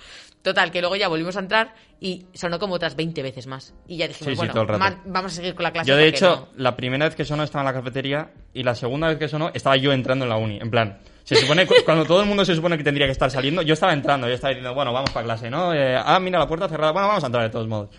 Total, 0.45 0.69
que 0.71 0.79
luego 0.79 0.95
ya 0.95 1.07
volvimos 1.07 1.35
a 1.37 1.39
entrar 1.39 1.73
y 1.99 2.27
sonó 2.35 2.59
como 2.59 2.75
otras 2.75 2.95
20 2.95 3.23
veces 3.23 3.47
más. 3.47 3.73
Y 3.87 3.97
ya 3.97 4.07
dijimos, 4.07 4.33
Sí, 4.33 4.37
bueno, 4.37 4.67
vamos 5.05 5.31
a 5.31 5.35
seguir 5.35 5.55
con 5.55 5.63
la 5.63 5.71
clase. 5.73 5.89
Yo, 5.89 5.97
de 5.97 6.07
hecho, 6.07 6.49
no. 6.55 6.61
la 6.63 6.75
primera 6.75 7.05
vez 7.05 7.15
que 7.15 7.25
sonó 7.25 7.41
estaba 7.41 7.63
en 7.67 7.73
la 7.75 7.81
cafetería 7.81 8.29
y 8.53 8.61
la 8.61 8.75
segunda 8.75 9.07
vez 9.07 9.17
que 9.17 9.27
sonó 9.27 9.49
estaba 9.55 9.75
yo 9.75 9.91
entrando 9.91 10.23
en 10.25 10.29
la 10.29 10.37
uni. 10.37 10.59
En 10.61 10.69
plan, 10.69 10.99
se 11.23 11.35
supone 11.35 11.65
cu- 11.65 11.73
cuando 11.83 12.05
todo 12.05 12.21
el 12.21 12.27
mundo 12.27 12.45
se 12.45 12.53
supone 12.53 12.77
que 12.77 12.83
tendría 12.83 13.07
que 13.07 13.11
estar 13.13 13.31
saliendo, 13.31 13.63
yo 13.63 13.73
estaba 13.73 13.91
entrando, 13.91 14.27
yo 14.27 14.35
estaba 14.35 14.49
diciendo, 14.51 14.75
bueno, 14.75 14.93
vamos 14.93 15.09
para 15.09 15.25
clase, 15.25 15.49
¿no? 15.49 15.73
Eh, 15.73 15.97
ah, 15.97 16.19
mira, 16.19 16.37
la 16.37 16.47
puerta 16.47 16.69
cerrada, 16.69 16.91
bueno, 16.91 17.07
vamos 17.07 17.23
a 17.23 17.25
entrar 17.25 17.43
de 17.43 17.49
todos 17.49 17.67
modos. 17.67 17.89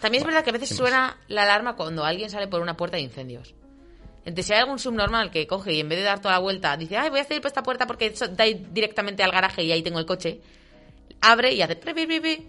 También 0.00 0.22
es 0.22 0.26
verdad 0.28 0.44
que 0.44 0.50
a 0.50 0.52
veces 0.52 0.68
suena 0.76 1.16
la 1.26 1.42
alarma 1.42 1.74
cuando 1.74 2.04
alguien 2.04 2.30
sale 2.30 2.46
por 2.46 2.62
una 2.62 2.76
puerta 2.76 2.96
de 2.96 3.02
incendios. 3.02 3.56
Entonces, 4.24 4.46
si 4.46 4.52
hay 4.52 4.60
algún 4.60 4.78
subnormal 4.78 5.32
que 5.32 5.48
coge 5.48 5.72
y 5.72 5.80
en 5.80 5.88
vez 5.88 5.98
de 5.98 6.04
dar 6.04 6.20
toda 6.20 6.34
la 6.34 6.38
vuelta 6.38 6.76
dice, 6.76 6.96
ay, 6.96 7.10
voy 7.10 7.18
a 7.18 7.24
salir 7.24 7.40
por 7.42 7.48
esta 7.48 7.64
puerta 7.64 7.88
porque 7.88 8.10
da 8.36 8.44
directamente 8.70 9.24
al 9.24 9.32
garaje 9.32 9.64
y 9.64 9.72
ahí 9.72 9.82
tengo 9.82 9.98
el 9.98 10.06
coche, 10.06 10.40
abre 11.20 11.52
y 11.54 11.62
hace... 11.62 11.76
pri, 11.76 11.92
pri, 11.94 12.06
pri, 12.06 12.20
pri, 12.20 12.46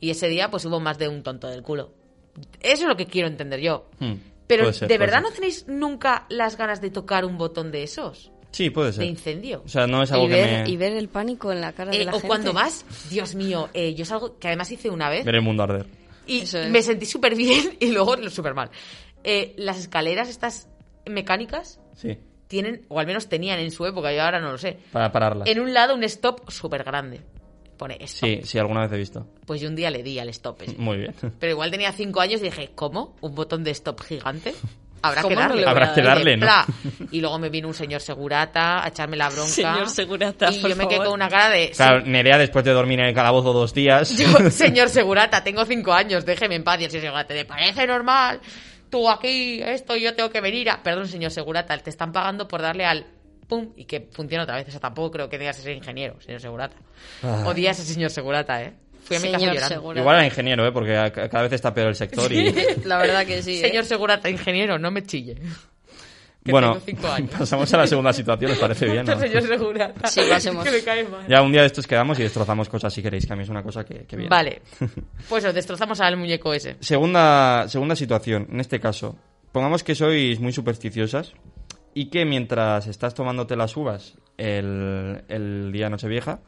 Y 0.00 0.10
ese 0.10 0.28
día, 0.28 0.50
pues 0.50 0.64
hubo 0.64 0.80
más 0.80 0.98
de 0.98 1.08
un 1.08 1.22
tonto 1.22 1.48
del 1.48 1.62
culo. 1.62 1.92
Eso 2.60 2.82
es 2.82 2.88
lo 2.88 2.96
que 2.96 3.06
quiero 3.06 3.28
entender 3.28 3.60
yo. 3.60 3.88
Hmm, 4.00 4.14
Pero, 4.46 4.72
ser, 4.72 4.88
¿de 4.88 4.98
verdad 4.98 5.18
ser. 5.18 5.22
no 5.22 5.30
tenéis 5.32 5.66
nunca 5.68 6.26
las 6.28 6.56
ganas 6.56 6.80
de 6.80 6.90
tocar 6.90 7.24
un 7.24 7.38
botón 7.38 7.70
de 7.70 7.82
esos? 7.84 8.32
Sí, 8.50 8.68
puede 8.70 8.88
De 8.88 8.92
ser. 8.94 9.04
incendio. 9.04 9.62
O 9.64 9.68
sea, 9.68 9.86
no 9.86 10.02
es 10.02 10.10
algo 10.12 10.26
Y 10.26 10.28
que 10.28 10.34
ver, 10.34 10.64
me... 10.64 10.70
y 10.70 10.76
ver 10.76 10.92
el 10.94 11.08
pánico 11.08 11.52
en 11.52 11.60
la 11.60 11.72
cara 11.72 11.90
de 11.92 11.98
Eh, 12.02 12.04
la 12.04 12.10
o 12.10 12.14
gente. 12.14 12.26
cuando 12.28 12.52
vas, 12.52 12.84
Dios 13.10 13.34
mío, 13.34 13.68
eh, 13.74 13.94
yo 13.94 14.02
es 14.02 14.12
algo 14.12 14.38
que 14.38 14.48
además 14.48 14.70
hice 14.72 14.90
una 14.90 15.08
vez 15.08 15.24
Ver 15.24 15.36
el 15.36 15.42
mundo 15.42 15.62
arder. 15.62 15.86
y 16.26 16.40
es. 16.40 16.54
me 16.68 16.82
sentí 16.82 17.06
súper 17.06 17.34
bien 17.36 17.76
y 17.80 17.92
luego 17.92 18.16
súper 18.28 18.54
mal. 18.54 18.70
Eh, 19.24 19.54
las 19.56 19.78
escaleras 19.78 20.28
estas 20.28 20.68
mecánicas 21.06 21.80
Sí, 21.96 22.18
tienen, 22.48 22.84
o 22.88 22.98
al 22.98 23.06
menos 23.06 23.28
tenían 23.28 23.58
en 23.60 23.70
su 23.70 23.86
época, 23.86 24.12
yo 24.12 24.22
ahora 24.22 24.40
no 24.40 24.50
lo 24.52 24.58
sé, 24.58 24.78
para 24.92 25.12
pararlas. 25.12 25.48
en 25.48 25.60
un 25.60 25.72
lado 25.72 25.94
un 25.94 26.02
stop 26.04 26.50
súper 26.50 26.82
grande. 26.84 27.20
Pone 27.82 27.96
stop. 28.04 28.28
Sí, 28.28 28.40
sí, 28.44 28.58
alguna 28.58 28.82
vez 28.82 28.92
he 28.92 28.96
visto. 28.96 29.26
Pues 29.44 29.60
yo 29.60 29.68
un 29.68 29.74
día 29.74 29.90
le 29.90 30.04
di 30.04 30.18
al 30.20 30.28
stop 30.28 30.62
ese. 30.62 30.76
Muy 30.78 30.98
bien. 30.98 31.14
Pero 31.40 31.52
igual 31.52 31.70
tenía 31.72 31.90
cinco 31.92 32.20
años 32.20 32.40
y 32.40 32.44
dije, 32.44 32.70
¿cómo? 32.76 33.16
¿Un 33.20 33.34
botón 33.34 33.64
de 33.64 33.72
stop 33.72 34.00
gigante? 34.02 34.54
Habrá 35.04 35.22
que 35.22 35.28
¿Cómo 35.30 35.34
no 35.34 35.40
darle. 35.40 35.56
le 35.56 35.62
voy 35.64 35.70
Habrá 35.72 35.94
que 35.94 36.00
dar? 36.02 36.16
darle, 36.18 36.36
¿no? 36.36 36.46
Y 37.10 37.20
luego 37.20 37.36
me 37.40 37.48
vino 37.48 37.66
un 37.66 37.74
señor 37.74 38.00
segurata 38.00 38.84
a 38.84 38.88
echarme 38.88 39.16
la 39.16 39.30
bronca. 39.30 39.48
Señor 39.48 39.88
segurata, 39.88 40.52
Y 40.52 40.60
por 40.60 40.70
yo 40.70 40.76
me 40.76 40.84
quedé 40.86 40.98
favor. 40.98 41.06
con 41.06 41.14
una 41.14 41.28
cara 41.28 41.48
de... 41.50 41.70
Claro, 41.72 42.02
Nerea, 42.06 42.38
después 42.38 42.64
de 42.64 42.70
dormir 42.70 43.00
en 43.00 43.06
el 43.06 43.14
calabozo 43.14 43.52
dos 43.52 43.74
días... 43.74 44.16
Yo, 44.16 44.28
señor 44.52 44.88
Segurata, 44.90 45.42
tengo 45.42 45.64
cinco 45.64 45.92
años, 45.92 46.24
déjeme 46.24 46.54
en 46.54 46.62
paz. 46.62 46.80
Y 46.80 46.84
el 46.84 46.90
señor 46.92 47.06
Segurata, 47.06 47.34
¿te 47.34 47.44
parece 47.44 47.84
normal? 47.84 48.40
Tú 48.90 49.10
aquí, 49.10 49.60
esto, 49.60 49.96
yo 49.96 50.14
tengo 50.14 50.30
que 50.30 50.40
venir 50.40 50.70
a... 50.70 50.80
Perdón, 50.84 51.08
señor 51.08 51.32
Segurata, 51.32 51.76
te 51.78 51.90
están 51.90 52.12
pagando 52.12 52.46
por 52.46 52.62
darle 52.62 52.84
al... 52.84 53.04
Pum, 53.48 53.72
y 53.76 53.84
que 53.84 54.08
funcione 54.12 54.44
otra 54.44 54.56
vez. 54.56 54.68
O 54.68 54.70
sea, 54.70 54.80
tampoco 54.80 55.10
creo 55.10 55.28
que 55.28 55.38
tengas 55.38 55.56
que 55.56 55.62
ser 55.62 55.76
ingeniero, 55.76 56.20
señor 56.20 56.40
Segurata. 56.40 56.76
Ay. 57.22 57.44
Odia 57.46 57.70
a 57.70 57.72
ese 57.72 57.84
señor 57.84 58.10
Segurata, 58.10 58.62
¿eh? 58.62 58.72
Fui 59.02 59.16
a 59.16 59.20
mi 59.20 59.26
casa 59.26 59.40
Señor 59.40 59.54
llorando. 59.54 59.74
Segurata. 59.74 60.00
Igual 60.00 60.16
era 60.16 60.24
ingeniero, 60.24 60.66
¿eh? 60.66 60.72
Porque 60.72 61.12
cada 61.12 61.42
vez 61.42 61.52
está 61.52 61.74
peor 61.74 61.88
el 61.88 61.96
sector 61.96 62.32
y... 62.32 62.52
La 62.84 62.98
verdad 62.98 63.26
que 63.26 63.42
sí. 63.42 63.56
¿eh? 63.56 63.68
Señor 63.68 63.84
Segurata, 63.84 64.30
ingeniero, 64.30 64.78
no 64.78 64.90
me 64.90 65.02
chille. 65.02 65.36
Que 66.44 66.50
bueno, 66.50 66.80
pasamos 67.38 67.72
a 67.72 67.76
la 67.76 67.86
segunda 67.86 68.12
situación, 68.12 68.50
¿les 68.50 68.58
parece 68.58 68.86
bien? 68.86 69.06
no? 69.06 69.18
señor 69.18 69.42
Segurata. 69.42 70.08
Sí, 70.08 70.22
pasemos. 70.28 70.64
que 70.64 70.70
me 70.70 70.82
cae 70.82 71.04
mal. 71.04 71.26
Ya 71.28 71.42
un 71.42 71.52
día 71.52 71.60
de 71.62 71.68
estos 71.68 71.86
quedamos 71.86 72.18
y 72.18 72.22
destrozamos 72.22 72.68
cosas 72.68 72.92
si 72.92 73.02
queréis, 73.02 73.26
que 73.26 73.32
a 73.32 73.36
mí 73.36 73.42
es 73.42 73.48
una 73.48 73.62
cosa 73.62 73.84
que, 73.84 74.04
que 74.06 74.16
viene. 74.16 74.28
Vale. 74.28 74.62
Pues 75.28 75.44
os 75.44 75.54
destrozamos 75.54 76.00
al 76.00 76.16
muñeco 76.16 76.52
ese. 76.52 76.76
Segunda, 76.80 77.68
segunda 77.68 77.94
situación, 77.94 78.48
en 78.50 78.60
este 78.60 78.80
caso. 78.80 79.16
Pongamos 79.52 79.84
que 79.84 79.94
sois 79.94 80.40
muy 80.40 80.52
supersticiosas 80.52 81.34
y 81.94 82.06
que 82.06 82.24
mientras 82.24 82.86
estás 82.86 83.14
tomándote 83.14 83.56
las 83.56 83.76
uvas 83.76 84.14
el, 84.36 85.22
el 85.28 85.70
día 85.72 85.90
Nochevieja, 85.90 86.40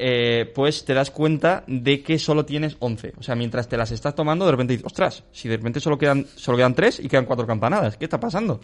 eh, 0.00 0.50
pues 0.54 0.84
te 0.84 0.94
das 0.94 1.10
cuenta 1.10 1.64
de 1.66 2.02
que 2.02 2.20
solo 2.20 2.44
tienes 2.44 2.76
11. 2.78 3.14
O 3.18 3.22
sea, 3.24 3.34
mientras 3.34 3.68
te 3.68 3.76
las 3.76 3.90
estás 3.90 4.14
tomando, 4.14 4.44
de 4.44 4.52
repente 4.52 4.72
dices, 4.74 4.86
ostras, 4.86 5.24
si 5.32 5.48
de 5.48 5.56
repente 5.56 5.80
solo 5.80 5.98
quedan, 5.98 6.24
solo 6.36 6.56
quedan 6.56 6.74
3 6.74 7.00
y 7.00 7.08
quedan 7.08 7.24
4 7.24 7.46
campanadas, 7.46 7.96
¿qué 7.96 8.04
está 8.04 8.20
pasando? 8.20 8.60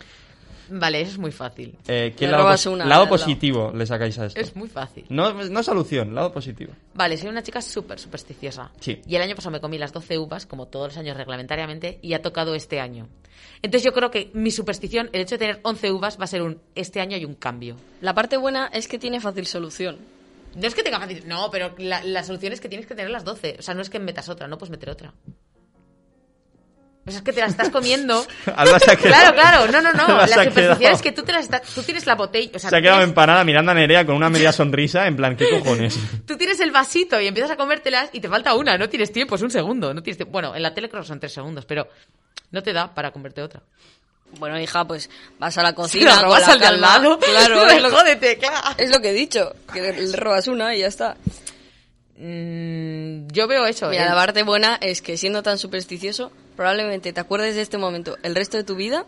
Vale, 0.68 1.00
eso 1.00 1.12
es 1.12 1.18
muy 1.18 1.32
fácil. 1.32 1.76
Eh, 1.86 2.14
¿Qué 2.16 2.26
lado, 2.26 2.42
robas 2.44 2.62
pos- 2.64 2.72
una 2.72 2.84
lado 2.86 3.02
al 3.02 3.06
lado. 3.08 3.16
positivo 3.18 3.72
le 3.74 3.86
sacáis 3.86 4.18
a 4.18 4.26
esto? 4.26 4.40
Es 4.40 4.54
muy 4.56 4.68
fácil. 4.68 5.04
No, 5.08 5.32
no 5.32 5.62
solución, 5.62 6.14
lado 6.14 6.32
positivo. 6.32 6.72
Vale, 6.94 7.16
soy 7.16 7.28
una 7.28 7.42
chica 7.42 7.60
súper 7.62 7.98
supersticiosa. 7.98 8.70
Sí. 8.80 9.00
Y 9.06 9.16
el 9.16 9.22
año 9.22 9.34
pasado 9.34 9.52
me 9.52 9.60
comí 9.60 9.78
las 9.78 9.92
12 9.92 10.18
uvas, 10.18 10.46
como 10.46 10.66
todos 10.66 10.88
los 10.88 10.96
años 10.96 11.16
reglamentariamente, 11.16 11.98
y 12.02 12.14
ha 12.14 12.22
tocado 12.22 12.54
este 12.54 12.80
año. 12.80 13.08
Entonces 13.62 13.84
yo 13.84 13.92
creo 13.92 14.10
que 14.10 14.30
mi 14.34 14.50
superstición, 14.50 15.10
el 15.12 15.20
hecho 15.22 15.34
de 15.36 15.38
tener 15.40 15.60
11 15.62 15.90
uvas, 15.92 16.18
va 16.20 16.24
a 16.24 16.28
ser 16.28 16.42
un 16.42 16.60
este 16.74 17.00
año 17.00 17.16
hay 17.16 17.24
un 17.24 17.34
cambio. 17.34 17.76
La 18.00 18.14
parte 18.14 18.36
buena 18.36 18.66
es 18.72 18.88
que 18.88 18.98
tiene 18.98 19.20
fácil 19.20 19.46
solución. 19.46 19.98
No 20.56 20.66
es 20.68 20.74
que 20.74 20.82
tenga 20.84 21.00
fácil, 21.00 21.24
no, 21.26 21.50
pero 21.50 21.74
la, 21.78 22.04
la 22.04 22.22
solución 22.22 22.52
es 22.52 22.60
que 22.60 22.68
tienes 22.68 22.86
que 22.86 22.94
tener 22.94 23.10
las 23.10 23.24
12. 23.24 23.56
O 23.58 23.62
sea, 23.62 23.74
no 23.74 23.82
es 23.82 23.90
que 23.90 23.98
metas 23.98 24.28
otra, 24.28 24.46
no 24.46 24.56
puedes 24.56 24.70
meter 24.70 24.88
otra. 24.90 25.12
O 27.06 27.10
sea, 27.10 27.18
es 27.18 27.22
que 27.24 27.32
te 27.34 27.40
las 27.40 27.50
estás 27.50 27.68
comiendo. 27.68 28.26
Alba 28.56 28.78
se 28.78 28.90
ha 28.90 28.96
quedado- 28.96 29.34
Claro, 29.34 29.66
claro, 29.66 29.72
no, 29.72 29.82
no, 29.82 29.92
no. 29.92 30.04
Alba 30.20 30.26
La 30.26 30.50
quedado- 30.50 30.80
es 30.80 31.02
que 31.02 31.12
tú, 31.12 31.22
te 31.22 31.32
las 31.32 31.44
estás- 31.44 31.62
tú 31.74 31.82
tienes 31.82 32.06
la 32.06 32.14
botella. 32.14 32.50
O 32.54 32.58
sea, 32.58 32.70
se 32.70 32.76
ha 32.76 32.80
quedado 32.80 32.98
tienes- 33.00 33.10
empanada 33.10 33.44
mirando 33.44 33.72
a 33.72 33.74
Nerea 33.74 34.06
con 34.06 34.14
una 34.14 34.30
media 34.30 34.52
sonrisa, 34.52 35.06
en 35.06 35.16
plan, 35.16 35.36
¿qué 35.36 35.48
cojones? 35.50 35.98
Tú 36.26 36.36
tienes 36.38 36.58
el 36.60 36.70
vasito 36.70 37.20
y 37.20 37.26
empiezas 37.26 37.50
a 37.50 37.56
comértelas 37.56 38.08
y 38.12 38.20
te 38.20 38.28
falta 38.28 38.54
una, 38.54 38.78
no 38.78 38.88
tienes 38.88 39.12
tiempo, 39.12 39.34
es 39.34 39.42
un 39.42 39.50
segundo. 39.50 39.92
No 39.92 40.02
tienes 40.02 40.16
tiempo. 40.16 40.32
Bueno, 40.32 40.56
en 40.56 40.62
la 40.62 40.72
tele 40.72 40.88
creo 40.88 41.02
que 41.02 41.08
son 41.08 41.20
tres 41.20 41.32
segundos, 41.32 41.66
pero 41.66 41.88
no 42.52 42.62
te 42.62 42.72
da 42.72 42.94
para 42.94 43.10
comerte 43.10 43.42
otra. 43.42 43.60
Bueno, 44.38 44.58
hija, 44.58 44.84
pues 44.86 45.10
vas 45.38 45.56
a 45.58 45.62
la 45.62 45.68
Si 45.68 45.74
cocina. 45.74 46.14
con 46.14 46.24
robas 46.24 46.48
al 46.48 46.58
de 46.58 46.66
al 46.66 46.80
lado, 46.80 47.18
Claro, 47.20 47.66
es 47.68 47.82
lo, 47.82 47.90
jódete, 47.90 48.38
claro. 48.38 48.74
es 48.78 48.90
lo 48.90 49.00
que 49.00 49.10
he 49.10 49.12
dicho. 49.12 49.54
Que 49.72 49.80
le 49.92 50.16
robas 50.16 50.48
una 50.48 50.74
y 50.74 50.80
ya 50.80 50.86
está. 50.88 51.16
Mm, 52.16 53.28
yo 53.32 53.46
veo 53.46 53.66
eso. 53.66 53.88
Mira, 53.90 54.04
el- 54.04 54.08
la 54.08 54.14
parte 54.14 54.42
buena 54.42 54.76
es 54.80 55.02
que 55.02 55.16
siendo 55.16 55.42
tan 55.42 55.58
supersticioso, 55.58 56.32
probablemente 56.56 57.12
te 57.12 57.20
acuerdes 57.20 57.54
de 57.54 57.62
este 57.62 57.78
momento 57.78 58.16
el 58.22 58.34
resto 58.34 58.56
de 58.56 58.64
tu 58.64 58.74
vida. 58.76 59.04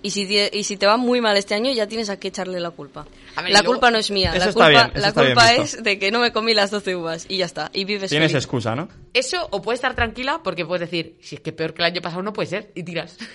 Y 0.00 0.10
si, 0.10 0.28
tie- 0.28 0.50
y 0.52 0.62
si 0.62 0.76
te 0.76 0.86
va 0.86 0.96
muy 0.96 1.20
mal 1.20 1.36
este 1.36 1.54
año, 1.56 1.72
ya 1.72 1.88
tienes 1.88 2.08
a 2.08 2.20
qué 2.20 2.28
echarle 2.28 2.60
la 2.60 2.70
culpa. 2.70 3.04
Ver, 3.36 3.46
la 3.50 3.58
luego- 3.60 3.72
culpa 3.72 3.90
no 3.90 3.98
es 3.98 4.12
mía. 4.12 4.30
Eso 4.30 4.38
la 4.38 4.44
está 4.50 4.52
culpa, 4.52 4.68
bien, 4.68 4.90
eso 4.92 5.00
la 5.00 5.08
está 5.08 5.22
bien 5.22 5.34
culpa 5.34 5.50
visto. 5.60 5.62
es 5.78 5.82
de 5.82 5.98
que 5.98 6.10
no 6.12 6.20
me 6.20 6.30
comí 6.32 6.54
las 6.54 6.70
12 6.70 6.94
uvas. 6.94 7.26
Y 7.28 7.38
ya 7.38 7.46
está. 7.46 7.68
Y 7.72 7.84
vives 7.84 8.08
Tienes 8.10 8.30
feliz. 8.30 8.44
excusa, 8.44 8.76
¿no? 8.76 8.88
Eso, 9.12 9.48
o 9.50 9.60
puedes 9.60 9.78
estar 9.78 9.96
tranquila 9.96 10.40
porque 10.44 10.64
puedes 10.64 10.88
decir, 10.88 11.16
si 11.20 11.34
es 11.34 11.40
que 11.40 11.52
peor 11.52 11.74
que 11.74 11.82
el 11.82 11.86
año 11.86 12.00
pasado 12.00 12.22
no 12.22 12.32
puede 12.32 12.46
ser, 12.48 12.70
y 12.76 12.84
tiras. 12.84 13.16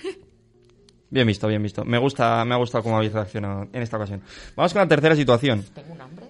Bien 1.10 1.26
visto, 1.26 1.46
bien 1.46 1.62
visto. 1.62 1.84
Me 1.84 1.98
gusta, 1.98 2.44
me 2.44 2.54
ha 2.54 2.58
gustado 2.58 2.82
cómo 2.82 2.96
habéis 2.96 3.12
reaccionado 3.12 3.68
en 3.72 3.82
esta 3.82 3.98
ocasión. 3.98 4.20
Vamos 4.56 4.72
con 4.72 4.80
la 4.82 4.88
tercera 4.88 5.14
situación. 5.14 5.64
Tengo 5.74 5.92
un 5.92 6.00
hambre. 6.00 6.26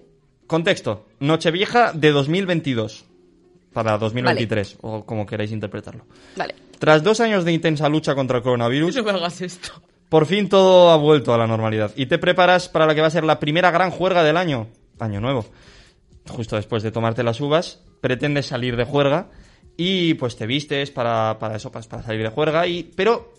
Contexto. 0.46 1.06
Nochevieja 1.20 1.92
de 1.92 2.10
2022. 2.10 3.04
Para 3.72 3.96
2023, 3.98 4.78
o 4.82 5.04
como 5.06 5.24
queráis 5.26 5.50
interpretarlo. 5.52 6.04
Vale. 6.36 6.54
Tras 6.84 7.02
dos 7.02 7.18
años 7.20 7.46
de 7.46 7.52
intensa 7.54 7.88
lucha 7.88 8.14
contra 8.14 8.36
el 8.36 8.42
coronavirus, 8.42 8.96
No 8.96 9.04
me 9.04 9.10
hagas 9.12 9.40
esto. 9.40 9.70
por 10.10 10.26
fin 10.26 10.50
todo 10.50 10.90
ha 10.90 10.96
vuelto 10.96 11.32
a 11.32 11.38
la 11.38 11.46
normalidad. 11.46 11.92
Y 11.96 12.04
te 12.04 12.18
preparas 12.18 12.68
para 12.68 12.84
la 12.84 12.94
que 12.94 13.00
va 13.00 13.06
a 13.06 13.10
ser 13.10 13.24
la 13.24 13.40
primera 13.40 13.70
gran 13.70 13.90
juerga 13.90 14.22
del 14.22 14.36
año. 14.36 14.66
Año 14.98 15.18
nuevo. 15.18 15.46
Justo 16.28 16.56
después 16.56 16.82
de 16.82 16.90
tomarte 16.90 17.22
las 17.22 17.40
uvas, 17.40 17.82
pretendes 18.02 18.44
salir 18.44 18.76
de 18.76 18.84
juerga 18.84 19.30
y 19.78 20.12
pues 20.12 20.36
te 20.36 20.46
vistes 20.46 20.90
para, 20.90 21.38
para 21.38 21.56
eso, 21.56 21.72
para, 21.72 21.88
para 21.88 22.02
salir 22.02 22.22
de 22.22 22.28
juerga. 22.28 22.66
Y, 22.66 22.92
pero 22.94 23.32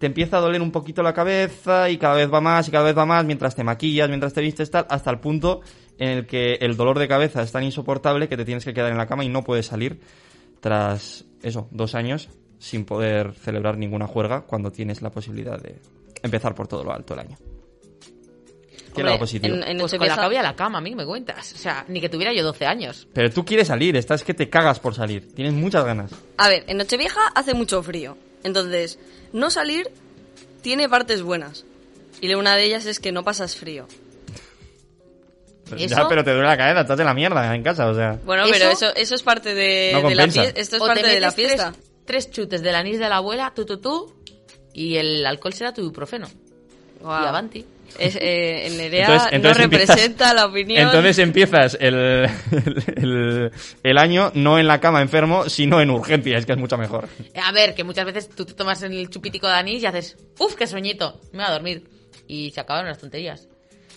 te 0.00 0.06
empieza 0.06 0.38
a 0.38 0.40
doler 0.40 0.60
un 0.60 0.72
poquito 0.72 1.04
la 1.04 1.14
cabeza 1.14 1.88
y 1.90 1.98
cada 1.98 2.16
vez 2.16 2.28
va 2.34 2.40
más 2.40 2.66
y 2.66 2.72
cada 2.72 2.82
vez 2.82 2.98
va 2.98 3.06
más 3.06 3.24
mientras 3.24 3.54
te 3.54 3.62
maquillas, 3.62 4.08
mientras 4.08 4.34
te 4.34 4.40
vistes 4.40 4.72
tal, 4.72 4.88
hasta 4.90 5.12
el 5.12 5.20
punto 5.20 5.60
en 5.98 6.08
el 6.08 6.26
que 6.26 6.54
el 6.54 6.76
dolor 6.76 6.98
de 6.98 7.06
cabeza 7.06 7.42
es 7.42 7.52
tan 7.52 7.62
insoportable 7.62 8.26
que 8.28 8.36
te 8.36 8.44
tienes 8.44 8.64
que 8.64 8.74
quedar 8.74 8.90
en 8.90 8.98
la 8.98 9.06
cama 9.06 9.22
y 9.22 9.28
no 9.28 9.44
puedes 9.44 9.66
salir 9.66 10.00
tras 10.60 11.26
eso, 11.42 11.68
dos 11.70 11.94
años 11.94 12.28
sin 12.58 12.84
poder 12.84 13.34
celebrar 13.34 13.76
ninguna 13.78 14.06
juerga 14.06 14.42
cuando 14.42 14.70
tienes 14.72 15.02
la 15.02 15.10
posibilidad 15.10 15.60
de 15.60 15.76
empezar 16.22 16.54
por 16.54 16.66
todo 16.68 16.84
lo 16.84 16.92
alto 16.92 17.14
el 17.14 17.20
año. 17.20 17.36
¿Qué 17.38 19.02
Hombre, 19.02 19.04
lado 19.04 19.18
positivo? 19.20 19.54
en- 19.54 19.62
en 19.62 19.78
Pues 19.78 19.92
con 19.94 20.08
la 20.08 20.14
a 20.14 20.42
la 20.42 20.56
cama, 20.56 20.78
a 20.78 20.80
mí 20.80 20.94
me 20.94 21.04
cuentas. 21.04 21.52
O 21.52 21.58
sea, 21.58 21.84
ni 21.88 22.00
que 22.00 22.08
tuviera 22.08 22.32
yo 22.32 22.42
12 22.42 22.66
años. 22.66 23.06
Pero 23.12 23.30
tú 23.30 23.44
quieres 23.44 23.68
salir, 23.68 23.94
estás 23.96 24.24
que 24.24 24.34
te 24.34 24.48
cagas 24.48 24.80
por 24.80 24.94
salir. 24.94 25.32
Tienes 25.34 25.52
muchas 25.54 25.84
ganas. 25.84 26.10
A 26.38 26.48
ver, 26.48 26.64
en 26.66 26.78
Nochevieja 26.78 27.20
hace 27.34 27.54
mucho 27.54 27.82
frío. 27.82 28.16
Entonces, 28.42 28.98
no 29.32 29.50
salir 29.50 29.88
tiene 30.62 30.88
partes 30.88 31.22
buenas. 31.22 31.64
Y 32.20 32.32
una 32.34 32.56
de 32.56 32.64
ellas 32.64 32.86
es 32.86 32.98
que 32.98 33.12
no 33.12 33.22
pasas 33.22 33.54
frío. 33.56 33.86
¿Eso? 35.76 35.86
Ya, 35.96 36.08
pero 36.08 36.24
te 36.24 36.30
duele 36.32 36.46
la 36.48 36.56
cabeza, 36.56 36.80
estás 36.80 36.98
en 36.98 37.06
la 37.06 37.14
mierda 37.14 37.54
en 37.54 37.62
casa, 37.62 37.88
o 37.88 37.94
sea. 37.94 38.18
Bueno, 38.24 38.44
¿Eso? 38.44 38.52
pero 38.52 38.70
eso, 38.70 38.86
eso 38.96 39.14
es 39.14 39.22
parte 39.22 39.54
de, 39.54 39.90
No 39.92 40.08
de 40.08 40.14
la 40.14 40.26
fiesta. 40.28 40.58
Esto 40.60 40.76
es 40.76 40.82
O 40.82 40.86
parte 40.86 41.02
te 41.02 41.08
de 41.10 41.20
la 41.20 41.30
fiesta. 41.30 41.72
Tres, 41.72 41.87
tres 42.08 42.30
chutes 42.32 42.62
del 42.62 42.74
anís 42.74 42.98
de 42.98 43.08
la 43.08 43.18
abuela, 43.18 43.52
tú, 43.54 43.64
tú, 43.64 43.78
tú, 43.78 44.12
y 44.74 44.96
el 44.96 45.24
alcohol 45.24 45.52
será 45.52 45.72
tu 45.72 45.82
ibuprofeno. 45.82 46.26
Guau. 47.00 47.22
Y 47.22 47.26
avanti. 47.28 47.64
Es, 47.98 48.16
eh, 48.16 48.66
en 48.66 48.76
Nerea 48.76 49.06
Entonces- 49.06 49.28
entonces 49.32 49.58
no 49.58 49.64
empiezas- 49.64 49.88
representa 49.96 50.34
la 50.34 50.46
opinión. 50.46 50.82
Entonces 50.86 51.18
empiezas 51.18 51.76
el, 51.80 51.94
el, 51.94 52.82
el- 52.96 53.52
el 53.82 53.98
año 53.98 54.30
no 54.34 54.58
en 54.58 54.66
la 54.66 54.78
cama 54.80 55.00
enfermo, 55.00 55.48
sino 55.48 55.80
en 55.80 55.90
urgencias, 55.90 56.44
que 56.44 56.52
es 56.52 56.58
mucho 56.58 56.76
mejor. 56.76 57.08
Eh, 57.32 57.40
A 57.42 57.52
ver, 57.52 57.74
que 57.74 57.84
muchas 57.84 58.04
veces 58.04 58.28
tú 58.28 58.44
te 58.44 58.52
tomas 58.54 58.82
el 58.82 59.08
chupitico 59.10 59.46
de 59.46 59.54
anís 59.54 59.82
y 59.82 59.86
haces, 59.86 60.16
uff, 60.38 60.54
qué 60.54 60.66
sueñito, 60.66 61.20
me 61.32 61.38
voy 61.38 61.46
a 61.46 61.52
dormir. 61.52 61.88
Y 62.26 62.50
se 62.50 62.60
acabaron 62.60 62.88
las 62.90 62.98
tonterías. 62.98 63.48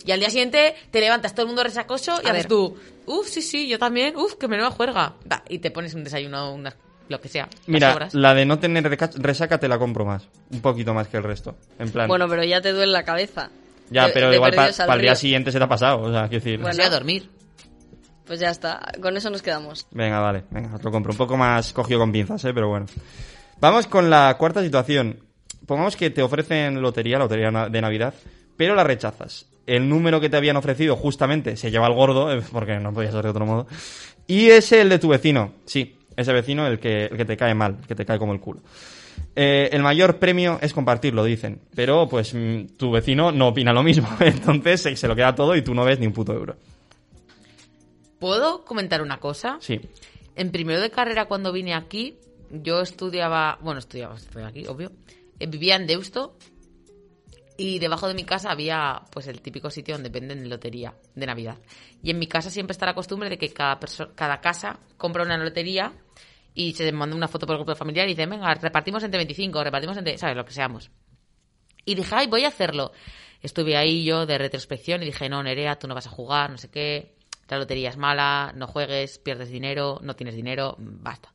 Y 0.06 0.10
al 0.12 0.20
día 0.20 0.30
siguiente 0.30 0.74
te 0.90 1.00
levantas 1.00 1.32
todo 1.34 1.42
el 1.42 1.48
mundo 1.48 1.62
resacoso 1.62 2.12
y 2.24 2.26
A 2.26 2.30
haces 2.30 2.44
ver. 2.44 2.46
tú, 2.48 2.76
uff, 3.06 3.28
sí, 3.28 3.42
sí, 3.42 3.68
yo 3.68 3.78
también, 3.78 4.16
uff, 4.16 4.34
que 4.34 4.48
me 4.48 4.56
nueva 4.56 4.70
juerga. 4.72 5.14
Va, 5.30 5.44
y 5.48 5.58
te 5.58 5.70
pones 5.70 5.92
un 5.94 6.02
desayuno, 6.02 6.52
una, 6.54 6.74
lo 7.12 7.20
que 7.20 7.28
sea. 7.28 7.44
las 7.44 7.68
Mira, 7.68 7.92
sobras. 7.92 8.14
la 8.14 8.34
de 8.34 8.44
no 8.44 8.58
tener 8.58 8.84
resaca 9.18 9.58
te 9.58 9.68
la 9.68 9.78
compro 9.78 10.04
más. 10.04 10.28
Un 10.50 10.60
poquito 10.60 10.92
más 10.94 11.06
que 11.06 11.18
el 11.18 11.22
resto. 11.22 11.54
En 11.78 11.90
plan. 11.90 12.08
Bueno, 12.08 12.28
pero 12.28 12.42
ya 12.42 12.60
te 12.60 12.72
duele 12.72 12.90
la 12.90 13.04
cabeza. 13.04 13.50
ya, 13.90 14.08
pero 14.12 14.30
de 14.30 14.36
igual 14.36 14.52
para 14.54 14.94
el 14.94 15.00
día 15.00 15.14
siguiente 15.14 15.52
se 15.52 15.58
te 15.58 15.64
ha 15.64 15.68
pasado. 15.68 16.00
O 16.00 16.10
sea, 16.10 16.28
quiero 16.28 16.44
decir. 16.44 16.60
Bueno. 16.60 16.76
voy 16.76 16.84
a 16.86 16.90
dormir. 16.90 17.30
Pues 18.26 18.40
ya 18.40 18.50
está, 18.50 18.80
con 19.00 19.16
eso 19.16 19.30
nos 19.30 19.42
quedamos. 19.42 19.86
Venga, 19.90 20.20
vale, 20.20 20.44
venga, 20.50 20.74
os 20.74 20.82
lo 20.82 20.90
compro. 20.90 21.12
Un 21.12 21.18
poco 21.18 21.36
más 21.36 21.72
cogido 21.72 22.00
con 22.00 22.12
pinzas, 22.12 22.44
¿eh? 22.44 22.52
Pero 22.54 22.68
bueno. 22.68 22.86
Vamos 23.60 23.86
con 23.86 24.10
la 24.10 24.34
cuarta 24.38 24.62
situación. 24.62 25.20
Pongamos 25.66 25.96
que 25.96 26.10
te 26.10 26.22
ofrecen 26.22 26.80
lotería, 26.82 27.18
lotería 27.18 27.68
de 27.68 27.80
Navidad, 27.80 28.14
pero 28.56 28.74
la 28.74 28.84
rechazas. 28.84 29.46
El 29.66 29.88
número 29.88 30.20
que 30.20 30.28
te 30.28 30.36
habían 30.36 30.56
ofrecido 30.56 30.96
justamente 30.96 31.56
se 31.56 31.70
lleva 31.70 31.86
al 31.86 31.94
gordo, 31.94 32.32
eh, 32.32 32.42
porque 32.50 32.78
no 32.80 32.92
podía 32.92 33.12
ser 33.12 33.22
de 33.22 33.30
otro 33.30 33.46
modo. 33.46 33.66
Y 34.26 34.50
es 34.50 34.72
el 34.72 34.88
de 34.88 34.98
tu 34.98 35.08
vecino. 35.08 35.52
Sí, 35.66 35.96
ese 36.16 36.32
vecino 36.32 36.66
el 36.66 36.78
que, 36.78 37.06
el 37.06 37.16
que 37.16 37.24
te 37.24 37.36
cae 37.36 37.54
mal, 37.54 37.78
el 37.80 37.86
que 37.86 37.94
te 37.94 38.04
cae 38.04 38.18
como 38.18 38.32
el 38.32 38.40
culo. 38.40 38.60
Eh, 39.34 39.70
el 39.72 39.82
mayor 39.82 40.18
premio 40.18 40.58
es 40.60 40.72
compartirlo, 40.72 41.24
dicen. 41.24 41.60
Pero, 41.74 42.08
pues, 42.08 42.34
mm, 42.34 42.76
tu 42.76 42.90
vecino 42.90 43.32
no 43.32 43.48
opina 43.48 43.72
lo 43.72 43.82
mismo. 43.82 44.08
Entonces 44.20 44.82
se, 44.82 44.96
se 44.96 45.08
lo 45.08 45.16
queda 45.16 45.34
todo 45.34 45.56
y 45.56 45.62
tú 45.62 45.74
no 45.74 45.84
ves 45.84 45.98
ni 45.98 46.06
un 46.06 46.12
puto 46.12 46.32
euro. 46.32 46.56
¿Puedo 48.18 48.64
comentar 48.64 49.02
una 49.02 49.18
cosa? 49.18 49.56
Sí. 49.60 49.80
En 50.36 50.50
primero 50.50 50.80
de 50.80 50.90
carrera, 50.90 51.26
cuando 51.26 51.52
vine 51.52 51.74
aquí, 51.74 52.16
yo 52.50 52.80
estudiaba, 52.80 53.58
bueno, 53.62 53.80
estudiaba, 53.80 54.16
estudiaba 54.16 54.50
aquí, 54.50 54.66
obvio, 54.66 54.92
eh, 55.40 55.46
vivía 55.46 55.76
en 55.76 55.86
Deusto 55.86 56.36
y 57.56 57.78
debajo 57.78 58.08
de 58.08 58.14
mi 58.14 58.24
casa 58.24 58.50
había 58.50 59.02
pues 59.10 59.26
el 59.26 59.40
típico 59.40 59.70
sitio 59.70 59.94
donde 59.94 60.08
venden 60.08 60.48
lotería 60.48 60.94
de 61.14 61.26
Navidad. 61.26 61.58
Y 62.02 62.10
en 62.10 62.18
mi 62.18 62.26
casa 62.26 62.50
siempre 62.50 62.72
está 62.72 62.86
la 62.86 62.94
costumbre 62.94 63.28
de 63.28 63.38
que 63.38 63.52
cada, 63.52 63.78
cada 64.14 64.40
casa 64.40 64.78
compra 64.96 65.22
una 65.22 65.36
lotería 65.36 65.92
y 66.54 66.72
se 66.72 66.90
manda 66.92 67.16
una 67.16 67.28
foto 67.28 67.46
por 67.46 67.54
el 67.56 67.62
grupo 67.62 67.74
familiar 67.74 68.06
y 68.06 68.10
dicen, 68.12 68.30
venga, 68.30 68.54
repartimos 68.54 69.02
entre 69.02 69.18
25, 69.18 69.64
repartimos 69.64 69.96
entre, 69.96 70.18
¿sabes? 70.18 70.36
Lo 70.36 70.44
que 70.44 70.52
seamos. 70.52 70.90
Y 71.84 71.94
dije, 71.94 72.14
ay, 72.14 72.26
voy 72.26 72.44
a 72.44 72.48
hacerlo. 72.48 72.92
Estuve 73.40 73.76
ahí 73.76 74.04
yo 74.04 74.26
de 74.26 74.38
retrospección 74.38 75.02
y 75.02 75.06
dije, 75.06 75.28
no, 75.28 75.42
Nerea, 75.42 75.78
tú 75.78 75.88
no 75.88 75.94
vas 75.94 76.06
a 76.06 76.10
jugar, 76.10 76.50
no 76.50 76.58
sé 76.58 76.70
qué. 76.70 77.16
La 77.48 77.58
lotería 77.58 77.90
es 77.90 77.96
mala, 77.96 78.52
no 78.56 78.66
juegues, 78.66 79.18
pierdes 79.18 79.50
dinero, 79.50 79.98
no 80.02 80.14
tienes 80.14 80.34
dinero, 80.34 80.76
basta. 80.78 81.32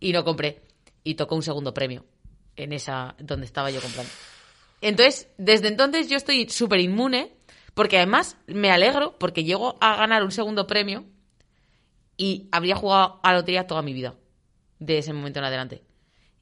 Y 0.00 0.12
no 0.12 0.24
compré. 0.24 0.62
Y 1.04 1.14
tocó 1.14 1.34
un 1.34 1.42
segundo 1.42 1.74
premio 1.74 2.06
en 2.56 2.72
esa 2.72 3.14
donde 3.18 3.46
estaba 3.46 3.70
yo 3.70 3.80
comprando. 3.80 4.10
Entonces, 4.82 5.28
desde 5.38 5.68
entonces 5.68 6.08
yo 6.08 6.16
estoy 6.16 6.48
súper 6.50 6.80
inmune, 6.80 7.32
porque 7.72 7.96
además 7.96 8.36
me 8.46 8.70
alegro 8.70 9.16
porque 9.18 9.44
llego 9.44 9.78
a 9.80 9.96
ganar 9.96 10.24
un 10.24 10.32
segundo 10.32 10.66
premio 10.66 11.06
y 12.16 12.48
habría 12.52 12.76
jugado 12.76 13.20
a 13.22 13.32
lotería 13.32 13.66
toda 13.66 13.80
mi 13.80 13.94
vida, 13.94 14.16
de 14.78 14.98
ese 14.98 15.12
momento 15.12 15.38
en 15.38 15.44
adelante. 15.46 15.82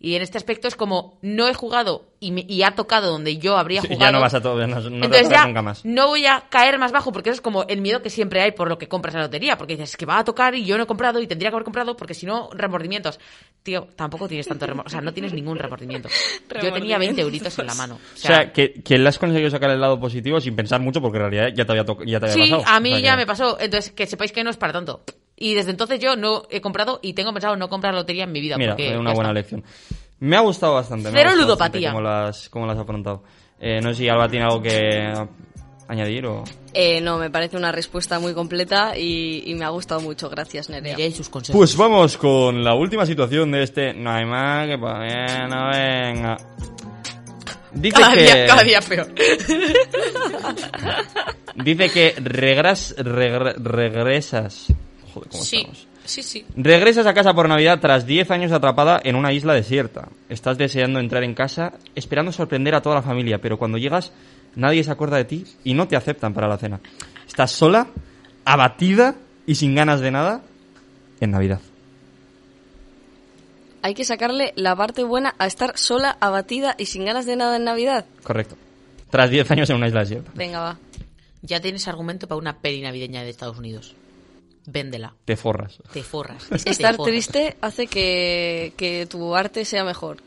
Y 0.03 0.15
en 0.15 0.23
este 0.23 0.39
aspecto 0.39 0.67
es 0.67 0.77
como, 0.77 1.19
no 1.21 1.47
he 1.47 1.53
jugado 1.53 2.07
y, 2.21 2.33
me- 2.33 2.47
y 2.49 2.63
ha 2.63 2.71
tocado 2.75 3.11
donde 3.11 3.37
yo 3.37 3.59
habría 3.59 3.83
Sí, 3.83 3.89
jugado. 3.89 4.01
ya 4.07 4.13
no 4.13 4.21
vas 4.21 4.33
a 4.33 4.41
todo, 4.41 4.67
no, 4.67 4.81
no 4.81 5.05
Entonces 5.05 5.29
ya 5.29 5.45
nunca 5.45 5.61
más. 5.61 5.85
no 5.85 6.07
voy 6.09 6.25
a 6.25 6.45
caer 6.49 6.79
más 6.79 6.91
bajo 6.91 7.13
porque 7.13 7.29
eso 7.29 7.35
es 7.35 7.41
como 7.43 7.65
el 7.69 7.83
miedo 7.83 8.01
que 8.01 8.09
siempre 8.09 8.41
hay 8.41 8.53
por 8.53 8.69
lo 8.71 8.79
que 8.79 8.89
compras 8.89 9.15
la 9.15 9.21
lotería. 9.23 9.59
Porque 9.59 9.75
dices, 9.75 9.91
es 9.91 9.97
que 9.99 10.07
va 10.07 10.19
a 10.19 10.25
tocar 10.25 10.55
y 10.55 10.65
yo 10.65 10.79
no 10.79 10.85
he 10.85 10.87
comprado 10.87 11.21
y 11.21 11.27
tendría 11.27 11.51
que 11.51 11.57
haber 11.57 11.65
comprado 11.65 11.97
porque 11.99 12.15
si 12.15 12.25
no, 12.25 12.49
remordimientos. 12.55 13.21
Tío, 13.63 13.89
tampoco 13.95 14.27
tienes 14.27 14.49
tanto 14.49 14.65
remordimiento. 14.65 14.89
O 14.89 14.91
sea, 14.91 15.03
no 15.03 15.13
tienes 15.13 15.35
ningún 15.35 15.59
remordimiento. 15.59 16.09
Yo 16.63 16.73
tenía 16.73 16.97
20 16.97 17.21
euritos 17.21 17.59
en 17.59 17.67
la 17.67 17.75
mano. 17.75 17.97
O 17.97 18.15
O 18.15 18.17
sea, 18.19 18.53
que, 18.55 18.83
que 18.83 18.97
le 18.97 19.07
has 19.07 19.19
conseguido 19.19 19.51
sacar 19.51 19.69
el 19.71 19.81
lado 19.83 20.01
positivo 20.01 20.41
sin 20.41 20.57
pensar 20.57 20.81
mucho 20.81 21.03
porque 21.03 21.19
en 21.19 21.31
realidad 21.31 21.49
ya 21.55 21.67
te 21.67 21.73
había, 21.73 21.85
to- 21.85 22.03
ya 22.07 22.19
te 22.21 22.31
había 22.31 22.45
sí, 22.47 22.51
pasado. 22.53 22.75
a 22.75 22.81
mí 22.81 22.91
O 22.93 22.97
sea 22.97 23.05
ya 23.05 23.11
que- 23.13 23.17
me 23.19 23.27
pasó. 23.27 23.59
Entonces, 23.61 23.93
que 23.93 24.07
sepáis 24.07 24.33
que 24.33 24.43
no 24.43 24.49
es 24.49 24.57
para 24.57 24.73
tanto. 24.73 25.05
Y 25.41 25.55
desde 25.55 25.71
entonces 25.73 25.99
yo 25.99 26.15
no 26.17 26.43
he 26.51 26.61
comprado 26.61 27.01
y 27.03 27.15
tengo 27.15 27.33
pensado 27.33 27.57
no 27.57 27.69
comprar 27.69 27.95
lotería 27.95 28.25
en 28.25 28.33
mi 28.33 28.41
vida. 28.41 28.57
Mira, 28.59 28.73
porque 28.75 28.91
fue 28.91 28.99
una 28.99 29.13
buena 29.15 29.31
está. 29.31 29.41
lección. 29.41 29.65
Me 30.21 30.37
ha 30.37 30.41
gustado 30.41 30.75
bastante. 30.75 31.09
Cero 31.11 31.19
ha 31.19 31.33
gustado 31.33 31.43
ludopatía. 31.43 31.93
bastante 31.93 31.97
Cómo 31.97 32.27
las, 32.27 32.49
cómo 32.51 32.67
las 32.67 32.77
has 32.77 32.83
afrontado. 32.83 33.25
Eh, 33.59 33.81
no 33.83 33.89
sé 33.91 33.95
si 33.97 34.09
Alba 34.09 34.29
tiene 34.29 34.45
algo 34.45 34.61
que 34.63 35.13
añadir 35.89 36.27
o... 36.27 36.45
Eh, 36.75 37.01
no, 37.01 37.17
me 37.19 37.31
parece 37.31 37.57
una 37.57 37.73
respuesta 37.73 38.21
muy 38.21 38.35
completa 38.35 38.97
y, 38.99 39.43
y 39.47 39.55
me 39.55 39.65
ha 39.65 39.71
gustado 39.71 40.01
mucho. 40.03 40.29
Gracias, 40.29 40.69
Nerea. 40.69 40.95
Miré 40.97 41.11
sus 41.11 41.31
consejos. 41.31 41.59
Pues 41.59 41.75
vamos 41.77 42.17
con 42.19 42.63
la 42.63 42.75
última 42.75 43.07
situación 43.07 43.51
de 43.51 43.63
este 43.63 43.95
No 43.95 44.11
hay 44.13 44.27
más 44.27 44.69
que 44.69 44.77
no 45.49 45.71
venga. 45.71 46.37
Dice 47.73 47.99
cada, 48.01 48.15
que... 48.15 48.23
día, 48.23 48.47
cada 48.47 48.63
día 48.63 48.81
peor. 48.83 49.09
Dice 51.57 51.89
que 51.91 52.15
regras, 52.19 52.95
regre- 52.99 53.55
regresas... 53.57 54.67
Joder, 55.13 55.29
¿cómo 55.31 55.43
Sí, 55.45 55.57
estamos? 55.59 55.87
sí, 56.05 56.23
sí. 56.23 56.45
Regresas 56.57 57.07
a 57.07 57.15
casa 57.15 57.35
por 57.35 57.49
Navidad 57.49 57.79
tras 57.81 58.07
10 58.07 58.31
años 58.31 58.53
atrapada 58.53 59.01
en 59.03 59.17
una 59.17 59.33
isla 59.33 59.55
desierta. 59.55 60.09
Estás 60.29 60.59
deseando 60.59 61.01
entrar 61.01 61.23
en 61.25 61.35
casa, 61.35 61.73
esperando 61.95 62.33
sorprender 62.33 62.75
a 62.75 62.83
toda 62.83 62.97
la 62.97 63.03
familia, 63.03 63.39
pero 63.41 63.59
cuando 63.59 63.79
llegas 63.79 64.13
nadie 64.57 64.83
se 64.85 64.91
acuerda 64.91 65.17
de 65.17 65.25
ti 65.25 65.45
y 65.65 65.75
no 65.75 65.87
te 65.89 65.97
aceptan 65.97 66.35
para 66.35 66.49
la 66.49 66.59
cena. 66.59 66.81
Estás 67.29 67.53
sola, 67.53 67.87
abatida 68.45 69.15
y 69.47 69.55
sin 69.55 69.75
ganas 69.75 70.01
de 70.01 70.11
nada 70.11 70.43
en 71.21 71.31
Navidad. 71.31 71.61
Hay 73.83 73.95
que 73.95 74.05
sacarle 74.05 74.53
la 74.57 74.77
parte 74.77 75.05
buena 75.05 75.35
a 75.39 75.47
estar 75.47 75.79
sola, 75.79 76.17
abatida 76.21 76.75
y 76.79 76.87
sin 76.87 77.05
ganas 77.07 77.25
de 77.25 77.37
nada 77.37 77.57
en 77.57 77.65
Navidad. 77.65 78.05
Correcto. 78.23 78.57
Tras 79.11 79.31
10 79.31 79.51
años 79.51 79.71
en 79.71 79.77
una 79.77 79.89
isla 79.89 80.01
desierta. 80.01 80.31
Venga, 80.35 80.61
va. 80.61 80.79
Ya 81.43 81.61
tienes 81.61 81.89
argumento 81.89 82.29
para 82.29 82.39
una 82.39 82.59
peli 82.59 82.83
navideña 82.83 83.23
de 83.23 83.31
Estados 83.31 83.59
Unidos. 83.59 83.95
Véndela. 84.71 85.15
Te 85.25 85.37
forras. 85.37 85.79
Te 85.93 86.03
forras. 86.03 86.45
Es 86.51 86.65
que 86.65 86.71
te 86.71 86.71
Estar 86.71 86.97
forras. 86.97 87.11
triste 87.13 87.57
hace 87.61 87.87
que, 87.87 88.73
que 88.77 89.07
tu 89.07 89.35
arte 89.35 89.65
sea 89.65 89.85
mejor. 89.85 90.19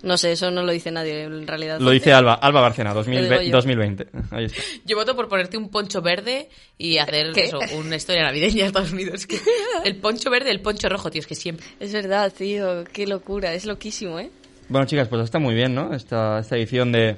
No 0.00 0.16
sé, 0.16 0.30
eso 0.30 0.50
no 0.52 0.62
lo 0.62 0.70
dice 0.70 0.92
nadie 0.92 1.24
en 1.24 1.44
realidad. 1.46 1.80
Lo 1.80 1.90
dice 1.90 2.12
Alba, 2.12 2.34
Alba 2.34 2.60
Barcena, 2.60 2.90
Lo 2.90 2.96
2020. 3.00 3.38
digo 3.40 3.42
yo. 3.50 3.56
2020. 3.56 4.06
Ahí 4.30 4.44
está. 4.44 4.62
Yo 4.84 4.96
voto 4.96 5.16
por 5.16 5.28
ponerte 5.28 5.56
un 5.56 5.70
poncho 5.70 6.00
verde 6.00 6.48
y 6.78 6.98
hacer 6.98 7.36
eso, 7.36 7.58
una 7.76 7.96
historia 7.96 8.22
navideña 8.22 8.62
de 8.62 8.66
Estados 8.66 8.92
Unidos. 8.92 9.26
Que 9.26 9.40
el 9.84 9.96
poncho 9.96 10.30
verde, 10.30 10.52
el 10.52 10.60
poncho 10.60 10.88
rojo, 10.88 11.10
tío, 11.10 11.18
es 11.20 11.26
que 11.26 11.34
siempre. 11.34 11.66
Es 11.80 11.92
verdad, 11.92 12.32
tío, 12.32 12.84
qué 12.92 13.08
locura, 13.08 13.52
es 13.54 13.66
loquísimo, 13.66 14.20
¿eh? 14.20 14.30
Bueno, 14.68 14.86
chicas, 14.86 15.08
pues 15.08 15.24
está 15.24 15.40
muy 15.40 15.54
bien, 15.56 15.74
¿no? 15.74 15.92
Esta, 15.92 16.38
esta 16.38 16.56
edición 16.56 16.92
de 16.92 17.16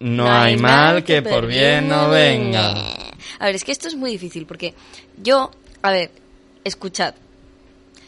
No, 0.00 0.30
hay 0.30 0.58
mal 0.58 1.04
que 1.04 1.22
por 1.22 1.46
bien 1.46 1.88
no 1.88 2.10
venga. 2.10 2.72
A 3.38 3.46
ver, 3.46 3.54
es 3.54 3.64
que 3.64 3.72
esto 3.72 3.88
es 3.88 3.94
muy 3.96 4.10
difícil 4.10 4.44
porque 4.44 4.74
yo, 5.22 5.50
a 5.84 5.90
ver, 5.90 6.10
escuchad. 6.64 7.14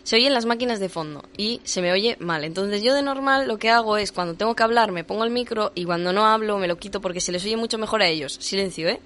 Se 0.03 0.17
oyen 0.17 0.33
las 0.33 0.47
máquinas 0.47 0.81
de 0.81 0.89
fondo 0.89 1.23
y 1.37 1.61
se 1.65 1.83
me 1.83 1.93
oye 1.93 2.17
mal. 2.21 2.43
Entonces 2.45 2.83
yo 2.83 2.95
de 2.95 3.03
normal 3.03 3.47
lo 3.47 3.59
que 3.59 3.69
hago 3.69 3.99
es 3.99 4.13
cuando 4.13 4.33
tengo 4.33 4.55
que 4.57 4.63
hablar 4.63 4.93
me 4.93 5.05
pongo 5.05 5.25
el 5.25 5.31
micro 5.31 5.73
y 5.75 5.85
cuando 5.85 6.15
no 6.15 6.25
hablo 6.25 6.57
me 6.57 6.69
lo 6.69 6.79
quito 6.79 7.03
porque 7.03 7.21
se 7.21 7.33
les 7.33 7.45
oye 7.45 7.59
mucho 7.59 7.77
mejor 7.77 8.01
a 8.01 8.07
ellos. 8.07 8.39
Silencio, 8.41 8.89
¿eh? 8.89 8.99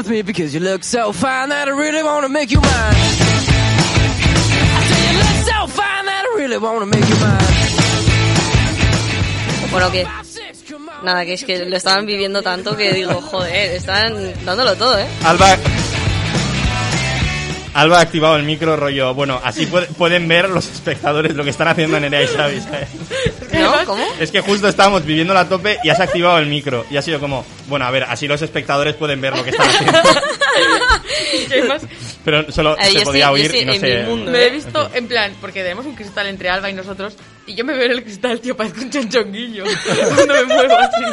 With 0.04 0.10
me 0.10 0.22
because 0.22 0.54
you 0.54 0.60
look 0.60 0.84
so 0.84 1.12
fine 1.12 1.48
that 1.48 1.68
I 1.68 1.70
really 1.70 2.02
wanna 2.02 2.28
make 2.28 2.50
you 2.50 2.60
mine. 2.60 2.70
I 2.70 2.98
say 4.88 5.12
you 5.12 5.18
look 5.18 5.38
so 5.48 5.66
fine 5.66 6.06
that 6.06 6.24
I 6.24 6.38
really 6.38 6.58
wanna 6.58 6.86
make 6.86 7.08
you 7.08 7.16
mine. 7.16 7.40
Bueno, 9.70 9.86
on. 9.86 11.04
nada, 11.04 11.24
que 11.24 11.32
es 11.34 11.44
que 11.44 11.64
lo 11.64 11.76
estaban 11.76 12.06
viviendo 12.06 12.42
tanto 12.42 12.76
que 12.76 12.92
digo, 12.92 13.20
joder, 13.22 13.70
están 13.72 14.34
dándolo 14.44 14.76
todo, 14.76 14.98
¿eh? 14.98 15.06
Alba. 15.24 15.56
Alba 17.74 17.98
ha 17.98 18.02
activado 18.02 18.36
el 18.36 18.44
micro, 18.44 18.76
rollo. 18.76 19.12
Bueno, 19.14 19.40
así 19.44 19.66
puede- 19.66 19.86
pueden 19.88 20.26
ver 20.28 20.48
los 20.48 20.66
espectadores 20.68 21.34
lo 21.34 21.42
que 21.44 21.50
están 21.50 21.68
haciendo 21.68 21.96
en 21.96 22.02
Nerea 22.04 22.22
y 22.22 22.26
Xavi, 22.28 22.60
¿sabes? 22.60 22.88
¿No? 23.52 23.72
¿Cómo? 23.84 24.04
Es 24.20 24.30
que 24.30 24.40
justo 24.40 24.68
estábamos 24.68 25.04
viviendo 25.04 25.34
la 25.34 25.48
tope 25.48 25.78
y 25.82 25.88
has 25.90 26.00
activado 26.00 26.38
el 26.38 26.46
micro. 26.46 26.86
Y 26.90 26.96
ha 26.96 27.02
sido 27.02 27.18
como, 27.20 27.44
bueno, 27.66 27.84
a 27.84 27.90
ver, 27.90 28.04
así 28.04 28.26
los 28.28 28.40
espectadores 28.42 28.94
pueden 28.94 29.20
ver 29.20 29.36
lo 29.36 29.42
que 29.44 29.50
están 29.50 29.68
haciendo. 29.68 29.98
Pero 32.24 32.50
solo 32.50 32.76
Eh, 32.78 32.86
se 32.86 33.00
podía 33.02 33.26
yo 33.26 33.32
oír 33.32 33.54
y 33.54 33.58
estoy 33.58 33.64
no 33.66 33.72
mi 34.02 34.02
mundo. 34.08 34.30
Me 34.30 34.46
he 34.46 34.50
visto 34.50 34.90
en 34.94 35.06
plan, 35.08 35.34
porque 35.40 35.62
tenemos 35.62 35.84
un 35.86 35.94
cristal 35.94 36.26
entre 36.26 36.48
Alba 36.48 36.70
y 36.70 36.72
nosotros, 36.72 37.16
y 37.46 37.54
yo 37.54 37.64
me 37.64 37.74
veo 37.74 37.84
en 37.84 37.92
el 37.92 38.02
cristal, 38.02 38.40
tío, 38.40 38.56
parezco 38.56 38.80
un 38.80 38.90
chonchonguillo 38.90 39.64
cuando 40.14 40.34
me 40.34 40.44
muevo 40.44 40.76
así. 40.78 41.04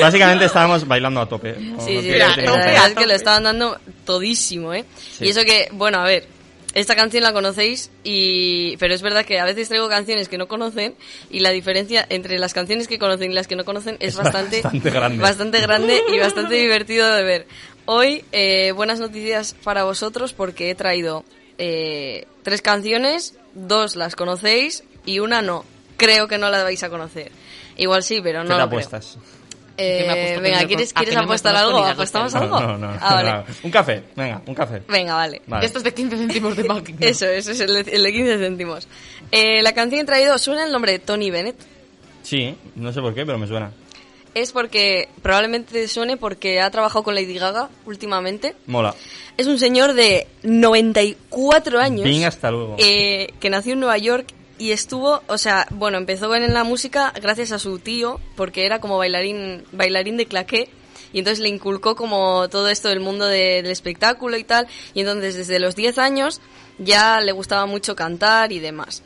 Básicamente 0.00 0.46
estábamos 0.46 0.86
bailando 0.88 1.20
a 1.20 1.28
tope. 1.28 1.54
Sí, 1.80 2.00
sí, 2.00 2.10
la, 2.10 2.28
la 2.36 2.52
verdad 2.56 2.88
es 2.88 2.94
que 2.94 3.06
lo 3.06 3.12
estaban 3.14 3.42
dando 3.44 3.78
todísimo, 4.04 4.72
¿eh? 4.72 4.84
Sí. 5.18 5.26
Y 5.26 5.28
eso 5.30 5.42
que, 5.44 5.68
bueno, 5.72 5.98
a 6.00 6.04
ver, 6.04 6.26
esta 6.74 6.96
canción 6.96 7.22
la 7.22 7.32
conocéis, 7.32 7.90
y 8.02 8.76
pero 8.78 8.94
es 8.94 9.02
verdad 9.02 9.24
que 9.24 9.38
a 9.38 9.44
veces 9.44 9.68
traigo 9.68 9.88
canciones 9.88 10.28
que 10.28 10.38
no 10.38 10.48
conocen 10.48 10.94
y 11.30 11.38
la 11.40 11.50
diferencia 11.50 12.04
entre 12.08 12.36
las 12.38 12.52
canciones 12.52 12.88
que 12.88 12.98
conocen 12.98 13.30
y 13.30 13.34
las 13.34 13.46
que 13.46 13.54
no 13.54 13.64
conocen 13.64 13.96
es, 14.00 14.08
Es 14.08 14.16
bastante, 14.16 14.60
bastante 14.62 14.90
grande. 14.90 15.22
bastante 15.22 15.60
grande 15.60 16.02
y 16.12 16.18
bastante 16.18 16.54
divertido 16.56 17.14
de 17.14 17.22
ver. 17.22 17.46
Hoy, 17.86 18.24
eh, 18.32 18.72
buenas 18.72 18.98
noticias 19.00 19.54
para 19.62 19.84
vosotros 19.84 20.32
porque 20.32 20.70
he 20.70 20.74
traído 20.74 21.24
eh, 21.58 22.26
tres 22.42 22.62
canciones, 22.62 23.34
dos 23.54 23.94
las 23.96 24.16
conocéis 24.16 24.84
y 25.04 25.18
una 25.18 25.42
no. 25.42 25.64
Creo 25.96 26.26
que 26.26 26.38
no 26.38 26.48
la 26.50 26.62
vais 26.64 26.82
a 26.82 26.88
conocer. 26.88 27.30
Igual 27.76 28.02
sí, 28.02 28.20
pero 28.22 28.42
¿Qué 28.42 28.48
no 28.48 28.54
lo 28.54 28.56
creo. 28.56 28.66
apuestas? 28.66 29.18
Eh, 29.76 29.98
Que 29.98 30.06
me 30.06 30.12
apuesto 30.12 30.40
venga, 30.40 30.66
¿quieres, 30.66 30.92
¿quieres 30.92 31.16
apostar 31.16 31.56
algo? 31.56 31.84
¿Apostamos 31.84 32.34
algo? 32.34 32.58
No, 32.60 32.78
no, 32.78 32.78
no, 32.78 32.98
Ah, 33.00 33.14
vale. 33.16 33.32
no. 33.32 33.44
Un 33.64 33.70
café, 33.70 34.02
venga, 34.16 34.40
un 34.46 34.54
café. 34.54 34.82
Venga, 34.88 35.14
vale. 35.14 35.42
Vale. 35.46 35.60
De 35.60 35.66
estos 35.66 35.82
de 35.82 35.92
15 35.92 36.16
céntimos 36.16 36.56
de 36.56 36.64
Magnum. 36.68 36.96
Eso, 37.00 37.26
eso 37.26 37.50
es 37.50 37.60
el 37.60 37.84
de, 37.84 37.90
el 37.96 38.02
de 38.02 38.12
15 38.12 38.38
céntimos. 38.38 38.88
Eh, 39.30 39.62
la 39.62 39.74
canción 39.74 39.98
que 39.98 40.02
he 40.02 40.06
traído 40.06 40.38
suena 40.38 40.64
el 40.64 40.72
nombre 40.72 40.92
de 40.92 40.98
Tony 41.00 41.30
Bennett. 41.30 41.56
Sí, 42.22 42.56
no 42.76 42.92
sé 42.92 43.00
por 43.00 43.14
qué, 43.14 43.26
pero 43.26 43.36
me 43.36 43.46
suena. 43.46 43.70
Es 44.34 44.52
porque 44.52 45.08
probablemente 45.22 45.72
te 45.72 45.86
suene 45.88 46.16
porque 46.16 46.60
ha 46.60 46.70
trabajado 46.70 47.04
con 47.04 47.14
Lady 47.14 47.34
Gaga 47.34 47.68
últimamente. 47.86 48.54
Mola. 48.66 48.94
Es 49.36 49.46
un 49.46 49.58
señor 49.58 49.94
de 49.94 50.26
94 50.42 51.80
años. 51.80 52.04
Bien, 52.04 52.24
hasta 52.24 52.50
luego. 52.50 52.76
eh, 52.78 53.28
que 53.40 53.50
nació 53.50 53.72
en 53.74 53.80
Nueva 53.80 53.98
York 53.98 54.26
y 54.58 54.70
estuvo, 54.72 55.22
o 55.26 55.38
sea, 55.38 55.66
bueno, 55.70 55.98
empezó 55.98 56.32
en 56.34 56.52
la 56.54 56.64
música 56.64 57.12
gracias 57.20 57.52
a 57.52 57.58
su 57.58 57.78
tío, 57.78 58.20
porque 58.36 58.66
era 58.66 58.80
como 58.80 58.98
bailarín, 58.98 59.64
bailarín 59.72 60.16
de 60.16 60.26
claqué. 60.26 60.68
Y 61.12 61.18
entonces 61.20 61.38
le 61.40 61.48
inculcó 61.48 61.94
como 61.94 62.48
todo 62.48 62.68
esto 62.68 62.88
del 62.88 62.98
mundo 62.98 63.26
de- 63.26 63.62
del 63.62 63.70
espectáculo 63.70 64.36
y 64.36 64.42
tal. 64.42 64.66
Y 64.94 65.00
entonces 65.00 65.36
desde 65.36 65.60
los 65.60 65.76
10 65.76 65.98
años 65.98 66.40
ya 66.78 67.20
le 67.20 67.30
gustaba 67.30 67.66
mucho 67.66 67.94
cantar 67.94 68.50
y 68.50 68.58
demás. 68.58 69.02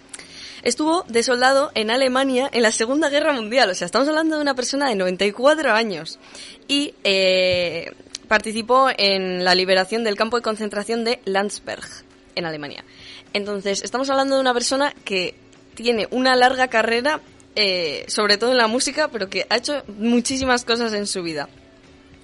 Estuvo 0.62 1.04
de 1.08 1.22
soldado 1.22 1.70
en 1.74 1.90
Alemania 1.90 2.50
en 2.52 2.62
la 2.62 2.72
Segunda 2.72 3.08
Guerra 3.08 3.32
Mundial. 3.32 3.70
O 3.70 3.74
sea, 3.74 3.86
estamos 3.86 4.08
hablando 4.08 4.36
de 4.36 4.42
una 4.42 4.54
persona 4.54 4.88
de 4.88 4.96
94 4.96 5.72
años. 5.72 6.18
Y 6.66 6.94
eh, 7.04 7.92
participó 8.26 8.88
en 8.96 9.44
la 9.44 9.54
liberación 9.54 10.04
del 10.04 10.16
campo 10.16 10.36
de 10.36 10.42
concentración 10.42 11.04
de 11.04 11.20
Landsberg, 11.24 11.86
en 12.34 12.44
Alemania. 12.44 12.84
Entonces, 13.32 13.82
estamos 13.82 14.10
hablando 14.10 14.34
de 14.34 14.40
una 14.40 14.54
persona 14.54 14.94
que 15.04 15.34
tiene 15.74 16.08
una 16.10 16.34
larga 16.34 16.68
carrera, 16.68 17.20
eh, 17.54 18.04
sobre 18.08 18.36
todo 18.36 18.50
en 18.50 18.58
la 18.58 18.66
música, 18.66 19.08
pero 19.08 19.28
que 19.28 19.46
ha 19.48 19.56
hecho 19.56 19.82
muchísimas 19.86 20.64
cosas 20.64 20.92
en 20.92 21.06
su 21.06 21.22
vida. 21.22 21.48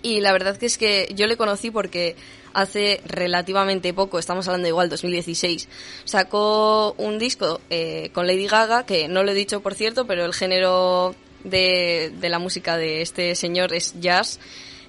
Y 0.02 0.20
la 0.20 0.32
verdad 0.32 0.58
que 0.58 0.66
es 0.66 0.76
que 0.76 1.08
yo 1.14 1.26
le 1.26 1.36
conocí 1.36 1.70
porque 1.70 2.16
hace 2.54 3.00
relativamente 3.04 3.92
poco, 3.92 4.18
estamos 4.18 4.46
hablando 4.48 4.68
igual 4.68 4.88
2016, 4.88 5.68
sacó 6.04 6.94
un 6.96 7.18
disco 7.18 7.60
eh, 7.70 8.10
con 8.12 8.26
Lady 8.26 8.46
Gaga, 8.46 8.86
que 8.86 9.08
no 9.08 9.22
lo 9.22 9.32
he 9.32 9.34
dicho 9.34 9.60
por 9.60 9.74
cierto, 9.74 10.06
pero 10.06 10.24
el 10.24 10.32
género 10.32 11.14
de, 11.42 12.12
de 12.18 12.28
la 12.28 12.38
música 12.38 12.76
de 12.76 13.02
este 13.02 13.34
señor 13.34 13.74
es 13.74 13.94
jazz. 14.00 14.40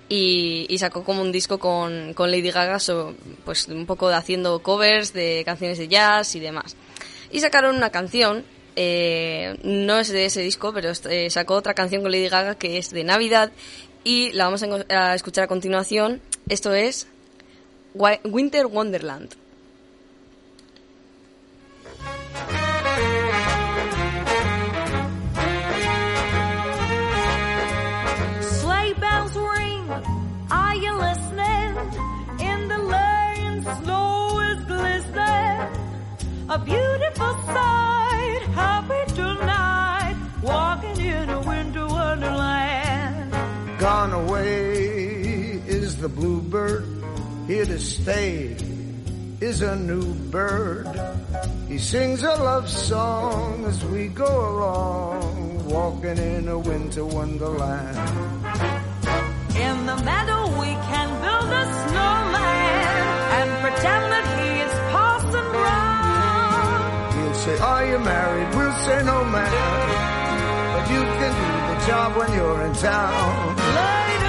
Y, 0.08 0.68
sacó 0.78 1.04
como 1.04 1.24
un 1.24 1.32
disco 1.32 1.58
con, 1.58 2.14
con 2.14 2.30
Lady 2.30 2.52
Gaga, 2.52 2.80
so- 2.80 3.16
pues 3.44 3.68
un 3.68 3.88
poco 3.88 4.10
haciendo 4.10 4.60
covers 4.62 5.14
de 5.14 5.42
canciones 5.46 5.80
de 5.80 5.88
jazz 5.88 6.36
y 6.36 6.40
demás. 6.40 6.76
Y 7.32 7.40
sacaron 7.40 7.76
una 7.76 7.90
canción, 7.90 8.46
eh, 8.76 9.58
no 9.64 9.98
es 9.98 10.10
de 10.10 10.26
ese 10.26 10.42
disco, 10.42 10.72
pero 10.74 10.92
eh, 11.10 11.30
sacó 11.32 11.56
otra 11.56 11.74
canción 11.74 12.04
con 12.04 12.12
Lady 12.12 12.28
Gaga 12.30 12.54
que 12.54 12.78
es 12.78 12.92
de 12.92 13.04
Navidad 13.04 13.52
y 14.04 14.32
la 14.34 14.46
vamos 14.46 14.64
a, 14.90 15.16
escuchar 15.16 15.46
a 15.46 15.48
continuación. 15.48 16.22
Esto 16.48 16.74
es 16.76 17.08
Winter 17.98 18.68
Wonderland. 18.68 19.36
Sleigh 28.42 28.94
bells 29.00 29.38
ring, 29.38 29.90
are 30.52 30.76
you 30.76 30.94
listening? 30.94 31.78
In 32.42 32.68
the 32.68 32.80
lane, 32.80 33.64
snow 33.64 34.40
is 34.42 34.60
glistening. 34.66 35.70
A 36.50 36.60
beautiful 36.60 37.34
sight, 37.48 38.42
happy 38.54 39.14
tonight, 39.14 40.18
walking 40.44 41.00
in 41.00 41.30
a 41.30 41.40
winter 41.40 41.88
wonderland. 41.88 43.32
Gone 43.80 44.12
away 44.12 45.62
is 45.66 45.96
the 45.98 46.10
bluebird, 46.10 46.84
here 47.48 47.66
to 47.66 47.80
stay 47.80 48.56
is 49.40 49.62
a 49.62 49.76
new 49.76 50.14
bird. 50.32 50.88
He 51.68 51.78
sings 51.78 52.24
a 52.24 52.36
love 52.36 52.70
song 52.70 53.66
as 53.66 53.84
we 53.86 54.08
go 54.08 54.26
along, 54.26 55.68
walking 55.70 56.18
in 56.18 56.48
a 56.48 56.58
winter 56.58 57.06
wonderland. 57.06 57.98
In 59.56 59.86
the 59.86 59.98
meadow 60.04 60.42
we 60.60 60.72
can 60.90 61.10
build 61.22 61.50
a 61.62 61.66
snowman 61.86 62.96
and 63.38 63.50
pretend 63.62 64.04
that 64.14 64.26
he 64.38 64.50
is 64.66 64.74
Parson 64.94 65.48
Brown. 65.56 67.14
He'll 67.14 67.34
say, 67.36 67.58
Are 67.60 67.86
you 67.86 68.00
married? 68.00 68.56
We'll 68.56 68.78
say, 68.86 69.04
No, 69.04 69.24
man. 69.26 69.52
But 70.74 70.86
you 70.94 71.02
can 71.20 71.32
do 71.42 71.50
the 71.70 71.88
job 71.88 72.18
when 72.18 72.34
you're 72.34 72.62
in 72.66 72.74
town. 72.74 73.56
Later 73.56 74.25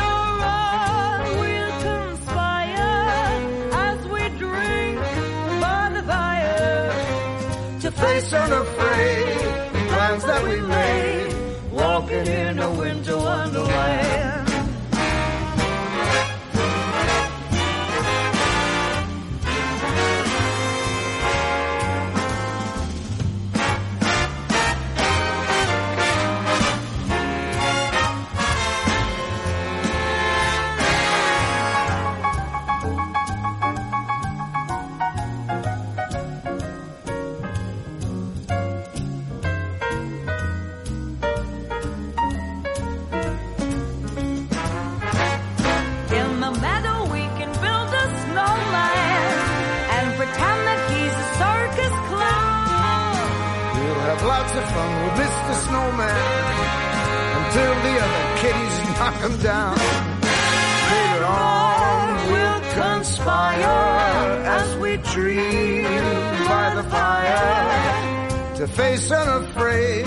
face 7.97 8.33
unafraid 8.33 9.67
plans 9.89 10.25
that 10.25 10.43
we 10.45 10.61
made, 10.61 11.35
walking 11.73 12.27
in 12.27 12.59
a 12.59 12.71
winter 12.73 13.17
wonderland. 13.17 14.26
Until 57.57 57.75
the 57.83 57.99
other 58.05 58.37
kitties 58.37 58.77
knock 58.99 59.15
him 59.15 59.37
down. 59.43 59.77
Later 60.93 61.25
on, 61.25 62.31
we'll 62.31 62.61
conspire 62.75 63.65
as 64.59 64.77
we 64.77 64.97
dream 64.99 65.85
by 66.47 66.73
the 66.75 66.83
fire 66.91 68.57
to 68.57 68.67
face 68.69 69.11
unafraid 69.11 70.07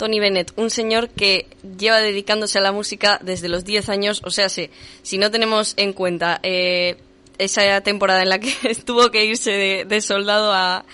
Tony 0.00 0.18
Bennett, 0.18 0.50
un 0.56 0.70
señor 0.70 1.10
que 1.10 1.46
lleva 1.78 2.00
dedicándose 2.00 2.56
a 2.56 2.62
la 2.62 2.72
música 2.72 3.20
desde 3.22 3.50
los 3.50 3.66
10 3.66 3.90
años, 3.90 4.22
o 4.24 4.30
sea, 4.30 4.48
si, 4.48 4.70
si 5.02 5.18
no 5.18 5.30
tenemos 5.30 5.74
en 5.76 5.92
cuenta 5.92 6.40
eh, 6.42 6.96
esa 7.36 7.82
temporada 7.82 8.22
en 8.22 8.30
la 8.30 8.38
que 8.38 8.50
tuvo 8.86 9.10
que 9.10 9.26
irse 9.26 9.50
de, 9.50 9.84
de 9.84 10.00
soldado 10.00 10.54
a, 10.54 10.86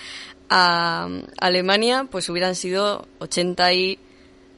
a 0.50 1.08
Alemania, 1.38 2.08
pues 2.10 2.28
hubieran 2.28 2.56
sido 2.56 3.06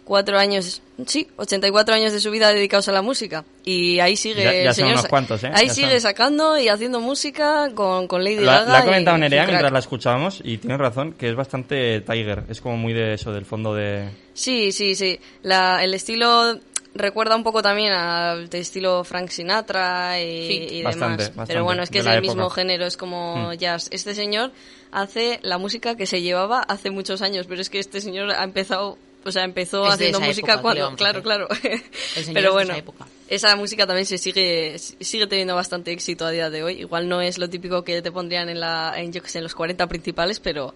84 0.08 0.38
años, 0.38 0.80
sí, 1.06 1.28
84 1.36 1.94
años 1.94 2.12
de 2.12 2.20
su 2.20 2.30
vida 2.30 2.52
dedicados 2.52 2.88
a 2.88 2.92
la 2.92 3.02
música. 3.02 3.44
Y 3.64 4.00
ahí 4.00 4.16
sigue 4.16 4.42
Ya- 4.44 4.52
ya 4.52 4.58
el 4.60 4.64
son 4.66 4.74
señor 4.74 4.92
unos 4.92 5.06
cuantos, 5.08 5.44
¿eh? 5.44 5.50
Ahí 5.54 5.68
Ya 5.68 5.74
sigue 5.74 5.90
son. 5.92 6.00
sacando 6.00 6.58
y 6.58 6.68
haciendo 6.68 7.00
música 7.00 7.70
con, 7.74 8.06
con 8.08 8.24
Lady 8.24 8.36
La, 8.40 8.60
Gaga. 8.60 8.72
la 8.72 8.78
ha 8.78 8.84
comentado 8.84 9.16
y- 9.16 9.20
Nerea 9.20 9.46
mientras 9.46 9.72
la 9.72 9.78
escuchábamos 9.78 10.40
y 10.44 10.58
tienes 10.58 10.78
razón 10.78 11.12
que 11.12 11.28
es 11.28 11.34
bastante 11.36 12.00
Tiger. 12.00 12.44
Es 12.48 12.60
como 12.60 12.76
muy 12.76 12.92
de 12.92 13.14
eso, 13.14 13.32
del 13.32 13.44
fondo 13.44 13.74
de... 13.74 14.08
Sí, 14.34 14.72
sí, 14.72 14.94
sí. 14.94 15.18
La, 15.42 15.82
el 15.84 15.94
estilo 15.94 16.58
recuerda 16.94 17.36
un 17.36 17.44
poco 17.44 17.62
también 17.62 17.92
al 17.92 18.48
de 18.48 18.58
estilo 18.58 19.04
Frank 19.04 19.28
Sinatra 19.28 20.20
y, 20.20 20.46
Sí. 20.48 20.66
y 20.78 20.82
Bastante, 20.82 21.22
demás. 21.24 21.28
bastante, 21.28 21.52
Pero 21.52 21.64
bueno, 21.64 21.82
es 21.82 21.90
que 21.90 21.98
de 21.98 22.00
es 22.00 22.06
el 22.06 22.18
época. 22.18 22.34
mismo 22.34 22.50
género, 22.50 22.86
es 22.86 22.96
como 22.96 23.50
Hmm. 23.50 23.56
jazz. 23.56 23.88
Este 23.92 24.14
señor 24.14 24.50
hace 24.90 25.38
la 25.42 25.58
música 25.58 25.96
que 25.96 26.06
se 26.06 26.22
llevaba 26.22 26.60
hace 26.60 26.90
muchos 26.90 27.20
años, 27.22 27.46
pero 27.46 27.60
es 27.60 27.68
que 27.70 27.78
este 27.78 28.00
señor 28.00 28.30
ha 28.32 28.42
empezado, 28.42 28.96
o 29.24 29.32
sea, 29.32 29.44
empezó 29.44 29.86
Es 29.86 29.94
haciendo 29.94 30.20
música 30.20 30.54
época, 30.54 30.70
¿qué 30.70 30.78
le 30.78 30.80
cuando, 30.84 30.96
claro, 30.96 31.22
claro. 31.22 31.48
pero 32.32 32.52
bueno, 32.52 32.70
esa 32.72 32.78
época. 32.78 33.06
esa 33.28 33.56
música 33.56 33.86
también 33.86 34.06
se 34.06 34.18
sigue 34.18 34.78
sigue 34.78 35.26
teniendo 35.26 35.54
bastante 35.54 35.92
éxito 35.92 36.24
a 36.24 36.30
día 36.30 36.50
de 36.50 36.62
hoy. 36.62 36.80
Igual 36.80 37.08
no 37.08 37.20
es 37.20 37.38
lo 37.38 37.48
típico 37.50 37.84
que 37.84 38.00
te 38.02 38.12
pondrían 38.12 38.48
en 38.48 38.60
la 38.60 38.94
en 38.96 39.12
yo 39.12 39.22
que 39.22 39.28
sé, 39.28 39.38
en 39.38 39.44
los 39.44 39.54
40 39.54 39.86
principales, 39.86 40.40
pero 40.40 40.74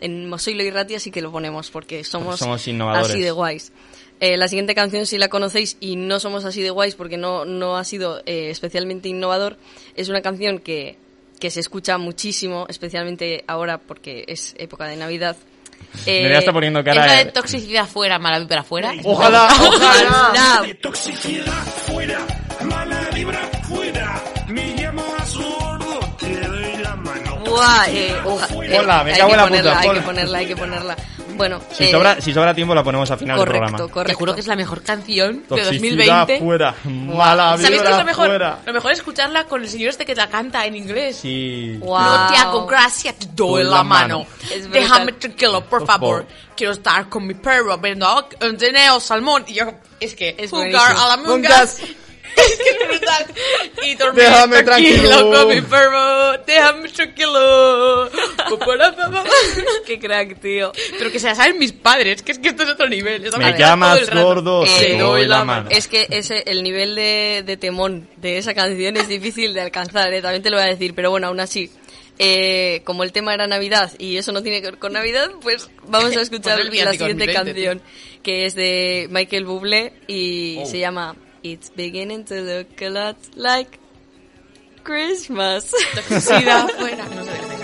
en 0.00 0.28
Mosoilo 0.28 0.62
y 0.62 0.70
Ratia 0.70 1.00
sí 1.00 1.10
que 1.10 1.22
lo 1.22 1.30
ponemos 1.30 1.70
porque 1.70 2.04
somos, 2.04 2.38
Somos 2.38 2.66
innovadores. 2.68 3.10
así 3.10 3.22
de 3.22 3.30
guays. 3.30 3.72
Eh, 4.20 4.36
la 4.36 4.48
siguiente 4.48 4.74
canción, 4.74 5.06
si 5.06 5.18
la 5.18 5.28
conocéis 5.28 5.76
y 5.80 5.96
no 5.96 6.20
somos 6.20 6.44
así 6.44 6.62
de 6.62 6.70
guays 6.70 6.94
porque 6.94 7.16
no, 7.16 7.44
no 7.44 7.76
ha 7.76 7.84
sido 7.84 8.22
eh, 8.26 8.50
especialmente 8.50 9.08
innovador, 9.08 9.56
es 9.96 10.08
una 10.08 10.22
canción 10.22 10.58
que, 10.60 10.98
que 11.40 11.50
se 11.50 11.60
escucha 11.60 11.98
muchísimo, 11.98 12.66
especialmente 12.68 13.44
ahora 13.46 13.78
porque 13.78 14.24
es 14.28 14.54
época 14.58 14.86
de 14.86 14.96
Navidad. 14.96 15.36
Eh, 16.06 16.22
Nerea 16.22 16.38
está 16.40 16.52
poniendo 16.52 16.80
Es 16.80 16.86
la 16.86 16.94
cara 16.94 17.12
de 17.16 17.24
toxicidad 17.26 17.86
fuera, 17.86 18.18
mala 18.18 18.38
vibra 18.38 18.62
fuera. 18.62 18.92
Ojalá, 19.04 19.46
ojalá. 19.46 20.30
¡Ojalá! 20.32 20.62
Toxicidad 20.82 21.62
fuera, 21.86 22.18
mala 22.64 23.00
vibra 23.14 23.40
fuera. 23.68 24.22
Me 24.48 24.74
llamo 24.76 25.02
a 25.18 25.24
sordo, 25.26 26.00
te 26.18 26.40
doy 26.40 26.76
la 26.82 26.96
mano. 26.96 27.36
Buah, 27.44 27.88
eh, 27.88 28.14
oja- 28.24 28.48
eh, 28.62 28.76
Ponla, 28.76 29.04
me 29.04 29.12
hay 29.12 29.18
cago 29.18 29.28
que 29.28 29.34
en 29.34 29.40
la 29.40 29.44
ponerla, 29.48 29.70
puta, 29.72 29.80
Hay 29.80 29.94
que 29.98 30.00
ponerla, 30.02 30.38
hay 30.38 30.46
que 30.46 30.56
ponerla. 30.56 30.96
Bueno, 31.36 31.60
Si, 31.72 31.84
eh, 31.84 31.90
sobra, 31.90 32.20
si 32.20 32.32
sobra 32.32 32.54
tiempo 32.54 32.74
la 32.74 32.82
ponemos 32.84 33.10
al 33.10 33.18
final 33.18 33.36
del 33.38 33.46
correcto, 33.46 33.66
programa. 33.66 33.92
correcto. 33.92 34.08
Te 34.12 34.14
juro 34.14 34.34
que 34.34 34.40
es 34.40 34.46
la 34.46 34.56
mejor 34.56 34.82
canción 34.82 35.42
de 35.42 35.48
Toxicidad 35.48 36.26
2020. 36.26 36.38
fuera, 36.40 36.74
mala 36.84 37.56
¿Sabéis 37.58 37.82
qué 37.82 37.88
es 37.90 37.96
lo 37.98 38.04
mejor? 38.04 38.26
fuera. 38.28 38.58
Lo 38.66 38.72
mejor 38.72 38.92
es 38.92 38.98
escucharla 38.98 39.44
con 39.44 39.62
el 39.62 39.68
señor 39.68 39.90
este 39.90 40.04
que 40.04 40.14
la 40.14 40.28
canta 40.28 40.64
en 40.66 40.76
inglés. 40.76 41.16
Sí. 41.16 41.76
Wow. 41.80 41.98
No 42.00 42.26
te 42.28 42.36
hago 42.36 42.66
gracia, 42.66 43.12
te 43.12 43.26
doy 43.34 43.64
la 43.64 43.70
la 43.70 43.82
mano. 43.82 44.18
mano. 44.20 44.26
Es 44.52 44.70
Déjame 44.70 45.12
tranquilo, 45.12 45.60
por 45.62 45.80
Por 45.80 45.86
favor. 45.86 46.20
favor. 46.22 46.26
Quiero 46.56 46.72
estar 46.72 47.08
con 47.08 47.26
mi 47.26 47.34
perro 47.34 47.76
viendo 47.78 48.28
un 48.40 48.56
teneo 48.56 49.00
salmón. 49.00 49.44
Y 49.48 49.54
yo, 49.54 49.64
es 49.98 50.14
que 50.14 50.36
Es 50.38 50.50
jugar 50.50 50.70
buenísimo. 50.70 51.00
a 51.04 51.08
la 51.08 51.16
Mungas. 51.16 51.80
Es 52.36 52.56
que 52.58 52.70
es 52.70 52.88
brutal. 52.88 53.26
Y 53.84 53.94
dormir 53.94 54.24
Déjame 54.24 54.62
tranquilo, 54.62 55.08
tranquilo. 55.08 55.30
con 55.44 55.48
mi 55.54 55.60
perro. 55.62 56.38
Déjame 56.46 56.88
tranquilo. 56.88 58.18
Qué 59.86 59.98
crack, 59.98 60.40
tío. 60.40 60.72
Pero 60.98 61.10
que 61.10 61.18
se 61.18 61.26
la 61.28 61.34
saben 61.34 61.58
mis 61.58 61.72
padres, 61.72 62.22
que 62.22 62.32
es 62.32 62.38
que 62.38 62.48
esto 62.48 62.62
es 62.62 62.70
otro 62.70 62.88
nivel. 62.88 63.22
Me 63.22 63.30
todo 63.30 63.56
llamas 63.56 64.10
gordo, 64.10 64.64
Eh, 64.64 64.68
te 64.78 64.98
doy 64.98 65.26
la 65.26 65.44
mano. 65.44 65.68
Es 65.70 65.88
que 65.88 66.06
ese, 66.10 66.42
el 66.46 66.62
nivel 66.62 66.94
de, 66.94 67.42
de 67.44 67.56
temón 67.56 68.08
de 68.16 68.38
esa 68.38 68.54
canción 68.54 68.96
es 68.96 69.08
difícil 69.08 69.54
de 69.54 69.60
alcanzar, 69.60 70.12
eh, 70.12 70.22
también 70.22 70.42
te 70.42 70.50
lo 70.50 70.56
voy 70.56 70.66
a 70.66 70.68
decir, 70.70 70.94
pero 70.94 71.10
bueno, 71.10 71.28
aún 71.28 71.40
así, 71.40 71.70
eh, 72.18 72.82
como 72.84 73.02
el 73.02 73.12
tema 73.12 73.34
era 73.34 73.46
Navidad 73.46 73.92
y 73.98 74.16
eso 74.16 74.32
no 74.32 74.42
tiene 74.42 74.60
que 74.60 74.68
ver 74.70 74.78
con 74.78 74.92
Navidad, 74.92 75.30
pues 75.42 75.70
vamos 75.88 76.16
a 76.16 76.20
escuchar 76.22 76.56
Pues 76.60 76.68
el 76.78 76.84
la 76.84 76.92
siguiente 76.92 77.26
2020, 77.26 77.32
canción, 77.32 77.82
que 78.22 78.46
es 78.46 78.54
de 78.54 79.08
Michael 79.10 79.44
Bublé 79.44 79.92
y 80.06 80.58
Oh. 80.60 80.66
se 80.66 80.78
llama 80.78 81.16
It's 81.44 81.68
Beginning 81.68 82.24
to 82.24 82.40
Look 82.40 82.80
a 82.80 82.88
Lot 82.88 83.16
Like 83.36 83.78
Christmas. 84.82 85.74
Toxicidad 85.94 86.70
fuera. 86.70 87.04
No 87.04 87.22
sé 87.22 87.63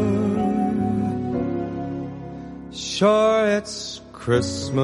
Sure, 3.01 3.57
it's 3.57 3.97
Christmas 4.13 4.77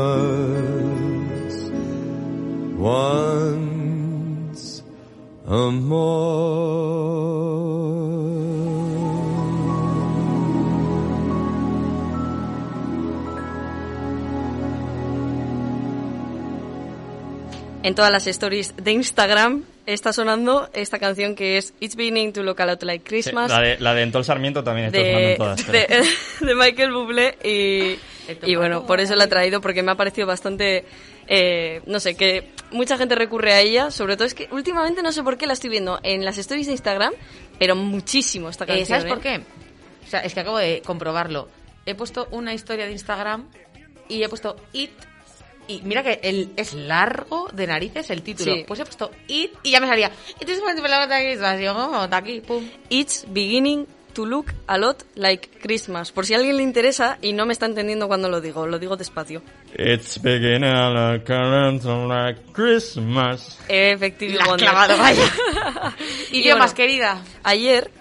once 2.76 4.82
a 5.46 5.70
more. 5.70 6.98
En 17.84 17.94
todas 17.94 18.12
las 18.12 18.26
stories 18.26 18.74
de 18.78 18.94
Instagram 18.94 19.64
está 19.88 20.14
sonando 20.14 20.70
esta 20.74 21.00
canción 21.00 21.34
que 21.34 21.58
es 21.58 21.74
It's 21.80 21.96
Beginning 21.96 22.34
to 22.34 22.44
Look 22.44 22.62
a 22.62 22.66
Lot 22.68 22.84
Like 22.84 23.04
Sí, 23.04 23.10
Christmas 23.10 23.50
la, 23.50 23.62
de, 23.62 23.80
la 23.80 23.94
de 23.96 24.04
Entol 24.04 24.24
Sarmiento 24.24 24.64
también 24.64 24.88
está 24.88 25.00
sonando 25.00 25.20
de, 25.20 25.32
en 25.32 25.38
todas. 25.38 25.68
de, 25.72 26.06
de 26.46 26.56
Michael 26.56 26.92
Bublé 26.92 27.38
y, 27.44 27.98
y 28.46 28.56
bueno, 28.56 28.86
por 28.86 29.00
eso 29.00 29.16
la 29.16 29.24
he 29.24 29.28
traído 29.28 29.62
porque 29.62 29.82
me 29.84 29.92
ha 29.92 29.96
parecido 29.96 30.28
bastante, 30.28 30.86
eh, 31.28 31.82
no 31.88 32.00
sé, 32.00 32.16
que 32.16 32.50
mucha 32.72 32.98
gente 32.98 33.16
recurre 33.16 33.54
a 33.54 33.62
ella, 33.62 33.90
sobre 33.90 34.16
todo 34.18 34.28
es 34.28 34.34
que 34.34 34.50
últimamente 34.52 35.02
no 35.02 35.12
sé 35.14 35.24
por 35.24 35.38
qué 35.38 35.48
la 35.48 35.54
estoy 35.54 35.70
viendo 35.70 36.00
en 36.04 36.26
las 36.26 36.38
stories 36.38 36.68
de 36.68 36.74
Instagram, 36.74 37.14
pero 37.58 37.76
muchísimo 37.76 38.50
esta 38.50 38.66
Eh, 38.66 38.68
canción. 38.68 38.88
¿Sabes 38.88 39.06
¿eh? 39.06 39.08
por 39.08 39.22
qué? 39.22 39.42
O 40.06 40.10
sea, 40.10 40.20
es 40.20 40.34
que 40.34 40.40
acabo 40.42 40.58
de 40.58 40.82
comprobarlo. 40.86 41.48
He 41.86 41.96
puesto 41.96 42.28
una 42.32 42.54
historia 42.54 42.86
de 42.86 42.92
Instagram 42.92 43.48
y 44.10 44.22
he 44.22 44.28
puesto 44.30 44.58
it. 44.74 44.92
Y 45.68 45.82
mira 45.84 46.04
que 46.04 46.20
el, 46.24 46.52
es 46.56 46.74
largo 46.74 47.50
de 47.54 47.68
narices 47.68 48.10
el 48.10 48.22
título. 48.22 48.54
Sí. 48.56 48.64
Pues 48.68 48.80
he 48.80 48.84
puesto 48.84 49.12
it 49.28 49.52
y 49.64 49.72
ya 49.72 49.80
me 49.80 49.88
salía. 49.88 50.12
It 50.40 50.50
is 50.50 50.60
oh, 50.62 52.04
está 52.04 52.18
aquí, 52.18 52.42
pum. 52.42 52.70
It's 52.90 53.26
beginning 53.28 53.86
to 54.18 54.26
look 54.26 54.48
a 54.66 54.80
lot 54.80 55.04
like 55.16 55.48
Christmas. 55.62 56.12
Por 56.12 56.26
si 56.26 56.34
a 56.34 56.38
alguien 56.38 56.58
le 56.58 56.64
interesa 56.64 57.20
y 57.22 57.34
no 57.34 57.46
me 57.46 57.54
está 57.54 57.68
entendiendo 57.68 58.08
cuando 58.08 58.30
lo 58.30 58.42
digo, 58.42 58.66
lo 58.66 58.80
digo 58.80 58.98
despacio. 58.98 59.44
It's 59.78 60.20
beginning 60.20 60.72
to 61.22 61.96
look 61.96 62.08
like 62.10 62.42
Christmas. 62.52 63.60
Efectivamente. 63.68 64.66
La 64.66 64.72
clavado, 64.72 64.98
vaya. 64.98 65.24
Idiomas, 66.32 66.74
querida. 66.74 67.22
Ayer 67.44 67.92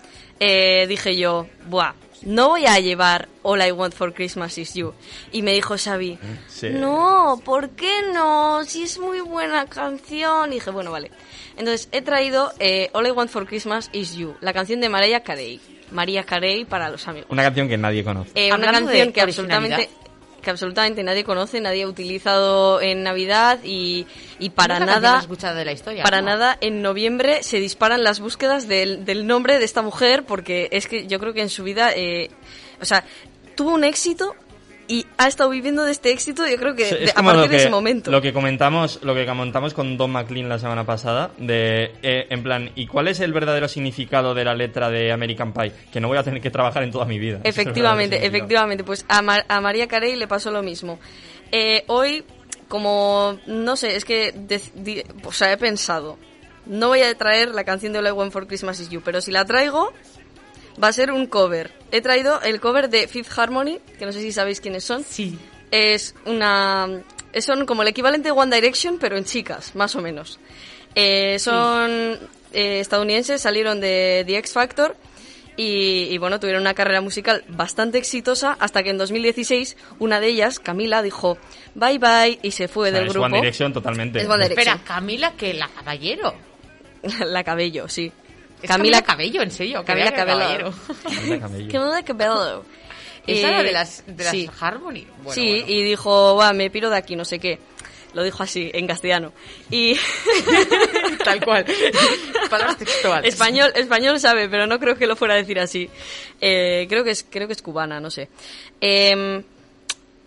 eh, 0.40 0.86
dije 0.86 1.18
yo, 1.18 1.48
buah, 1.66 1.94
no 2.22 2.48
voy 2.48 2.66
a 2.66 2.78
llevar 2.80 3.28
All 3.42 3.62
I 3.62 3.72
Want 3.72 3.94
for 3.94 4.12
Christmas 4.14 4.58
is 4.58 4.74
You. 4.74 4.92
Y 5.32 5.42
me 5.42 5.52
dijo 5.52 5.76
Xavi, 5.78 6.18
Sí. 6.48 6.70
no, 6.70 7.40
¿por 7.44 7.70
qué 7.70 7.92
no? 8.12 8.64
Si 8.64 8.82
es 8.82 8.98
muy 8.98 9.20
buena 9.20 9.66
canción. 9.66 10.50
Y 10.52 10.56
dije, 10.56 10.70
bueno, 10.70 10.90
vale. 10.90 11.10
Entonces 11.56 11.88
he 11.92 12.02
traído 12.02 12.52
eh, 12.58 12.90
All 12.92 13.06
I 13.06 13.10
Want 13.10 13.30
for 13.30 13.46
Christmas 13.46 13.88
is 13.92 14.14
You, 14.16 14.36
la 14.40 14.52
canción 14.52 14.80
de 14.80 14.88
Mariah 14.88 15.20
Carey. 15.22 15.60
María 15.92 16.24
Carey 16.24 16.64
para 16.64 16.90
los 16.90 17.06
amigos. 17.06 17.28
Una 17.30 17.44
canción 17.44 17.68
que 17.68 17.76
nadie 17.78 18.02
conoce. 18.02 18.30
Eh, 18.34 18.52
una 18.52 18.72
canción 18.72 19.12
que 19.12 19.20
absolutamente. 19.20 19.88
Que 20.46 20.50
absolutamente 20.52 21.02
nadie 21.02 21.24
conoce, 21.24 21.60
nadie 21.60 21.82
ha 21.82 21.88
utilizado 21.88 22.80
en 22.80 23.02
Navidad 23.02 23.58
y, 23.64 24.06
y 24.38 24.50
para 24.50 24.78
nada 24.78 25.14
más 25.14 25.22
escuchada 25.24 25.54
de 25.54 25.64
la 25.64 25.72
historia. 25.72 26.04
para 26.04 26.20
¿no? 26.20 26.28
nada 26.28 26.56
en 26.60 26.82
noviembre 26.82 27.42
se 27.42 27.58
disparan 27.58 28.04
las 28.04 28.20
búsquedas 28.20 28.68
del, 28.68 29.04
del 29.04 29.26
nombre 29.26 29.58
de 29.58 29.64
esta 29.64 29.82
mujer 29.82 30.24
porque 30.24 30.68
es 30.70 30.86
que 30.86 31.08
yo 31.08 31.18
creo 31.18 31.34
que 31.34 31.42
en 31.42 31.48
su 31.48 31.64
vida 31.64 31.90
eh, 31.92 32.30
o 32.80 32.84
sea 32.84 33.04
tuvo 33.56 33.74
un 33.74 33.82
éxito 33.82 34.36
y 34.88 35.06
ha 35.18 35.26
estado 35.28 35.50
viviendo 35.50 35.84
de 35.84 35.92
este 35.92 36.10
éxito 36.10 36.46
yo 36.46 36.56
creo 36.56 36.74
que 36.76 36.84
Es 36.84 36.90
de- 36.90 37.10
a 37.14 37.22
partir 37.22 37.42
que, 37.44 37.48
de 37.48 37.56
ese 37.56 37.70
momento 37.70 38.10
Lo 38.10 38.20
que 38.22 38.32
comentamos, 38.32 39.00
lo 39.02 39.14
que 39.14 39.26
comentamos 39.26 39.74
con 39.74 39.96
Don 39.96 40.10
McLean 40.12 40.48
la 40.48 40.58
semana 40.58 40.84
pasada, 40.84 41.30
de 41.38 41.92
eh, 42.02 42.26
en 42.30 42.42
plan, 42.42 42.70
¿y 42.74 42.86
cuál 42.86 43.08
es 43.08 43.20
el 43.20 43.32
verdadero 43.32 43.68
significado 43.68 44.34
de 44.34 44.44
la 44.44 44.54
letra 44.54 44.88
de 44.90 45.10
American 45.12 45.52
Pie? 45.52 45.72
Que 45.92 46.00
no 46.00 46.08
voy 46.08 46.18
a 46.18 46.22
tener 46.22 46.40
que 46.40 46.50
trabajar 46.50 46.82
en 46.82 46.90
toda 46.90 47.04
mi 47.04 47.18
vida. 47.18 47.40
Es 47.44 47.56
Efectivamente, 47.58 48.24
efectivamente. 48.26 48.84
Pues 48.84 49.04
a, 49.08 49.22
Mar- 49.22 49.44
a 49.48 49.60
María 49.60 49.86
Carey 49.88 50.16
le 50.16 50.26
pasó 50.28 50.50
lo 50.50 50.62
mismo. 50.62 50.98
Eh, 51.52 51.84
hoy, 51.88 52.24
como, 52.68 53.38
no 53.46 53.76
sé, 53.76 53.96
es 53.96 54.04
que, 54.04 54.34
o 55.24 55.32
sea, 55.32 55.52
he 55.52 55.56
pensado, 55.56 56.18
no 56.66 56.88
voy 56.88 57.02
a 57.02 57.14
traer 57.16 57.50
la 57.50 57.64
canción 57.64 57.92
de 57.92 58.00
All 58.00 58.06
I 58.08 58.10
Want 58.10 58.32
for 58.32 58.46
Christmas 58.46 58.80
Is 58.80 58.88
You, 58.90 59.00
pero 59.04 59.20
si 59.20 59.30
la 59.30 59.44
traigo, 59.44 59.92
va 60.82 60.88
a 60.88 60.92
ser 60.92 61.10
un 61.10 61.26
cover. 61.26 61.72
He 61.92 62.00
traído 62.00 62.40
el 62.42 62.60
cover 62.60 62.88
de 62.88 63.08
Fifth 63.08 63.38
Harmony, 63.38 63.78
que 63.98 64.06
no 64.06 64.12
sé 64.12 64.20
si 64.20 64.32
sabéis 64.32 64.60
quiénes 64.60 64.84
son. 64.84 65.04
Sí. 65.04 65.38
Es 65.70 66.14
una... 66.24 67.02
Son 67.38 67.66
como 67.66 67.82
el 67.82 67.88
equivalente 67.88 68.28
de 68.28 68.32
One 68.32 68.54
Direction, 68.54 68.98
pero 68.98 69.16
en 69.16 69.24
chicas, 69.24 69.74
más 69.74 69.94
o 69.94 70.00
menos. 70.00 70.38
Eh, 70.94 71.38
son 71.38 72.18
eh, 72.52 72.80
estadounidenses, 72.80 73.42
salieron 73.42 73.80
de 73.80 74.24
The 74.26 74.38
X 74.38 74.52
Factor 74.52 74.96
y, 75.58 76.08
y, 76.10 76.18
bueno, 76.18 76.40
tuvieron 76.40 76.62
una 76.62 76.72
carrera 76.72 77.02
musical 77.02 77.44
bastante 77.48 77.98
exitosa 77.98 78.56
hasta 78.58 78.82
que 78.82 78.90
en 78.90 78.98
2016 78.98 79.76
una 79.98 80.20
de 80.20 80.28
ellas, 80.28 80.58
Camila, 80.58 81.02
dijo 81.02 81.36
bye 81.74 81.98
bye 81.98 82.38
y 82.42 82.50
se 82.52 82.68
fue 82.68 82.88
O 82.88 82.90
sea, 82.90 83.00
del 83.00 83.08
es 83.08 83.12
grupo. 83.12 83.26
One 83.26 83.36
Direction 83.38 83.72
totalmente. 83.72 84.20
Es 84.20 84.26
One 84.26 84.44
Direction. 84.48 84.76
Espera, 84.76 84.84
Camila, 84.84 85.32
que 85.32 85.52
la 85.52 85.68
caballero. 85.68 86.34
La 87.26 87.44
Cabello, 87.44 87.88
sí. 87.88 88.12
Es 88.62 88.68
Camila 88.68 89.02
Cabello, 89.02 89.42
en 89.42 89.50
serio. 89.50 89.84
Camila 89.84 90.12
Cabello. 90.12 90.72
Camila 91.02 91.40
Cabello. 91.40 91.72
Camila 91.72 92.02
Cabello. 92.04 92.64
Esa 93.26 93.46
Eh, 93.48 93.50
era 93.50 93.62
de 93.62 93.72
las, 93.72 94.04
de 94.06 94.24
las 94.24 94.30
sí. 94.32 94.48
Harmony. 94.60 95.04
Bueno, 95.18 95.32
sí, 95.32 95.46
bueno. 95.60 95.64
y 95.68 95.82
dijo, 95.84 96.36
va, 96.36 96.52
me 96.52 96.70
piro 96.70 96.88
de 96.90 96.96
aquí, 96.96 97.16
no 97.16 97.24
sé 97.24 97.38
qué. 97.38 97.58
Lo 98.14 98.22
dijo 98.22 98.42
así, 98.42 98.70
en 98.72 98.86
castellano. 98.86 99.32
Y 99.70 99.94
Tal 101.24 101.44
cual. 101.44 101.66
Palabras 102.48 102.78
textuales. 102.78 103.34
español, 103.34 103.72
español 103.74 104.18
sabe, 104.20 104.48
pero 104.48 104.66
no 104.66 104.78
creo 104.78 104.96
que 104.96 105.06
lo 105.06 105.16
fuera 105.16 105.34
a 105.34 105.36
decir 105.36 105.58
así. 105.60 105.90
Eh, 106.40 106.86
creo 106.88 107.04
que 107.04 107.10
es, 107.10 107.26
creo 107.28 107.46
que 107.46 107.52
es 107.52 107.60
cubana, 107.62 108.00
no 108.00 108.10
sé. 108.10 108.28
Em, 108.80 109.42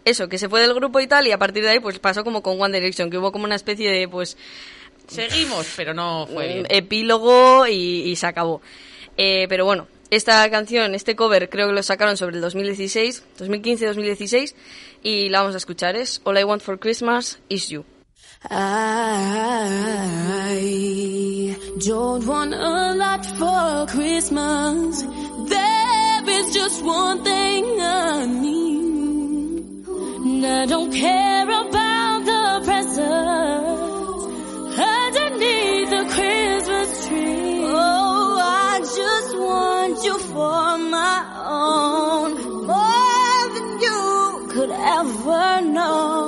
eso, 0.06 0.28
que 0.30 0.38
se 0.38 0.50
fue 0.50 0.62
del 0.62 0.74
grupo 0.76 1.00
y 1.00 1.08
tal, 1.08 1.26
y 1.28 1.32
a 1.32 1.38
partir 1.40 1.64
de 1.64 1.70
ahí, 1.70 1.80
pues 1.80 1.98
pasó 2.00 2.24
como 2.24 2.44
con 2.44 2.62
One 2.62 2.78
Direction, 2.80 3.10
que 3.10 3.18
hubo 3.18 3.32
como 3.32 3.46
una 3.46 3.56
especie 3.56 3.90
de, 3.92 4.08
pues, 4.08 4.38
Seguimos, 5.10 5.68
pero 5.76 5.94
no 5.94 6.28
fue 6.32 6.48
bien. 6.48 6.68
epílogo 6.70 7.68
y, 7.68 8.04
y 8.10 8.16
se 8.16 8.28
acabó. 8.28 8.62
Eh, 9.18 9.48
pero 9.50 9.66
bueno, 9.66 9.88
esta 10.12 10.50
canción, 10.50 10.96
este 10.96 11.16
cover, 11.16 11.50
creo 11.50 11.68
que 11.68 11.74
lo 11.74 11.84
sacaron 11.84 12.18
sobre 12.18 12.38
el 12.38 12.42
2016, 12.42 13.24
2015-2016, 13.38 14.56
y 15.04 15.30
la 15.30 15.42
vamos 15.42 15.56
a 15.56 15.58
escuchar. 15.58 15.96
Es 15.96 16.22
All 16.24 16.38
I 16.38 16.44
Want 16.44 16.62
for 16.62 16.80
Christmas 16.80 17.40
is 17.50 17.70
You. 17.70 17.86
I 18.50 19.60
don't 21.86 22.26
want 22.26 22.54
a 22.54 22.94
lot 22.96 23.26
for 23.38 23.86
Christmas. 23.88 25.04
There 25.50 26.30
is 26.30 26.54
just 26.54 26.82
one 26.84 27.22
thing 27.24 27.82
I 27.82 28.26
need. 28.26 29.86
And 29.86 30.46
I 30.46 30.66
don't 30.66 30.92
care 30.94 31.44
about 31.44 32.26
the 32.26 32.62
presents 32.64 33.89
underneath 34.80 35.90
the 35.90 36.04
Christmas 36.16 37.08
tree. 37.08 37.62
Oh, 37.66 38.40
I 38.42 38.80
just 38.80 39.38
want 39.38 40.04
you 40.04 40.18
for 40.20 40.78
my 40.78 41.18
own. 41.46 42.32
More 42.68 43.42
than 43.56 43.70
you 43.86 44.48
could 44.54 44.72
ever 44.72 45.62
know. 45.62 46.19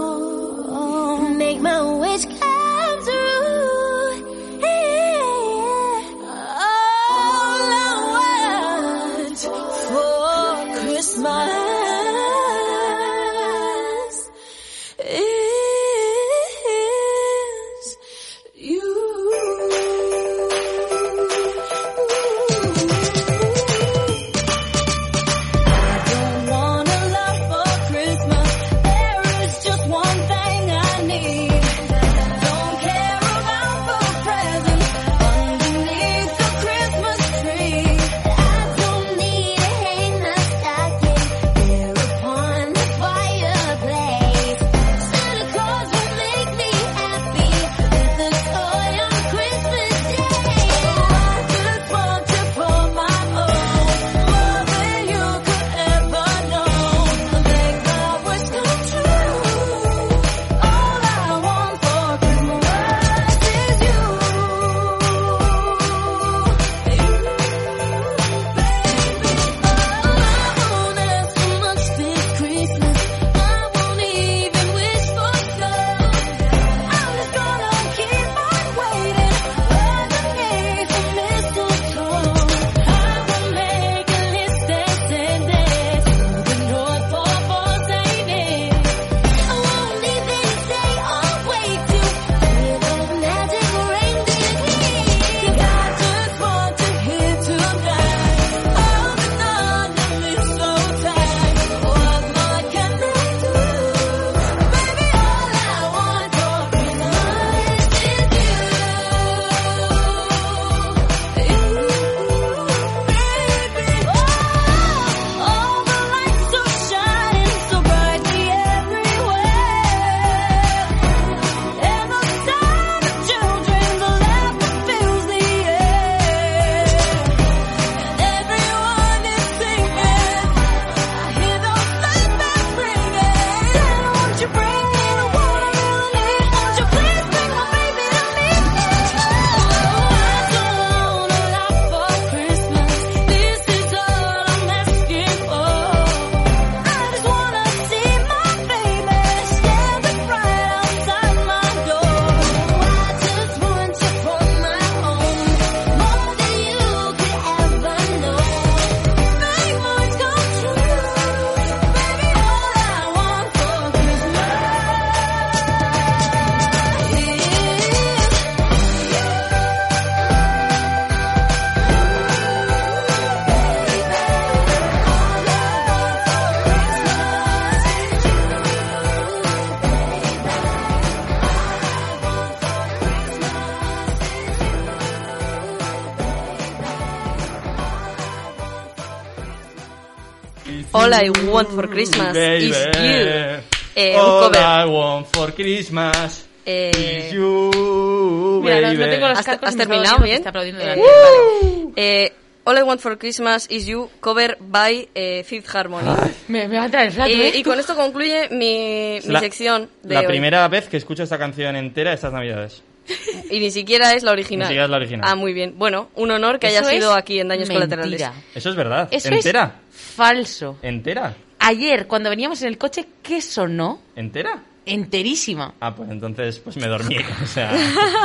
All 191.01 191.13
I 191.13 191.29
Want 191.47 191.69
for 191.69 191.89
Christmas 191.89 192.33
Baby. 192.33 192.65
is 192.69 192.77
You. 192.95 193.61
Eh, 193.95 194.15
un 194.15 194.21
All 194.21 194.51
cover. 194.51 194.57
I 194.59 194.85
want 194.89 195.27
for 195.33 195.53
Christmas 195.53 196.45
Eh, 196.65 196.91
is 197.27 197.33
you, 197.33 198.61
Mira, 198.63 198.75
no, 198.81 198.87
baby. 198.89 198.97
no 198.97 199.05
tengo 199.09 199.27
los 199.29 199.39
¿Has- 199.39 199.45
cascos 199.45 199.69
has 199.69 199.73
y 199.73 199.77
me 199.77 199.83
estaba 199.83 199.99
terminado 199.99 200.23
bien? 200.23 200.37
está 200.37 200.49
aplaudiendo 200.49 200.81
Eh. 200.81 200.85
Vale. 200.87 201.93
eh, 201.95 202.33
All 202.63 202.77
I 202.77 202.83
Want 202.83 203.01
for 203.01 203.17
Christmas 203.17 203.65
is 203.71 203.87
You, 203.87 204.09
cover 204.19 204.55
by 204.61 205.09
eh, 205.15 205.43
Fifth 205.43 205.75
Harmony. 205.75 206.07
Me, 206.47 206.67
me 206.67 206.77
va 206.77 206.83
a 206.85 206.89
flato, 207.11 207.29
Y, 207.31 207.41
¿eh? 207.41 207.51
y 207.55 207.63
con 207.63 207.79
esto 207.79 207.95
concluye 207.95 208.49
mi, 208.51 209.19
la- 209.25 209.39
sección 209.39 209.89
de 210.03 210.13
La 210.13 210.19
hoy. 210.21 210.27
primera 210.27 210.67
vez 210.67 210.87
que 210.87 210.97
escucho 210.97 211.23
esta 211.23 211.39
canción 211.39 211.75
entera 211.75 212.13
estas 212.13 212.31
navidades. 212.31 212.83
Y 213.51 213.59
ni 213.59 213.69
siquiera 213.71 214.13
es 214.13 214.23
la 214.23 214.31
original. 214.31 214.67
Ni 214.67 214.69
siquiera 214.69 214.85
es 214.85 214.89
la 214.89 214.97
original. 214.97 215.29
Ah, 215.29 215.35
muy 215.35 215.53
bien. 215.53 215.75
Bueno, 215.77 216.09
un 216.15 216.31
honor 216.31 216.57
que 216.59 216.67
haya 216.67 216.79
Eso 216.79 216.89
sido 216.89 217.11
es 217.11 217.17
aquí 217.17 217.39
en 217.39 217.49
Daños 217.49 217.67
mentira. 217.67 217.97
Colaterales. 217.97 218.43
Eso 218.55 218.69
es 218.69 218.75
verdad. 218.75 219.07
Eso 219.11 219.29
¿Entera? 219.29 219.81
es 219.89 219.95
falso. 220.01 220.77
¿Entera? 220.81 221.35
Ayer, 221.59 222.07
cuando 222.07 222.29
veníamos 222.29 222.61
en 222.61 222.69
el 222.69 222.77
coche, 222.77 223.05
¿qué 223.21 223.41
sonó? 223.41 224.01
¿Entera? 224.15 224.63
Enterísima. 224.85 225.75
Ah, 225.79 225.93
pues 225.95 226.09
entonces 226.09 226.57
pues 226.59 226.75
me 226.77 226.87
dormí. 226.87 227.17
O 227.43 227.45
sea, 227.45 227.71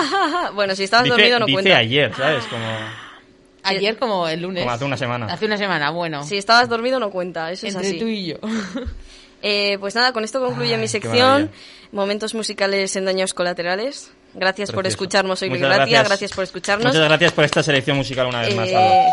bueno, 0.55 0.75
si 0.75 0.85
estabas 0.85 1.05
dice, 1.05 1.17
dormido 1.17 1.39
no 1.39 1.47
dice 1.47 1.55
cuenta. 1.55 1.77
ayer, 1.79 2.15
¿sabes? 2.15 2.45
Como, 2.47 2.65
Ayer 3.63 3.99
como 3.99 4.29
el 4.29 4.41
lunes. 4.43 4.63
como 4.63 4.75
hace 4.75 4.85
una 4.85 4.97
semana. 4.97 5.27
Hace 5.27 5.45
una 5.47 5.59
semana, 5.59 5.91
bueno. 5.91 6.23
Si 6.23 6.37
estabas 6.37 6.69
dormido 6.69 7.01
no 7.01 7.11
cuenta, 7.11 7.51
eso 7.51 7.67
es 7.67 7.75
así. 7.77 7.99
tú 7.99 8.07
y 8.07 8.27
yo. 8.27 8.37
Eh, 9.43 9.77
pues 9.79 9.95
nada, 9.95 10.13
con 10.13 10.25
esto 10.25 10.41
concluye 10.41 10.75
Ay, 10.75 10.81
mi 10.81 10.89
sección. 10.89 11.51
Momentos 11.93 12.35
musicales 12.35 12.97
en 12.97 13.05
Daños 13.05 13.35
Colaterales. 13.35 14.11
Gracias 14.37 14.71
por 14.71 14.87
escucharnos 14.87 15.41
hoy, 15.43 15.49
Muchas 15.51 15.63
Gratia. 15.69 15.85
gracias. 15.87 16.09
Gracias 16.09 16.33
por 16.33 16.45
escucharnos. 16.45 16.87
Muchas 16.93 17.09
gracias 17.09 17.33
por 17.33 17.45
esta 17.45 17.63
selección 17.63 17.97
musical 17.97 18.27
una 18.27 18.43
vez 18.43 18.55
más. 18.55 18.69
Eh, 18.69 19.07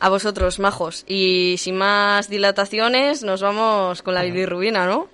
a 0.00 0.08
vosotros, 0.08 0.58
majos. 0.58 1.04
Y 1.06 1.56
sin 1.58 1.76
más 1.76 2.28
dilataciones, 2.28 3.22
nos 3.22 3.40
vamos 3.40 4.02
con 4.02 4.14
la 4.14 4.22
bilirrubina, 4.22 4.86
¿no? 4.86 5.08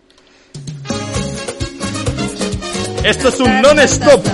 Esto 3.05 3.28
es 3.28 3.40
un 3.40 3.62
non-stop. 3.62 4.27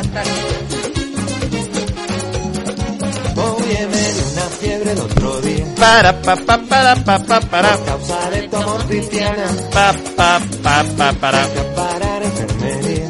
Oye, 3.36 3.86
me 3.86 4.12
dio 4.12 4.24
una 4.32 4.42
fiebre 4.60 4.92
el 4.92 4.98
otro 5.00 5.40
día. 5.42 5.64
Para, 5.78 6.22
pa, 6.22 6.36
pa, 6.36 6.58
para, 6.58 6.94
pa, 7.04 7.18
pa, 7.18 7.40
para. 7.40 7.76
Causa 7.84 8.30
de 8.30 8.48
tu 8.48 8.56
amor 8.56 8.86
cristiana. 8.86 9.46
Pa, 9.72 9.94
pa, 10.16 10.40
pa, 10.62 10.84
pa, 10.96 11.12
para. 11.12 11.46
Parar. 11.76 12.22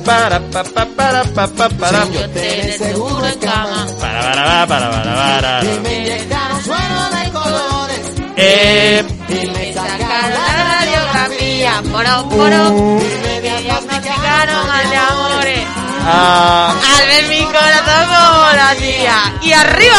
Para, 0.05 0.39
pa, 0.51 0.63
pa, 0.65 0.85
para, 0.87 1.25
pa, 1.25 1.47
pa, 1.49 1.69
para. 1.71 2.05
Yo 2.11 2.29
te 2.31 2.73
seguro 2.79 3.27
en 3.27 3.39
cama. 3.39 3.87
Para, 4.01 4.21
para, 4.21 4.67
para, 4.67 4.91
para, 4.91 5.15
para. 5.15 5.63
Me 5.83 5.95
inyectaron 5.99 6.63
suero 6.63 7.11
de 7.11 7.31
colores. 7.33 8.01
Eh, 8.37 9.05
Y 9.29 9.47
me 9.47 9.73
Sacaron 9.73 10.31
la 10.31 10.75
radiografía, 10.75 11.83
poro, 11.91 12.29
poro. 12.29 12.99
me 13.23 13.41
Diagnosticaron 13.41 14.71
al 14.71 14.91
de 14.91 14.97
amores. 14.97 15.61
ah, 16.05 16.75
Al 16.99 17.07
ver 17.07 17.29
mi 17.29 17.45
corazón 17.45 18.07
como 18.07 18.57
latía. 18.57 19.17
¡Y 19.43 19.53
arriba! 19.53 19.97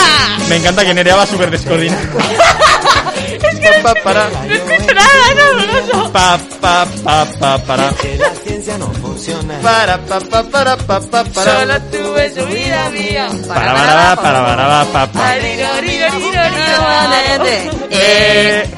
me 0.49 0.55
encanta 0.57 0.85
que 0.85 0.93
Nerea 0.93 1.15
va 1.15 1.25
súper 1.25 1.49
descoordinada. 1.49 2.01
Pa, 3.65 3.93
pa, 3.93 4.01
para. 4.03 4.29
No 4.29 4.53
escucho 4.53 4.93
nada, 4.93 5.33
no, 5.35 5.45
no, 5.53 6.03
no. 6.03 6.11
Pa, 6.11 6.39
pa, 6.61 6.85
pa, 7.03 7.25
pa, 7.39 7.57
para. 7.65 7.89
Que 7.93 8.17
la 8.17 8.29
ciencia 8.43 8.77
no 8.77 8.91
funciona. 8.93 9.59
Para, 9.61 9.97
pa, 10.05 10.19
pa, 10.19 10.43
para, 10.43 10.77
pa, 10.77 10.99
pa, 10.99 11.23
para. 11.23 11.59
Solo 11.59 11.81
tuve 11.91 12.33
su 12.33 12.45
vida 12.45 12.89
mía. 12.91 13.27
Para, 13.47 13.73
para, 13.73 14.15
para, 14.15 14.45
para, 14.45 14.55
para, 14.55 14.85
pa, 14.85 15.07
pa. 15.07 15.35
Riro, 15.35 15.67
riro, 15.81 16.07
riro, 16.11 16.43
riro. 16.51 17.85
Eh, 17.89 18.69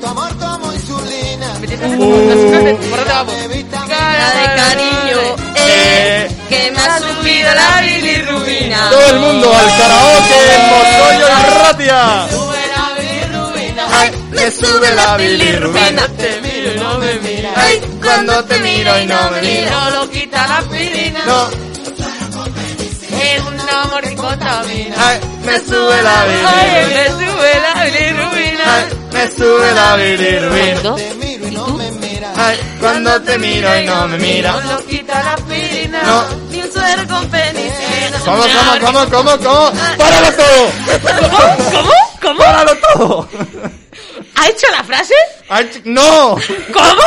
tu 0.00 0.06
amor 0.06 0.36
como 0.38 0.72
insulina. 0.72 1.52
¿Por 1.60 1.68
dónde 1.68 3.12
vamos? 3.12 3.34
Cara 3.88 4.28
de 4.34 4.44
cariño, 4.56 5.36
eh, 5.56 6.28
que 6.48 6.70
me 6.70 6.78
ha 6.78 6.98
subido 6.98 7.54
la 7.54 7.80
bilirrubina. 7.82 8.90
todo 8.90 9.06
el 9.10 9.18
mundo 9.20 9.54
al 9.54 9.76
karaoke 9.76 10.54
en 10.54 10.62
Motoyo 10.70 11.26
y 11.28 11.58
Ratia. 11.58 12.51
Ay, 14.32 14.44
me 14.44 14.50
sube 14.50 14.94
la 14.94 15.16
bilirrubina. 15.16 16.08
Te 16.16 16.40
miro 16.40 16.72
y 16.74 16.78
no 16.80 16.98
me 16.98 17.14
mira. 17.20 17.52
Ay, 17.56 17.80
cuando 18.02 18.44
te 18.44 18.58
miro 18.60 18.98
y 19.00 19.06
no 19.06 19.30
me 19.30 19.40
miro. 19.42 19.70
No 19.70 19.90
lo 19.90 20.10
quita 20.10 20.46
la 20.48 20.58
aspirina. 20.58 21.20
No, 21.26 21.48
Es 23.22 23.40
un 23.42 23.60
amor 23.60 24.02
que 24.02 24.14
contamina. 24.16 24.96
ay, 24.98 25.20
me 25.44 25.58
sube 25.60 26.02
la 26.02 26.22
Ay, 26.22 26.28
bilirrubina. 26.30 26.94
me 26.94 27.26
sube 27.26 27.60
la 27.60 27.84
bilirrubina. 27.84 28.64
Ay, 28.74 28.84
me 29.12 29.30
sube 29.36 29.72
la 29.74 29.96
bilirrubina. 29.96 30.94
Te 30.96 31.14
miro 31.14 31.46
y 31.48 31.50
no 31.52 31.66
me 31.68 31.90
mira. 31.92 32.32
Ay, 32.36 32.58
cuando 32.80 33.20
te 33.22 33.38
miro 33.38 33.80
y 33.80 33.86
no 33.86 34.08
me 34.08 34.18
mira. 34.18 34.52
No 34.52 34.72
lo 34.72 34.86
quita 34.86 35.22
la 35.22 35.32
aspirina. 35.34 36.02
No. 36.02 36.24
Ni 36.50 36.60
un 36.62 36.72
suero 36.72 37.02
con 37.08 37.28
penicilina. 37.28 38.18
¿Cómo, 38.24 38.42
cómo, 38.42 38.80
cómo, 38.80 39.10
cómo, 39.10 39.38
cómo? 39.38 39.72
¡Páralo 39.98 40.32
todo! 40.32 40.72
¿Cómo? 41.72 41.90
¿Cómo? 42.22 42.38
¡Páralo 42.38 42.72
todo! 42.96 43.28
¿Ha 44.42 44.48
hecho 44.48 44.66
la 44.72 44.82
frase? 44.84 45.14
¡No! 45.84 46.36
¿Cómo? 46.72 47.02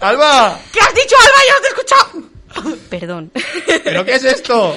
¡Alba! 0.00 0.58
¿Qué 0.72 0.80
has 0.80 0.94
dicho, 0.94 1.16
Alba? 1.20 1.38
Yo 1.46 1.54
no 1.54 1.60
te 1.60 1.66
he 1.66 1.70
escuchado. 1.70 2.78
Perdón. 2.90 3.30
¿Pero 3.84 4.04
qué 4.04 4.14
es 4.14 4.24
esto? 4.24 4.76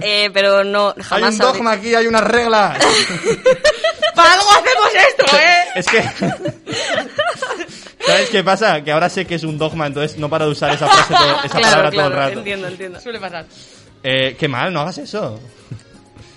Eh, 0.00 0.30
pero 0.32 0.62
no, 0.64 0.94
Hay 1.10 1.22
un 1.22 1.36
dogma 1.38 1.72
aquí, 1.72 1.94
hay 1.94 2.06
unas 2.06 2.22
reglas. 2.24 2.78
Para 4.14 4.32
algo 4.34 4.50
hacemos 4.50 4.90
esto, 5.08 5.36
¿eh? 5.36 5.64
Es 5.76 5.86
que... 5.86 6.02
¿Sabes 8.04 8.30
qué 8.30 8.42
pasa? 8.44 8.82
Que 8.82 8.90
ahora 8.92 9.08
sé 9.08 9.26
que 9.26 9.34
es 9.36 9.44
un 9.44 9.58
dogma, 9.58 9.86
entonces 9.86 10.16
no 10.18 10.28
paro 10.30 10.46
de 10.46 10.52
usar 10.52 10.70
esa 10.72 10.88
frase, 10.88 11.14
todo- 11.14 11.38
esa 11.44 11.58
Claro, 11.58 11.62
palabra 11.62 11.90
todo 11.90 12.06
el 12.06 12.12
rato. 12.12 12.38
entiendo, 12.38 12.68
entiendo. 12.68 13.00
Suele 13.00 13.20
pasar. 13.20 13.44
Eh, 14.02 14.36
qué 14.38 14.48
mal, 14.48 14.72
no 14.72 14.80
hagas 14.80 14.98
eso. 14.98 15.38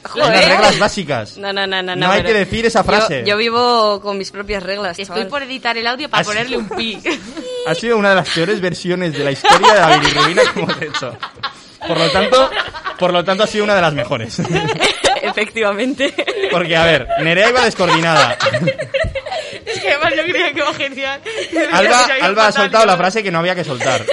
Hay 0.04 0.12
Joder. 0.12 0.30
unas 0.30 0.48
reglas 0.48 0.80
básicas. 0.80 1.38
No, 1.38 1.54
no, 1.54 1.68
no, 1.68 1.82
no. 1.84 1.96
No 1.96 2.12
hay 2.12 2.24
que 2.24 2.34
decir 2.34 2.66
esa 2.66 2.84
frase. 2.84 3.20
Yo, 3.22 3.28
yo 3.28 3.38
vivo 3.38 4.02
con 4.02 4.18
mis 4.18 4.32
propias 4.32 4.64
reglas. 4.64 4.98
Estoy 4.98 5.06
chaval. 5.16 5.28
por 5.28 5.44
editar 5.44 5.78
el 5.78 5.86
audio 5.88 6.10
para 6.10 6.24
ponerle 6.24 6.58
un 6.58 6.70
pi. 6.70 6.98
Ha 7.68 7.76
sido 7.76 7.96
una 7.98 8.10
de 8.10 8.16
las 8.16 8.30
peores 8.30 8.60
versiones 8.60 9.14
de 9.14 9.24
la 9.24 9.32
historia 9.32 9.74
de 9.74 9.80
la 9.82 9.98
bilirrubina 10.00 10.42
que 10.52 10.60
hemos 10.60 10.82
hecho. 10.82 11.16
Por 11.88 11.96
lo 11.96 12.10
tanto, 12.10 12.50
por 12.98 13.14
lo 13.14 13.24
tanto 13.24 13.44
ha 13.44 13.48
sido 13.48 13.64
una 13.66 13.76
de 13.76 13.82
las 13.82 13.94
mejores. 13.94 14.40
Efectivamente. 15.22 16.12
Porque, 16.50 16.76
a 16.76 16.84
ver, 16.86 17.08
Nerea 17.22 17.50
iba 17.50 17.64
descoordinada. 17.64 18.36
es 19.66 19.80
que 19.80 19.90
además 19.92 20.14
yo 20.16 20.24
creía 20.24 20.52
que 20.54 20.60
iba 20.60 20.74
genial. 20.74 21.22
Alba, 21.72 22.08
Alba 22.22 22.48
ha 22.48 22.52
soltado 22.52 22.86
la 22.88 22.98
frase 22.98 23.22
que 23.22 23.30
no 23.32 23.38
había 23.40 23.54
que 23.54 23.64
soltar. 23.64 24.04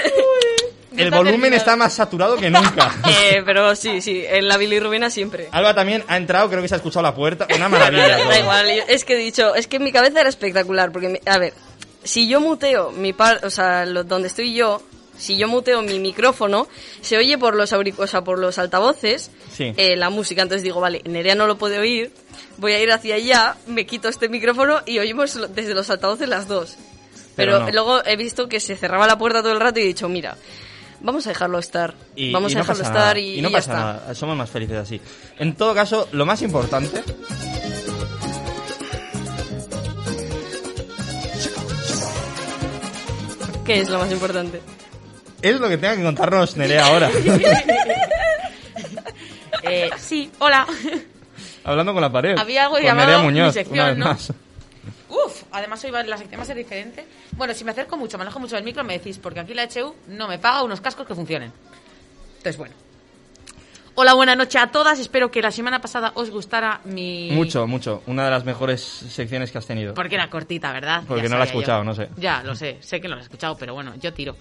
El 0.99 1.11
volumen 1.11 1.53
está 1.55 1.77
más 1.77 1.93
saturado 1.95 2.37
que 2.37 2.51
nunca. 2.51 2.95
Eh, 3.09 3.43
pero 3.45 3.75
sí, 3.77 4.01
sí, 4.01 4.25
en 4.27 4.49
la 4.49 4.57
bilirrubina 4.57 5.11
siempre. 5.11 5.49
Alba 5.53 5.75
también 5.75 6.05
ha 6.09 6.17
entrado, 6.17 6.49
creo 6.49 6.63
que 6.63 6.69
se 6.69 6.75
ha 6.75 6.79
escuchado 6.79 7.03
la 7.03 7.15
puerta. 7.15 7.47
Una 7.55 7.69
maravilla. 7.69 8.19
Da 8.29 8.39
igual, 8.39 8.71
es 8.89 9.05
que 9.05 9.15
he 9.15 9.19
dicho, 9.19 9.55
es 9.55 9.67
que 9.67 9.77
en 9.77 9.85
mi 9.85 9.93
cabeza 9.93 10.21
era 10.21 10.29
espectacular, 10.29 10.91
porque, 10.93 11.21
a 11.27 11.39
ver, 11.39 11.53
si 12.05 12.29
yo 12.29 12.41
muteo 12.41 12.91
mi 12.93 13.13
par, 13.13 13.41
o 13.45 13.51
sea, 13.51 13.85
lo- 13.87 14.05
donde 14.05 14.29
estoy 14.29 14.55
yo, 14.55 14.83
si 15.19 15.37
yo 15.37 15.49
muteo 15.49 15.83
mi 15.83 15.99
micrófono, 15.99 16.69
se 17.01 17.17
oye 17.19 17.37
por 17.39 17.55
los 17.57 17.73
auric- 17.73 17.99
o 17.99 18.07
sea, 18.07 18.23
por 18.23 18.39
los 18.39 18.57
altavoces 18.59 19.31
Sí. 19.53 19.73
eh, 19.77 19.97
la 19.97 20.11
música, 20.11 20.43
entonces 20.43 20.63
digo, 20.63 20.81
vale, 20.81 21.03
Nerea 21.05 21.35
no 21.35 21.47
lo 21.49 21.59
puede 21.59 21.79
oír, 21.79 22.13
voy 22.59 22.73
a 22.73 22.81
ir 22.81 22.93
hacia 22.93 23.17
allá, 23.17 23.57
me 23.67 23.85
quito 23.85 24.09
este 24.09 24.29
micrófono 24.29 24.81
y 24.87 24.99
oímos 25.01 25.39
desde 25.55 25.75
los 25.75 25.91
altavoces 25.91 26.29
las 26.29 26.47
dos. 26.47 26.77
Pero 27.35 27.53
Pero, 27.53 27.59
no. 27.67 27.71
luego 27.73 28.05
he 28.05 28.17
visto 28.17 28.49
que 28.49 28.59
se 28.61 28.77
cerraba 28.77 29.07
la 29.07 29.19
puerta 29.19 29.43
todo 29.43 29.53
el 29.53 29.61
rato 29.61 29.79
y 29.81 29.83
he 29.83 29.87
dicho, 29.87 30.09
mira, 30.09 30.37
vamos 31.01 31.27
a 31.27 31.31
dejarlo 31.31 31.59
estar. 31.59 31.95
Y, 32.17 32.33
vamos 32.33 32.53
y 32.53 32.55
a 32.55 32.59
no 32.59 32.63
dejarlo 32.65 32.83
pasa 32.83 32.91
estar 32.93 33.17
nada, 33.17 33.19
y, 33.19 33.39
y 33.39 33.43
no 33.43 33.49
y 33.49 33.53
ya 33.53 33.59
pasa 33.59 33.71
está. 33.73 33.85
nada. 33.85 34.15
Somos 34.15 34.37
más 34.37 34.51
felices 34.51 34.77
así. 34.77 35.01
En 35.39 35.55
todo 35.55 35.75
caso, 35.75 36.09
lo 36.13 36.27
más 36.27 36.43
importante 36.43 37.03
¿Qué 43.65 43.81
es 43.81 43.89
lo 43.91 43.99
más 43.99 44.11
importante? 44.11 44.61
es 45.43 45.61
lo 45.61 45.69
que 45.69 45.77
tenga 45.77 45.95
que 45.97 46.03
contarnos 46.03 46.57
Nerea 46.57 46.87
ahora. 46.87 47.11
Eh, 49.65 49.91
sí, 49.99 50.31
hola. 50.39 50.67
Hablando 51.65 51.93
con 51.93 52.01
la 52.01 52.11
pared. 52.11 52.39
Había 52.39 52.63
algo 52.63 52.77
con 52.77 52.85
llamado 52.85 53.07
Nerea 53.09 53.19
mi 53.19 53.25
Muñoz, 53.27 53.53
sección, 53.53 53.75
una 53.79 53.89
vez 53.89 53.99
¿no? 53.99 54.05
más. 54.07 54.33
Uf, 55.09 55.43
además 55.53 55.83
hoy 55.85 55.91
va- 55.91 56.03
la 56.03 56.19
sección 56.19 56.39
va 56.39 56.43
a 56.43 56.47
ser 56.47 56.57
diferente. 56.57 57.07
Bueno, 57.33 57.55
si 57.55 57.65
me 57.65 57.71
acerco 57.71 57.97
mucho, 57.97 58.19
me 58.19 58.23
alejo 58.23 58.39
mucho 58.41 58.57
del 58.57 58.65
micro, 58.65 58.85
me 58.85 58.99
decís, 58.99 59.19
porque 59.19 59.41
aquí 59.41 59.55
la 59.55 59.65
HU 59.65 59.95
no 60.09 60.29
me 60.29 60.39
paga 60.39 60.63
unos 60.63 60.81
cascos 60.81 61.07
que 61.07 61.15
funcionen. 61.15 61.53
Entonces, 62.39 62.57
bueno. 62.57 62.75
Hola, 63.95 64.15
buenas 64.15 64.37
noches 64.37 64.61
a 64.63 64.69
todas. 64.69 65.01
Espero 65.01 65.29
que 65.31 65.43
la 65.43 65.51
semana 65.51 65.81
pasada 65.81 66.13
os 66.15 66.31
gustara 66.31 66.81
mi... 66.85 67.31
Mucho, 67.33 67.67
mucho. 67.67 68.03
Una 68.07 68.25
de 68.27 68.31
las 68.31 68.45
mejores 68.45 68.81
secciones 68.81 69.51
que 69.51 69.59
has 69.59 69.67
tenido. 69.67 69.95
Porque 69.95 70.15
era 70.15 70.31
cortita, 70.31 70.73
¿verdad? 70.73 71.03
Porque 71.09 71.25
Ya 71.25 71.29
no 71.31 71.37
la 71.39 71.45
he 71.45 71.47
yo. 71.49 71.53
escuchado, 71.55 71.83
no 71.83 71.95
sé. 71.97 72.09
Ya, 72.17 72.43
lo 72.45 72.55
sé. 72.55 72.77
Sé 72.81 73.01
que 73.01 73.09
no 73.09 73.17
la 73.17 73.23
he 73.23 73.25
escuchado, 73.25 73.57
pero 73.57 73.75
bueno, 73.75 73.95
yo 74.01 74.13
tiro. 74.13 74.37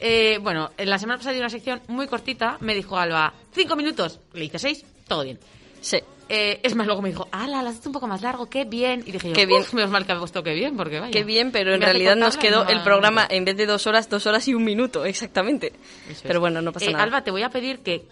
Eh, 0.00 0.38
bueno, 0.40 0.70
en 0.78 0.88
la 0.88 0.98
semana 0.98 1.18
pasada 1.18 1.34
di 1.34 1.40
una 1.40 1.50
sección 1.50 1.82
muy 1.88 2.06
cortita. 2.06 2.56
Me 2.60 2.74
dijo 2.74 2.96
Alba, 2.96 3.34
cinco 3.52 3.76
minutos. 3.76 4.20
Le 4.32 4.46
hice 4.46 4.58
seis, 4.58 4.82
todo 5.06 5.22
bien. 5.22 5.38
Sí. 5.82 5.98
Eh, 6.28 6.60
es 6.62 6.74
más, 6.74 6.86
luego 6.86 7.02
me 7.02 7.10
dijo, 7.10 7.28
ala, 7.32 7.62
lo 7.62 7.68
has 7.68 7.76
hecho 7.78 7.88
un 7.90 7.92
poco 7.92 8.06
más 8.06 8.22
largo, 8.22 8.46
qué 8.48 8.64
bien. 8.64 9.02
Y 9.06 9.12
dije 9.12 9.28
yo, 9.28 9.34
Qué 9.34 9.44
bien. 9.46 9.60
"Uf, 9.60 9.74
menos 9.74 9.90
mal 9.90 10.06
que 10.06 10.12
ha 10.12 10.18
puesto 10.18 10.42
qué 10.42 10.54
bien, 10.54 10.76
porque 10.76 10.98
vaya. 11.00 11.12
Qué 11.12 11.22
bien, 11.24 11.52
pero 11.52 11.74
en 11.74 11.82
realidad 11.82 12.16
nos 12.16 12.36
quedó 12.36 12.64
no 12.64 12.70
el 12.70 12.82
programa, 12.82 13.26
en 13.28 13.44
vez 13.44 13.56
de 13.56 13.66
dos 13.66 13.86
horas, 13.86 14.08
dos 14.08 14.26
horas 14.26 14.46
y 14.48 14.54
un 14.54 14.64
minuto, 14.64 15.04
exactamente. 15.04 15.72
Es. 16.10 16.22
Pero 16.22 16.40
bueno, 16.40 16.62
no 16.62 16.72
pasa 16.72 16.86
Eh, 16.86 16.92
nada. 16.92 17.04
Alba, 17.04 17.22
te 17.24 17.30
voy 17.30 17.42
a 17.42 17.50
pedir 17.50 17.80
que 17.80 18.06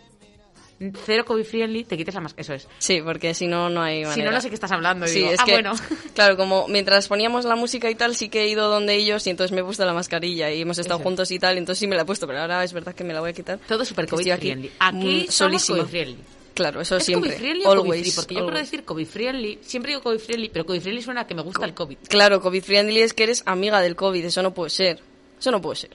cero 1.07 1.25
COVID 1.25 1.45
friendly 1.45 1.85
te 1.85 1.97
quites 1.97 2.15
la 2.15 2.21
máscara. 2.21 2.43
Eso 2.43 2.55
es. 2.55 2.69
Sí, 2.79 3.01
porque 3.03 3.35
si 3.35 3.47
no, 3.47 3.71
no 3.71 3.83
hay 3.83 3.99
manera. 4.01 4.15
Si 4.15 4.23
no, 4.23 4.31
no 4.33 4.41
sé 4.41 4.49
qué 4.49 4.55
estás 4.57 4.73
hablando. 4.73 5.07
Y 5.07 5.09
Sí, 5.09 5.19
digo, 5.21 5.31
es 5.31 5.41
ah, 5.41 5.45
que, 5.45 5.53
bueno. 5.53 5.73
claro, 6.15 6.37
como 6.37 6.67
mientras 6.69 7.09
poníamos 7.09 7.45
la 7.45 7.55
música 7.57 7.89
y 7.89 7.95
tal, 7.95 8.17
sí 8.17 8.29
que 8.29 8.43
he 8.43 8.49
ido 8.49 8.69
donde 8.69 8.95
ellos 8.97 9.27
y 9.27 9.31
entonces 9.31 9.53
me 9.55 9.61
he 9.61 9.65
puesto 9.65 9.85
la 9.85 9.95
mascarilla 9.95 10.51
y 10.51 10.61
hemos 10.63 10.79
estado 10.79 10.99
Eso. 10.99 11.05
juntos 11.05 11.31
y 11.31 11.39
tal, 11.39 11.57
entonces 11.57 11.79
sí 11.81 11.87
me 11.87 11.95
la 11.97 12.03
he 12.03 12.05
puesto, 12.05 12.27
pero 12.27 12.41
ahora 12.41 12.63
es 12.65 12.73
verdad 12.73 12.95
que 12.95 13.05
me 13.05 13.15
la 13.15 13.21
voy 13.21 13.31
a 13.31 13.33
quitar. 13.33 13.59
Todo 13.67 13.85
súper 13.85 14.07
COVID 14.09 14.31
aquí, 14.33 14.49
friendly. 14.49 14.71
Aquí 14.81 15.27
mm, 15.29 15.31
somos. 15.31 15.65
COVID 15.67 15.85
friendly. 15.85 16.19
Claro, 16.55 16.81
eso 16.81 16.97
¿Es 16.97 17.05
siempre. 17.05 17.31
COVID 17.31 17.41
friendly 17.41 17.65
o 17.67 17.85
free? 17.85 18.13
Porque 18.15 18.35
yo 18.35 18.41
quiero 18.43 18.59
decir 18.59 18.85
COVID 18.85 19.07
friendly. 19.07 19.59
Siempre 19.63 19.93
digo 19.93 20.03
COVID 20.03 20.19
friendly, 20.19 20.49
pero 20.49 20.67
COVID 20.67 20.81
friendly 20.81 21.03
suena 21.03 21.23
a 21.23 21.27
que 21.27 21.35
me 21.35 21.43
gusta 21.43 21.65
el 21.65 21.75
COVID. 21.75 21.97
Claro, 22.09 22.41
COVID 22.41 22.63
friendly 22.63 23.01
es 23.01 23.15
que 23.15 23.25
eres 23.25 23.43
amiga 23.47 23.81
del 23.81 23.97
COVID, 23.97 24.25
eso 24.25 24.43
no 24.43 24.53
puede 24.53 24.71
ser. 24.71 25.01
Eso 25.39 25.51
no 25.51 25.61
puede 25.61 25.77
ser. 25.77 25.91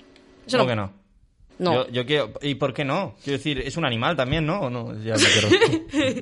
Eso 0.45 0.57
¿Cómo 0.57 0.63
no, 0.63 0.69
que 0.69 0.75
no? 0.75 0.93
No. 1.59 1.85
Yo, 1.87 1.91
yo 1.91 2.05
quiero... 2.05 2.31
¿Y 2.41 2.55
por 2.55 2.73
qué 2.73 2.85
no? 2.85 3.15
Quiero 3.23 3.37
decir, 3.37 3.59
es 3.59 3.77
un 3.77 3.85
animal 3.85 4.15
también, 4.15 4.45
¿no? 4.45 4.59
¿O 4.61 4.69
no? 4.69 4.93
Ya 5.03 5.15
me 5.15 6.21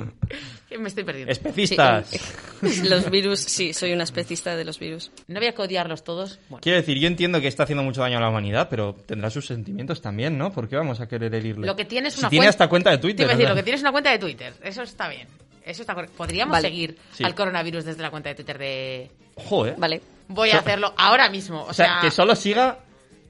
Me 0.78 0.90
estoy 0.90 1.03
perdiendo. 1.06 1.32
Especistas. 1.32 2.10
Sí, 2.10 2.88
los 2.90 3.10
virus, 3.10 3.40
sí, 3.40 3.74
soy 3.74 3.94
una 3.94 4.03
especista 4.03 4.56
de 4.57 4.66
los 4.66 4.78
virus. 4.80 5.12
No 5.28 5.38
había 5.38 5.53
que 5.53 5.62
odiarlos 5.62 6.03
todos. 6.03 6.40
Bueno, 6.49 6.62
Quiero 6.62 6.78
decir, 6.78 6.98
yo 6.99 7.07
entiendo 7.07 7.40
que 7.40 7.48
está 7.48 7.64
haciendo 7.64 7.84
mucho 7.84 8.02
daño 8.02 8.18
a 8.18 8.22
la 8.22 8.30
humanidad, 8.30 8.68
pero 8.70 8.94
tendrá 9.06 9.30
sus 9.30 9.45
sentimientos 9.45 10.02
también, 10.02 10.38
¿no? 10.38 10.52
¿Por 10.52 10.68
qué 10.68 10.76
vamos 10.76 10.99
a 10.99 11.07
querer 11.07 11.34
herirle? 11.34 11.66
lo 11.66 11.76
que 11.78 11.86
tienes 11.86 12.14
Si 12.16 12.20
una 12.20 12.30
tiene 12.30 12.41
cuenta... 12.45 12.49
hasta 12.49 12.68
cuenta 12.70 12.90
de 12.91 12.98
Te 12.98 13.02
Twitter. 13.03 13.24
iba 13.26 13.32
a 13.34 13.36
decir, 13.36 13.49
lo 13.49 13.56
que 13.56 13.64
tienes 13.64 13.82
una 13.82 13.91
cuenta 13.91 14.12
de 14.12 14.20
Twitter. 14.20 14.53
Eso 14.64 14.82
está 14.84 15.07
bien. 15.07 15.28
Eso 15.64 15.82
está 15.82 15.94
correcto. 15.95 16.18
Podríamos 16.18 16.52
Vale. 16.52 16.68
seguir 16.68 16.98
Sí. 17.14 17.24
al 17.24 17.36
coronavirus 17.36 17.86
desde 17.86 18.02
la 18.02 18.12
cuenta 18.12 18.30
de 18.30 18.36
Twitter 18.36 18.57
de... 18.57 19.12
Joder. 19.36 19.76
Vale. 19.78 20.02
Voy 20.28 20.49
a 20.52 20.60
hacerlo 20.60 20.94
ahora 20.98 21.30
mismo. 21.30 21.62
O, 21.64 21.70
O 21.70 21.74
sea, 21.74 21.99
que 22.02 22.12
solo 22.12 22.36
siga... 22.36 22.80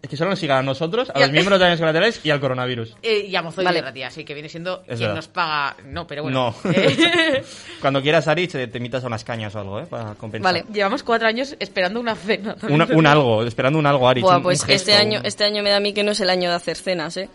Que 0.10 0.18
solo 0.18 0.30
nos 0.32 0.40
siga 0.40 0.58
a 0.60 0.62
nosotros, 0.64 1.10
a 1.10 1.20
los 1.20 1.32
miembros 1.32 1.58
de 1.60 1.66
Daños 1.66 1.80
Colaterales 1.80 2.20
y 2.24 2.30
al 2.30 2.40
coronavirus. 2.40 2.96
Eh, 3.02 3.26
y 3.28 3.36
a 3.36 3.42
Mozoy 3.42 3.66
Vale. 3.66 3.80
de 3.80 3.86
Ratia, 3.88 4.08
así 4.08 4.24
que 4.24 4.34
viene 4.34 4.50
siendo 4.50 4.82
Es 4.82 4.86
quien 4.98 5.00
verdad. 5.00 5.16
nos 5.16 5.28
paga... 5.28 5.76
No, 5.86 6.06
pero 6.08 6.24
bueno. 6.24 6.54
No. 6.64 6.72
Eh, 6.74 7.44
Cuando 7.82 8.02
quieras, 8.02 8.28
Ari, 8.28 8.48
te, 8.48 8.68
te 8.68 8.78
invitas 8.78 9.04
a 9.04 9.08
unas 9.08 9.24
cañas 9.24 9.54
o 9.56 9.60
algo, 9.60 9.80
¿eh? 9.80 9.86
Para 9.88 10.14
compensar. 10.16 10.54
Vale. 10.54 10.66
Llevamos 10.72 11.04
cuatro 11.04 11.28
años 11.28 11.56
esperando 11.60 12.00
una 12.00 12.16
cena. 12.16 12.56
Una- 12.70 12.86
un 12.86 13.06
algo, 13.08 13.44
esperando 13.44 13.80
un 13.80 13.86
algo, 13.86 14.08
Ari. 14.08 14.22
Buah, 14.22 14.42
pues 14.42 14.64
un 14.64 14.70
este 14.72 14.94
año, 14.94 15.20
un- 15.20 15.26
este 15.26 15.44
año 15.46 15.64
me 15.64 15.70
da 15.70 15.78
a 15.78 15.80
mí 15.80 15.94
que 15.94 16.04
no 16.04 16.12
es 16.12 16.20
el 16.20 16.30
año 16.30 16.50
de 16.50 16.56
hacer 16.56 16.76
cenas, 16.78 17.18
¿eh? 17.18 17.30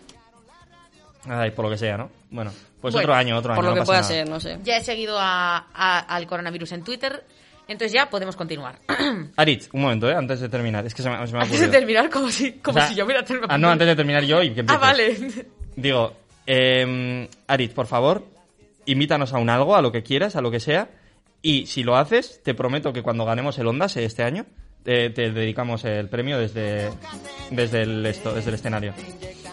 Ay, 1.27 1.51
por 1.51 1.65
lo 1.65 1.71
que 1.71 1.77
sea, 1.77 1.97
¿no? 1.97 2.09
Bueno, 2.31 2.51
pues 2.81 2.93
Bueno, 2.93 3.05
otro 3.05 3.13
año, 3.15 3.37
otro 3.37 3.51
año. 3.53 3.57
Por 3.57 3.65
lo 3.65 3.71
no 3.71 3.75
que 3.75 3.79
pasa 3.81 3.87
pueda 3.87 4.01
nada. 4.01 4.13
ser, 4.13 4.29
no 4.29 4.39
sé. 4.39 4.57
Ya 4.63 4.77
he 4.77 4.83
seguido 4.83 5.17
a- 5.19 5.67
a- 5.73 5.99
al 5.99 6.25
coronavirus 6.25 6.71
en 6.71 6.83
Twitter, 6.83 7.23
entonces 7.71 7.93
ya 7.93 8.09
podemos 8.09 8.35
continuar. 8.35 8.79
Aritz, 9.37 9.69
un 9.73 9.81
momento, 9.81 10.09
¿eh? 10.09 10.15
Antes 10.15 10.39
de 10.39 10.49
terminar. 10.49 10.85
Es 10.85 10.93
que 10.93 11.01
se 11.01 11.09
me, 11.09 11.25
se 11.27 11.33
me 11.33 11.39
ha 11.39 11.43
Antes 11.43 11.59
de 11.59 11.67
terminar, 11.67 12.09
como 12.09 12.29
si, 12.29 12.53
como 12.53 12.77
O 12.77 12.81
sea, 12.81 12.89
si 12.89 12.95
yo 12.95 13.05
hubiera 13.05 13.23
terminado. 13.23 13.53
Ah, 13.53 13.57
no, 13.57 13.69
antes 13.69 13.87
de 13.87 13.95
terminar 13.95 14.23
yo 14.23 14.41
y 14.43 14.53
que 14.53 14.61
empieces. 14.61 14.83
Ah, 14.83 14.85
vale. 14.85 15.17
Digo, 15.75 16.13
eh, 16.45 17.29
Aritz, 17.47 17.73
por 17.73 17.87
favor, 17.87 18.25
invítanos 18.85 19.33
a 19.33 19.37
un 19.37 19.49
algo, 19.49 19.75
a 19.75 19.81
lo 19.81 19.91
que 19.91 20.03
quieras, 20.03 20.35
a 20.35 20.41
lo 20.41 20.51
que 20.51 20.59
sea. 20.59 20.89
Y 21.41 21.65
si 21.65 21.83
lo 21.83 21.95
haces, 21.95 22.41
te 22.43 22.53
prometo 22.53 22.93
que 22.93 23.01
cuando 23.01 23.25
ganemos 23.25 23.57
el 23.57 23.67
Ondas 23.67 23.97
eh, 23.97 24.05
este 24.05 24.23
año, 24.23 24.45
te, 24.83 25.09
te 25.09 25.31
dedicamos 25.31 25.85
el 25.85 26.09
premio 26.09 26.37
desde, 26.37 26.89
desde, 27.49 27.81
el, 27.83 28.05
esto, 28.05 28.33
desde 28.33 28.49
el 28.49 28.55
escenario. 28.55 28.93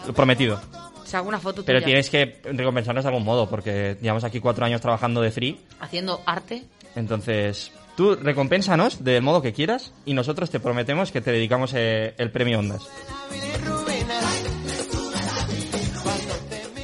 Lo 0.06 0.12
prometido. 0.12 0.60
O 1.02 1.06
sea, 1.06 1.20
hago 1.20 1.28
una 1.28 1.40
foto 1.40 1.64
Pero 1.64 1.78
tuya 1.78 1.86
tienes 1.86 2.10
que 2.10 2.40
recompensarnos 2.44 3.04
de 3.04 3.08
algún 3.08 3.24
modo, 3.24 3.48
porque 3.48 3.96
llevamos 4.02 4.24
aquí 4.24 4.40
cuatro 4.40 4.66
años 4.66 4.80
trabajando 4.80 5.22
de 5.22 5.30
free. 5.30 5.58
haciendo 5.80 6.20
arte. 6.26 6.64
Entonces, 6.96 7.72
tú 7.98 8.14
recompénsanos 8.14 9.02
del 9.02 9.22
modo 9.22 9.42
que 9.42 9.52
quieras 9.52 9.92
y 10.04 10.14
nosotros 10.14 10.50
te 10.50 10.60
prometemos 10.60 11.10
que 11.10 11.20
te 11.20 11.32
dedicamos 11.32 11.72
eh, 11.74 12.14
el 12.16 12.30
premio 12.30 12.60
Ondas. 12.60 12.88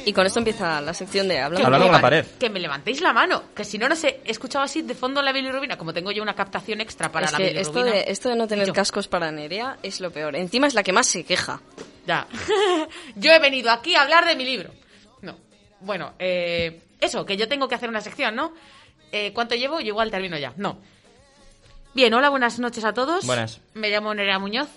Y 0.03 0.11
con 0.11 0.25
esto 0.25 0.39
empieza 0.39 0.81
la 0.81 0.93
sección 0.93 1.29
de 1.29 1.39
hablando. 1.39 1.65
Hablando 1.65 1.85
con 1.85 1.95
la 1.95 2.01
pared. 2.01 2.25
Que 2.37 2.49
me 2.49 2.59
levantéis 2.59 2.99
la 2.99 3.13
mano. 3.13 3.43
Que 3.55 3.63
si 3.63 3.77
no, 3.77 3.87
no 3.87 3.95
sé, 3.95 4.19
he 4.25 4.31
escuchado 4.31 4.65
así 4.65 4.81
de 4.81 4.93
fondo 4.93 5.21
la 5.21 5.31
bilirrubina. 5.31 5.77
Como 5.77 5.93
tengo 5.93 6.11
yo 6.11 6.21
una 6.21 6.35
captación 6.35 6.81
extra 6.81 7.09
para 7.09 7.27
es 7.27 7.31
la 7.31 7.37
que 7.37 7.43
bilirrubina. 7.45 7.87
esto 7.87 7.95
de, 7.95 8.11
esto 8.11 8.29
de 8.29 8.35
no 8.35 8.47
tener 8.47 8.67
Yo. 8.67 8.73
cascos 8.73 9.07
para 9.07 9.31
Nerea 9.31 9.77
es 9.83 10.01
lo 10.01 10.11
peor. 10.11 10.35
Encima 10.35 10.67
es 10.67 10.73
la 10.73 10.83
que 10.83 10.91
más 10.91 11.07
se 11.07 11.23
queja. 11.23 11.61
Ya. 12.05 12.27
yo 13.15 13.31
he 13.31 13.39
venido 13.39 13.71
aquí 13.71 13.95
a 13.95 14.01
hablar 14.01 14.25
de 14.25 14.35
mi 14.35 14.43
libro. 14.43 14.71
No. 15.21 15.37
Bueno, 15.79 16.11
eh, 16.19 16.81
eso, 16.99 17.25
que 17.25 17.37
yo 17.37 17.47
tengo 17.47 17.69
que 17.69 17.75
hacer 17.75 17.87
una 17.87 18.01
sección, 18.01 18.35
¿no? 18.35 18.53
Eh, 19.13 19.31
¿Cuánto 19.33 19.55
llevo? 19.55 19.79
Yo 19.79 19.87
igual 19.87 20.11
termino 20.11 20.37
ya. 20.37 20.53
No. 20.57 20.81
Bien, 21.95 22.13
hola, 22.13 22.29
buenas 22.29 22.59
noches 22.59 22.83
a 22.83 22.93
todos. 22.93 23.25
Buenas. 23.25 23.61
Me 23.73 23.89
llamo 23.89 24.13
Nerea 24.13 24.37
Muñoz. 24.37 24.67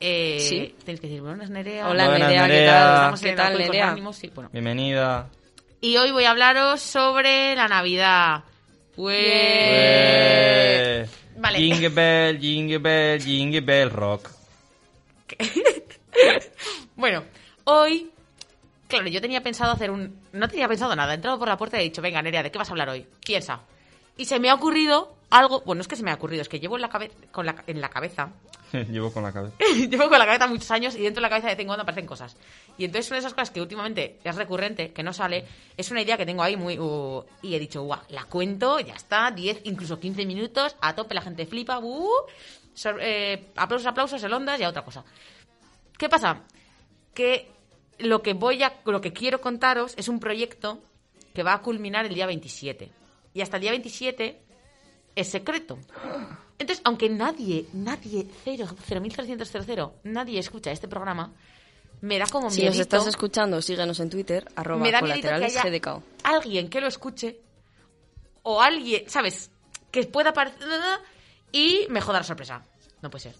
Eh, 0.00 0.38
Sí. 0.40 0.74
Tenéis 0.84 1.00
que 1.00 1.06
decir, 1.06 1.20
buenas 1.22 1.50
Nerea. 1.50 1.88
Hola 1.88 2.08
Buenas, 2.08 2.28
Nerea, 2.30 2.48
¿qué 2.48 2.66
tal? 2.66 2.94
Estamos 2.94 3.20
¿Qué 3.20 3.28
en 3.28 3.36
tal 3.36 3.46
Alcohólicos 3.46 3.72
Nerea? 3.74 3.86
Anónimos, 3.88 4.16
sí, 4.16 4.32
bueno. 4.34 4.50
Bienvenida. 4.52 5.28
Y 5.82 5.96
hoy 5.98 6.10
voy 6.10 6.24
a 6.24 6.30
hablaros 6.30 6.80
sobre 6.80 7.54
la 7.54 7.68
Navidad. 7.68 8.44
Pues... 8.96 9.18
Eh, 9.22 11.06
Vale. 11.36 11.58
Jingle 11.58 11.88
bell, 11.90 12.40
jingle 12.40 12.78
bell, 12.78 13.22
jingle 13.22 13.60
bell 13.60 13.90
rock. 13.90 14.30
Bueno, 16.94 17.24
hoy, 17.64 18.10
claro, 18.86 19.08
yo 19.08 19.20
tenía 19.20 19.42
pensado 19.42 19.72
hacer 19.72 19.90
un... 19.90 20.20
No 20.32 20.46
tenía 20.48 20.68
pensado 20.68 20.94
nada, 20.94 21.12
he 21.12 21.16
entrado 21.16 21.36
por 21.38 21.48
la 21.48 21.56
puerta 21.56 21.78
y 21.78 21.80
he 21.80 21.84
dicho, 21.84 22.00
venga, 22.00 22.22
Nerea, 22.22 22.42
¿de 22.44 22.50
qué 22.52 22.58
vas 22.58 22.68
a 22.68 22.72
hablar 22.72 22.90
hoy? 22.90 23.04
Piensa. 23.26 23.60
Y 24.16 24.24
se 24.26 24.38
me 24.40 24.50
ha 24.50 24.54
ocurrido 24.54 25.14
algo, 25.30 25.62
bueno, 25.62 25.80
es 25.82 25.88
que 25.88 25.96
se 25.96 26.02
me 26.02 26.10
ha 26.10 26.14
ocurrido, 26.14 26.42
es 26.42 26.48
que 26.48 26.60
llevo 26.60 26.76
en 26.76 26.82
la, 26.82 26.88
cabe- 26.90 27.10
con 27.30 27.46
la, 27.46 27.62
en 27.66 27.80
la 27.80 27.88
cabeza, 27.88 28.30
Llevo 28.90 29.12
con 29.12 29.22
la 29.22 29.32
cabeza. 29.32 29.54
llevo 29.76 30.08
con 30.08 30.18
la 30.18 30.24
cabeza 30.24 30.46
muchos 30.46 30.70
años 30.70 30.94
y 30.94 31.02
dentro 31.02 31.20
de 31.20 31.22
la 31.22 31.28
cabeza 31.28 31.48
de 31.48 31.54
vez 31.54 31.60
en 31.60 31.66
cuando 31.66 31.82
aparecen 31.82 32.06
cosas. 32.06 32.36
Y 32.78 32.84
entonces 32.86 33.10
una 33.10 33.16
de 33.16 33.20
esas 33.20 33.34
cosas 33.34 33.50
que 33.50 33.60
últimamente 33.60 34.18
es 34.24 34.34
recurrente, 34.36 34.92
que 34.92 35.02
no 35.02 35.12
sale, 35.12 35.44
es 35.76 35.90
una 35.90 36.00
idea 36.02 36.16
que 36.16 36.24
tengo 36.26 36.42
ahí 36.42 36.56
muy... 36.56 36.78
uh, 36.78 37.22
y 37.42 37.54
he 37.54 37.58
dicho, 37.58 37.82
guau, 37.82 38.00
la 38.08 38.24
cuento, 38.24 38.80
ya 38.80 38.94
está, 38.94 39.30
10, 39.30 39.60
incluso 39.64 39.98
15 40.00 40.24
minutos, 40.24 40.74
a 40.80 40.94
tope, 40.94 41.14
la 41.14 41.20
gente 41.20 41.44
flipa, 41.46 41.78
uh, 41.80 42.08
eh, 43.00 43.44
aplausos, 43.56 43.86
aplausos, 43.86 44.22
el 44.22 44.32
ondas 44.32 44.58
y 44.58 44.64
a 44.64 44.68
otra 44.70 44.82
cosa. 44.82 45.04
¿Qué 45.98 46.08
pasa? 46.08 46.40
Que 47.12 47.50
lo 47.98 48.22
que 48.22 48.32
voy 48.32 48.62
a, 48.62 48.80
lo 48.86 49.00
que 49.02 49.12
quiero 49.12 49.40
contaros 49.42 49.92
es 49.98 50.08
un 50.08 50.18
proyecto 50.18 50.80
que 51.34 51.42
va 51.42 51.52
a 51.54 51.60
culminar 51.62 52.06
el 52.06 52.14
día 52.14 52.26
27. 52.26 52.90
Y 53.34 53.40
hasta 53.40 53.56
el 53.56 53.62
día 53.62 53.70
27 53.70 54.40
es 55.14 55.28
secreto. 55.28 55.78
Entonces, 56.58 56.82
aunque 56.84 57.08
nadie, 57.08 57.66
nadie, 57.72 58.26
cero, 58.44 58.66
cero 58.84 59.00
mil 59.00 59.12
trescientos 59.12 59.48
cero, 59.50 59.64
cero, 59.66 59.94
nadie 60.04 60.38
escucha 60.38 60.70
este 60.70 60.88
programa, 60.88 61.32
me 62.02 62.18
da 62.18 62.26
como 62.26 62.50
Si 62.50 62.60
miedito, 62.60 62.72
nos 62.72 62.80
estás 62.80 63.06
escuchando, 63.06 63.60
síguenos 63.62 63.98
en 64.00 64.10
Twitter, 64.10 64.46
arroba 64.56 64.82
me 64.82 64.90
da 64.90 64.98
que 65.00 65.06
colaterales 65.06 65.56
haya 65.56 65.70
GDK. 65.70 66.02
alguien 66.24 66.68
que 66.68 66.80
lo 66.80 66.88
escuche 66.88 67.40
o 68.42 68.60
alguien, 68.60 69.08
¿sabes? 69.08 69.50
Que 69.90 70.04
pueda 70.04 70.30
aparecer 70.30 70.68
y 71.52 71.86
me 71.90 72.00
joda 72.00 72.18
la 72.18 72.24
sorpresa. 72.24 72.62
No 73.02 73.10
puede 73.10 73.22
ser. 73.24 73.36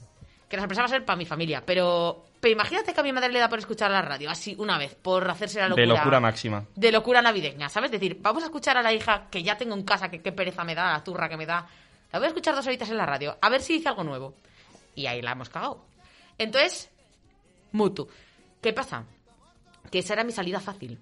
Que 0.49 0.57
la 0.57 0.63
sorpresa 0.63 0.83
va 0.83 0.87
a 0.87 0.91
ser 0.91 1.05
para 1.05 1.17
mi 1.17 1.25
familia, 1.27 1.63
pero, 1.65 2.25
pero 2.43 2.55
imagínate 2.55 2.93
que 2.93 2.99
a 2.99 3.05
mi 3.05 3.13
madre 3.13 3.31
le 3.31 3.39
da 3.39 3.49
por 3.49 3.61
escuchar 3.61 3.89
la 3.93 4.03
radio 4.03 4.29
así 4.29 4.57
una 4.59 4.77
vez, 4.77 4.97
por 4.97 5.31
hacerse 5.31 5.61
la 5.61 5.69
locura. 5.69 5.87
De 5.87 5.87
locura 5.87 6.19
máxima. 6.19 6.67
De 6.75 6.91
locura 6.91 7.23
navideña, 7.23 7.69
¿sabes? 7.69 7.87
Es 7.87 8.01
decir, 8.01 8.19
vamos 8.21 8.43
a 8.43 8.47
escuchar 8.47 8.77
a 8.77 8.83
la 8.83 8.93
hija 8.93 9.29
que 9.31 9.45
ya 9.45 9.57
tengo 9.57 9.77
en 9.77 9.85
casa, 9.85 10.11
que 10.11 10.21
qué 10.21 10.33
pereza 10.33 10.65
me 10.65 10.75
da, 10.75 10.91
la 10.91 11.05
turra 11.05 11.29
que 11.29 11.37
me 11.37 11.47
da. 11.47 11.69
La 12.11 12.19
voy 12.19 12.25
a 12.25 12.29
escuchar 12.31 12.57
dos 12.57 12.67
horitas 12.67 12.91
en 12.91 12.97
la 12.97 13.07
radio, 13.07 13.39
a 13.41 13.49
ver 13.49 13.63
si 13.63 13.75
dice 13.75 13.91
algo 13.91 14.03
nuevo. 14.03 14.35
Y 14.97 15.07
ahí 15.07 15.23
la 15.23 15.31
hemos 15.31 15.51
cagado. 15.51 15.85
Entonces, 16.37 16.91
mutu. 17.71 18.09
¿Qué 18.61 18.73
pasa? 18.73 19.05
Que 19.89 20.01
esa 20.01 20.15
era 20.15 20.25
mi 20.25 20.33
salida 20.33 20.59
fácil. 20.59 20.99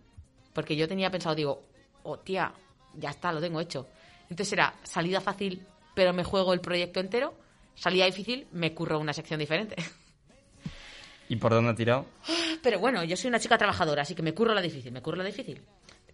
Porque 0.53 0.77
yo 0.77 0.87
tenía 0.87 1.11
pensado, 1.11 1.35
digo, 1.35 1.63
oh 2.03 2.19
tía, 2.19 2.53
ya 2.93 3.09
está, 3.09 3.33
lo 3.33 3.41
tengo 3.41 3.63
hecho. 3.63 3.87
Entonces 4.25 4.53
era 4.53 4.75
salida 4.83 5.23
fácil, 5.23 5.67
pero 5.95 6.13
me 6.13 6.23
juego 6.23 6.53
el 6.53 6.61
proyecto 6.61 7.01
entero. 7.01 7.33
Salida 7.77 8.05
difícil, 8.05 8.47
me 8.53 8.75
curro 8.75 8.99
una 8.99 9.15
sección 9.15 9.41
diferente. 9.41 9.77
¿Y 11.31 11.37
por 11.37 11.53
dónde 11.53 11.71
ha 11.71 11.75
tirado? 11.75 12.05
Pero 12.63 12.79
bueno, 12.79 13.03
yo 13.05 13.17
soy 13.17 13.29
una 13.29 13.39
chica 13.41 13.57
trabajadora, 13.57 14.03
así 14.03 14.15
que 14.15 14.23
me 14.23 14.35
curro 14.35 14.53
la 14.53 14.61
difícil, 14.61 14.93
me 14.93 15.01
curro 15.01 15.17
la 15.17 15.25
difícil. 15.25 15.63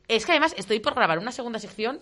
Es 0.06 0.24
que 0.24 0.32
además 0.32 0.54
estoy 0.56 0.78
por 0.78 0.94
grabar 0.94 1.18
una 1.18 1.32
segunda 1.32 1.58
sección 1.58 2.00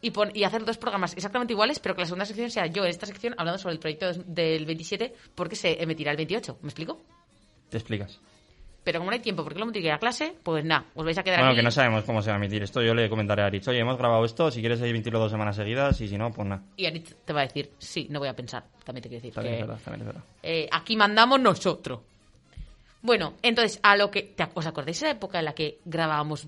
y, 0.00 0.10
pon- 0.12 0.30
y 0.32 0.44
hacer 0.44 0.64
dos 0.64 0.78
programas 0.78 1.12
exactamente 1.14 1.52
iguales, 1.52 1.78
pero 1.80 1.94
que 1.94 2.00
la 2.00 2.06
segunda 2.06 2.24
sección 2.24 2.50
sea 2.50 2.66
yo 2.66 2.84
en 2.84 2.90
esta 2.90 3.04
sección 3.04 3.34
hablando 3.36 3.58
sobre 3.58 3.74
el 3.74 3.78
proyecto 3.80 4.12
del 4.12 4.64
27 4.64 5.12
porque 5.34 5.56
se 5.56 5.82
emitirá 5.82 6.12
el 6.12 6.16
28. 6.16 6.58
¿Me 6.62 6.68
explico? 6.68 7.00
Te 7.68 7.76
explicas. 7.76 8.18
Pero 8.84 8.98
como 8.98 9.10
no 9.10 9.14
hay 9.14 9.20
tiempo 9.20 9.44
porque 9.44 9.60
lo 9.60 9.70
ir 9.72 9.92
a 9.92 9.98
clase, 9.98 10.34
pues 10.42 10.64
nada, 10.64 10.86
os 10.94 11.04
vais 11.04 11.16
a 11.16 11.22
quedar 11.22 11.38
Bueno, 11.38 11.50
aquí. 11.50 11.58
que 11.58 11.62
no 11.62 11.70
sabemos 11.70 12.02
cómo 12.04 12.20
se 12.20 12.30
va 12.30 12.36
a 12.36 12.38
emitir 12.38 12.62
esto. 12.64 12.82
Yo 12.82 12.94
le 12.94 13.08
comentaré 13.08 13.42
a 13.42 13.46
Aritz. 13.46 13.68
Oye, 13.68 13.78
hemos 13.78 13.96
grabado 13.96 14.24
esto. 14.24 14.50
Si 14.50 14.58
quieres 14.60 14.80
emitirlo 14.82 15.20
dos 15.20 15.30
semanas 15.30 15.54
seguidas 15.54 16.00
y 16.00 16.08
si 16.08 16.18
no, 16.18 16.32
pues 16.32 16.48
nada. 16.48 16.62
Y 16.76 16.86
Aritz 16.86 17.14
te 17.24 17.32
va 17.32 17.42
a 17.42 17.46
decir, 17.46 17.70
sí, 17.78 18.08
no 18.10 18.18
voy 18.18 18.28
a 18.28 18.34
pensar. 18.34 18.64
También 18.84 19.02
te 19.02 19.08
quiero 19.08 19.20
decir 19.22 19.34
También 19.34 19.54
que 19.56 19.60
es 19.62 19.66
verdad, 19.68 19.82
también 19.84 20.00
es 20.00 20.06
verdad. 20.06 20.22
eh, 20.42 20.68
aquí 20.72 20.96
mandamos 20.96 21.38
nosotros. 21.40 22.00
Bueno, 23.02 23.34
entonces, 23.42 23.80
a 23.82 23.96
lo 23.96 24.10
que... 24.10 24.22
¿te 24.22 24.44
ac- 24.44 24.52
¿Os 24.54 24.66
acordáis 24.66 25.00
de 25.00 25.06
la 25.06 25.12
época 25.12 25.38
en 25.40 25.44
la 25.46 25.54
que 25.54 25.80
grabábamos 25.84 26.46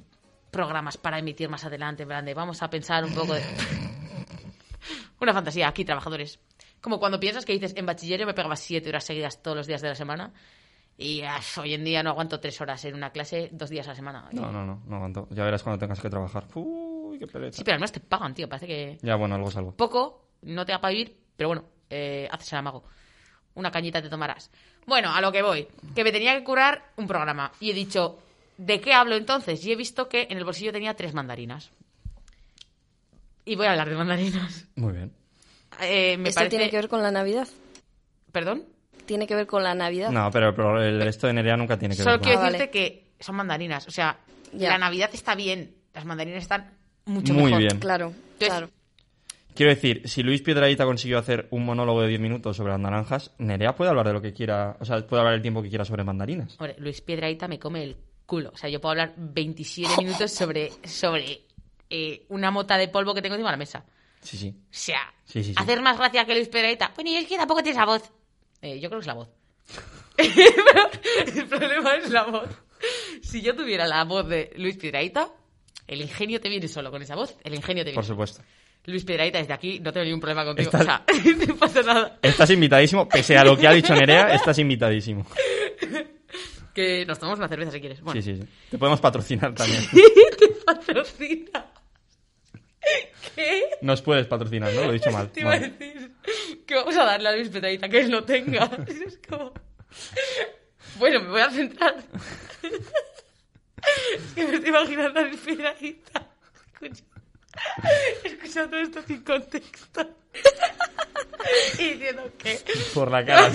programas 0.51 0.97
para 0.97 1.19
emitir 1.19 1.49
más 1.49 1.65
adelante, 1.65 2.05
en 2.05 2.09
plan 2.09 2.25
de 2.25 2.33
vamos 2.35 2.63
a 2.63 2.71
pensar 2.71 3.05
un 3.05 3.13
poco 3.13 3.35
de... 3.35 3.41
Una 5.21 5.33
fantasía, 5.33 5.69
aquí, 5.69 5.85
trabajadores. 5.85 6.39
Como 6.81 6.99
cuando 7.01 7.19
piensas 7.19 7.45
que 7.45 7.53
dices, 7.55 7.75
en 7.77 7.87
bachiller 7.87 8.21
yo 8.21 8.27
me 8.27 8.35
pegaba 8.35 8.57
siete 8.57 8.89
horas 8.91 9.05
seguidas 9.05 9.43
todos 9.43 9.57
los 9.57 9.67
días 9.67 9.81
de 9.81 9.89
la 9.89 9.95
semana 9.95 10.33
y 10.99 11.23
ah, 11.23 11.41
hoy 11.59 11.75
en 11.75 11.83
día 11.85 12.03
no 12.03 12.11
aguanto 12.11 12.39
tres 12.41 12.61
horas 12.61 12.85
en 12.85 12.95
una 12.95 13.11
clase 13.11 13.49
dos 13.53 13.71
días 13.71 13.87
a 13.87 13.91
la 13.91 13.95
semana. 13.97 14.29
No, 14.33 14.53
no, 14.53 14.65
no, 14.67 14.83
no 14.87 14.97
aguanto. 14.97 15.27
Ya 15.31 15.45
verás 15.45 15.63
cuando 15.63 15.79
tengas 15.79 15.99
que 16.01 16.11
trabajar. 16.11 16.45
Uy, 16.55 17.19
qué 17.19 17.27
pereza. 17.27 17.57
Sí, 17.57 17.65
pero 17.65 17.75
al 17.77 17.81
menos 17.81 17.93
te 17.93 18.01
pagan, 18.01 18.35
tío. 18.35 18.49
Parece 18.49 18.67
que 18.67 18.99
Ya, 19.03 19.17
bueno, 19.17 19.35
algo 19.35 19.49
es 19.49 19.57
algo. 19.57 19.73
poco, 19.75 20.27
no 20.43 20.65
te 20.67 20.73
da 20.73 20.81
para 20.81 20.93
vivir, 20.93 21.17
pero 21.37 21.49
bueno, 21.49 21.65
eh, 21.89 22.29
haces 22.31 22.53
el 22.53 22.59
amago. 22.59 22.85
Una 23.55 23.71
cañita 23.71 24.03
te 24.03 24.09
tomarás. 24.09 24.51
Bueno, 24.87 25.13
a 25.15 25.21
lo 25.21 25.31
que 25.31 25.43
voy. 25.43 25.67
Que 25.95 26.03
me 26.05 26.11
tenía 26.13 26.37
que 26.37 26.45
curar 26.45 26.91
un 26.97 27.07
programa. 27.07 27.53
Y 27.61 27.71
he 27.71 27.75
dicho, 27.75 28.19
¿de 28.59 28.81
qué 28.81 28.93
hablo 28.93 29.15
entonces? 29.17 29.65
Y 29.65 29.73
he 29.73 29.77
visto 29.77 30.09
que 30.09 30.27
en 30.31 30.39
el 30.39 30.45
bolsillo 30.45 30.73
tenía 30.73 30.95
tres 30.95 31.15
mandarinas. 31.15 31.71
Y 33.45 33.57
voy 33.57 33.67
a 33.67 33.73
hablar 33.73 33.89
de 33.91 33.95
mandarinas. 33.97 34.67
Muy 34.77 34.93
bien. 34.93 35.13
Eh, 35.81 36.17
me 36.17 36.29
¿Esto 36.31 36.41
parece... 36.41 36.57
tiene 36.57 36.71
que 36.71 36.77
ver 36.77 36.89
con 36.89 37.03
la 37.03 37.11
Navidad? 37.11 37.49
¿Perdón? 38.33 38.65
Tiene 39.07 39.27
que 39.27 39.35
ver 39.35 39.47
con 39.47 39.63
la 39.63 39.75
Navidad. 39.75 40.11
No, 40.11 40.31
pero 40.31 40.81
el, 40.83 41.01
resto 41.01 41.27
de 41.27 41.35
Nerea 41.35 41.57
nunca 41.57 41.79
tiene 41.79 41.95
que 41.97 42.03
Solo 42.03 42.13
ver 42.13 42.21
con 42.21 42.27
quiero 42.29 42.41
Ah, 42.41 42.45
decirte 42.51 42.67
vale. 42.67 42.71
que 42.71 43.11
son 43.21 43.37
mandarinas. 43.37 43.87
O 43.87 43.91
sea, 43.91 44.19
Ya. 44.53 44.71
la 44.71 44.79
Navidad 44.79 45.11
está 45.13 45.35
bien. 45.35 45.75
Las 45.93 46.05
mandarinas 46.07 46.43
están 46.43 46.73
mucho 47.05 47.35
Muy 47.35 47.45
mejor. 47.45 47.59
bien. 47.61 47.79
Claro, 47.79 48.07
Entonces, 48.09 48.49
claro. 48.49 48.71
Quiero 49.55 49.71
decir, 49.75 50.03
si 50.09 50.23
Luis 50.23 50.43
Piedrahita 50.43 50.85
consiguió 50.85 51.19
hacer 51.19 51.47
un 51.51 51.65
monólogo 51.65 52.03
de 52.03 52.09
10 52.09 52.21
minutos 52.21 52.57
sobre 52.57 52.73
las 52.73 52.81
naranjas, 52.81 53.33
Nerea 53.39 53.75
puede 53.77 53.91
hablar 53.91 54.07
de 54.07 54.13
lo 54.13 54.21
que 54.21 54.33
quiera, 54.33 54.77
o 54.81 54.85
sea, 54.85 55.07
puede 55.07 55.21
hablar 55.21 55.35
el 55.35 55.43
tiempo 55.43 55.63
que 55.63 55.69
quiera 55.69 55.85
sobre 55.85 56.03
mandarinas. 56.05 56.57
Hombre, 56.59 56.75
Luis 56.79 57.01
Piedraíta 57.01 57.47
me 57.47 57.59
come 57.59 57.85
el 57.85 57.97
culo. 58.27 58.51
O 58.53 58.57
sea, 58.57 58.69
yo 58.69 58.81
puedo 58.81 58.91
hablar 58.91 59.15
27 59.17 59.97
minutos 59.99 60.33
sobre, 60.33 60.73
sobre 60.85 61.43
eh, 61.89 62.27
una 62.31 62.51
mota 62.51 62.77
de 62.77 62.89
polvo 62.89 63.15
que 63.15 63.23
tengo 63.23 63.37
encima 63.37 63.51
de 63.51 63.55
la 63.55 63.59
mesa. 63.59 63.85
Sí, 64.23 64.37
sí. 64.37 64.55
O 64.59 64.67
sea, 64.71 65.15
Sí, 65.25 65.43
sí, 65.45 65.51
sí. 65.51 65.55
hacer 65.57 65.81
más 65.83 65.99
gracia 65.99 66.25
que 66.25 66.35
Luis 66.35 66.49
Piedraíta. 66.49 66.93
Bueno, 66.95 67.11
y 67.11 67.17
es 67.17 67.27
que 67.27 67.37
tampoco 67.37 67.63
tiene 67.63 67.77
esa 67.79 67.87
voz. 67.87 68.11
Eh, 68.63 68.81
yo 68.81 68.89
creo 68.89 69.01
que 69.01 69.03
es 69.03 69.07
la 69.07 69.15
voz. 69.15 69.29
Pero 70.17 70.91
el 71.41 71.47
problema 71.47 71.95
es 71.97 72.11
la 72.11 72.25
voz. 72.25 72.49
Si 73.23 73.41
yo 73.43 73.55
tuviera 73.55 73.87
la 73.87 74.05
voz 74.05 74.29
de 74.29 74.51
Luis 74.57 74.77
Piedraíta, 74.77 75.29
el 75.87 76.01
ingenio 76.01 76.41
te 76.41 76.49
viene 76.49 76.69
solo 76.69 76.91
con 76.91 77.03
esa 77.03 77.15
voz. 77.15 77.37
El 77.45 77.55
ingenio 77.55 77.83
te 77.85 77.91
viene. 77.91 77.97
Por 77.97 78.05
supuesto. 78.05 78.43
Luis 78.87 79.05
Piedraíta, 79.05 79.39
desde 79.39 79.53
aquí 79.55 79.81
no 79.81 79.93
tengo 79.93 80.05
ningún 80.05 80.21
problema 80.21 80.45
contigo. 80.45 80.71
Estás- 80.71 80.83
O 80.83 80.85
sea, 80.85 81.03
no 81.49 81.57
pasa 81.57 81.83
nada. 81.83 82.19
Estás 82.23 82.51
invitadísimo, 82.51 83.09
pese 83.09 83.37
a 83.39 83.45
lo 83.45 83.57
que 83.57 83.67
ha 83.67 83.73
dicho 83.73 83.95
Nerea, 83.95 84.35
estás 84.35 84.59
invitadísimo. 84.59 85.27
Que 86.75 87.07
nos 87.07 87.21
tomamos 87.21 87.39
una 87.39 87.47
cerveza 87.47 87.71
si 87.71 87.79
quieres. 87.81 88.01
Bueno, 88.01 88.21
Sí, 88.21 88.35
sí, 88.35 88.43
sí. 88.43 88.49
Te 88.69 88.79
podemos 88.79 89.01
patrocinar 89.01 89.55
también. 89.55 89.81
te 89.93 90.49
patrocina. 90.67 91.67
¿Qué? 93.37 93.63
Nos 93.81 94.03
puedes 94.03 94.27
patrocinar, 94.27 94.73
¿no? 94.73 94.83
Lo 94.83 94.91
he 94.91 94.95
dicho 94.95 95.13
mal. 95.13 95.31
Te 95.31 95.43
iba 95.43 95.53
a 95.55 95.59
decir 95.61 96.11
que 96.67 96.75
vamos 96.75 96.97
a 96.97 97.05
darle 97.05 97.29
a 97.29 97.37
Luis 97.37 97.49
Petradita 97.49 97.89
que 97.89 98.01
él 98.01 98.11
lo 98.11 98.25
tenga. 98.25 98.69
Es 98.89 99.21
como... 99.29 99.53
Bueno, 100.99 101.21
me 101.21 101.29
voy 101.29 101.41
a 101.43 101.51
centrar. 101.51 101.95
Es 102.63 104.33
que 104.35 104.45
me 104.45 104.55
estoy 104.57 104.71
imaginando 104.71 105.21
a 105.21 105.23
Luis 105.23 105.41
Petradita. 105.43 106.29
Escucha, 106.73 107.05
escucha 108.25 108.67
todo 108.67 108.81
esto 108.81 109.01
sin 109.07 109.23
contexto. 109.23 110.09
Y 111.79 111.91
diciendo 111.93 112.23
que... 112.39 112.59
Por 112.95 113.11
la 113.11 113.25
cara. 113.25 113.51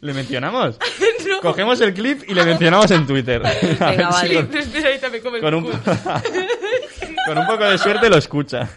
¿Le 0.00 0.12
mencionamos? 0.14 0.78
No. 1.28 1.40
Cogemos 1.40 1.80
el 1.80 1.92
clip 1.92 2.22
y 2.28 2.34
le 2.34 2.44
mencionamos 2.44 2.88
en 2.92 3.04
Twitter. 3.06 3.42
Ver 3.42 3.78
Venga, 3.78 4.08
vale. 4.10 4.34
con- 4.36 4.52
Luis 4.52 4.66
Petradita 4.68 5.08
me 5.10 5.20
come 5.20 5.38
el 5.38 5.42
con, 5.44 5.54
un... 5.54 5.64
culo. 5.64 5.78
con 7.26 7.38
un 7.38 7.46
poco 7.46 7.64
de 7.64 7.78
suerte 7.78 8.08
lo 8.08 8.16
escucha. 8.16 8.68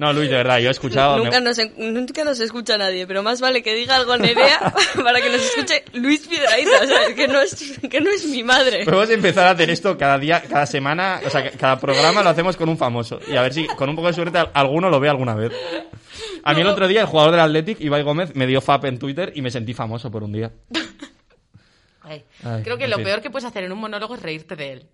No, 0.00 0.14
Luis, 0.14 0.30
de 0.30 0.36
verdad, 0.36 0.58
yo 0.60 0.68
he 0.68 0.70
escuchado... 0.70 1.18
me- 1.18 1.24
Nunca 1.24 1.40
nos, 1.40 1.58
nunca 1.76 2.24
nos 2.24 2.40
escucha 2.40 2.78
nadie, 2.78 3.06
pero 3.06 3.22
más 3.22 3.38
vale 3.42 3.62
que 3.62 3.74
diga 3.74 3.96
algo 3.96 4.16
Nerea 4.16 4.72
para 5.04 5.20
que 5.20 5.28
nos 5.28 5.42
escuche 5.42 5.84
Luis 5.92 6.26
Piedraíta, 6.26 6.70
o 6.82 6.86
sea, 6.86 7.14
que 7.14 7.28
no 7.28 7.38
es, 7.42 7.78
que 7.90 8.00
no 8.00 8.08
es 8.10 8.24
mi 8.24 8.42
madre. 8.42 8.86
Podemos 8.86 9.10
empezar 9.10 9.48
a 9.48 9.50
hacer 9.50 9.68
esto 9.68 9.98
cada 9.98 10.16
día, 10.18 10.40
cada 10.48 10.64
semana, 10.64 11.20
o 11.26 11.28
sea, 11.28 11.50
cada 11.50 11.78
programa 11.78 12.22
lo 12.22 12.30
hacemos 12.30 12.56
con 12.56 12.70
un 12.70 12.78
famoso. 12.78 13.20
Y 13.28 13.36
a 13.36 13.42
ver 13.42 13.52
si 13.52 13.66
con 13.66 13.90
un 13.90 13.94
poco 13.96 14.08
de 14.08 14.14
suerte 14.14 14.38
al- 14.38 14.50
alguno 14.54 14.88
lo 14.88 15.00
ve 15.00 15.10
alguna 15.10 15.34
vez. 15.34 15.52
A 16.44 16.54
mí 16.54 16.62
el 16.62 16.68
otro 16.68 16.88
día 16.88 17.02
el 17.02 17.06
jugador 17.06 17.32
del 17.32 17.40
Athletic, 17.40 17.78
Ibai 17.82 18.02
Gómez, 18.02 18.34
me 18.34 18.46
dio 18.46 18.62
FAP 18.62 18.86
en 18.86 18.98
Twitter 18.98 19.32
y 19.34 19.42
me 19.42 19.50
sentí 19.50 19.74
famoso 19.74 20.10
por 20.10 20.22
un 20.22 20.32
día. 20.32 20.50
Ay, 22.02 22.24
Ay, 22.42 22.62
Creo 22.62 22.78
que 22.78 22.88
lo 22.88 22.96
fin. 22.96 23.04
peor 23.04 23.20
que 23.20 23.30
puedes 23.30 23.44
hacer 23.44 23.64
en 23.64 23.72
un 23.72 23.78
monólogo 23.80 24.14
es 24.14 24.22
reírte 24.22 24.56
de 24.56 24.72
él. 24.72 24.86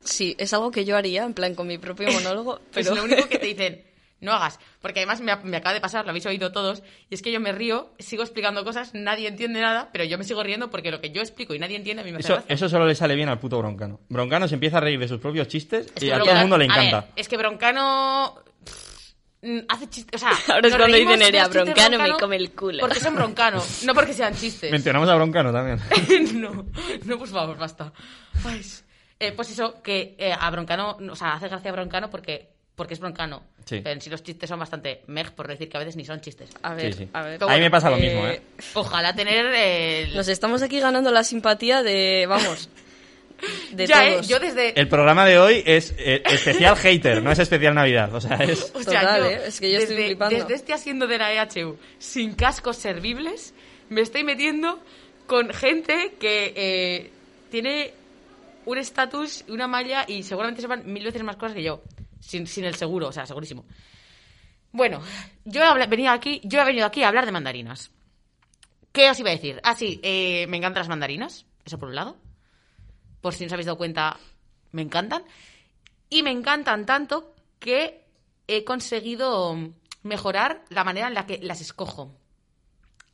Sí, 0.00 0.34
es 0.38 0.52
algo 0.52 0.70
que 0.72 0.84
yo 0.84 0.96
haría, 0.96 1.22
en 1.24 1.34
plan, 1.34 1.54
con 1.54 1.66
mi 1.68 1.78
propio 1.78 2.10
monólogo, 2.10 2.60
pero... 2.72 2.90
Es 2.90 2.96
lo 2.96 3.04
único 3.04 3.28
que 3.28 3.38
te 3.38 3.46
dicen, 3.46 3.82
no 4.24 4.32
hagas. 4.32 4.58
Porque 4.80 5.00
además 5.00 5.20
me, 5.20 5.34
me 5.44 5.56
acaba 5.56 5.72
de 5.74 5.80
pasar, 5.80 6.04
lo 6.04 6.10
habéis 6.10 6.26
oído 6.26 6.50
todos, 6.50 6.82
y 7.10 7.14
es 7.14 7.22
que 7.22 7.30
yo 7.30 7.38
me 7.40 7.52
río, 7.52 7.92
sigo 7.98 8.22
explicando 8.22 8.64
cosas, 8.64 8.92
nadie 8.94 9.28
entiende 9.28 9.60
nada, 9.60 9.90
pero 9.92 10.04
yo 10.04 10.18
me 10.18 10.24
sigo 10.24 10.42
riendo 10.42 10.70
porque 10.70 10.90
lo 10.90 11.00
que 11.00 11.10
yo 11.10 11.20
explico 11.22 11.54
y 11.54 11.58
nadie 11.58 11.76
entiende 11.76 12.02
a 12.02 12.04
mí 12.04 12.10
me 12.12 12.18
hace 12.18 12.26
Eso, 12.28 12.34
gracia. 12.34 12.54
eso 12.54 12.68
solo 12.68 12.86
le 12.86 12.94
sale 12.94 13.14
bien 13.14 13.28
al 13.28 13.38
puto 13.38 13.58
Broncano. 13.58 14.00
Broncano 14.08 14.48
se 14.48 14.54
empieza 14.54 14.78
a 14.78 14.80
reír 14.80 14.98
de 14.98 15.06
sus 15.08 15.20
propios 15.20 15.46
chistes 15.48 15.92
Es 15.94 16.02
y 16.02 16.10
a 16.10 16.14
todo 16.18 16.24
Broncano- 16.26 16.34
el 16.36 16.40
mundo 16.40 16.58
le 16.58 16.64
a 16.64 16.66
encanta. 16.66 17.00
ver, 17.02 17.10
es 17.16 17.28
que 17.28 17.36
Broncano 17.36 18.38
hace 19.68 19.88
chistes, 19.90 20.22
o 20.22 20.26
sea, 20.26 20.30
Ahora 20.54 20.68
es 20.68 20.74
cuando 20.74 20.86
reímos 20.94 21.12
dice 21.14 21.24
de 21.26 21.32
Nerea, 21.32 21.42
los 21.42 21.52
chistes 21.52 21.66
de 21.66 21.72
Broncano 21.96 22.14
me 22.14 22.18
come 22.18 22.36
el 22.36 22.50
culo. 22.52 22.78
Porque 22.80 22.98
son 23.00 23.14
Broncano, 23.14 23.62
no 23.84 23.94
porque 23.94 24.14
sean 24.14 24.34
chistes. 24.34 24.70
Mencionamos 24.72 25.08
a 25.08 25.14
Broncano 25.16 25.52
también. 25.52 25.78
no, 26.40 26.64
no, 27.04 27.18
por 27.18 27.28
favor, 27.28 27.58
basta. 27.58 27.92
Eh, 29.20 29.32
pues 29.32 29.50
eso, 29.50 29.82
que 29.82 30.16
eh, 30.18 30.32
a 30.38 30.50
Broncano, 30.50 30.96
o 31.10 31.14
sea, 31.16 31.34
hace 31.34 31.48
gracia 31.48 31.70
a 31.70 31.74
Broncano 31.74 32.10
porque, 32.10 32.53
porque 32.76 32.94
es 32.94 33.00
Broncano. 33.00 33.42
Sí. 33.64 33.80
Pero 33.82 33.90
en 33.94 34.00
sí 34.00 34.10
los 34.10 34.22
chistes 34.22 34.48
son 34.48 34.58
bastante 34.58 35.02
mej, 35.06 35.30
por 35.30 35.48
decir 35.48 35.68
que 35.68 35.76
a 35.76 35.80
veces 35.80 35.96
ni 35.96 36.04
son 36.04 36.20
chistes. 36.20 36.50
A 36.62 36.74
ver, 36.74 36.92
Sí, 36.92 37.04
sí. 37.04 37.08
a 37.12 37.22
ver. 37.22 37.38
Pero 37.38 37.50
a 37.50 37.54
mí 37.54 37.60
me 37.60 37.70
pasa 37.70 37.88
lo 37.90 37.96
eh, 37.96 38.00
mismo, 38.00 38.26
¿eh? 38.26 38.42
Ojalá 38.74 39.14
tener 39.14 39.46
el... 39.46 40.14
Nos 40.14 40.28
estamos 40.28 40.62
aquí 40.62 40.80
ganando 40.80 41.10
la 41.10 41.24
simpatía 41.24 41.82
de, 41.82 42.26
vamos, 42.28 42.68
de 43.72 43.86
ya, 43.86 44.04
todos. 44.10 44.26
eh, 44.26 44.28
yo 44.28 44.38
desde... 44.38 44.78
El 44.78 44.88
programa 44.88 45.24
de 45.24 45.38
hoy 45.38 45.62
es 45.64 45.94
eh, 45.98 46.22
especial 46.26 46.76
hater, 46.76 47.22
no 47.22 47.30
es 47.32 47.38
especial 47.38 47.74
Navidad. 47.74 48.14
O 48.14 48.20
sea, 48.20 48.36
es... 48.36 48.70
O 48.74 48.82
sea, 48.82 49.00
Total, 49.00 49.20
yo, 49.20 49.26
¿eh? 49.28 49.40
Es 49.46 49.60
que 49.60 49.70
yo 49.72 49.78
estoy 49.78 49.96
desde, 49.96 50.08
flipando. 50.08 50.36
Desde 50.36 50.54
este 50.54 50.72
asiento 50.72 51.06
de 51.06 51.18
la 51.18 51.32
EHU, 51.32 51.78
sin 51.98 52.34
cascos 52.34 52.76
servibles, 52.76 53.54
me 53.88 54.00
estoy 54.02 54.24
metiendo 54.24 54.82
con 55.26 55.50
gente 55.54 56.14
que 56.20 56.52
eh, 56.54 57.10
tiene 57.50 57.92
un 58.66 58.78
estatus, 58.78 59.44
una 59.48 59.66
malla 59.68 60.04
y 60.06 60.22
seguramente 60.22 60.60
sepan 60.62 60.82
mil 60.84 61.04
veces 61.04 61.22
más 61.22 61.36
cosas 61.36 61.54
que 61.54 61.62
yo. 61.62 61.82
Sin, 62.24 62.46
sin 62.46 62.64
el 62.64 62.74
seguro, 62.74 63.08
o 63.08 63.12
sea, 63.12 63.26
segurísimo. 63.26 63.64
Bueno, 64.72 65.00
yo 65.44 65.62
he 65.62 65.86
venido 65.86 66.10
aquí, 66.10 66.40
yo 66.42 66.60
he 66.60 66.64
venido 66.64 66.86
aquí 66.86 67.02
a 67.02 67.08
hablar 67.08 67.26
de 67.26 67.32
mandarinas. 67.32 67.90
¿Qué 68.92 69.10
os 69.10 69.20
iba 69.20 69.30
a 69.30 69.34
decir? 69.34 69.60
Ah, 69.62 69.74
sí, 69.74 70.00
eh, 70.02 70.46
me 70.48 70.56
encantan 70.56 70.80
las 70.80 70.88
mandarinas, 70.88 71.46
eso 71.64 71.78
por 71.78 71.88
un 71.88 71.94
lado. 71.94 72.16
Por 73.20 73.34
si 73.34 73.44
no 73.44 73.48
os 73.48 73.52
habéis 73.52 73.66
dado 73.66 73.78
cuenta, 73.78 74.16
me 74.72 74.82
encantan. 74.82 75.24
Y 76.08 76.22
me 76.22 76.30
encantan 76.30 76.86
tanto 76.86 77.34
que 77.58 78.04
he 78.46 78.64
conseguido 78.64 79.56
mejorar 80.02 80.64
la 80.70 80.84
manera 80.84 81.08
en 81.08 81.14
la 81.14 81.26
que 81.26 81.38
las 81.42 81.60
escojo. 81.60 82.14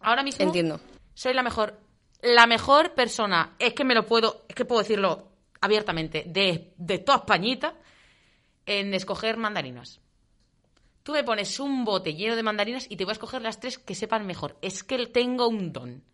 Ahora 0.00 0.22
mismo 0.22 0.44
Entiendo. 0.44 0.80
soy 1.14 1.34
la 1.34 1.42
mejor, 1.42 1.78
la 2.22 2.46
mejor 2.46 2.94
persona, 2.94 3.54
es 3.58 3.74
que 3.74 3.84
me 3.84 3.94
lo 3.94 4.06
puedo, 4.06 4.44
es 4.48 4.54
que 4.54 4.64
puedo 4.64 4.82
decirlo 4.82 5.28
abiertamente, 5.60 6.24
de, 6.26 6.72
de 6.76 6.98
toda 6.98 7.18
Españita, 7.18 7.74
en 8.70 8.94
escoger 8.94 9.36
mandarinas. 9.36 10.00
Tú 11.02 11.12
me 11.12 11.24
pones 11.24 11.58
un 11.58 11.84
bote 11.84 12.14
lleno 12.14 12.36
de 12.36 12.44
mandarinas 12.44 12.86
y 12.88 12.96
te 12.96 13.04
voy 13.04 13.10
a 13.10 13.14
escoger 13.14 13.42
las 13.42 13.58
tres 13.58 13.78
que 13.78 13.96
sepan 13.96 14.24
mejor. 14.26 14.56
Es 14.62 14.84
que 14.84 15.08
tengo 15.08 15.48
un 15.48 15.72
don. 15.72 16.04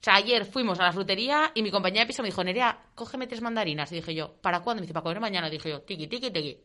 O 0.00 0.04
sea, 0.04 0.16
ayer 0.16 0.44
fuimos 0.44 0.78
a 0.80 0.82
la 0.82 0.92
frutería 0.92 1.50
y 1.54 1.62
mi 1.62 1.70
compañera 1.70 2.02
de 2.02 2.08
piso 2.08 2.22
me 2.22 2.28
dijo, 2.28 2.44
Nerea, 2.44 2.90
cógeme 2.94 3.26
tres 3.26 3.40
mandarinas. 3.40 3.90
Y 3.90 3.94
dije 3.94 4.14
yo, 4.14 4.34
¿para 4.42 4.60
cuándo? 4.60 4.80
Me 4.80 4.82
dice, 4.82 4.92
para 4.92 5.04
comer 5.04 5.20
mañana. 5.20 5.48
Y 5.48 5.52
dije 5.52 5.70
yo, 5.70 5.80
tiqui, 5.80 6.06
tiqui, 6.06 6.30
tiqui. 6.30 6.58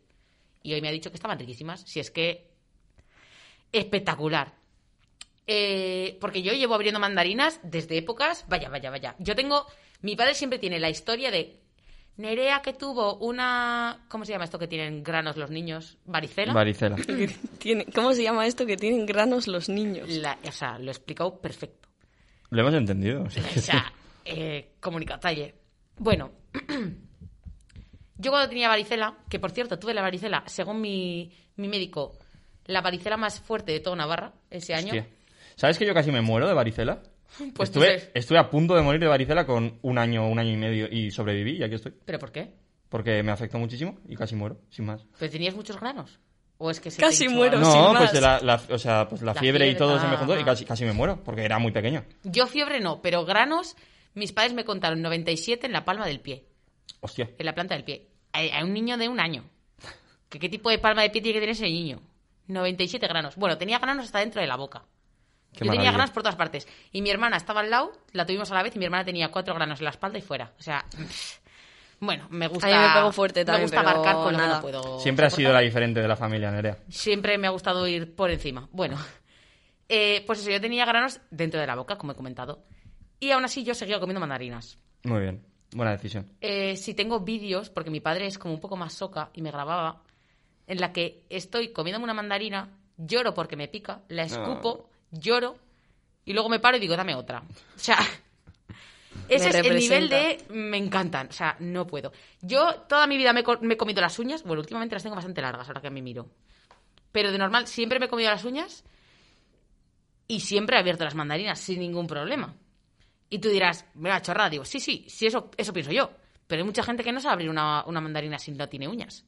Y 0.62 0.74
hoy 0.74 0.82
me 0.82 0.90
ha 0.90 0.92
dicho 0.92 1.10
que 1.10 1.16
estaban 1.16 1.40
riquísimas. 1.40 1.84
Si 1.88 2.02
es 2.02 2.12
que... 2.12 2.52
Espectacular. 3.72 4.56
Eh, 5.48 6.18
porque 6.20 6.42
yo 6.42 6.52
llevo 6.52 6.76
abriendo 6.76 7.00
mandarinas 7.00 7.62
desde 7.64 7.98
épocas... 7.98 8.44
Vaya, 8.50 8.68
vaya, 8.68 8.90
vaya. 8.90 9.16
Yo 9.20 9.38
tengo... 9.38 9.66
Mi 10.02 10.18
padre 10.18 10.34
siempre 10.34 10.60
tiene 10.60 10.82
la 10.82 10.90
historia 10.90 11.32
de... 11.32 11.62
Nerea 12.20 12.62
que 12.62 12.74
tuvo 12.74 13.16
una... 13.16 14.06
¿Cómo 14.10 14.26
se 14.26 14.34
llama 14.34 14.44
esto 14.44 14.60
que 14.60 14.68
tienen 14.68 15.04
granos 15.04 15.38
los 15.38 15.50
niños? 15.50 15.98
¿Varicela? 16.04 16.52
Varicela. 16.52 16.98
¿Cómo 17.96 18.12
se 18.14 18.24
llama 18.24 18.46
esto 18.46 18.66
que 18.66 18.76
tienen 18.76 19.06
granos 19.06 19.48
los 19.48 19.70
niños? 19.70 20.10
La- 20.10 20.38
o 20.46 20.52
sea, 20.52 20.78
lo 20.80 20.88
he 20.88 20.92
explicado 20.92 21.40
perfecto. 21.40 21.88
Lo 22.50 22.60
hemos 22.60 22.74
entendido. 22.74 23.30
sí. 23.30 23.40
O 23.40 23.62
sea, 23.62 23.94
eh, 24.26 24.74
comunicatalle. 24.82 25.56
Bueno, 25.98 26.32
yo 28.18 28.32
cuando 28.32 28.50
tenía 28.50 28.68
varicela, 28.68 29.18
que 29.30 29.40
por 29.40 29.52
cierto 29.52 29.80
tuve 29.80 29.94
la 29.94 30.02
varicela, 30.02 30.44
según 30.46 30.82
mi, 30.82 31.32
mi 31.56 31.70
médico, 31.70 32.18
la 32.66 32.82
varicela 32.82 33.16
más 33.16 33.40
fuerte 33.40 33.72
de 33.72 33.80
toda 33.80 33.96
Navarra 33.96 34.34
ese 34.50 34.74
año. 34.74 34.88
Hostia. 34.88 35.08
¿Sabes 35.56 35.78
que 35.78 35.86
yo 35.86 35.94
casi 35.94 36.12
me 36.12 36.22
muero 36.22 36.50
de 36.50 36.54
varicela? 36.54 37.02
Pues 37.56 37.70
estuve, 37.70 38.12
estuve 38.14 38.38
a 38.38 38.50
punto 38.50 38.76
de 38.76 38.82
morir 38.82 39.00
de 39.00 39.08
varicela 39.08 39.46
con 39.46 39.80
un 39.82 39.98
año, 39.98 40.28
un 40.28 40.40
año 40.40 40.52
y 40.52 40.58
medio 40.58 40.88
y 40.92 41.12
sobreviví 41.12 41.58
y 41.58 41.64
aquí 41.64 41.76
estoy. 41.76 41.94
¿Pero 42.06 42.20
por 42.20 42.32
qué? 42.32 42.54
porque 42.90 43.22
me 43.22 43.32
afectó 43.32 43.60
muchísimo 43.60 44.00
y 44.08 44.16
casi 44.16 44.36
muero, 44.36 44.60
sin 44.70 44.86
más. 44.86 45.06
¿Pero 45.20 45.32
tenías 45.32 45.54
muchos 45.56 45.80
granos? 45.80 46.20
¿O 46.58 46.72
es 46.72 46.80
que 46.82 46.92
se 46.92 47.00
Casi 47.00 47.30
muero. 47.30 47.64
sin 47.64 47.68
No, 47.72 47.94
más. 47.94 48.10
pues 48.10 48.22
la, 48.22 48.40
la- 48.42 48.62
o 48.70 48.78
sea, 48.80 49.08
pues 49.08 49.22
la, 49.22 49.34
La 49.34 49.40
fiebre, 49.40 49.70
y 49.70 49.76
todo 49.76 50.00
se 50.00 50.08
me 50.08 50.16
ah, 50.16 50.18
juntó 50.18 50.36
y 50.36 50.42
ah. 50.42 50.46
casi, 50.46 50.66
casi 50.66 50.84
me 50.86 50.92
muero, 50.92 51.24
porque 51.24 51.44
era 51.46 51.60
muy 51.60 51.72
pequeño. 51.72 52.04
Yo 52.24 52.48
fiebre 52.48 52.80
no, 52.80 53.02
pero 53.02 53.24
granos, 53.26 53.78
mis 54.16 54.34
padres 54.34 54.54
me 54.54 54.66
contaron 54.66 55.02
97 55.04 55.68
en 55.68 55.72
la 55.72 55.86
palma 55.86 56.06
del 56.08 56.20
pie, 56.20 56.46
Hostia. 57.00 57.30
en 57.38 57.46
la 57.46 57.54
planta 57.54 57.76
del 57.76 57.84
pie. 57.86 58.08
A, 58.34 58.60
a 58.60 58.66
un 58.66 58.74
niño 58.74 58.98
de 58.98 59.08
un 59.08 59.20
año. 59.20 59.44
¿Qué, 60.28 60.40
¿Qué 60.40 60.50
tipo 60.50 60.70
de 60.70 60.80
palma 60.80 61.04
de 61.04 61.12
pie 61.12 61.22
tiene 61.22 61.36
que 61.36 61.42
tener 61.42 61.54
ese 61.56 61.66
niño? 61.70 62.02
97 62.48 63.08
granos. 63.08 63.36
Bueno, 63.36 63.58
tenía 63.60 63.78
granos 63.80 64.08
hasta 64.08 64.20
dentro 64.20 64.42
de 64.42 64.48
la 64.48 64.58
boca. 64.58 64.84
Qué 65.54 65.66
Yo 65.66 65.72
tenía 65.72 65.92
granos 65.92 66.12
por 66.12 66.24
todas 66.24 66.36
partes. 66.36 66.68
Y 66.92 67.02
mi 67.02 67.10
hermana 67.10 67.38
estaba 67.38 67.62
al 67.62 67.70
lado, 67.70 67.92
la 68.14 68.26
tuvimos 68.26 68.52
a 68.52 68.56
la 68.56 68.64
vez, 68.64 68.76
y 68.76 68.80
mi 68.80 68.86
hermana 68.86 69.04
tenía 69.06 69.30
cuatro 69.30 69.54
granos 69.56 69.80
en 69.80 69.86
la 69.86 69.92
espalda 69.92 70.18
y 70.18 70.22
fuera. 70.22 70.54
O 70.60 70.62
sea, 70.62 70.86
bueno, 72.00 72.28
me 72.30 72.48
gusta. 72.48 72.68
A 72.68 72.70
mí 72.70 72.88
me 72.88 72.94
pegó 72.94 73.12
fuerte 73.12 73.44
también, 73.44 73.62
Me 73.62 73.64
gusta 73.66 73.78
pero 73.80 73.90
abarcar 73.90 74.16
con 74.16 74.34
lo 74.34 74.38
que 74.38 74.38
nada. 74.38 74.56
no 74.56 74.62
puedo. 74.62 75.00
Siempre 75.00 75.26
ha 75.26 75.30
sido 75.30 75.52
la 75.52 75.60
diferente 75.60 76.02
de 76.02 76.08
la 76.08 76.16
familia, 76.16 76.52
Nerea. 76.52 76.78
Siempre 76.90 77.38
me 77.38 77.48
ha 77.48 77.52
gustado 77.52 77.88
ir 77.88 78.16
por 78.16 78.30
encima. 78.32 78.70
Bueno, 78.72 78.98
eh, 79.90 80.24
pues 80.26 80.40
eso, 80.40 80.50
yo 80.50 80.62
tenía 80.62 80.86
granos 80.86 81.20
dentro 81.30 81.60
de 81.60 81.68
la 81.68 81.76
boca, 81.76 81.98
como 81.98 82.14
he 82.14 82.16
comentado. 82.16 82.64
Y 83.20 83.32
aún 83.32 83.44
así 83.44 83.64
yo 83.64 83.74
seguía 83.74 84.00
comiendo 84.00 84.22
mandarinas. 84.22 84.78
Muy 85.04 85.20
bien. 85.20 85.46
Buena 85.72 85.92
decisión. 85.92 86.32
Eh, 86.42 86.76
si 86.78 86.94
tengo 86.94 87.20
vídeos, 87.20 87.70
porque 87.70 87.92
mi 87.92 88.00
padre 88.00 88.26
es 88.26 88.38
como 88.38 88.54
un 88.54 88.60
poco 88.60 88.76
más 88.76 88.94
soca 88.94 89.30
y 89.34 89.42
me 89.42 89.52
grababa, 89.52 90.02
en 90.66 90.80
la 90.80 90.94
que 90.94 91.26
estoy 91.30 91.72
comiéndome 91.74 92.06
una 92.06 92.14
mandarina, 92.14 92.70
lloro 92.98 93.34
porque 93.34 93.56
me 93.56 93.68
pica, 93.68 94.02
la 94.08 94.24
escupo, 94.24 94.90
lloro 95.12 95.58
y 96.26 96.34
luego 96.34 96.50
me 96.50 96.60
paro 96.60 96.78
y 96.78 96.80
digo, 96.80 96.96
dame 96.96 97.16
otra. 97.16 97.40
O 97.76 97.80
sea, 97.80 97.98
ese 99.28 99.50
es 99.50 99.56
el 99.56 99.64
nivel 99.80 100.10
de 100.10 100.54
me 100.54 100.78
encantan. 100.78 101.28
O 101.28 101.32
sea, 101.32 101.56
no 101.60 101.86
puedo. 101.88 102.12
Yo 102.42 102.76
toda 102.88 103.08
mi 103.08 103.18
vida 103.18 103.34
me, 103.34 103.42
he 103.42 103.44
co- 103.44 103.60
me 103.62 103.74
he 103.74 103.78
comido 103.78 104.02
las 104.02 104.20
uñas. 104.20 104.44
Bueno, 104.44 104.62
últimamente 104.62 104.96
las 104.96 105.04
tengo 105.04 105.16
bastante 105.16 105.42
largas 105.42 105.68
ahora 105.68 105.82
que 105.82 105.90
me 105.90 106.02
miro. 106.02 106.30
Pero 107.12 107.32
de 107.32 107.38
normal 107.38 107.68
siempre 107.68 108.00
me 108.00 108.06
he 108.06 108.10
comido 108.10 108.30
las 108.30 108.44
uñas 108.46 108.84
y 110.28 110.42
siempre 110.42 110.76
he 110.76 110.80
abierto 110.80 111.04
las 111.04 111.16
mandarinas 111.16 111.60
sin 111.60 111.80
ningún 111.80 112.06
problema. 112.08 112.56
Y 113.32 113.40
tú 113.40 113.50
dirás, 113.50 113.86
mira, 113.96 114.22
chorrada. 114.22 114.50
Digo, 114.50 114.66
sí, 114.66 114.80
sí, 114.80 115.06
sí, 115.08 115.26
eso, 115.28 115.50
eso 115.58 115.74
pienso 115.74 115.92
yo. 115.92 116.12
Pero 116.48 116.62
hay 116.62 116.66
mucha 116.66 116.84
gente 116.84 117.04
que 117.04 117.12
no 117.12 117.20
sabe 117.20 117.34
abrir 117.34 117.50
una, 117.50 117.84
una 117.86 118.02
mandarina 118.02 118.38
si 118.40 118.52
no 118.52 118.68
tiene 118.70 118.88
uñas. 118.88 119.26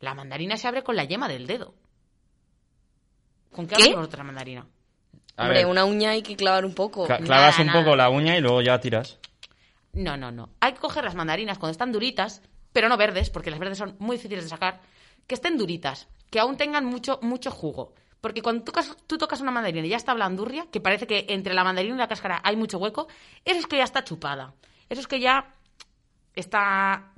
La 0.00 0.14
mandarina 0.14 0.56
se 0.56 0.66
abre 0.68 0.82
con 0.82 0.96
la 0.96 1.04
yema 1.04 1.28
del 1.28 1.46
dedo. 1.46 1.74
¿Con 3.52 3.66
qué, 3.66 3.74
abrimos 3.84 4.06
otra 4.06 4.24
mandarina? 4.24 4.66
A 5.40 5.44
Hombre, 5.44 5.58
ver, 5.58 5.66
una 5.66 5.84
uña 5.84 6.10
hay 6.10 6.22
que 6.22 6.36
clavar 6.36 6.64
un 6.64 6.74
poco. 6.74 7.06
cla- 7.06 7.18
clavas 7.24 7.58
Nada, 7.58 7.60
un 7.60 7.66
nada. 7.68 7.80
poco 7.84 7.96
la 7.96 8.10
uña 8.10 8.36
y 8.36 8.40
luego 8.40 8.60
ya 8.62 8.78
tiras. 8.80 9.18
No, 9.92 10.16
no, 10.16 10.30
no. 10.30 10.50
Hay 10.60 10.72
que 10.74 10.80
coger 10.80 11.02
las 11.04 11.14
mandarinas 11.14 11.58
cuando 11.58 11.72
están 11.72 11.92
duritas, 11.92 12.42
pero 12.72 12.88
no 12.88 12.96
verdes, 12.96 13.30
porque 13.30 13.50
las 13.50 13.58
verdes 13.58 13.78
son 13.78 13.96
muy 13.98 14.16
difíciles 14.16 14.44
de 14.44 14.50
sacar, 14.50 14.80
que 15.26 15.34
estén 15.34 15.56
duritas, 15.56 16.08
que 16.30 16.38
aún 16.40 16.56
tengan 16.56 16.84
mucho, 16.84 17.18
mucho 17.22 17.50
jugo. 17.50 17.94
Porque 18.20 18.42
cuando 18.42 18.62
tú, 18.64 18.72
tocas- 18.72 18.96
tú 19.06 19.16
tocas 19.18 19.40
una 19.40 19.50
mandarina 19.50 19.86
y 19.86 19.90
ya 19.90 19.96
está 19.96 20.12
blandurria, 20.14 20.66
que 20.70 20.80
parece 20.80 21.06
que 21.06 21.24
entre 21.30 21.54
la 21.54 21.64
mandarina 21.64 21.94
y 21.94 21.98
la 21.98 22.06
cáscara 22.08 22.40
hay 22.44 22.54
mucho 22.56 22.78
hueco, 22.78 23.08
eso 23.44 23.58
es 23.58 23.66
que 23.66 23.78
ya 23.78 23.84
está 23.84 24.04
chupada. 24.04 24.52
Eso 24.90 25.00
es 25.00 25.06
que 25.08 25.20
ya 25.20 25.54
está 26.34 27.12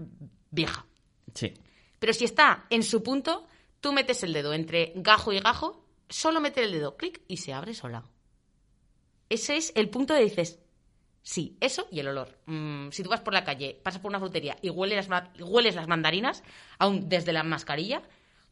vieja. 0.51 0.87
Sí. 1.35 1.55
Pero 1.99 2.13
si 2.13 2.25
está 2.25 2.67
en 2.71 2.83
su 2.83 3.03
punto, 3.03 3.47
tú 3.81 3.93
metes 3.93 4.23
el 4.23 4.33
dedo 4.33 4.53
entre 4.55 4.93
gajo 4.97 5.33
y 5.33 5.41
gajo, 5.41 5.85
solo 6.09 6.41
mete 6.41 6.63
el 6.63 6.73
dedo, 6.73 6.97
clic, 6.97 7.21
y 7.29 7.39
se 7.39 7.53
abre 7.53 7.75
sola. 7.75 8.05
Ese 9.33 9.57
es 9.57 9.73
el 9.77 9.89
punto 9.89 10.13
de 10.15 10.25
dices, 10.25 10.59
sí, 11.23 11.57
eso 11.61 11.87
y 11.91 12.01
el 12.01 12.09
olor. 12.09 12.29
Mm, 12.47 12.91
si 12.91 13.03
tú 13.03 13.09
vas 13.11 13.21
por 13.21 13.33
la 13.33 13.45
calle, 13.45 13.79
pasas 13.83 14.01
por 14.01 14.11
una 14.11 14.19
frutería 14.21 14.57
y 14.61 14.71
hueles 14.71 15.09
las, 15.09 15.23
hueles 15.41 15.75
las 15.75 15.89
mandarinas, 15.89 16.43
aún 16.79 17.09
desde 17.09 17.33
la 17.33 17.43
mascarilla, 17.43 18.03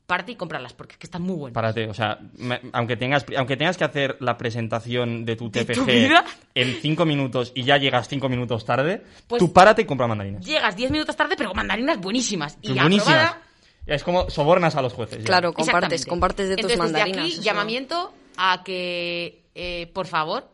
parte 0.07 0.33
y 0.33 0.37
cómpralas, 0.37 0.73
porque 0.73 0.93
es 0.95 0.99
que 0.99 1.07
están 1.07 1.23
muy 1.23 1.37
buenas. 1.37 1.55
Párate, 1.55 1.87
o 1.89 1.95
sea, 1.95 2.19
me- 2.39 2.61
aunque 2.73 2.97
tengas, 2.97 3.25
aunque 3.37 3.57
tengas 3.57 3.77
que 3.77 3.85
hacer 3.85 4.17
la 4.21 4.37
presentación 4.39 5.25
de 5.25 5.37
tu 5.37 5.51
¿De 5.51 5.65
TFG 5.65 5.75
tu 5.75 5.85
vida? 5.85 6.25
en 6.55 6.79
cinco 6.81 7.05
minutos 7.05 7.53
y 7.55 7.63
ya 7.65 7.77
llegas 7.77 8.09
cinco 8.09 8.29
minutos 8.29 8.65
tarde, 8.65 9.05
Pues- 9.29 9.39
tú 9.39 9.53
párate 9.53 9.83
y 9.83 9.85
compra 9.85 10.07
mandarinas. 10.09 10.45
Llegas 10.45 10.75
10 10.77 10.91
minutos 10.91 11.15
tarde, 11.15 11.35
pero 11.37 11.51
con 11.51 11.57
mandarinas 11.59 12.01
buenísimas. 12.01 12.59
Y 12.63 12.73
buenísimas. 12.73 13.09
aprobada, 13.27 13.43
Es 13.87 14.03
como 14.03 14.29
sobornas 14.31 14.75
a 14.77 14.83
los 14.83 14.93
jueces. 14.93 15.19
ya. 15.19 15.25
Claro, 15.27 15.53
compartes, 15.53 16.07
compartes 16.07 16.49
de 16.49 16.57
tus 16.57 16.65
Entonces, 16.73 16.79
desde 16.79 16.93
mandarinas. 16.93 17.25
aquí, 17.27 17.33
eso- 17.35 17.43
llamamiento 17.43 18.13
a 18.37 18.63
que, 18.65 19.45
eh, 19.55 19.91
por 19.95 20.07
favor, 20.09 20.49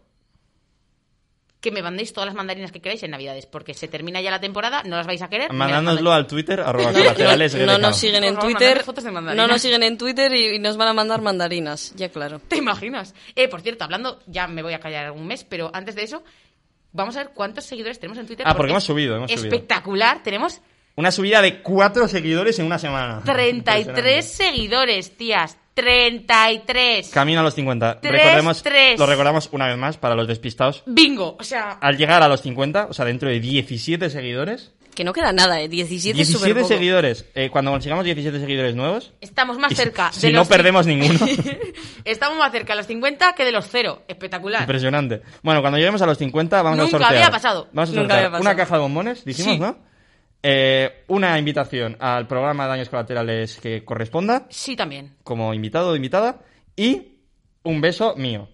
que 1.66 1.72
me 1.72 1.82
mandéis 1.82 2.12
todas 2.12 2.26
las 2.26 2.36
mandarinas 2.36 2.70
que 2.70 2.80
queráis 2.80 3.02
en 3.02 3.10
Navidades, 3.10 3.44
porque 3.46 3.74
se 3.74 3.88
termina 3.88 4.20
ya 4.20 4.30
la 4.30 4.38
temporada, 4.40 4.84
no 4.84 4.96
las 4.96 5.04
vais 5.04 5.20
a 5.20 5.28
querer. 5.28 5.52
mandáis. 5.52 6.00
al 6.00 6.26
Twitter, 6.28 6.60
arroba 6.64 6.92
No, 6.92 6.98
colaterales, 6.98 7.56
no, 7.56 7.76
nos 7.78 7.96
siguen 7.96 8.22
en 8.22 8.38
Twitter. 8.38 8.84
No 9.34 9.48
nos 9.48 9.60
siguen 9.60 9.82
en 9.82 9.98
Twitter 9.98 10.32
y, 10.32 10.54
y 10.54 10.58
nos 10.60 10.76
van 10.76 10.86
a 10.86 10.92
mandar 10.92 11.22
mandarinas. 11.22 11.92
Ya 11.96 12.08
claro. 12.08 12.40
¿Te 12.46 12.56
imaginas? 12.56 13.16
Eh, 13.34 13.48
por 13.48 13.62
cierto, 13.62 13.82
hablando, 13.82 14.20
ya 14.28 14.46
me 14.46 14.62
voy 14.62 14.74
a 14.74 14.78
callar 14.78 15.10
un 15.10 15.26
mes, 15.26 15.42
pero 15.42 15.72
antes 15.74 15.96
de 15.96 16.04
eso, 16.04 16.22
vamos 16.92 17.16
a 17.16 17.24
ver 17.24 17.32
cuántos 17.34 17.64
seguidores 17.64 17.98
tenemos 17.98 18.18
en 18.18 18.28
Twitter. 18.28 18.46
Ah, 18.48 18.56
porque 18.56 18.70
hemos 18.70 18.84
subido, 18.84 19.16
hemos 19.16 19.28
subido. 19.32 19.46
Espectacular, 19.46 20.22
tenemos 20.22 20.60
Una 20.94 21.10
subida 21.10 21.42
de 21.42 21.62
cuatro 21.62 22.06
seguidores 22.06 22.60
en 22.60 22.66
una 22.66 22.78
semana. 22.78 23.22
33 23.24 23.86
Impresionante. 23.88 24.22
seguidores, 24.22 25.16
tías. 25.16 25.58
33. 25.76 27.10
Camino 27.10 27.40
a 27.40 27.42
los 27.42 27.54
50. 27.54 28.00
Tres, 28.00 28.12
recordemos, 28.12 28.62
tres. 28.62 28.98
Lo 28.98 29.06
recordamos 29.06 29.48
una 29.52 29.68
vez 29.68 29.76
más 29.76 29.96
para 29.98 30.14
los 30.14 30.26
despistados. 30.26 30.82
Bingo. 30.86 31.36
O 31.38 31.44
sea, 31.44 31.72
Al 31.80 31.96
llegar 31.96 32.22
a 32.22 32.28
los 32.28 32.40
50, 32.42 32.86
o 32.90 32.92
sea, 32.94 33.04
dentro 33.04 33.28
de 33.28 33.38
17 33.40 34.10
seguidores. 34.10 34.72
Que 34.94 35.04
no 35.04 35.12
queda 35.12 35.30
nada, 35.32 35.60
¿eh? 35.60 35.68
17, 35.68 36.10
es 36.22 36.28
17 36.28 36.38
superpoco. 36.38 36.68
seguidores. 36.68 37.26
Eh, 37.34 37.50
cuando 37.52 37.70
consigamos 37.70 38.04
17 38.06 38.40
seguidores 38.40 38.74
nuevos. 38.74 39.12
estamos 39.20 39.58
más 39.58 39.70
y 39.72 39.74
si- 39.76 39.82
cerca 39.82 40.06
de 40.08 40.18
Si 40.18 40.32
no 40.32 40.38
los 40.38 40.48
perdemos 40.48 40.86
ninguno. 40.86 41.18
Estamos 42.06 42.38
más 42.38 42.50
cerca 42.52 42.72
de 42.72 42.78
los 42.78 42.86
50 42.86 43.34
que 43.34 43.44
de 43.44 43.52
los 43.52 43.66
cero. 43.70 44.02
Espectacular. 44.08 44.62
Impresionante. 44.62 45.20
Bueno, 45.42 45.60
cuando 45.60 45.76
lleguemos 45.76 46.00
a 46.00 46.06
los 46.06 46.16
50 46.16 46.62
vamos 46.62 46.78
Nunca 46.78 46.88
a 46.88 46.90
sortear. 47.00 47.14
había 47.16 47.30
pasado. 47.30 47.68
Vamos 47.72 47.90
a 47.90 47.92
Nunca 47.92 48.00
sortear 48.02 48.18
había 48.18 48.30
pasado. 48.30 48.40
una 48.50 48.56
caja 48.56 48.74
de 48.76 48.80
bombones, 48.80 49.24
dijimos, 49.26 49.52
Sí. 49.54 49.58
¿no? 49.58 49.78
Eh, 50.48 51.02
una 51.08 51.36
invitación 51.40 51.96
al 51.98 52.28
programa 52.28 52.64
de 52.64 52.70
daños 52.70 52.88
colaterales 52.88 53.58
que 53.58 53.84
corresponda, 53.84 54.46
Sí, 54.48 54.76
también. 54.76 55.16
como 55.24 55.52
invitado 55.52 55.90
o 55.90 55.96
invitada, 55.96 56.38
y 56.76 57.16
un 57.64 57.80
beso 57.80 58.14
mío. 58.16 58.48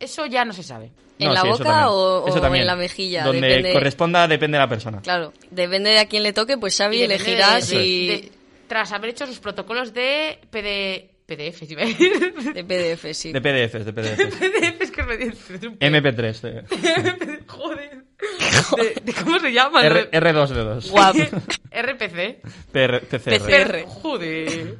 Eso 0.00 0.26
ya 0.26 0.44
no 0.44 0.52
se 0.52 0.64
sabe. 0.64 0.90
¿En 1.20 1.28
No, 1.28 1.34
la 1.34 1.42
sí, 1.42 1.48
boca 1.50 1.90
o- 1.90 2.26
Eso 2.26 2.38
o 2.38 2.40
también. 2.40 2.62
en 2.62 2.66
la 2.66 2.74
mejilla? 2.74 3.22
Donde 3.24 3.46
Depende- 3.46 3.72
corresponda 3.74 4.26
depende 4.26 4.56
de 4.56 4.62
la 4.64 4.68
persona. 4.68 5.00
Claro, 5.02 5.32
depende 5.52 5.90
de 5.90 5.98
a 6.00 6.06
quién 6.08 6.24
le 6.24 6.32
toque, 6.32 6.58
pues 6.58 6.76
Xavi 6.76 7.02
elegirá 7.02 7.56
de- 7.56 7.62
si... 7.62 8.06
de- 8.08 8.32
tras 8.66 8.90
haber 8.92 9.10
hecho 9.10 9.26
sus 9.26 9.38
protocolos 9.38 9.92
de 9.92 10.38
PD, 10.50 11.10
PDF, 11.36 11.58
si 11.66 11.72
iba 11.72 11.82
a 11.82 11.86
decir. 11.86 12.34
De 12.54 12.64
PDF, 12.64 13.06
sí. 13.14 13.32
De 13.32 13.40
PDFs, 13.40 13.84
de 13.84 13.92
PDFs. 13.92 14.36
PDF 14.40 14.80
es 14.80 14.90
que 14.90 15.02
me 15.04 15.16
dice 15.16 15.66
un 15.68 15.78
MP3. 15.78 16.40
de- 16.40 17.38
Joder. 17.46 18.04
De, 18.76 19.00
de 19.04 19.12
¿Cómo 19.14 19.38
se 19.38 19.52
llama? 19.52 19.82
R, 19.86 20.10
R2D2. 20.10 20.90
Guap. 20.90 21.16
RPC. 21.70 22.40
PR, 22.72 23.00
PCR. 23.00 23.38
PCR. 23.38 23.84
Joder. 23.86 24.78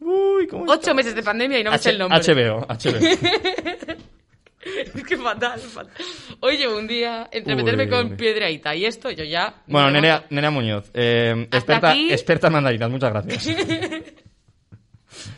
Uy, 0.00 0.46
¿cómo 0.46 0.64
Ocho 0.72 0.94
meses 0.94 1.14
de 1.14 1.22
pandemia 1.22 1.58
y 1.58 1.64
no 1.64 1.72
me 1.72 1.78
sé 1.78 1.90
el 1.90 1.98
nombre. 1.98 2.18
HBO, 2.20 2.66
HBO. 2.66 2.98
Es 4.62 5.04
que 5.04 5.16
fatal, 5.16 5.58
fatal. 5.58 5.92
Oye, 6.40 6.68
un 6.68 6.86
día, 6.86 7.28
entre 7.32 7.54
Uy, 7.54 7.62
meterme 7.62 7.88
con 7.88 8.10
uy. 8.10 8.16
piedraíta 8.16 8.74
y 8.74 8.84
esto, 8.84 9.10
yo 9.10 9.24
ya... 9.24 9.62
Bueno, 9.66 9.90
Nerea. 9.90 10.26
Nerea 10.28 10.50
Muñoz, 10.50 10.90
eh, 10.92 11.48
experta, 11.50 11.90
aquí. 11.90 12.12
experta 12.12 12.48
en 12.48 12.52
mandarinas, 12.52 12.90
muchas 12.90 13.10
gracias. 13.10 13.56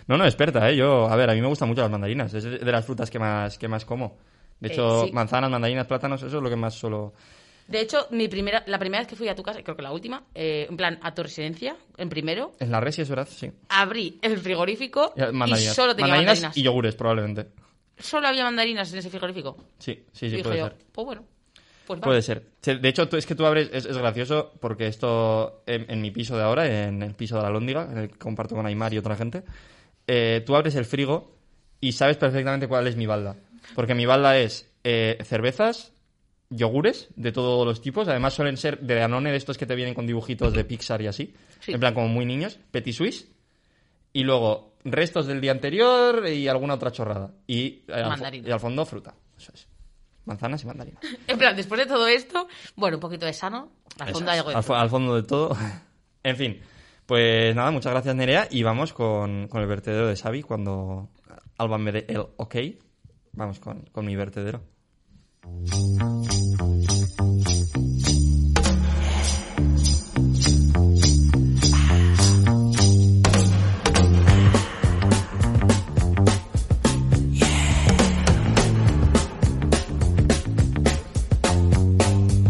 No, 0.06 0.16
no, 0.18 0.24
experta, 0.24 0.68
¿eh? 0.70 0.76
Yo, 0.76 1.08
a 1.08 1.16
ver, 1.16 1.30
a 1.30 1.34
mí 1.34 1.40
me 1.40 1.46
gustan 1.48 1.68
mucho 1.68 1.80
las 1.82 1.90
mandarinas, 1.90 2.32
es 2.34 2.44
de 2.44 2.72
las 2.72 2.84
frutas 2.84 3.10
que 3.10 3.18
más, 3.18 3.58
que 3.58 3.68
más 3.68 3.84
como. 3.84 4.16
De 4.60 4.68
Eh, 4.68 4.72
hecho, 4.72 5.06
sí. 5.06 5.12
manzanas, 5.12 5.50
mandarinas, 5.50 5.86
plátanos, 5.86 6.22
eso 6.22 6.36
es 6.36 6.42
lo 6.42 6.48
que 6.50 6.56
más 6.56 6.74
solo... 6.74 7.12
De 7.68 7.80
hecho, 7.80 8.06
mi 8.10 8.28
primera, 8.28 8.62
la 8.66 8.78
primera 8.78 9.00
vez 9.02 9.08
que 9.08 9.16
fui 9.16 9.28
a 9.28 9.34
tu 9.34 9.42
casa, 9.42 9.62
creo 9.62 9.76
que 9.76 9.82
la 9.82 9.92
última, 9.92 10.24
eh, 10.34 10.66
en 10.68 10.76
plan, 10.76 10.98
a 11.02 11.14
tu 11.14 11.22
residencia, 11.22 11.76
en 11.96 12.08
primero, 12.08 12.52
En 12.58 12.70
la 12.70 12.80
res, 12.80 12.96
sí, 12.96 13.02
es 13.02 13.08
verdad, 13.08 13.28
sí. 13.30 13.50
abrí 13.68 14.18
el 14.20 14.36
frigorífico 14.38 15.14
y 15.16 15.20
Mandarinas. 15.32 15.74
solo 15.74 15.94
tenía 15.94 16.08
mandarinas, 16.14 16.34
mandarinas. 16.42 16.56
y 16.56 16.62
yogures, 16.62 16.94
probablemente. 16.96 17.46
Solo 17.98 18.26
había 18.28 18.44
mandarinas 18.44 18.92
en 18.92 18.98
ese 18.98 19.10
frigorífico. 19.10 19.56
Sí, 19.78 19.94
sí, 20.12 20.28
sí, 20.28 20.30
Dije 20.30 20.42
puede 20.42 20.58
yo, 20.58 20.64
ser. 20.66 20.76
pues 20.90 21.04
bueno, 21.06 21.24
pues 21.86 22.00
va. 22.00 22.04
Puede 22.04 22.22
ser. 22.22 22.42
Se- 22.60 22.76
De 22.78 22.88
hecho, 22.88 23.08
tú, 23.08 23.16
es 23.16 23.26
que 23.26 23.34
tú 23.36 23.46
abres, 23.46 23.70
es, 23.72 23.86
es 23.86 23.96
gracioso 23.96 24.52
porque 24.60 24.88
esto 24.88 25.62
en, 25.66 25.86
en 25.88 26.00
mi 26.02 26.10
piso 26.10 26.36
de 26.36 26.42
ahora, 26.42 26.66
en 26.86 27.00
el 27.02 27.14
piso 27.14 27.36
de 27.36 27.42
la 27.42 27.50
Lóndiga, 27.50 27.88
en 27.90 27.98
el 27.98 28.08
que 28.10 28.18
comparto 28.18 28.56
con 28.56 28.66
Aymar 28.66 28.92
y 28.92 28.98
otra 28.98 29.14
gente, 29.16 29.44
eh, 30.06 30.42
tú 30.46 30.56
abres 30.56 30.74
el 30.74 30.84
frigo 30.84 31.36
y 31.80 31.92
sabes 31.92 32.16
perfectamente 32.16 32.68
cuál 32.68 32.86
es 32.86 32.96
mi 32.96 33.06
balda. 33.06 33.36
Porque 33.74 33.94
mi 33.94 34.06
balda 34.06 34.36
es 34.38 34.70
eh, 34.84 35.18
cervezas, 35.24 35.92
yogures 36.50 37.08
de 37.16 37.32
todos 37.32 37.66
los 37.66 37.80
tipos, 37.80 38.08
además 38.08 38.34
suelen 38.34 38.56
ser 38.56 38.80
de 38.80 38.94
Danone, 38.96 39.30
de 39.30 39.36
estos 39.36 39.56
que 39.58 39.66
te 39.66 39.74
vienen 39.74 39.94
con 39.94 40.06
dibujitos 40.06 40.52
de 40.52 40.64
Pixar 40.64 41.00
y 41.02 41.06
así, 41.06 41.34
Sí. 41.60 41.72
en 41.72 41.80
plan 41.80 41.94
como 41.94 42.08
muy 42.08 42.26
niños, 42.26 42.58
Petit 42.70 42.94
Suisse, 42.94 43.28
y 44.12 44.24
luego 44.24 44.74
restos 44.84 45.26
del 45.26 45.40
día 45.40 45.52
anterior 45.52 46.26
y 46.28 46.48
alguna 46.48 46.74
otra 46.74 46.90
chorrada. 46.92 47.30
Y, 47.46 47.84
eh, 47.88 47.92
al, 47.94 48.34
y 48.46 48.50
al 48.50 48.60
fondo 48.60 48.84
fruta. 48.84 49.14
Eso 49.38 49.52
es. 49.54 49.66
Manzanas 50.24 50.62
y 50.62 50.66
mandarinas. 50.66 51.02
En 51.26 51.38
plan, 51.38 51.56
después 51.56 51.80
de 51.80 51.86
todo 51.86 52.06
esto, 52.08 52.46
bueno, 52.76 52.96
un 52.98 53.00
poquito 53.00 53.24
de 53.26 53.32
sano, 53.32 53.70
al 53.98 54.08
Eso 54.08 54.18
fondo 54.18 54.30
hay 54.32 54.36
es. 54.36 54.40
algo 54.40 54.50
de 54.50 54.56
al, 54.56 54.62
fo- 54.64 54.76
al 54.76 54.90
fondo 54.90 55.14
de 55.16 55.22
todo. 55.22 55.56
En 56.24 56.36
fin, 56.36 56.60
pues 57.06 57.54
nada, 57.54 57.70
muchas 57.70 57.92
gracias 57.92 58.14
Nerea 58.14 58.48
y 58.50 58.62
vamos 58.62 58.92
con, 58.92 59.48
con 59.48 59.60
el 59.60 59.66
vertedero 59.66 60.06
de 60.06 60.16
Xavi 60.16 60.42
cuando 60.42 61.08
Alba 61.58 61.78
me 61.78 61.92
dé 61.92 62.06
el 62.08 62.24
ok. 62.36 62.56
Vamos 63.32 63.60
con, 63.60 63.84
con 63.92 64.04
mi 64.04 64.16
vertedero. 64.16 64.62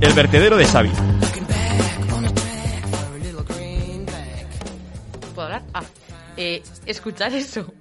El 0.01 0.13
vertedero 0.15 0.57
de 0.57 0.65
Xavi. 0.65 0.91
Eh, 6.43 6.63
escuchar 6.87 7.33
eso 7.35 7.73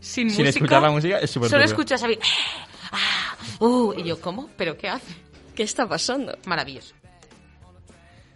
sin, 0.00 0.30
Sin 0.30 0.44
música. 0.44 0.48
escuchar 0.48 0.82
la 0.82 0.90
música 0.90 1.18
es 1.18 1.30
súper 1.30 1.50
Solo 1.50 1.64
escuchas 1.64 2.02
a 2.02 2.06
Xavi. 2.06 2.18
Ah, 2.92 3.36
uh, 3.60 3.92
y 3.96 4.04
yo, 4.04 4.20
¿cómo? 4.20 4.48
¿Pero 4.56 4.76
qué 4.76 4.88
hace? 4.88 5.14
¿Qué 5.54 5.62
está 5.62 5.88
pasando? 5.88 6.36
Maravilloso. 6.46 6.94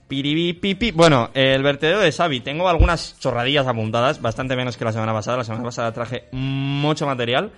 Piribi, 0.08 0.52
pipi. 0.52 0.90
Bueno, 0.90 1.30
el 1.32 1.62
vertedero 1.62 2.00
de 2.00 2.12
Xavi. 2.12 2.40
Tengo 2.40 2.68
algunas 2.68 3.18
chorradillas 3.18 3.66
apuntadas, 3.66 4.20
bastante 4.20 4.56
menos 4.56 4.76
que 4.76 4.84
la 4.84 4.92
semana 4.92 5.12
pasada. 5.12 5.38
La 5.38 5.44
semana 5.44 5.64
pasada 5.64 5.92
traje 5.92 6.28
mucho 6.32 7.06
material. 7.06 7.52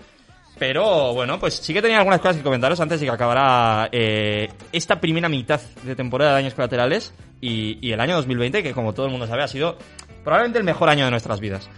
Pero 0.59 1.13
bueno, 1.15 1.41
pues 1.41 1.55
sí 1.55 1.75
que 1.75 1.83
tenía 1.83 1.99
algunas 1.99 2.21
cosas 2.21 2.37
que 2.37 2.43
comentaros 2.45 2.79
antes 2.79 3.01
de 3.01 3.07
que 3.07 3.13
acabara 3.13 3.89
eh, 3.91 4.49
esta 4.71 5.01
primera 5.01 5.29
mitad 5.29 5.61
de 5.83 5.97
temporada 5.97 6.31
de 6.31 6.43
Daños 6.43 6.55
Colaterales 6.55 7.13
y, 7.41 7.79
y 7.85 7.91
el 7.91 7.99
año 7.99 8.15
2020, 8.15 8.63
que 8.63 8.73
como 8.73 8.93
todo 8.93 9.07
el 9.07 9.11
mundo 9.11 9.27
sabe 9.27 9.43
ha 9.43 9.49
sido 9.49 9.77
probablemente 10.23 10.59
el 10.61 10.65
mejor 10.65 10.91
año 10.91 11.07
de 11.07 11.11
nuestras 11.11 11.41
vidas. 11.41 11.69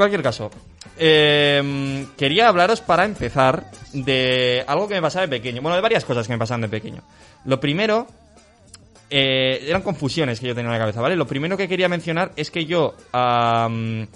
Cualquier 0.00 0.22
caso, 0.22 0.50
eh, 0.98 2.06
quería 2.16 2.48
hablaros 2.48 2.80
para 2.80 3.04
empezar 3.04 3.70
de 3.92 4.64
algo 4.66 4.88
que 4.88 4.94
me 4.94 5.02
pasaba 5.02 5.26
de 5.26 5.28
pequeño. 5.28 5.60
Bueno, 5.60 5.76
de 5.76 5.82
varias 5.82 6.06
cosas 6.06 6.26
que 6.26 6.32
me 6.32 6.38
pasaban 6.38 6.62
de 6.62 6.68
pequeño. 6.70 7.02
Lo 7.44 7.60
primero 7.60 8.06
eh, 9.10 9.62
eran 9.68 9.82
confusiones 9.82 10.40
que 10.40 10.46
yo 10.46 10.54
tenía 10.54 10.68
en 10.70 10.72
la 10.72 10.78
cabeza, 10.78 11.02
¿vale? 11.02 11.16
Lo 11.16 11.26
primero 11.26 11.54
que 11.54 11.68
quería 11.68 11.86
mencionar 11.86 12.32
es 12.34 12.50
que 12.50 12.64
yo, 12.64 12.94
am, 13.12 14.06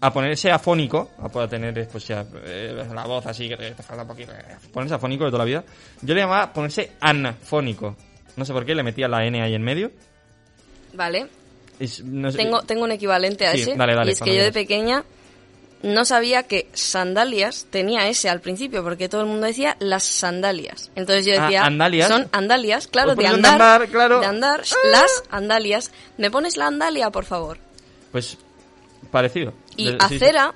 a 0.00 0.10
ponerse 0.14 0.50
afónico, 0.50 1.10
a 1.18 1.28
poder 1.28 1.50
tener 1.50 1.88
pues, 1.88 2.08
ya, 2.08 2.24
eh, 2.46 2.82
la 2.94 3.04
voz 3.04 3.26
así, 3.26 3.46
que 3.46 3.58
te 3.58 3.82
falta 3.82 4.00
un 4.04 4.08
poquito, 4.08 4.32
eh, 4.32 4.56
ponerse 4.72 4.94
afónico 4.94 5.24
de 5.26 5.30
toda 5.30 5.40
la 5.40 5.44
vida, 5.44 5.64
yo 6.00 6.14
le 6.14 6.22
llamaba 6.22 6.50
ponerse 6.54 6.92
anfónico. 7.02 7.94
No 8.36 8.46
sé 8.46 8.54
por 8.54 8.64
qué, 8.64 8.74
le 8.74 8.82
metía 8.82 9.08
la 9.08 9.26
N 9.26 9.42
ahí 9.42 9.54
en 9.54 9.62
medio. 9.62 9.90
Vale. 10.94 11.26
Es- 11.78 12.02
no 12.02 12.30
sé- 12.32 12.38
Tengo, 12.38 12.62
tengo 12.62 12.84
un 12.84 12.92
equivalente 12.92 13.46
a 13.46 13.52
Sí, 13.52 13.60
ese. 13.60 13.76
dale, 13.76 13.94
dale, 13.94 14.08
y 14.08 14.12
es 14.14 14.20
que 14.22 14.34
yo 14.34 14.42
de 14.42 14.52
pequeña 14.52 15.04
no 15.84 16.04
sabía 16.04 16.44
que 16.44 16.68
sandalias 16.72 17.66
tenía 17.70 18.08
ese 18.08 18.28
al 18.28 18.40
principio, 18.40 18.82
porque 18.82 19.08
todo 19.08 19.20
el 19.20 19.26
mundo 19.28 19.46
decía 19.46 19.76
las 19.80 20.04
sandalias. 20.04 20.90
Entonces 20.96 21.26
yo 21.26 21.34
Ah, 21.38 21.42
decía, 21.44 21.64
¿andalias? 21.64 22.08
son 22.08 22.28
andalias, 22.32 22.86
claro, 22.88 23.14
Pues 23.14 23.28
de 23.28 23.34
andar, 23.34 23.52
andar, 23.52 23.88
claro. 23.88 24.20
de 24.20 24.26
andar, 24.26 24.62
Ah. 24.62 24.88
las 24.90 25.22
andalias. 25.30 25.92
¿Me 26.16 26.30
pones 26.30 26.56
la 26.56 26.66
andalia, 26.66 27.10
por 27.10 27.24
favor? 27.24 27.58
Pues 28.10 28.38
parecido. 29.10 29.52
Y 29.76 29.86
De- 29.86 29.92
sí, 29.92 29.98
sí. 30.08 30.14
acera, 30.16 30.54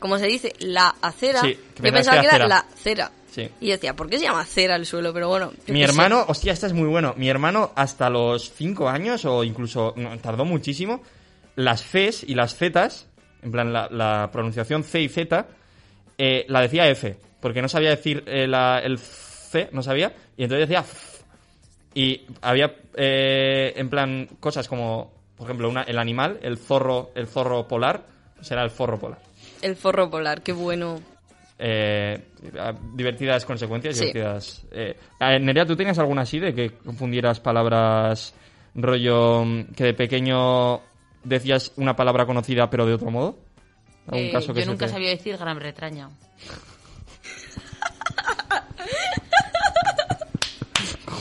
como 0.00 0.18
se 0.18 0.26
dice, 0.26 0.52
la 0.58 0.94
acera, 1.00 1.40
Sí, 1.40 1.58
que 1.76 1.82
yo 1.88 1.92
pensaba 1.92 2.20
que 2.20 2.28
que 2.28 2.36
era 2.36 2.46
la 2.48 2.66
cera. 2.82 3.10
Sí. 3.32 3.48
Y 3.60 3.66
yo 3.68 3.72
decía, 3.72 3.94
¿por 3.96 4.08
qué 4.08 4.18
se 4.18 4.24
llama 4.24 4.44
cera 4.44 4.76
el 4.76 4.86
suelo? 4.86 5.12
Pero 5.12 5.28
bueno. 5.28 5.50
Mi 5.66 5.80
qué 5.80 5.86
sé. 5.86 5.90
hermano, 5.92 6.24
hostia, 6.28 6.52
esta 6.52 6.66
es 6.68 6.72
muy 6.72 6.88
bueno. 6.88 7.14
Mi 7.16 7.28
hermano, 7.28 7.72
hasta 7.74 8.08
los 8.10 8.52
5 8.52 8.88
años, 8.88 9.24
o 9.24 9.42
incluso 9.44 9.92
no, 9.96 10.16
tardó 10.18 10.44
muchísimo, 10.44 11.02
las 11.56 11.82
Cs 11.82 12.24
y 12.24 12.34
las 12.34 12.56
Zs, 12.56 13.06
en 13.44 13.52
plan 13.52 13.72
la, 13.72 13.88
la 13.90 14.30
pronunciación 14.32 14.82
C 14.84 15.00
y 15.02 15.08
Z, 15.08 15.46
eh, 16.18 16.46
la 16.48 16.60
decía 16.62 16.88
F, 16.88 17.16
porque 17.40 17.60
no 17.62 17.68
sabía 17.68 17.90
decir 17.90 18.22
eh, 18.26 18.46
la- 18.46 18.78
el 18.80 18.98
C, 18.98 19.68
no 19.72 19.82
sabía, 19.82 20.12
y 20.36 20.44
entonces 20.44 20.68
decía 20.68 20.80
F. 20.80 21.14
Y 21.94 22.22
había, 22.42 22.74
eh, 22.96 23.72
en 23.76 23.88
plan, 23.88 24.28
cosas 24.40 24.66
como, 24.66 25.12
por 25.36 25.46
ejemplo, 25.46 25.68
una, 25.68 25.82
el 25.82 25.98
animal, 25.98 26.38
el 26.42 26.58
zorro, 26.58 27.10
el 27.14 27.26
zorro 27.28 27.68
polar, 27.68 28.02
será 28.40 28.64
el 28.64 28.70
zorro 28.70 28.98
polar. 28.98 29.18
El 29.62 29.76
forro 29.76 30.10
polar, 30.10 30.42
qué 30.42 30.52
bueno. 30.52 31.00
Eh, 31.58 32.18
divertidas 32.94 33.44
consecuencias, 33.44 33.96
Sí. 33.96 34.06
divertidas. 34.06 34.64
Nerea, 35.40 35.64
¿tú 35.64 35.76
tenías 35.76 35.98
alguna 36.00 36.22
así 36.22 36.40
de 36.40 36.52
que 36.52 36.70
confundieras 36.72 37.38
palabras 37.38 38.34
rollo 38.74 39.44
mm, 39.44 39.64
que 39.76 39.84
de 39.84 39.94
pequeño 39.94 40.80
decías 41.24 41.72
una 41.76 41.96
palabra 41.96 42.26
conocida 42.26 42.70
pero 42.70 42.86
de 42.86 42.94
otro 42.94 43.10
modo? 43.10 43.38
¿Algún 44.06 44.26
Eh, 44.28 44.32
caso 44.32 44.52
que 44.54 44.60
yo 44.60 44.66
nunca 44.66 44.86
te- 44.86 44.92
sabía 44.92 45.08
decir 45.10 45.36
Gran 45.36 45.58
Bretaña. 45.58 46.10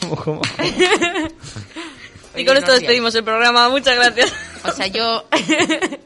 ¿Cómo, 0.01 0.15
cómo? 0.15 0.41
Y 2.35 2.35
Oye, 2.35 2.45
con 2.45 2.57
esto 2.57 2.71
no, 2.71 2.73
despedimos 2.79 3.13
el 3.15 3.23
programa. 3.23 3.69
Muchas 3.69 3.95
gracias. 3.95 4.33
O 4.65 4.71
sea, 4.71 4.87
yo. 4.87 5.23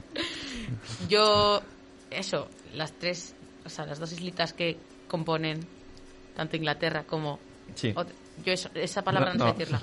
yo. 1.10 1.62
Eso, 2.12 2.48
las 2.74 2.92
tres. 2.94 3.34
O 3.66 3.70
sea, 3.70 3.86
las 3.86 4.00
dos 4.00 4.12
islitas 4.12 4.54
que 4.54 4.78
componen 5.08 5.66
tanto 6.36 6.56
Inglaterra 6.58 7.04
como. 7.04 7.40
Sí. 7.76 7.94
Yo 8.46 8.54
eso- 8.54 8.70
esa 8.76 9.04
palabra 9.04 9.34
no, 9.34 9.46
No, 9.46 9.52
sé 9.54 9.58
decirla. 9.58 9.82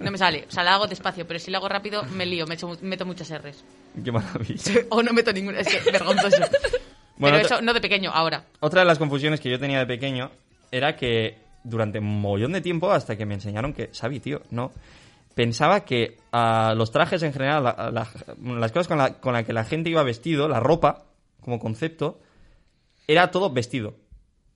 No 0.00 0.10
me 0.10 0.18
sale. 0.18 0.44
O 0.48 0.50
sea, 0.50 0.64
la 0.64 0.74
hago 0.74 0.86
despacio, 0.86 1.26
pero 1.26 1.38
si 1.38 1.50
la 1.50 1.58
hago 1.58 1.68
rápido 1.68 2.02
me 2.04 2.26
lío, 2.26 2.46
me 2.46 2.54
echo- 2.54 2.76
meto 2.82 3.04
muchas 3.06 3.30
R's. 3.30 3.64
Qué 4.02 4.10
maravilla. 4.10 4.72
O 4.90 5.02
no 5.02 5.12
meto 5.12 5.32
ninguna, 5.32 5.60
es 5.60 5.68
que 5.68 5.90
vergonzoso. 5.90 6.36
Bueno, 7.16 7.36
pero 7.36 7.46
eso 7.46 7.62
no 7.62 7.72
de 7.72 7.80
pequeño, 7.80 8.10
ahora. 8.12 8.44
Otra 8.58 8.80
de 8.80 8.86
las 8.86 8.98
confusiones 8.98 9.38
que 9.38 9.48
yo 9.48 9.60
tenía 9.60 9.78
de 9.78 9.86
pequeño 9.86 10.32
era 10.72 10.96
que 10.96 11.38
durante 11.62 12.00
un 12.00 12.20
mogollón 12.20 12.50
de 12.50 12.60
tiempo, 12.60 12.90
hasta 12.90 13.16
que 13.16 13.24
me 13.24 13.34
enseñaron 13.34 13.72
que, 13.72 13.90
Xavi, 13.96 14.18
tío, 14.18 14.42
no. 14.50 14.72
Pensaba 15.36 15.84
que 15.84 16.16
a 16.32 16.74
los 16.76 16.90
trajes 16.90 17.22
en 17.22 17.32
general, 17.32 17.62
la- 17.62 17.90
la- 17.92 18.08
las 18.58 18.72
cosas 18.72 18.88
con 18.88 18.98
las 18.98 19.12
con 19.18 19.32
la 19.32 19.44
que 19.44 19.52
la 19.52 19.62
gente 19.62 19.90
iba 19.90 20.02
vestido, 20.02 20.48
la 20.48 20.58
ropa, 20.58 21.04
como 21.40 21.60
concepto, 21.60 22.18
era 23.06 23.30
todo 23.30 23.48
vestido. 23.50 23.94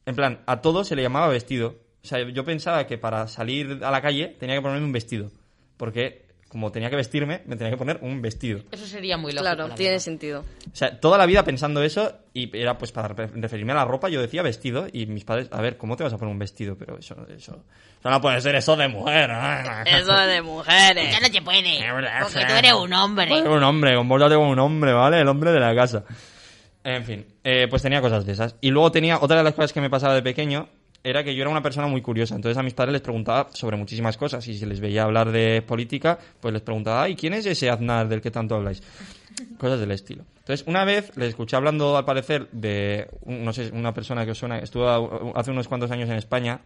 En 0.05 0.17
plan, 0.17 0.41
a 0.47 0.61
todo 0.61 0.83
se 0.83 0.97
le 0.97 1.03
llamaba 1.03 1.29
vestido. 1.29 1.77
O 2.09 2.11
sea, 2.11 2.27
yo 2.27 2.43
pensaba 2.43 2.87
que 2.87 2.97
para 2.97 3.29
salir 3.29 3.81
a 3.83 3.91
la 3.91 4.01
calle 4.01 4.35
tenía 4.41 4.55
que 4.57 4.63
ponerme 4.63 4.87
un 4.87 4.93
vestido. 4.93 5.31
Porque 5.77 6.27
como 6.49 6.73
tenía 6.73 6.89
que 6.89 6.97
vestirme, 6.97 7.43
me 7.45 7.57
tenía 7.57 7.71
que 7.71 7.77
poner 7.77 7.99
un 8.01 8.23
vestido. 8.23 8.61
Eso 8.71 8.87
sería 8.87 9.19
muy 9.19 9.33
lógico. 9.33 9.43
Claro, 9.55 9.69
la 9.69 9.75
tiene 9.75 9.91
verdad. 9.91 10.03
sentido. 10.05 10.41
O 10.41 10.75
sea, 10.75 10.99
toda 10.99 11.19
la 11.19 11.27
vida 11.27 11.45
pensando 11.45 11.83
eso 11.83 12.15
y 12.33 12.57
era 12.57 12.79
pues 12.79 12.93
para 12.93 13.09
re- 13.09 13.27
referirme 13.35 13.73
a 13.73 13.75
la 13.75 13.85
ropa, 13.85 14.09
yo 14.09 14.23
decía 14.23 14.41
vestido 14.41 14.87
y 14.91 15.05
mis 15.05 15.25
padres, 15.27 15.49
a 15.53 15.61
ver, 15.61 15.77
¿cómo 15.77 15.99
te 15.99 16.05
vas 16.05 16.15
a 16.15 16.17
poner 16.17 16.33
un 16.33 16.39
vestido? 16.39 16.79
Pero 16.79 16.97
eso, 16.99 17.15
eso, 17.29 17.63
eso 18.01 18.11
no 18.11 18.21
puede 18.23 18.41
ser 18.41 18.55
eso 18.55 18.75
de 18.75 18.89
mujer. 18.89 19.31
Eso 19.85 20.15
de 20.17 20.41
mujeres. 20.41 21.13
Ya 21.13 21.21
no 21.21 21.31
te 21.31 21.43
puede. 21.43 21.93
verdad, 21.93 22.21
Porque 22.23 22.47
tú 22.47 22.55
eres 22.55 22.73
un 22.73 22.93
hombre. 22.95 23.25
Eres 23.31 23.47
un 23.47 23.63
hombre, 23.63 23.95
compórtate 23.97 24.35
como 24.35 24.49
un 24.51 24.59
hombre, 24.59 24.95
¿vale? 24.95 25.21
El 25.21 25.29
hombre 25.29 25.53
de 25.53 25.61
la 25.61 25.75
casa. 25.75 26.05
En 26.85 27.05
fin, 27.05 27.27
eh, 27.45 27.67
pues 27.69 27.83
tenía 27.83 28.01
cosas 28.01 28.25
de 28.25 28.33
esas. 28.33 28.57
Y 28.63 28.71
luego 28.71 28.91
tenía, 28.91 29.19
otra 29.21 29.37
de 29.37 29.43
las 29.43 29.53
cosas 29.53 29.75
que 29.75 29.83
me 29.83 29.91
pasaba 29.91 30.15
de 30.15 30.23
pequeño 30.23 30.71
era 31.05 31.23
que 31.25 31.35
yo 31.35 31.43
era 31.43 31.51
una 31.51 31.63
persona 31.63 31.87
muy 31.87 32.03
curiosa. 32.03 32.35
Entonces 32.35 32.57
a 32.59 32.63
mis 32.63 32.75
padres 32.75 32.93
les 32.93 33.03
preguntaba 33.03 33.49
sobre 33.55 33.77
muchísimas 33.77 34.17
cosas. 34.17 34.47
Y 34.49 34.59
si 34.59 34.67
les 34.67 34.81
veía 34.81 35.05
hablar 35.05 35.31
de 35.31 35.63
política, 35.63 36.19
pues 36.41 36.53
les 36.53 36.63
preguntaba, 36.63 37.03
ay, 37.05 37.15
¿quién 37.17 37.35
es 37.35 37.47
ese 37.47 37.71
Aznar 37.71 38.09
del 38.09 38.21
que 38.21 38.31
tanto 38.31 38.55
habláis? 38.57 38.83
Cosas 39.59 39.79
del 39.81 39.93
estilo. 39.93 40.25
Entonces, 40.41 40.67
una 40.67 40.85
vez 40.85 41.17
les 41.17 41.29
escuché 41.31 41.55
hablando, 41.57 41.97
al 41.97 42.05
parecer, 42.05 42.49
de, 42.51 43.09
un- 43.23 43.45
no 43.45 43.53
sé, 43.53 43.71
una 43.73 43.95
persona 43.95 44.25
que 44.25 44.33
os 44.33 44.39
suena, 44.39 44.59
estuvo 44.59 45.33
hace 45.37 45.51
unos 45.51 45.69
cuantos 45.69 45.91
años 45.91 46.09
en 46.09 46.17
España, 46.17 46.61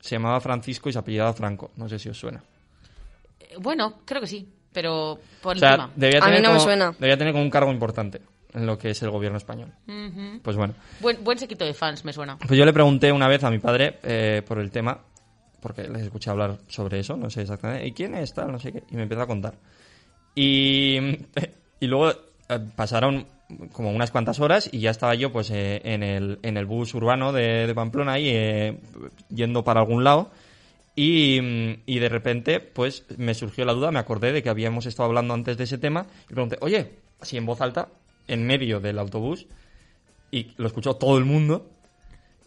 se 0.00 0.14
llamaba 0.16 0.40
Francisco 0.40 0.88
y 0.88 0.92
se 0.92 0.98
apellidaba 0.98 1.32
Franco. 1.32 1.70
No 1.76 1.88
sé 1.88 1.98
si 1.98 2.08
os 2.08 2.18
suena. 2.18 2.42
Eh, 3.40 3.56
Bueno, 3.58 4.00
creo 4.04 4.20
que 4.20 4.26
sí, 4.28 4.46
pero 4.72 5.18
por 5.42 5.56
O 5.56 5.58
sea, 5.58 5.90
debía 5.96 6.18
A 6.20 6.26
mí 6.26 6.36
tener, 6.36 6.42
no 6.48 6.54
me 6.54 6.60
suena. 6.60 6.94
debía 6.98 7.16
tener 7.16 7.32
como 7.32 7.42
un 7.44 7.50
cargo 7.50 7.72
importante 7.72 8.20
en 8.54 8.66
lo 8.66 8.78
que 8.78 8.90
es 8.90 9.02
el 9.02 9.10
gobierno 9.10 9.38
español. 9.38 9.72
Ujú. 9.86 10.40
Pues 10.42 10.56
bueno. 10.56 10.74
Buen, 11.00 11.22
buen 11.24 11.38
sequito 11.38 11.64
de 11.64 11.74
fans, 11.74 12.04
me 12.04 12.12
suena. 12.12 12.38
Pues 12.38 12.58
yo 12.58 12.64
le 12.64 12.72
pregunté 12.72 13.12
una 13.12 13.28
vez 13.28 13.42
a 13.44 13.50
mi 13.50 13.58
padre 13.58 13.98
eh, 14.02 14.42
por 14.46 14.58
el 14.58 14.70
tema, 14.70 14.98
porque 15.60 15.88
les 15.88 16.02
escuché 16.02 16.30
hablar 16.30 16.58
sobre 16.68 17.00
eso, 17.00 17.16
no 17.16 17.30
sé 17.30 17.42
exactamente, 17.42 17.86
¿y 17.86 17.92
quién 17.92 18.14
es 18.14 18.34
tal? 18.34 18.52
No 18.52 18.58
sé 18.58 18.72
qué, 18.72 18.82
y 18.90 18.96
me 18.96 19.02
empezó 19.04 19.22
a 19.22 19.26
contar. 19.26 19.54
Y, 20.34 20.96
y 21.80 21.86
luego 21.86 22.10
eh, 22.10 22.58
pasaron 22.76 23.26
como 23.72 23.90
unas 23.90 24.10
cuantas 24.10 24.40
horas 24.40 24.68
y 24.72 24.80
ya 24.80 24.90
estaba 24.90 25.14
yo 25.14 25.30
pues 25.30 25.50
eh, 25.50 25.80
en, 25.84 26.02
el, 26.02 26.38
en 26.42 26.56
el 26.56 26.64
bus 26.64 26.94
urbano 26.94 27.32
de, 27.32 27.66
de 27.66 27.74
Pamplona 27.74 28.12
ahí 28.12 28.28
eh, 28.28 28.78
yendo 29.28 29.62
para 29.62 29.80
algún 29.80 30.04
lado 30.04 30.30
y, 30.96 31.38
y 31.86 31.98
de 31.98 32.08
repente 32.08 32.60
pues 32.60 33.04
me 33.18 33.34
surgió 33.34 33.64
la 33.64 33.72
duda, 33.74 33.90
me 33.90 33.98
acordé 33.98 34.32
de 34.32 34.42
que 34.42 34.48
habíamos 34.48 34.86
estado 34.86 35.08
hablando 35.08 35.34
antes 35.34 35.56
de 35.56 35.64
ese 35.64 35.78
tema 35.78 36.06
y 36.30 36.34
pregunté, 36.34 36.56
oye, 36.60 36.92
así 37.20 37.36
en 37.36 37.46
voz 37.46 37.60
alta, 37.60 37.88
en 38.28 38.46
medio 38.46 38.80
del 38.80 38.98
autobús 38.98 39.46
y 40.30 40.52
lo 40.56 40.66
escuchó 40.66 40.94
todo 40.94 41.18
el 41.18 41.24
mundo, 41.24 41.68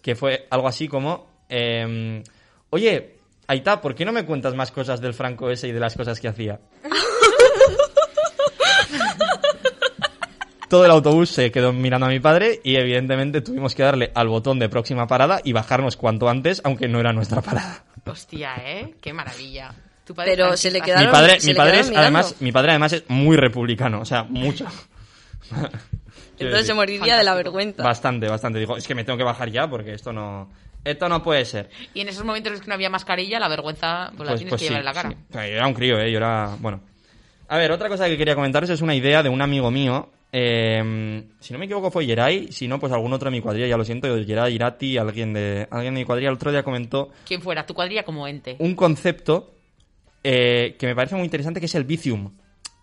que 0.02 0.16
fue 0.16 0.48
algo 0.50 0.68
así 0.68 0.88
como, 0.88 1.28
em, 1.50 2.24
oye, 2.70 3.16
Aita, 3.48 3.82
¿por 3.82 3.94
qué 3.94 4.06
no 4.06 4.12
me 4.12 4.26
cuentas 4.26 4.56
más 4.56 4.72
cosas 4.72 5.02
del 5.02 5.14
Franco 5.14 5.52
ese 5.52 5.68
y 5.68 5.72
de 5.72 5.80
las 5.80 5.96
cosas 5.96 6.20
que 6.20 6.28
hacía? 6.28 6.60
todo 10.70 10.86
el 10.86 10.92
autobús 10.92 11.30
se 11.30 11.52
quedó 11.52 11.72
mirando 11.72 12.08
a 12.08 12.10
mi 12.10 12.20
padre 12.20 12.60
y 12.64 12.76
evidentemente 12.76 13.42
tuvimos 13.42 13.76
que 13.76 13.84
darle 13.84 14.12
al 14.16 14.28
botón 14.28 14.58
de 14.60 14.68
próxima 14.68 15.08
parada 15.08 15.40
y 15.44 15.54
bajarnos 15.54 15.96
cuanto 15.96 16.28
antes, 16.28 16.60
aunque 16.64 16.88
no 16.88 17.00
era 17.00 17.14
nuestra 17.14 17.42
parada. 17.42 17.84
Hostia, 18.06 18.56
¿eh? 18.66 18.96
Qué 19.00 19.14
maravilla. 19.14 19.74
Tu 20.06 20.14
padre 20.14 20.32
Pero 20.32 20.58
se 20.58 20.72
le 20.72 20.82
quedaron- 20.82 21.06
mi 21.06 21.12
padre, 21.12 21.40
se 21.40 21.48
mi 21.48 21.54
le 21.54 21.58
padre 21.58 21.72
quedaron 21.74 21.92
es, 21.94 21.98
además, 21.98 22.36
mi 22.40 22.52
padre 22.52 22.72
además 22.72 22.94
es 22.94 23.04
muy 23.08 23.38
republicano, 23.38 24.02
o 24.02 24.06
sea, 24.06 24.24
mucho. 24.24 24.66
Entonces 26.40 26.68
se 26.68 26.74
moriría 26.74 27.18
de 27.18 27.24
la 27.24 27.32
fantástico. 27.32 27.36
vergüenza. 27.58 27.84
Bastante, 27.84 28.28
bastante. 28.28 28.60
Digo, 28.60 28.78
es 28.78 28.88
que 28.88 28.96
me 28.96 29.04
tengo 29.04 29.18
que 29.18 29.24
bajar 29.24 29.50
ya 29.50 29.70
porque 29.70 29.94
esto 29.94 30.12
no, 30.12 30.50
esto 30.84 31.08
no 31.08 31.24
puede 31.24 31.46
ser. 31.46 31.70
Y 31.94 32.02
en 32.02 32.10
esos 32.10 32.26
momentos 32.26 32.48
en 32.48 32.54
los 32.54 32.62
que 32.62 32.68
no 32.68 32.74
había 32.74 32.90
mascarilla, 32.90 33.40
la 33.40 33.48
vergüenza 33.48 34.12
pues, 34.18 34.30
la 34.30 34.36
tienes 34.36 34.54
que 34.56 34.64
llevar 34.66 34.80
en 34.80 34.86
la 34.86 34.94
cara. 34.94 35.10
sí. 35.10 35.16
Yo 35.34 35.40
era 35.40 35.68
un 35.68 35.74
crío, 35.74 36.00
¿eh? 36.00 36.12
Yo 36.12 36.18
era... 36.18 36.56
Bueno. 36.60 36.82
A 37.48 37.58
ver, 37.58 37.72
otra 37.72 37.88
cosa 37.90 38.08
que 38.08 38.18
quería 38.18 38.36
comentaros 38.36 38.70
es 38.70 38.82
una 38.82 38.96
idea 38.96 39.22
de 39.24 39.30
un 39.30 39.42
amigo 39.42 39.70
mío. 39.72 40.10
eh, 40.32 41.24
si 41.40 41.54
no 41.54 41.60
me 41.60 41.66
equivoco 41.66 41.92
fue 41.92 42.06
Yeray, 42.06 42.52
si 42.52 42.68
no, 42.68 42.80
pues 42.80 42.92
algún 42.92 43.14
otro 43.14 43.30
de 43.30 43.38
mi 43.38 43.42
cuadrilla, 43.42 43.68
ya 43.68 43.78
lo 43.78 43.86
siento, 43.86 44.18
Yeray, 44.18 44.56
Irati, 44.56 44.98
alguien 44.98 45.32
de, 45.32 45.68
alguien 45.70 45.94
de 45.94 46.02
mi 46.02 46.06
cuadrilla 46.06 46.30
el 46.30 46.36
otro 46.36 46.52
día 46.52 46.64
comentó 46.64 47.12
Quien 47.26 47.42
fuera, 47.42 47.66
tu 47.66 47.74
cuadrilla 47.76 48.04
como 48.04 48.28
ente. 48.28 48.56
un 48.60 48.76
concepto 48.76 49.54
eh, 50.24 50.76
que 50.80 50.88
me 50.88 50.96
parece 50.96 51.16
muy 51.16 51.24
interesante, 51.26 51.60
que 51.60 51.68
es 51.68 51.76
el 51.76 51.84
Bizum. 51.84 52.32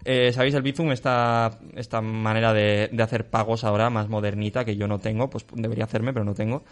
Eh, 0.04 0.32
¿Sabéis 0.32 0.54
el 0.54 0.62
Bizum? 0.62 0.90
Esta, 0.90 1.58
esta 1.76 2.00
manera 2.00 2.52
de, 2.52 2.88
de 2.90 3.02
hacer 3.02 3.28
pagos 3.30 3.62
ahora 3.64 3.88
más 3.88 4.08
modernita, 4.08 4.64
que 4.64 4.74
yo 4.76 4.88
no 4.88 4.98
tengo, 4.98 5.30
pues 5.30 5.44
debería 5.54 5.84
hacerme, 5.84 6.12
pero 6.12 6.24
no 6.24 6.34
tengo. 6.34 6.64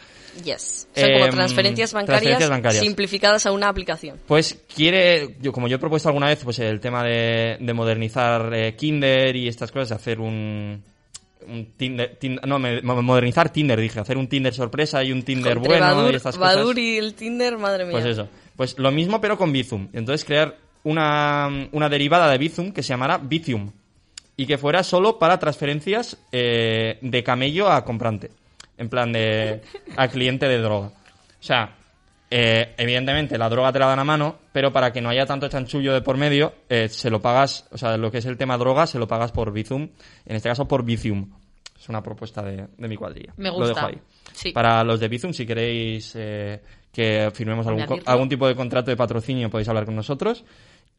Yes. 0.45 0.89
O 0.93 0.99
sea, 0.99 1.13
como 1.13 1.25
Em, 1.27 1.31
transferencias 1.31 1.93
bancarias, 1.93 2.21
transferencias 2.23 2.51
bancarias. 2.51 2.83
simplificadas 2.85 3.47
a 3.47 3.53
una 3.53 3.69
aplicación. 3.69 4.19
Pues 4.27 4.59
quiere, 4.75 5.37
yo 5.41 5.53
como 5.53 5.69
yo 5.69 5.77
he 5.77 5.79
propuesto 5.79 6.09
alguna 6.09 6.27
vez, 6.27 6.41
pues 6.43 6.59
el 6.59 6.81
tema 6.81 7.05
de, 7.05 7.57
de 7.61 7.73
modernizar 7.73 8.53
eh, 8.53 8.75
Kinder 8.75 9.37
y 9.37 9.47
estas 9.49 9.71
cosas, 9.71 9.91
de 9.91 9.95
hacer 9.95 10.21
un, 10.21 10.83
un 11.47 11.67
Tinder, 11.77 12.19
Tin- 12.19 12.41
no, 12.45 12.59
modernizar 13.03 13.51
Tinder, 13.53 13.79
dije, 13.81 14.01
hacer 14.01 14.19
un 14.19 14.27
Tinder 14.29 14.53
sorpresa 14.53 15.05
y 15.05 15.13
un 15.13 15.23
Tinder 15.23 15.57
Entre 15.59 15.69
bueno 15.69 15.87
Badur, 15.87 16.13
y 16.13 16.17
estas 16.17 16.37
cosas. 16.37 16.57
Badur 16.57 16.79
y 16.79 16.99
el 16.99 17.15
Tinder, 17.15 17.59
madre 17.59 17.85
mía. 17.85 17.93
Pues 17.93 18.07
eso. 18.07 18.29
Pues 18.57 18.77
lo 18.79 18.91
mismo, 18.91 19.21
pero 19.21 19.39
con 19.39 19.53
Bizum. 19.53 19.89
Entonces 19.93 20.25
crear 20.25 20.57
una, 20.85 21.49
una 21.73 21.89
derivada 21.89 22.31
de 22.31 22.39
Bizum 22.39 22.73
que 22.73 22.83
se 22.83 22.91
llamará 22.91 23.19
Bizium. 23.19 23.71
Y 24.37 24.47
que 24.47 24.57
fuera 24.57 24.83
solo 24.83 25.19
para 25.19 25.39
transferencias 25.39 26.17
eh, 26.33 26.99
de 27.03 27.23
camello 27.23 27.71
a 27.71 27.85
comprante. 27.85 28.31
En 28.79 28.89
plan 28.89 29.13
de. 29.13 29.61
a 29.97 30.09
cliente 30.09 30.49
de 30.49 30.57
droga. 30.59 30.87
O 30.87 31.43
sea, 31.43 31.75
eh, 32.31 32.75
evidentemente 32.79 33.37
la 33.37 33.51
droga 33.51 33.71
te 33.73 33.79
la 33.79 33.87
dan 33.89 33.99
a 33.99 34.05
mano, 34.05 34.39
pero 34.53 34.73
para 34.73 34.93
que 34.93 35.03
no 35.03 35.11
haya 35.11 35.27
tanto 35.27 35.49
chanchullo 35.49 35.93
de 35.93 36.01
por 36.01 36.17
medio, 36.17 36.55
eh, 36.71 36.89
se 36.89 37.11
lo 37.11 37.21
pagas. 37.21 37.67
O 37.73 37.77
sea, 37.77 37.99
lo 37.99 38.11
que 38.11 38.19
es 38.19 38.25
el 38.25 38.39
tema 38.39 38.57
droga, 38.57 38.87
se 38.87 38.99
lo 38.99 39.07
pagas 39.07 39.31
por 39.33 39.53
Bizum. 39.53 39.83
En 40.25 40.37
este 40.37 40.49
caso, 40.49 40.67
por 40.67 40.85
Bizium. 40.85 41.31
Es 41.79 41.89
una 41.91 42.03
propuesta 42.03 42.43
de, 42.43 42.69
de 42.77 42.89
mi 42.89 42.97
cuadrilla. 42.97 43.35
Me 43.37 43.49
Lo 43.49 43.57
gusta. 43.57 43.75
dejo 43.75 43.87
ahí. 43.89 43.99
Sí. 44.33 44.53
Para 44.53 44.83
los 44.85 45.01
de 45.01 45.09
Bizum, 45.09 45.33
si 45.35 45.47
queréis 45.47 46.15
eh, 46.17 46.61
que 46.93 47.31
firmemos 47.35 47.67
algún, 47.67 48.01
algún 48.07 48.29
tipo 48.29 48.47
de 48.47 48.55
contrato 48.55 48.91
de 48.91 48.97
patrocinio, 48.97 49.51
podéis 49.51 49.69
hablar 49.69 49.85
con 49.85 49.97
nosotros. 49.97 50.45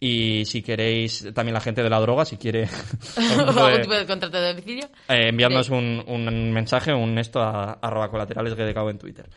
Y 0.04 0.46
si 0.46 0.64
queréis, 0.64 1.28
también 1.32 1.54
la 1.54 1.62
gente 1.62 1.84
de 1.84 1.90
la 1.90 2.00
droga, 2.00 2.26
si 2.26 2.36
quiere 2.38 2.68
algún 3.18 3.46
tipo 3.46 3.54
de- 3.54 3.62
¿Algún 3.68 3.82
tipo 3.84 3.94
de 3.94 4.06
contrato 4.08 4.42
de 4.42 4.48
domicilio? 4.50 4.86
eh, 5.08 5.28
enviadnos 5.30 5.70
De- 5.70 5.76
un, 5.76 6.04
un 6.08 6.52
mensaje, 6.52 6.92
un 6.92 7.20
esto 7.20 7.40
a 7.40 7.74
arroba 7.74 8.10
colaterales 8.10 8.56
GDK 8.56 8.78
en 8.90 8.98
Twitter. 8.98 9.30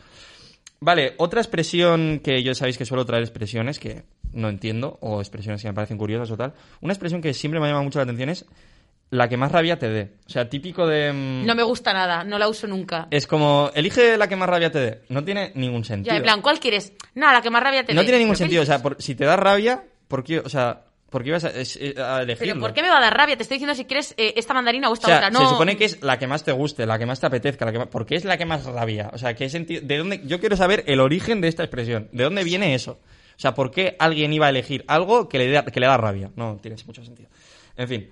Vale, 0.79 1.13
otra 1.17 1.39
expresión 1.39 2.19
que 2.23 2.41
yo 2.43 2.53
sabéis 2.55 2.77
que 2.79 2.85
suelo 2.85 3.05
traer 3.05 3.21
expresiones 3.23 3.77
que 3.79 4.03
no 4.33 4.49
entiendo, 4.49 4.97
o 5.01 5.21
expresiones 5.21 5.61
que 5.61 5.67
me 5.67 5.73
parecen 5.75 5.97
curiosas 5.99 6.29
o 6.31 6.35
tal. 6.37 6.53
Una 6.81 6.93
expresión 6.93 7.21
que 7.21 7.33
siempre 7.35 7.59
me 7.59 7.67
ha 7.67 7.69
llamado 7.69 7.83
mucho 7.85 7.99
la 7.99 8.03
atención 8.03 8.29
es 8.29 8.45
la 9.11 9.29
que 9.29 9.37
más 9.37 9.51
rabia 9.51 9.77
te 9.77 9.87
dé. 9.87 10.13
O 10.27 10.29
sea, 10.29 10.49
típico 10.49 10.87
de... 10.87 11.13
mm, 11.13 11.45
No 11.45 11.53
me 11.55 11.61
gusta 11.63 11.93
nada, 11.93 12.23
no 12.23 12.39
la 12.39 12.49
uso 12.49 12.65
nunca. 12.65 13.07
Es 13.11 13.27
como, 13.27 13.69
elige 13.75 14.17
la 14.17 14.27
que 14.27 14.35
más 14.35 14.49
rabia 14.49 14.71
te 14.71 14.79
dé. 14.79 15.01
No 15.09 15.23
tiene 15.23 15.51
ningún 15.55 15.85
sentido. 15.85 16.11
Ya, 16.11 16.17
en 16.17 16.23
plan, 16.23 16.41
¿cuál 16.41 16.59
quieres? 16.59 16.91
Nada, 17.13 17.33
la 17.33 17.41
que 17.41 17.51
más 17.51 17.61
rabia 17.63 17.85
te 17.85 17.93
no 17.93 18.01
dé. 18.01 18.05
tiene 18.07 18.19
ningún 18.19 18.33
¿Pero 18.35 18.37
qué 18.39 18.43
sentido. 18.55 18.63
O 18.63 18.65
sea, 18.65 18.81
por- 18.81 18.99
si 19.01 19.13
te 19.15 19.23
da 19.25 19.37
rabia, 19.37 19.83
¿por 20.07 20.23
qué, 20.23 20.39
o 20.39 20.49
sea, 20.49 20.85
¿por 21.09 21.23
qué 21.23 21.29
ibas 21.29 21.43
a, 21.43 21.51
eh, 21.53 21.95
a 21.97 22.21
elegirlo? 22.21 22.53
¿Pero 22.53 22.59
por 22.59 22.73
qué 22.73 22.81
me 22.81 22.89
va 22.89 22.97
a 22.97 23.01
dar 23.01 23.15
rabia? 23.15 23.35
Te 23.37 23.43
estoy 23.43 23.55
diciendo 23.55 23.75
si 23.75 23.85
quieres 23.85 24.13
eh, 24.17 24.33
esta 24.37 24.53
mandarina 24.53 24.87
o 24.89 24.91
O 24.91 24.93
esta 24.93 25.07
sea, 25.07 25.17
otra. 25.17 25.29
No. 25.29 25.41
se 25.41 25.47
supone 25.47 25.77
que 25.77 25.85
es 25.85 26.01
la 26.01 26.19
que 26.19 26.27
más 26.27 26.43
te 26.43 26.51
guste, 26.51 26.85
la 26.85 26.99
que 26.99 27.05
más 27.05 27.19
te 27.19 27.27
apetezca, 27.27 27.65
la 27.65 27.71
que 27.71 27.79
más... 27.79 27.87
¿por 27.87 28.05
qué 28.05 28.15
es 28.15 28.25
la 28.25 28.37
que 28.37 28.45
más 28.45 28.65
rabia? 28.65 29.09
O 29.13 29.17
sea, 29.17 29.35
¿qué 29.35 29.49
sentido? 29.49 29.81
¿De 29.83 29.97
dónde? 29.97 30.21
Yo 30.25 30.39
quiero 30.39 30.55
saber 30.57 30.83
el 30.87 30.99
origen 30.99 31.41
de 31.41 31.47
esta 31.47 31.63
expresión. 31.63 32.09
¿De 32.11 32.23
dónde 32.23 32.43
viene 32.43 32.75
eso? 32.75 32.99
O 33.37 33.39
sea, 33.39 33.53
¿por 33.53 33.71
qué 33.71 33.95
alguien 33.99 34.31
iba 34.31 34.45
a 34.45 34.49
elegir 34.49 34.85
algo 34.87 35.27
que 35.27 35.37
le, 35.37 35.51
da, 35.51 35.65
que 35.65 35.79
le 35.79 35.87
da 35.87 35.97
rabia? 35.97 36.31
No 36.35 36.57
tiene 36.61 36.77
mucho 36.85 37.03
sentido. 37.03 37.29
En 37.75 37.87
fin. 37.87 38.09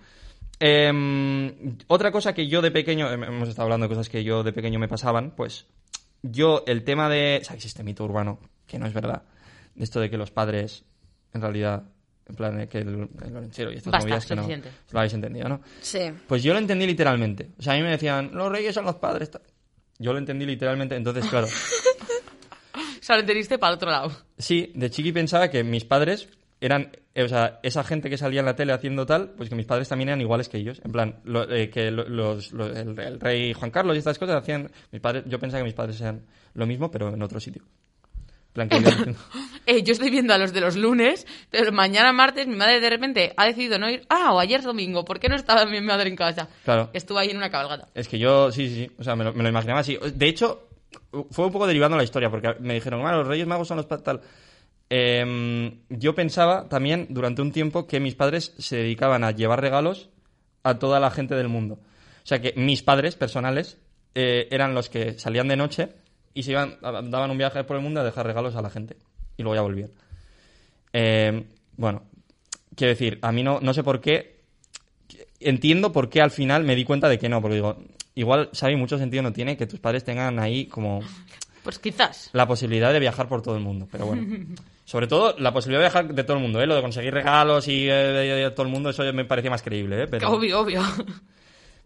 Em, 0.60 1.78
otra 1.88 2.12
cosa 2.12 2.34
que 2.34 2.48
yo 2.48 2.62
de 2.62 2.72
pequeño, 2.72 3.12
em, 3.12 3.24
hemos 3.24 3.50
estado 3.50 3.64
hablando 3.64 3.86
de 3.86 3.90
cosas 3.90 4.10
que 4.10 4.24
yo 4.24 4.44
de 4.44 4.54
pequeño 4.54 4.80
me 4.80 4.88
pasaban, 4.88 5.32
pues 5.32 5.68
yo 6.22 6.64
el 6.68 6.84
tema 6.84 7.10
de... 7.10 7.40
O 7.42 7.46
sea, 7.46 7.56
existe 7.56 7.84
mito 7.84 8.04
urbano, 8.04 8.40
que 8.68 8.80
no 8.80 8.86
es 8.86 8.94
verdad, 8.94 9.24
de 9.76 9.84
esto 9.84 10.00
de 10.00 10.10
que 10.10 10.18
los 10.18 10.32
padres, 10.32 10.86
en 11.34 11.42
realidad, 11.42 11.84
en 12.28 12.36
plan, 12.36 12.58
de 12.58 12.68
que 12.68 12.80
el, 12.80 13.10
el 13.26 13.36
orenchero 13.38 13.72
y 13.72 13.76
estas 13.76 13.92
Basta, 13.92 14.06
movidas 14.08 14.26
que 14.26 14.36
no... 14.36 14.48
Lo 14.92 15.00
habéis 15.00 15.14
entendido, 15.14 15.50
¿no? 15.50 15.62
Sí. 15.82 16.00
Pues 16.28 16.42
yo 16.44 16.54
lo 16.54 16.60
entendí 16.60 16.86
literalmente. 16.88 17.50
O 17.58 17.62
sea, 17.62 17.74
a 17.74 17.76
mí 17.78 17.84
me 17.84 17.90
decían, 17.92 18.32
los 18.34 18.52
reyes 18.52 18.74
son 18.74 18.86
los 18.86 18.96
padres. 18.96 19.32
tal. 19.32 19.42
Yo 20.00 20.12
lo 20.14 20.20
entendí 20.20 20.46
literalmente, 20.46 20.96
entonces, 20.96 21.26
claro. 21.28 21.48
O 22.76 23.06
sea, 23.06 23.18
lo 23.18 23.22
entendiste 23.22 23.60
para 23.60 23.72
el 23.74 23.76
otro 23.76 23.92
lado. 23.92 24.12
Sí, 24.38 24.72
de 24.76 24.90
chiqui 24.90 25.12
pensaba 25.12 25.50
que 25.50 25.62
mis 25.66 25.84
padres 25.84 26.30
eran, 26.62 26.90
eh, 27.14 27.24
o 27.24 27.28
sea, 27.28 27.60
esa 27.62 27.84
gente 27.84 28.10
que 28.10 28.18
salía 28.18 28.40
en 28.40 28.46
la 28.46 28.56
tele 28.56 28.72
haciendo 28.72 29.06
tal, 29.06 29.32
pues 29.32 29.50
que 29.50 29.56
mis 29.56 29.66
padres 29.66 29.90
también 29.90 30.08
eran 30.08 30.22
iguales 30.22 30.48
que 30.48 30.58
ellos. 30.58 30.82
En 30.86 30.94
plan, 30.94 31.20
lo- 31.26 31.50
eh, 31.54 31.70
que 31.70 31.92
lo- 31.92 32.08
los, 32.08 32.54
lo- 32.54 32.68
el, 32.74 32.98
el 32.98 33.20
rey 33.20 33.52
Juan 33.52 33.72
Carlos 33.72 33.96
y 33.96 34.00
estas 34.00 34.18
cosas 34.18 34.38
hacían, 34.42 34.72
mis 34.94 35.02
padres, 35.02 35.26
yo 35.28 35.38
pensaba 35.38 35.60
que 35.60 35.66
mis 35.66 35.74
padres 35.74 36.00
eran 36.00 36.22
lo 36.54 36.66
mismo, 36.66 36.90
pero 36.90 37.14
en 37.14 37.22
otro 37.22 37.42
sitio. 37.42 37.64
Eh, 39.66 39.82
yo 39.82 39.94
estoy 39.94 40.10
viendo 40.10 40.34
a 40.34 40.38
los 40.38 40.52
de 40.52 40.60
los 40.60 40.76
lunes, 40.76 41.26
pero 41.50 41.72
mañana 41.72 42.12
martes 42.12 42.48
mi 42.48 42.56
madre 42.58 42.82
de 42.82 42.90
repente 42.90 43.34
ha 43.38 43.46
decidido 43.46 43.80
no 43.80 43.90
ir. 43.90 44.06
Ah, 44.10 44.34
o 44.34 44.40
ayer 44.40 44.62
domingo, 44.62 45.06
¿por 45.06 45.22
qué 45.22 45.30
no 45.30 45.38
estaba 45.38 45.66
mi 45.66 45.80
madre 45.80 46.10
en 46.10 46.18
casa? 46.18 46.50
Claro. 46.66 46.90
Estuvo 46.92 47.18
ahí 47.18 47.30
en 47.30 47.38
una 47.38 47.50
cabalgata. 47.50 47.88
Es 47.94 48.10
que 48.10 48.20
yo, 48.20 48.52
sí, 48.52 48.68
sí, 48.68 48.76
sí. 48.76 48.92
O 48.98 49.06
sea, 49.06 49.16
me 49.16 49.24
lo, 49.24 49.34
me 49.34 49.42
lo 49.42 49.48
imaginaba 49.48 49.80
así. 49.80 49.98
De 50.16 50.28
hecho, 50.28 50.68
fue 51.32 51.46
un 51.46 51.52
poco 51.54 51.66
derivando 51.66 51.96
la 51.96 52.04
historia, 52.04 52.30
porque 52.30 52.56
me 52.60 52.74
dijeron, 52.74 53.02
bueno, 53.02 53.20
los 53.20 53.28
Reyes 53.28 53.48
Magos 53.48 53.68
son 53.68 53.78
los 53.78 53.88
tal. 53.88 54.22
Em, 54.90 55.80
yo 55.90 56.14
pensaba 56.14 56.68
también 56.68 57.08
durante 57.10 57.42
un 57.42 57.52
tiempo 57.52 57.88
que 57.88 58.00
mis 58.00 58.16
padres 58.16 58.54
se 58.58 58.78
dedicaban 58.78 59.24
a 59.24 59.32
llevar 59.32 59.62
regalos 59.62 60.10
a 60.64 60.78
toda 60.78 61.00
la 61.00 61.10
gente 61.10 61.36
del 61.36 61.48
mundo. 61.48 61.76
O 61.76 62.26
sea, 62.26 62.42
que 62.42 62.54
mis 62.56 62.84
padres 62.84 63.16
personales 63.16 63.80
eh, 64.14 64.48
eran 64.52 64.74
los 64.74 64.90
que 64.90 65.18
salían 65.18 65.48
de 65.48 65.56
noche 65.56 65.90
y 66.34 66.44
se 66.44 66.52
iban, 66.52 66.78
daban 66.82 67.32
un 67.32 67.38
viaje 67.38 67.64
por 67.64 67.76
el 67.78 67.84
mundo 67.84 68.00
a 68.02 68.04
dejar 68.04 68.26
regalos 68.26 68.56
a 68.56 68.62
la 68.62 68.70
gente. 68.70 68.98
Y 69.38 69.44
luego 69.44 69.56
ya 69.56 69.62
volvían. 69.62 69.92
Em, 70.92 71.46
bueno, 71.78 72.04
quiero 72.76 72.90
decir, 72.92 73.20
a 73.22 73.32
mí 73.32 73.44
no, 73.44 73.60
no 73.62 73.74
sé 73.74 73.84
por 73.84 74.00
qué 74.02 74.42
entiendo 75.40 75.92
por 75.92 76.10
qué 76.10 76.22
al 76.22 76.32
final 76.32 76.64
me 76.64 76.76
di 76.76 76.86
cuenta 76.86 77.10
de 77.10 77.20
que 77.20 77.30
no, 77.30 77.42
porque 77.42 77.56
digo, 77.56 77.78
igual, 78.16 78.50
¿sabes? 78.54 78.78
Mucho 78.78 78.98
sentido 78.98 79.24
no 79.24 79.34
tiene 79.34 79.58
que 79.58 79.68
tus 79.68 79.80
padres 79.80 80.04
tengan 80.04 80.40
ahí 80.40 80.68
como 80.68 81.02
Pues 81.64 81.80
quizás. 81.80 82.30
la 82.34 82.48
posibilidad 82.48 82.94
de 82.94 83.00
viajar 83.00 83.28
por 83.28 83.42
todo 83.42 83.56
el 83.56 83.62
mundo, 83.62 83.88
pero 83.92 84.06
bueno. 84.06 84.46
Sobre 84.86 85.08
todo 85.08 85.36
la 85.40 85.54
posibilidad 85.54 85.80
de 85.82 85.86
viajar 85.86 86.14
de 86.14 86.24
todo 86.24 86.36
el 86.38 86.44
mundo, 86.44 86.62
¿eh? 86.62 86.68
Lo 86.68 86.76
de 86.76 86.82
conseguir 86.82 87.14
regalos 87.14 87.68
y 87.70 87.90
eh, 87.90 87.94
de, 87.94 88.28
de 88.36 88.52
todo 88.52 88.66
el 88.66 88.72
mundo, 88.72 88.90
eso 88.90 89.04
me 89.14 89.26
parecía 89.26 89.50
más 89.50 89.62
creíble, 89.64 90.04
¿eh? 90.04 90.08
Pero... 90.08 90.30
Obvio, 90.30 90.60
obvio. 90.60 90.82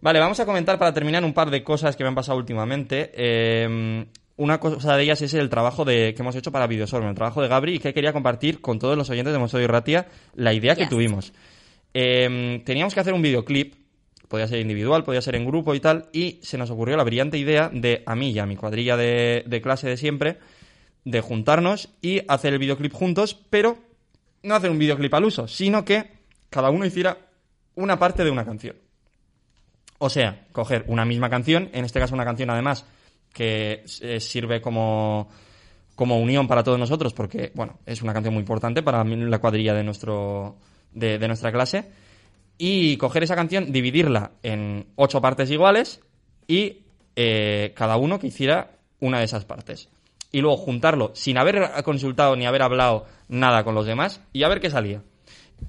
Vale, 0.01 0.19
vamos 0.19 0.39
a 0.39 0.45
comentar 0.45 0.77
para 0.79 0.93
terminar 0.93 1.23
un 1.23 1.33
par 1.33 1.49
de 1.49 1.63
cosas 1.63 1.95
que 1.95 2.03
me 2.03 2.09
han 2.09 2.15
pasado 2.15 2.37
últimamente. 2.37 3.11
Eh, 3.15 4.05
una 4.37 4.59
cosa 4.59 4.95
de 4.95 5.03
ellas 5.03 5.21
es 5.21 5.33
el 5.33 5.49
trabajo 5.49 5.83
de, 5.83 6.13
que 6.13 6.21
hemos 6.21 6.35
hecho 6.35 6.51
para 6.51 6.67
Videosorm, 6.67 7.07
el 7.07 7.15
trabajo 7.15 7.41
de 7.41 7.47
Gabri, 7.47 7.75
y 7.75 7.79
que 7.79 7.93
quería 7.93 8.13
compartir 8.13 8.61
con 8.61 8.79
todos 8.79 8.95
los 8.95 9.09
oyentes 9.09 9.33
de 9.33 9.39
Mosoy 9.39 9.65
Ratia 9.65 10.07
la 10.35 10.53
idea 10.53 10.75
que 10.75 10.85
tuvimos. 10.85 11.33
Eh, 11.93 12.61
teníamos 12.63 12.93
que 12.93 12.99
hacer 12.99 13.13
un 13.13 13.21
videoclip, 13.23 13.73
podía 14.27 14.47
ser 14.47 14.59
individual, 14.59 15.03
podía 15.03 15.21
ser 15.21 15.35
en 15.35 15.45
grupo 15.45 15.73
y 15.73 15.79
tal, 15.79 16.09
y 16.13 16.39
se 16.43 16.57
nos 16.57 16.69
ocurrió 16.69 16.95
la 16.97 17.03
brillante 17.03 17.37
idea 17.39 17.69
de 17.73 18.03
a 18.05 18.15
mí 18.15 18.31
y 18.31 18.39
a 18.39 18.45
mi 18.45 18.55
cuadrilla 18.55 18.95
de, 18.95 19.43
de 19.47 19.61
clase 19.61 19.89
de 19.89 19.97
siempre, 19.97 20.37
de 21.03 21.21
juntarnos 21.21 21.89
y 22.01 22.21
hacer 22.27 22.53
el 22.53 22.59
videoclip 22.59 22.93
juntos, 22.93 23.33
pero 23.49 23.77
no 24.43 24.53
hacer 24.53 24.69
un 24.69 24.77
videoclip 24.77 25.13
al 25.15 25.25
uso, 25.25 25.47
sino 25.47 25.83
que 25.83 26.11
cada 26.51 26.69
uno 26.69 26.85
hiciera 26.85 27.17
una 27.73 27.97
parte 27.97 28.23
de 28.23 28.29
una 28.29 28.45
canción. 28.45 28.75
O 29.97 30.09
sea, 30.11 30.45
coger 30.51 30.83
una 30.87 31.05
misma 31.05 31.29
canción, 31.29 31.69
en 31.73 31.85
este 31.85 31.99
caso 31.99 32.13
una 32.13 32.25
canción 32.25 32.51
además 32.51 32.85
que 33.37 33.83
eh, 34.01 34.19
sirve 34.19 34.59
como, 34.59 35.29
como 35.93 36.19
unión 36.19 36.47
para 36.47 36.63
todos 36.63 36.79
nosotros, 36.79 37.13
porque, 37.13 37.51
bueno, 37.53 37.77
es 37.85 38.01
una 38.01 38.13
canción 38.13 38.33
muy 38.33 38.41
importante 38.41 38.81
para 38.81 39.03
la 39.03 39.37
cuadrilla 39.37 39.75
de, 39.75 39.83
nuestro, 39.83 40.55
de, 40.91 41.19
de 41.19 41.27
nuestra 41.27 41.51
clase, 41.51 41.85
y 42.57 42.97
coger 42.97 43.21
esa 43.21 43.35
canción, 43.35 43.71
dividirla 43.71 44.31
en 44.41 44.87
ocho 44.95 45.21
partes 45.21 45.51
iguales 45.51 46.01
y 46.47 46.79
eh, 47.15 47.73
cada 47.75 47.97
uno 47.97 48.17
que 48.17 48.27
hiciera 48.27 48.71
una 48.99 49.19
de 49.19 49.25
esas 49.25 49.45
partes. 49.45 49.89
Y 50.31 50.41
luego 50.41 50.57
juntarlo 50.57 51.11
sin 51.13 51.37
haber 51.37 51.71
consultado 51.83 52.35
ni 52.35 52.47
haber 52.47 52.63
hablado 52.63 53.05
nada 53.27 53.63
con 53.63 53.75
los 53.75 53.85
demás 53.85 54.19
y 54.33 54.41
a 54.41 54.47
ver 54.47 54.59
qué 54.59 54.71
salía. 54.71 55.03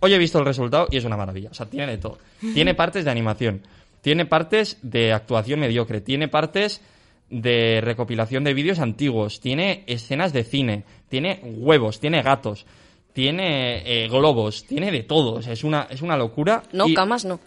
Hoy 0.01 0.15
he 0.15 0.19
visto 0.19 0.39
el 0.39 0.47
resultado 0.47 0.89
y 0.91 0.97
es 0.97 1.05
una 1.05 1.19
maravilla. 1.19 1.51
O 1.51 1.55
sea, 1.55 1.67
tiene 1.67 1.87
de 1.87 1.99
todo. 1.99 2.19
Tiene 2.55 2.75
partes 2.75 3.05
de 3.05 3.11
animación. 3.11 3.63
tiene 4.01 4.25
partes 4.25 4.79
de 4.81 5.13
actuación 5.13 5.61
mediocre, 5.61 6.01
tiene 6.01 6.29
partes 6.29 6.81
de 7.31 7.81
recopilación 7.83 8.45
de 8.45 8.55
vídeos 8.55 8.79
antiguos, 8.79 9.41
tiene 9.41 9.85
escenas 9.87 10.33
de 10.33 10.45
cine, 10.45 10.85
tiene 11.09 11.41
huevos, 11.43 12.01
tiene 12.01 12.23
gatos, 12.23 12.67
tiene 13.13 13.83
eh, 13.85 14.09
globos, 14.09 14.65
tiene 14.65 14.91
de 14.91 15.03
todo. 15.03 15.35
O 15.35 15.43
sea, 15.43 15.53
es 15.53 15.65
una, 15.65 15.87
es 15.91 16.03
una 16.03 16.17
locura. 16.17 16.63
No, 16.73 16.87
y- 16.89 16.95
camas 16.95 17.25
no. 17.25 17.41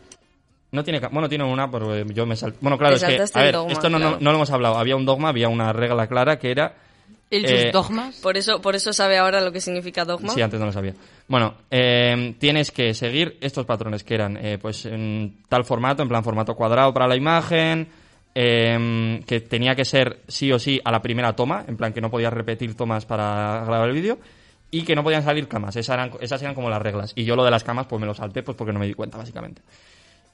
no 0.72 0.84
tiene, 0.84 1.00
bueno, 1.00 1.30
tiene 1.30 1.44
una, 1.46 1.70
pero 1.72 1.96
eh, 1.96 2.06
yo 2.14 2.26
me 2.26 2.36
sal... 2.36 2.54
Bueno, 2.62 2.78
claro, 2.78 2.96
es 2.96 3.02
que, 3.04 3.10
saltaste 3.12 3.40
a 3.40 3.42
el 3.42 3.48
ver, 3.48 3.56
dogma, 3.56 3.74
esto 3.74 3.90
no, 3.90 3.98
no- 4.00 4.06
claro. 4.06 4.18
no 4.22 4.30
lo 4.32 4.36
hemos 4.38 4.52
hablado. 4.52 4.78
Había 4.78 4.96
un 4.96 5.06
dogma, 5.06 5.30
había 5.30 5.50
una 5.50 5.74
regla 5.74 6.08
clara 6.08 6.38
que 6.38 6.52
era... 6.52 6.76
¿El 7.30 7.46
eh, 7.46 7.64
sus 7.64 7.72
dogmas? 7.72 8.20
Por 8.20 8.36
eso, 8.36 8.62
por 8.62 8.76
eso 8.76 8.92
sabe 8.92 9.18
ahora 9.18 9.40
lo 9.40 9.54
que 9.54 9.62
significa 9.62 10.04
dogma. 10.04 10.34
Sí, 10.34 10.42
antes 10.42 10.60
no 10.60 10.66
lo 10.66 10.74
sabía. 10.74 10.94
Bueno, 11.30 11.54
eh, 11.72 12.36
tienes 12.40 12.72
que 12.72 12.94
seguir 12.94 13.38
estos 13.40 13.66
patrones 13.66 14.04
que 14.04 14.16
eran, 14.16 14.36
eh, 14.36 14.58
pues, 14.62 14.86
en 14.86 15.38
tal 15.48 15.64
formato, 15.64 16.04
en 16.04 16.10
plan 16.10 16.26
formato 16.26 16.56
cuadrado 16.56 16.94
para 16.94 17.08
la 17.08 17.16
imagen, 17.16 17.88
eh, 18.36 19.22
que 19.26 19.42
tenía 19.42 19.76
que 19.76 19.86
ser 19.86 20.22
sí 20.28 20.52
o 20.52 20.60
sí 20.60 20.80
a 20.84 20.92
la 20.92 21.02
primera 21.02 21.36
toma, 21.36 21.66
en 21.68 21.78
plan 21.78 21.94
que 21.94 22.02
no 22.02 22.10
podías 22.10 22.34
repetir 22.34 22.76
tomas 22.76 23.06
para 23.06 23.64
grabar 23.66 23.90
el 23.90 23.96
vídeo, 23.96 24.20
y 24.72 24.84
que 24.84 24.96
no 24.96 25.04
podían 25.04 25.24
salir 25.24 25.48
camas. 25.48 25.76
Esas 25.76 25.94
eran, 25.94 26.12
esas 26.22 26.42
eran 26.42 26.56
como 26.56 26.70
las 26.70 26.82
reglas. 26.82 27.12
Y 27.16 27.26
yo 27.26 27.36
lo 27.36 27.44
de 27.44 27.52
las 27.52 27.64
camas, 27.64 27.88
pues 27.88 28.00
me 28.00 28.08
lo 28.08 28.14
salté, 28.14 28.42
pues 28.42 28.56
porque 28.58 28.72
no 28.72 28.80
me 28.80 28.88
di 28.88 28.94
cuenta, 28.94 29.18
básicamente. 29.18 29.62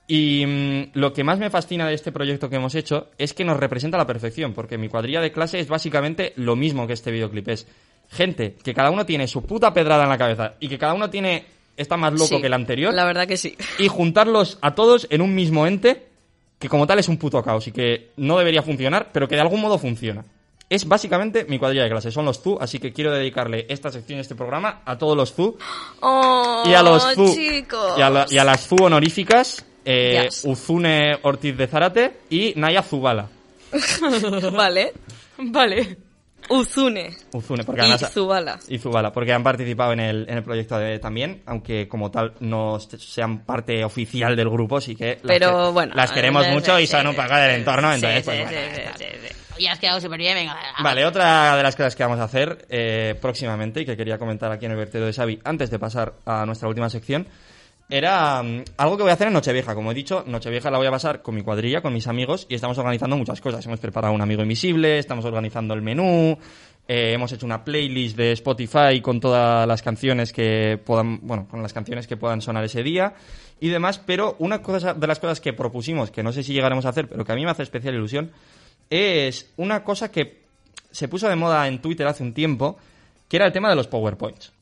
Y 0.07 0.45
mm, 0.45 0.81
lo 0.93 1.11
que 1.11 1.23
más 1.23 1.39
me 1.39 1.49
fascina 1.49 1.87
de 1.87 1.95
este 1.95 2.11
proyecto 2.11 2.49
que 2.49 2.55
hemos 2.55 2.75
hecho 2.75 3.09
es 3.17 3.33
que 3.33 3.43
nos 3.43 3.57
representa 3.57 3.97
a 3.97 3.99
la 3.99 4.07
perfección, 4.07 4.53
porque 4.53 4.77
mi 4.77 4.87
cuadrilla 4.89 5.21
de 5.21 5.31
clase 5.31 5.59
es 5.59 5.67
básicamente 5.67 6.33
lo 6.35 6.55
mismo 6.55 6.87
que 6.87 6.93
este 6.93 7.11
videoclip. 7.11 7.49
Es 7.49 7.67
gente 8.09 8.55
que 8.63 8.73
cada 8.73 8.91
uno 8.91 9.05
tiene 9.05 9.27
su 9.27 9.43
puta 9.43 9.73
pedrada 9.73 10.03
en 10.03 10.09
la 10.09 10.17
cabeza 10.17 10.53
y 10.59 10.69
que 10.69 10.77
cada 10.77 10.93
uno 10.93 11.09
tiene 11.09 11.43
está 11.75 11.97
más 11.97 12.13
loco 12.13 12.25
Sí, 12.25 12.41
que 12.41 12.47
el 12.47 12.53
anterior 12.53 12.93
La 12.93 13.05
verdad 13.05 13.27
que 13.27 13.37
sí. 13.37 13.55
y 13.77 13.87
juntarlos 13.87 14.57
a 14.61 14.75
todos 14.75 15.07
en 15.09 15.21
un 15.21 15.35
mismo 15.35 15.67
ente 15.67 16.06
que 16.59 16.69
como 16.69 16.87
tal 16.87 16.99
es 16.99 17.07
un 17.07 17.17
puto 17.17 17.41
caos 17.43 17.67
y 17.67 17.71
que 17.71 18.11
no 18.17 18.37
debería 18.37 18.61
funcionar, 18.63 19.09
pero 19.11 19.27
que 19.27 19.35
de 19.35 19.41
algún 19.41 19.61
modo 19.61 19.77
funciona. 19.77 20.25
Es 20.69 20.85
básicamente 20.87 21.45
mi 21.47 21.59
cuadrilla 21.59 21.83
de 21.83 21.89
clase, 21.89 22.11
son 22.11 22.25
los 22.25 22.41
ZU, 22.41 22.57
así 22.59 22.77
que 22.79 22.91
quiero 22.91 23.11
dedicarle 23.13 23.65
esta 23.69 23.89
sección, 23.89 24.19
este 24.19 24.35
programa, 24.35 24.81
a 24.85 24.97
todos 24.97 25.15
los 25.15 25.33
ZU 25.33 25.57
Oh, 26.01 26.63
y 26.65 26.73
a 26.73 26.83
los 26.83 27.07
chicos. 27.33 27.93
y 27.97 28.01
a, 28.01 28.09
la- 28.09 28.25
y 28.29 28.37
a 28.37 28.43
las 28.43 28.67
honoríficas, 28.71 29.65
eh, 29.85 30.23
Yes. 30.25 30.43
Uzune 30.43 31.17
Ortiz 31.21 31.55
de 31.55 31.67
Zárate 31.67 32.17
y 32.29 32.51
Naya 32.57 32.83
Zubala. 32.83 33.29
vale. 34.51 34.91
Vale. 35.37 35.97
Uzune. 36.49 37.15
Uzune, 37.33 37.63
porque 37.63 37.81
Y 37.81 37.83
además... 37.83 38.11
Zubala. 38.13 38.59
y 38.67 38.77
Zubala, 38.77 39.11
porque 39.11 39.33
han 39.33 39.43
participado 39.43 39.93
en 39.93 39.99
el, 39.99 40.25
en 40.29 40.37
el 40.37 40.43
proyecto 40.43 40.77
de- 40.77 40.99
también, 40.99 41.41
aunque 41.45 41.87
como 41.87 42.09
tal 42.11 42.33
no 42.39 42.79
sean 42.79 43.39
parte 43.45 43.83
oficial 43.83 44.35
del 44.35 44.49
grupo, 44.49 44.79
sí 44.81 44.95
que 44.95 45.19
las, 45.23 45.37
Pero 45.39 45.65
que- 45.67 45.71
bueno. 45.73 45.93
las 45.95 46.11
queremos 46.11 46.45
eh, 46.45 46.51
mucho 46.51 46.79
y 46.79 46.85
sí, 46.87 46.91
son 46.91 47.07
un 47.07 47.15
poco 47.15 47.33
del 47.35 47.51
entorno, 47.55 47.93
entonces 47.93 48.19
sí, 48.19 48.23
pues, 48.25 48.37
sí, 48.37 48.43
bueno, 48.43 48.59
sí, 48.75 48.75
ya 48.77 48.83
está. 48.83 48.97
sí, 48.97 49.05
sí. 49.27 49.35
Ya 49.59 49.71
has 49.71 49.79
quedado 49.79 49.99
súper 49.99 50.19
bien, 50.19 50.35
venga. 50.35 50.55
Vale, 50.83 51.03
otra 51.03 51.57
de 51.57 51.63
las 51.63 51.75
cosas 51.75 51.95
que 51.95 52.03
vamos 52.03 52.19
a 52.19 52.25
hacer 52.25 52.65
eh, 52.69 53.15
próximamente 53.19 53.81
y 53.81 53.85
que 53.85 53.97
quería 53.97 54.19
comentar 54.19 54.51
aquí 54.51 54.65
en 54.65 54.71
el 54.73 54.77
vertedero 54.77 55.07
de 55.07 55.13
Xavi 55.13 55.39
antes 55.43 55.71
de 55.71 55.79
pasar 55.79 56.13
a 56.25 56.45
nuestra 56.45 56.67
última 56.67 56.89
sección 56.91 57.27
era 57.89 58.43
mm, 58.43 58.63
algo 58.77 58.97
que 58.97 59.03
voy 59.03 59.11
a 59.11 59.13
hacer 59.13 59.27
en 59.27 59.33
Nochevieja. 59.33 59.75
Como 59.75 59.91
he 59.91 59.95
dicho, 59.95 60.23
Nochevieja 60.27 60.69
la 60.69 60.77
voy 60.77 60.87
a 60.87 60.91
pasar 60.91 61.21
con 61.21 61.35
mi 61.35 61.41
cuadrilla, 61.41 61.81
con 61.81 61.93
mis 61.93 62.07
amigos 62.07 62.45
y 62.49 62.55
estamos 62.55 62.77
organizando 62.77 63.15
muchas 63.17 63.41
cosas. 63.41 63.65
Hemos 63.65 63.79
preparado 63.79 64.13
un 64.13 64.21
amigo 64.21 64.41
invisible, 64.41 64.99
estamos 64.99 65.25
organizando 65.25 65.73
el 65.73 65.81
menú, 65.81 66.37
eh, 66.87 67.13
hemos 67.13 67.31
hecho 67.31 67.45
una 67.45 67.63
playlist 67.63 68.17
de 68.17 68.33
Spotify 68.33 69.01
con 69.01 69.19
todas 69.19 69.67
las 69.67 69.81
canciones 69.81 70.33
que 70.33 70.79
puedan, 70.83 71.19
bueno, 71.21 71.47
con 71.49 71.61
las 71.61 71.73
canciones 71.73 72.07
que 72.07 72.17
puedan 72.17 72.41
sonar 72.41 72.63
ese 72.63 72.83
día 72.83 73.13
y 73.59 73.69
demás. 73.69 73.99
Pero 73.99 74.35
una 74.39 74.61
cosa 74.61 74.93
de 74.93 75.07
las 75.07 75.19
cosas 75.19 75.39
que 75.39 75.53
propusimos, 75.53 76.11
que 76.11 76.23
no 76.23 76.31
sé 76.31 76.43
si 76.43 76.53
llegaremos 76.53 76.85
a 76.85 76.89
hacer, 76.89 77.07
pero 77.07 77.23
que 77.23 77.31
a 77.31 77.35
mí 77.35 77.45
me 77.45 77.51
hace 77.51 77.63
especial 77.63 77.95
ilusión, 77.95 78.31
es 78.89 79.51
una 79.57 79.83
cosa 79.83 80.11
que 80.11 80.47
se 80.91 81.07
puso 81.07 81.27
de 81.27 81.35
moda 81.35 81.67
en 81.67 81.81
Twitter 81.81 82.07
hace 82.07 82.23
un 82.23 82.33
tiempo, 82.33 82.77
que 83.27 83.37
era 83.37 83.45
el 83.45 83.51
tema 83.51 83.69
de 83.69 83.75
los 83.75 83.87
PowerPoints. 83.87 84.53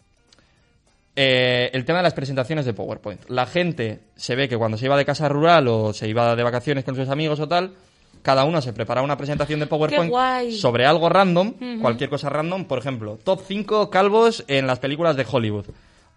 Eh, 1.15 1.69
el 1.71 1.85
tema 1.85 1.99
de 1.99 2.03
las 2.03 2.13
presentaciones 2.13 2.65
de 2.65 2.73
PowerPoint. 2.73 3.29
La 3.29 3.45
gente 3.45 4.01
se 4.15 4.35
ve 4.35 4.49
que 4.49 4.57
cuando 4.57 4.77
se 4.77 4.85
iba 4.85 4.97
de 4.97 5.05
casa 5.05 5.29
rural 5.29 5.67
o 5.67 5.93
se 5.93 6.09
iba 6.09 6.35
de 6.35 6.43
vacaciones 6.43 6.83
con 6.83 6.95
sus 6.95 7.07
amigos 7.07 7.39
o 7.39 7.47
tal, 7.47 7.73
cada 8.21 8.43
uno 8.43 8.61
se 8.61 8.73
preparaba 8.73 9.05
una 9.05 9.17
presentación 9.17 9.59
de 9.59 9.67
PowerPoint 9.67 10.11
sobre 10.51 10.85
algo 10.85 11.07
random, 11.09 11.79
cualquier 11.81 12.09
cosa 12.09 12.27
random, 12.29 12.65
por 12.65 12.79
ejemplo, 12.79 13.17
top 13.23 13.41
5 13.47 13.89
calvos 13.89 14.43
en 14.47 14.67
las 14.67 14.79
películas 14.79 15.15
de 15.15 15.25
Hollywood. 15.29 15.65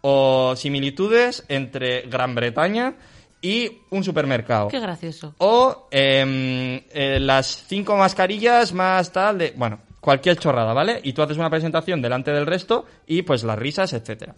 O 0.00 0.54
similitudes 0.56 1.44
entre 1.48 2.02
Gran 2.02 2.34
Bretaña 2.34 2.94
y 3.40 3.82
un 3.90 4.02
supermercado. 4.02 4.68
Qué 4.68 4.80
gracioso. 4.80 5.34
O 5.38 5.88
em, 5.90 6.80
eh, 6.92 7.18
las 7.20 7.64
cinco 7.66 7.96
mascarillas 7.96 8.72
más 8.72 9.12
tal 9.12 9.38
de... 9.38 9.52
Bueno, 9.56 9.80
cualquier 10.00 10.38
chorrada, 10.38 10.72
¿vale? 10.72 11.00
Y 11.02 11.12
tú 11.12 11.22
haces 11.22 11.36
una 11.36 11.50
presentación 11.50 12.00
delante 12.00 12.32
del 12.32 12.46
resto 12.46 12.84
y 13.06 13.22
pues 13.22 13.44
las 13.44 13.58
risas, 13.58 13.92
etcétera. 13.92 14.34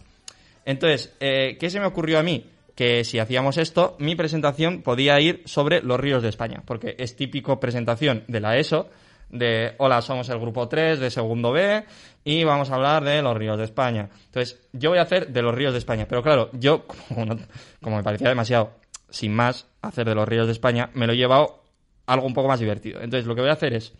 Entonces, 0.65 1.13
eh, 1.19 1.57
¿qué 1.59 1.69
se 1.69 1.79
me 1.79 1.85
ocurrió 1.85 2.19
a 2.19 2.23
mí? 2.23 2.45
Que 2.75 3.03
si 3.03 3.19
hacíamos 3.19 3.57
esto, 3.57 3.95
mi 3.99 4.15
presentación 4.15 4.81
podía 4.81 5.19
ir 5.19 5.43
sobre 5.45 5.81
los 5.81 5.99
ríos 5.99 6.23
de 6.23 6.29
España, 6.29 6.63
porque 6.65 6.95
es 6.97 7.15
típico 7.15 7.59
presentación 7.59 8.23
de 8.27 8.39
la 8.39 8.57
ESO, 8.57 8.89
de 9.31 9.75
hola, 9.77 10.01
somos 10.01 10.29
el 10.29 10.39
grupo 10.39 10.67
3 10.67 10.99
de 10.99 11.09
segundo 11.09 11.51
B 11.51 11.85
y 12.23 12.43
vamos 12.43 12.69
a 12.69 12.75
hablar 12.75 13.03
de 13.03 13.21
los 13.21 13.35
ríos 13.35 13.57
de 13.57 13.63
España. 13.63 14.09
Entonces, 14.25 14.61
yo 14.73 14.89
voy 14.89 14.99
a 14.99 15.03
hacer 15.03 15.29
de 15.29 15.41
los 15.41 15.55
ríos 15.55 15.73
de 15.73 15.79
España, 15.79 16.05
pero 16.07 16.21
claro, 16.21 16.49
yo, 16.53 16.85
como, 17.81 17.97
me 17.97 18.03
parecía 18.03 18.29
demasiado, 18.29 18.71
sin 19.09 19.33
más, 19.33 19.67
hacer 19.81 20.05
de 20.05 20.15
los 20.15 20.27
ríos 20.27 20.47
de 20.47 20.53
España, 20.53 20.89
me 20.93 21.07
lo 21.07 21.13
he 21.13 21.17
llevado 21.17 21.63
algo 22.05 22.27
un 22.27 22.33
poco 22.33 22.49
más 22.49 22.59
divertido. 22.59 23.01
Entonces, 23.01 23.25
lo 23.25 23.35
que 23.35 23.41
voy 23.41 23.49
a 23.49 23.53
hacer 23.53 23.73
es, 23.73 23.93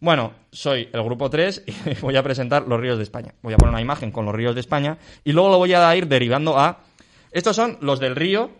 bueno, 0.00 0.32
soy 0.52 0.88
el 0.92 1.02
grupo 1.02 1.30
3 1.30 1.64
y 1.66 1.94
voy 2.00 2.16
a 2.16 2.22
presentar 2.22 2.66
los 2.68 2.80
ríos 2.80 2.96
de 2.98 3.04
España. 3.04 3.34
Voy 3.42 3.54
a 3.54 3.56
poner 3.56 3.70
una 3.72 3.80
imagen 3.80 4.10
con 4.10 4.24
los 4.26 4.34
ríos 4.34 4.54
de 4.54 4.60
España 4.60 4.98
y 5.24 5.32
luego 5.32 5.48
lo 5.50 5.58
voy 5.58 5.72
a 5.74 5.96
ir 5.96 6.06
derivando 6.08 6.58
a... 6.58 6.80
Estos 7.32 7.56
son 7.56 7.78
los 7.80 8.00
del 8.00 8.16
río, 8.16 8.50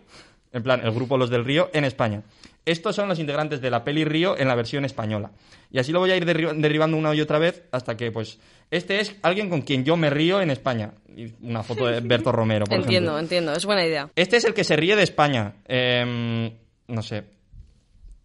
en 0.53 0.63
plan, 0.63 0.81
el 0.83 0.91
grupo 0.91 1.17
Los 1.17 1.29
del 1.29 1.43
Río 1.45 1.69
en 1.73 1.83
España. 1.83 2.21
Estos 2.65 2.95
son 2.95 3.07
los 3.07 3.17
integrantes 3.19 3.61
de 3.61 3.69
la 3.71 3.83
peli 3.83 4.03
Río 4.05 4.37
en 4.37 4.47
la 4.47 4.55
versión 4.55 4.83
española. 4.85 5.31
Y 5.71 5.79
así 5.79 5.91
lo 5.91 5.99
voy 5.99 6.11
a 6.11 6.17
ir 6.17 6.25
derri- 6.25 6.53
derivando 6.59 6.97
una 6.97 7.13
y 7.15 7.21
otra 7.21 7.39
vez 7.39 7.63
hasta 7.71 7.95
que, 7.97 8.11
pues, 8.11 8.39
este 8.69 8.99
es 8.99 9.15
alguien 9.23 9.49
con 9.49 9.61
quien 9.61 9.83
yo 9.85 9.95
me 9.97 10.09
río 10.09 10.41
en 10.41 10.49
España. 10.51 10.91
Y 11.15 11.33
una 11.41 11.63
foto 11.63 11.85
de 11.87 11.99
Berto 12.03 12.31
Romero, 12.31 12.65
por 12.65 12.75
Entiendo, 12.75 13.11
ejemplo. 13.11 13.19
entiendo. 13.19 13.53
Es 13.53 13.65
buena 13.65 13.85
idea. 13.85 14.09
Este 14.15 14.35
es 14.37 14.43
el 14.45 14.53
que 14.53 14.63
se 14.65 14.75
ríe 14.75 14.95
de 14.95 15.03
España. 15.03 15.53
Em, 15.65 16.51
no 16.87 17.01
sé. 17.01 17.23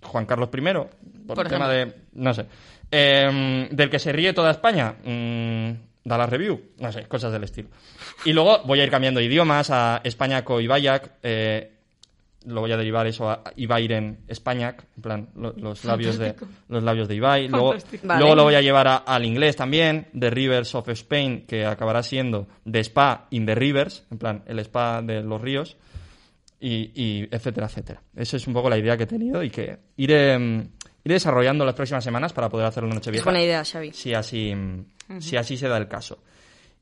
Juan 0.02 0.26
Carlos 0.26 0.48
I, 0.52 0.60
por, 0.60 1.36
Por 1.36 1.46
el 1.46 1.52
tema 1.52 1.68
de. 1.68 1.92
No 2.14 2.34
sé. 2.34 2.46
Em, 2.94 3.68
del 3.70 3.88
que 3.90 3.98
se 3.98 4.12
ríe 4.12 4.32
toda 4.34 4.50
España. 4.50 4.94
mm, 5.04 5.70
da 6.04 6.18
la 6.18 6.26
review. 6.26 6.60
No 6.78 6.92
sé, 6.92 7.04
cosas 7.06 7.32
del 7.32 7.44
estilo. 7.44 7.68
Y 8.24 8.32
luego 8.32 8.60
voy 8.64 8.80
a 8.80 8.84
ir 8.84 8.90
cambiando 8.90 9.20
idiomas 9.20 9.70
a 9.70 10.00
Españaco 10.04 10.60
y 10.60 10.66
Bayak. 10.66 11.12
eh, 11.22 11.68
lo 12.44 12.60
voy 12.60 12.72
a 12.72 12.76
derivar 12.76 13.06
eso 13.06 13.30
a 13.30 13.44
Ibairen 13.54 14.24
Españac, 14.26 14.84
en 14.96 15.02
plan, 15.02 15.28
lo- 15.36 15.52
los 15.56 15.84
labios 15.86 16.18
de 16.18 16.34
los 16.68 16.82
labios 16.82 17.06
de 17.06 17.14
Ibai. 17.14 17.46
Luego. 17.46 17.76
Vale. 18.02 18.18
luego 18.20 18.34
lo 18.34 18.42
voy 18.42 18.56
a 18.56 18.60
llevar 18.60 18.88
a- 18.88 18.96
al 18.96 19.24
inglés 19.24 19.54
también, 19.54 20.08
The 20.18 20.28
Rivers 20.30 20.74
of 20.74 20.88
Spain, 20.88 21.46
que 21.46 21.64
acabará 21.64 22.02
siendo 22.02 22.48
The 22.68 22.80
Spa 22.80 23.28
in 23.30 23.46
the 23.46 23.54
Rivers, 23.54 24.04
en 24.10 24.18
plan, 24.18 24.42
el 24.48 24.58
spa 24.58 25.00
de 25.02 25.22
los 25.22 25.40
ríos 25.40 25.76
y, 26.58 26.90
y 27.00 27.28
etcétera, 27.30 27.66
etcétera. 27.68 28.02
Esa 28.16 28.36
es 28.36 28.46
un 28.48 28.54
poco 28.54 28.68
la 28.68 28.76
idea 28.78 28.96
que 28.96 29.04
he 29.04 29.06
tenido 29.06 29.40
y 29.44 29.48
que 29.50 29.78
iré, 29.96 30.66
iré 31.04 31.14
desarrollando 31.14 31.64
las 31.64 31.74
próximas 31.74 32.04
semanas 32.04 32.32
para 32.32 32.48
poder 32.48 32.66
hacerlo 32.66 32.88
en 32.88 32.92
Es 32.92 32.96
Nochevieja. 32.96 33.24
buena 33.24 33.42
idea, 33.42 33.64
Xavi. 33.64 33.92
Si 33.92 34.14
así, 34.14 34.52
si 35.18 35.36
así 35.36 35.56
se 35.56 35.68
da 35.68 35.76
el 35.76 35.88
caso. 35.88 36.18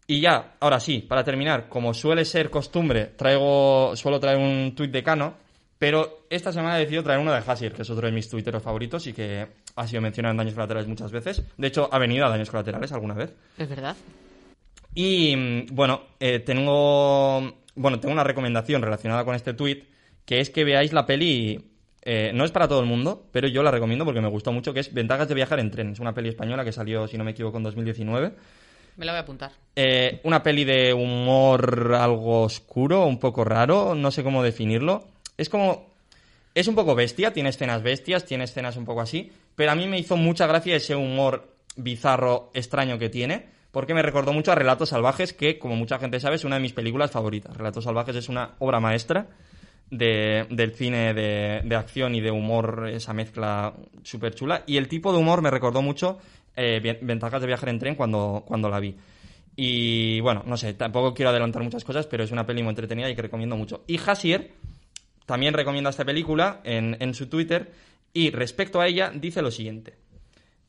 Y 0.07 0.21
ya, 0.21 0.55
ahora 0.61 0.81
sí, 0.81 1.01
para 1.01 1.23
terminar, 1.23 1.69
como 1.69 1.95
suele 1.95 2.25
ser 2.25 2.51
costumbre, 2.51 3.13
traigo, 3.17 3.95
suelo 3.95 4.19
traer 4.19 4.39
un 4.39 4.75
tuit 4.75 4.91
de 4.91 5.03
Cano, 5.03 5.35
pero 5.79 6.27
esta 6.29 6.53
semana 6.53 6.77
he 6.77 6.81
decidido 6.81 7.05
traer 7.05 7.21
uno 7.21 7.33
de 7.33 7.39
Hasir, 7.47 7.73
que 7.73 7.83
es 7.83 7.91
otro 7.91 8.07
de 8.07 8.13
mis 8.13 8.29
tuiteros 8.29 8.63
favoritos 8.63 9.07
y 9.07 9.13
que 9.13 9.47
ha 9.77 9.87
sido 9.87 10.03
mencionado 10.03 10.33
en 10.33 10.39
Daños 10.39 10.55
Colaterales 10.55 10.89
muchas 10.89 11.13
veces. 11.13 11.43
De 11.57 11.69
hecho, 11.69 11.89
ha 11.93 11.99
venido 11.99 12.27
a 12.27 12.29
Daños 12.29 12.51
Colaterales 12.51 12.93
alguna 12.93 13.15
vez. 13.15 13.33
Es 13.57 13.69
verdad. 13.69 13.97
Y 14.95 15.37
mm, 15.37 15.67
bueno, 15.75 16.03
eh, 16.19 16.41
tengo 16.41 17.55
bueno, 17.77 18.01
tengo 18.01 18.13
una 18.13 18.25
recomendación 18.25 18.83
relacionada 18.83 19.25
con 19.25 19.35
este 19.35 19.55
tweet, 19.55 19.85
que 20.25 20.41
es 20.41 20.51
que 20.51 20.65
veáis 20.65 20.93
la 20.93 21.07
peli. 21.07 21.70
Eh, 22.03 22.33
no 22.35 22.45
es 22.45 22.51
para 22.51 22.67
todo 22.67 22.81
el 22.81 22.87
mundo, 22.87 23.27
pero 23.31 23.47
yo 23.49 23.63
la 23.63 23.71
recomiendo 23.71 24.05
porque 24.05 24.21
me 24.21 24.29
gustó 24.29 24.53
mucho, 24.53 24.73
que 24.73 24.81
es 24.81 24.93
Ventajas 24.93 25.29
de 25.29 25.35
viajar 25.35 25.61
en 25.61 25.71
tren. 25.71 25.93
Es 25.93 26.01
una 26.01 26.15
peli 26.15 26.31
española 26.31 26.65
que 26.65 26.73
salió, 26.73 27.07
si 27.07 27.19
no 27.19 27.25
me 27.25 27.33
equivoco, 27.33 27.59
en 27.59 27.65
2019. 27.65 28.33
Me 28.97 29.05
la 29.05 29.13
voy 29.13 29.19
a 29.19 29.23
apuntar. 29.23 29.53
Eh, 29.77 30.21
una 30.25 30.43
peli 30.43 30.65
de 30.65 30.93
humor 30.93 31.95
algo 31.95 32.43
oscuro, 32.43 33.07
un 33.07 33.19
poco 33.19 33.45
raro, 33.45 33.95
no 33.95 34.11
sé 34.11 34.23
cómo 34.23 34.43
definirlo. 34.43 35.05
Es 35.37 35.49
como... 35.49 35.91
Es 36.53 36.67
un 36.67 36.75
poco 36.75 36.97
bestia, 36.97 37.33
tiene 37.33 37.51
escenas 37.51 37.81
bestias, 37.81 38.25
tiene 38.25 38.43
escenas 38.43 38.77
un 38.77 38.85
poco 38.85 39.01
así, 39.01 39.31
pero 39.55 39.71
a 39.71 39.77
mí 39.77 39.87
me 39.87 40.01
hizo 40.01 40.17
mucha 40.17 40.49
gracia 40.49 40.75
ese 40.75 40.97
humor 40.97 41.55
bizarro, 41.77 42.51
extraño 42.55 42.99
que 42.99 43.09
tiene, 43.09 43.47
porque 43.71 43.95
me 43.95 44.03
recordó 44.03 44.33
mucho 44.33 44.51
a 44.51 44.57
Relatos 44.57 44.89
Salvajes, 44.89 45.33
que 45.33 45.61
como 45.61 45.77
mucha 45.77 46.01
gente 46.01 46.19
sabe 46.19 46.35
es 46.35 46.45
una 46.45 46.57
de 46.57 46.63
mis 46.63 46.73
películas 46.73 47.13
favoritas. 47.13 47.57
Relatos 47.57 47.85
Salvajes 47.85 48.17
es 48.17 48.29
una 48.29 48.57
obra 48.59 48.81
maestra 48.81 49.29
de- 49.91 50.47
del 50.51 50.73
cine 50.73 51.15
de, 51.15 51.63
de 51.65 51.77
acción 51.77 52.15
y 52.15 52.21
de 52.21 52.31
humor, 52.31 52.89
esa 52.93 53.13
mezcla 53.13 53.75
súper 54.03 54.35
chula. 54.35 54.63
Y 54.67 54.77
el 54.77 54.89
tipo 54.89 55.13
de 55.13 55.19
humor 55.19 55.43
me 55.43 55.51
recordó 55.51 55.83
mucho 55.83 56.19
eh, 56.57 56.99
Ventajas 57.03 57.41
de 57.41 57.47
viajar 57.47 57.69
en 57.69 57.79
tren 57.79 57.95
cuando, 57.95 58.45
cuando 58.47 58.69
la 58.69 58.81
vi. 58.81 58.97
Y 59.57 60.21
bueno, 60.21 60.43
no 60.47 60.57
sé, 60.57 60.75
tampoco 60.75 61.13
quiero 61.13 61.31
adelantar 61.31 61.63
muchas 61.63 61.85
cosas, 61.85 62.07
pero 62.07 62.25
es 62.25 62.31
una 62.31 62.47
peli 62.47 62.63
muy 62.63 62.71
entretenida 62.71 63.11
y 63.11 63.15
que 63.15 63.23
recomiendo 63.23 63.57
mucho. 63.57 63.83
Y 63.87 63.99
Hasier 63.99 64.53
también 65.27 65.55
recomienda 65.55 65.91
esta 65.91 66.05
película 66.05 66.61
en, 66.65 66.97
en 67.01 67.15
su 67.15 67.29
Twitter 67.29 67.73
y 68.13 68.31
respecto 68.31 68.81
a 68.81 68.87
ella 68.87 69.13
dice 69.15 69.43
lo 69.43 69.51
siguiente. 69.51 69.95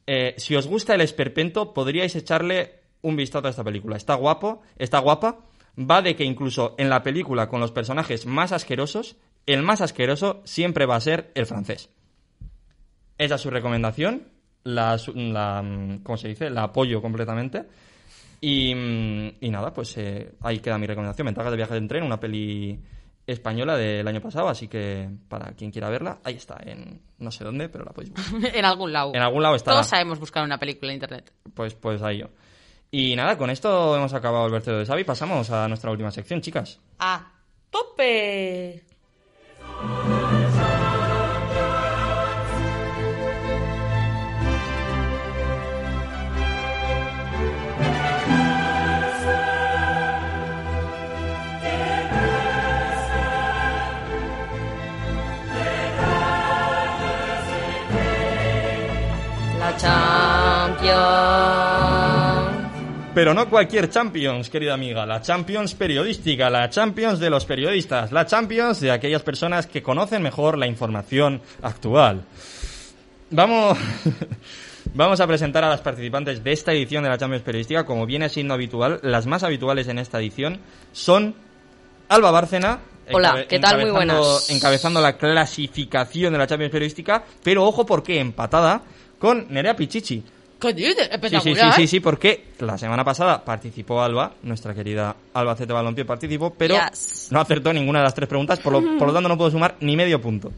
Eh, 0.07 0.33
si 0.37 0.55
os 0.55 0.67
gusta 0.67 0.93
el 0.95 1.01
esperpento, 1.01 1.73
podríais 1.73 2.15
echarle 2.15 2.73
un 3.01 3.15
vistazo 3.15 3.47
a 3.47 3.49
esta 3.51 3.63
película. 3.63 3.95
Está 3.97 4.15
guapo, 4.15 4.61
está 4.77 4.99
guapa. 4.99 5.39
Va 5.77 6.01
de 6.01 6.15
que 6.15 6.23
incluso 6.23 6.75
en 6.77 6.89
la 6.89 7.03
película 7.03 7.47
con 7.47 7.59
los 7.59 7.71
personajes 7.71 8.25
más 8.25 8.51
asquerosos, 8.51 9.17
el 9.45 9.63
más 9.63 9.81
asqueroso 9.81 10.41
siempre 10.43 10.85
va 10.85 10.95
a 10.95 11.01
ser 11.01 11.31
el 11.35 11.45
francés. 11.45 11.89
Esa 13.17 13.35
es 13.35 13.41
su 13.41 13.49
recomendación. 13.49 14.27
La, 14.63 14.99
la, 15.15 15.61
mm, 15.61 16.03
¿cómo 16.03 16.17
se 16.17 16.27
dice? 16.27 16.49
La 16.49 16.63
apoyo 16.63 17.01
completamente. 17.01 17.65
Y, 18.41 18.73
mm, 18.75 19.37
y 19.39 19.49
nada, 19.49 19.73
pues 19.73 19.97
eh, 19.97 20.33
ahí 20.41 20.59
queda 20.59 20.77
mi 20.77 20.87
recomendación. 20.87 21.25
Ventajas 21.25 21.51
de 21.51 21.57
viaje 21.57 21.77
en 21.77 21.87
tren, 21.87 22.03
una 22.03 22.19
peli 22.19 22.79
española 23.25 23.77
del 23.77 24.07
año 24.07 24.21
pasado, 24.21 24.49
así 24.49 24.67
que 24.67 25.09
para 25.27 25.53
quien 25.53 25.71
quiera 25.71 25.89
verla, 25.89 26.19
ahí 26.23 26.35
está, 26.35 26.57
en 26.65 27.01
no 27.19 27.31
sé 27.31 27.43
dónde, 27.43 27.69
pero 27.69 27.85
la 27.85 27.91
podéis 27.91 28.13
buscar. 28.13 28.55
en 28.55 28.65
algún 28.65 28.91
lado. 28.91 29.11
En 29.13 29.21
algún 29.21 29.43
lado 29.43 29.55
está. 29.55 29.71
Todos 29.71 29.87
sabemos 29.87 30.19
buscar 30.19 30.43
una 30.43 30.57
película 30.57 30.91
en 30.91 30.95
internet. 30.95 31.31
Pues, 31.53 31.75
pues 31.75 32.01
ahí 32.01 32.19
yo. 32.19 32.27
Y 32.93 33.15
nada, 33.15 33.37
con 33.37 33.49
esto 33.49 33.95
hemos 33.95 34.13
acabado 34.13 34.45
el 34.45 34.51
vertedero 34.51 34.79
de 34.79 34.85
Xavi. 34.85 35.05
Pasamos 35.05 35.49
a 35.49 35.65
nuestra 35.69 35.91
última 35.91 36.11
sección, 36.11 36.41
chicas. 36.41 36.81
¡A 36.99 37.31
tope! 37.69 38.83
Pero 63.21 63.35
no 63.35 63.47
cualquier 63.51 63.87
Champions, 63.87 64.49
querida 64.49 64.73
amiga. 64.73 65.05
La 65.05 65.21
Champions 65.21 65.75
periodística, 65.75 66.49
la 66.49 66.71
Champions 66.71 67.19
de 67.19 67.29
los 67.29 67.45
periodistas, 67.45 68.11
la 68.11 68.25
Champions 68.25 68.79
de 68.79 68.89
aquellas 68.89 69.21
personas 69.21 69.67
que 69.67 69.83
conocen 69.83 70.23
mejor 70.23 70.57
la 70.57 70.65
información 70.65 71.39
actual. 71.61 72.23
Vamos, 73.29 73.77
vamos 74.95 75.19
a 75.19 75.27
presentar 75.27 75.63
a 75.63 75.69
las 75.69 75.81
participantes 75.81 76.43
de 76.43 76.51
esta 76.51 76.71
edición 76.71 77.03
de 77.03 77.09
la 77.09 77.19
Champions 77.19 77.43
periodística. 77.43 77.85
Como 77.85 78.07
viene 78.07 78.27
siendo 78.27 78.55
habitual, 78.55 78.99
las 79.03 79.27
más 79.27 79.43
habituales 79.43 79.87
en 79.87 79.99
esta 79.99 80.19
edición 80.19 80.59
son 80.91 81.35
Alba 82.09 82.31
Bárcena. 82.31 82.79
Hola, 83.13 83.45
¿qué 83.47 83.59
tal? 83.59 83.81
Muy 83.81 83.91
buenas. 83.91 84.49
Encabezando 84.49 84.99
la 84.99 85.17
clasificación 85.17 86.33
de 86.33 86.39
la 86.39 86.47
Champions 86.47 86.71
periodística, 86.71 87.23
pero 87.43 87.65
ojo 87.67 87.85
porque 87.85 88.19
empatada 88.19 88.81
con 89.19 89.45
Nerea 89.51 89.75
Pichichi. 89.75 90.23
¿Qué 90.61 90.73
dices? 90.73 91.09
Sí, 91.29 91.39
sí, 91.41 91.55
sí, 91.55 91.71
sí, 91.75 91.87
sí, 91.87 91.99
porque 91.99 92.45
la 92.59 92.77
semana 92.77 93.03
pasada 93.03 93.43
participó 93.43 94.01
Alba, 94.01 94.33
nuestra 94.43 94.73
querida 94.73 95.15
Alba 95.33 95.55
Cete 95.55 95.73
Balompié 95.73 96.05
participó, 96.05 96.53
pero 96.53 96.75
Yes. 96.75 97.29
no 97.31 97.41
acertó 97.41 97.73
ninguna 97.73 97.99
de 97.99 98.05
las 98.05 98.13
tres 98.13 98.29
preguntas, 98.29 98.59
por 98.59 98.73
lo, 98.73 98.81
por 98.99 99.07
lo 99.07 99.13
tanto 99.13 99.27
no 99.27 99.37
puedo 99.37 99.49
sumar 99.51 99.75
ni 99.79 99.95
medio 99.95 100.21
punto. 100.21 100.51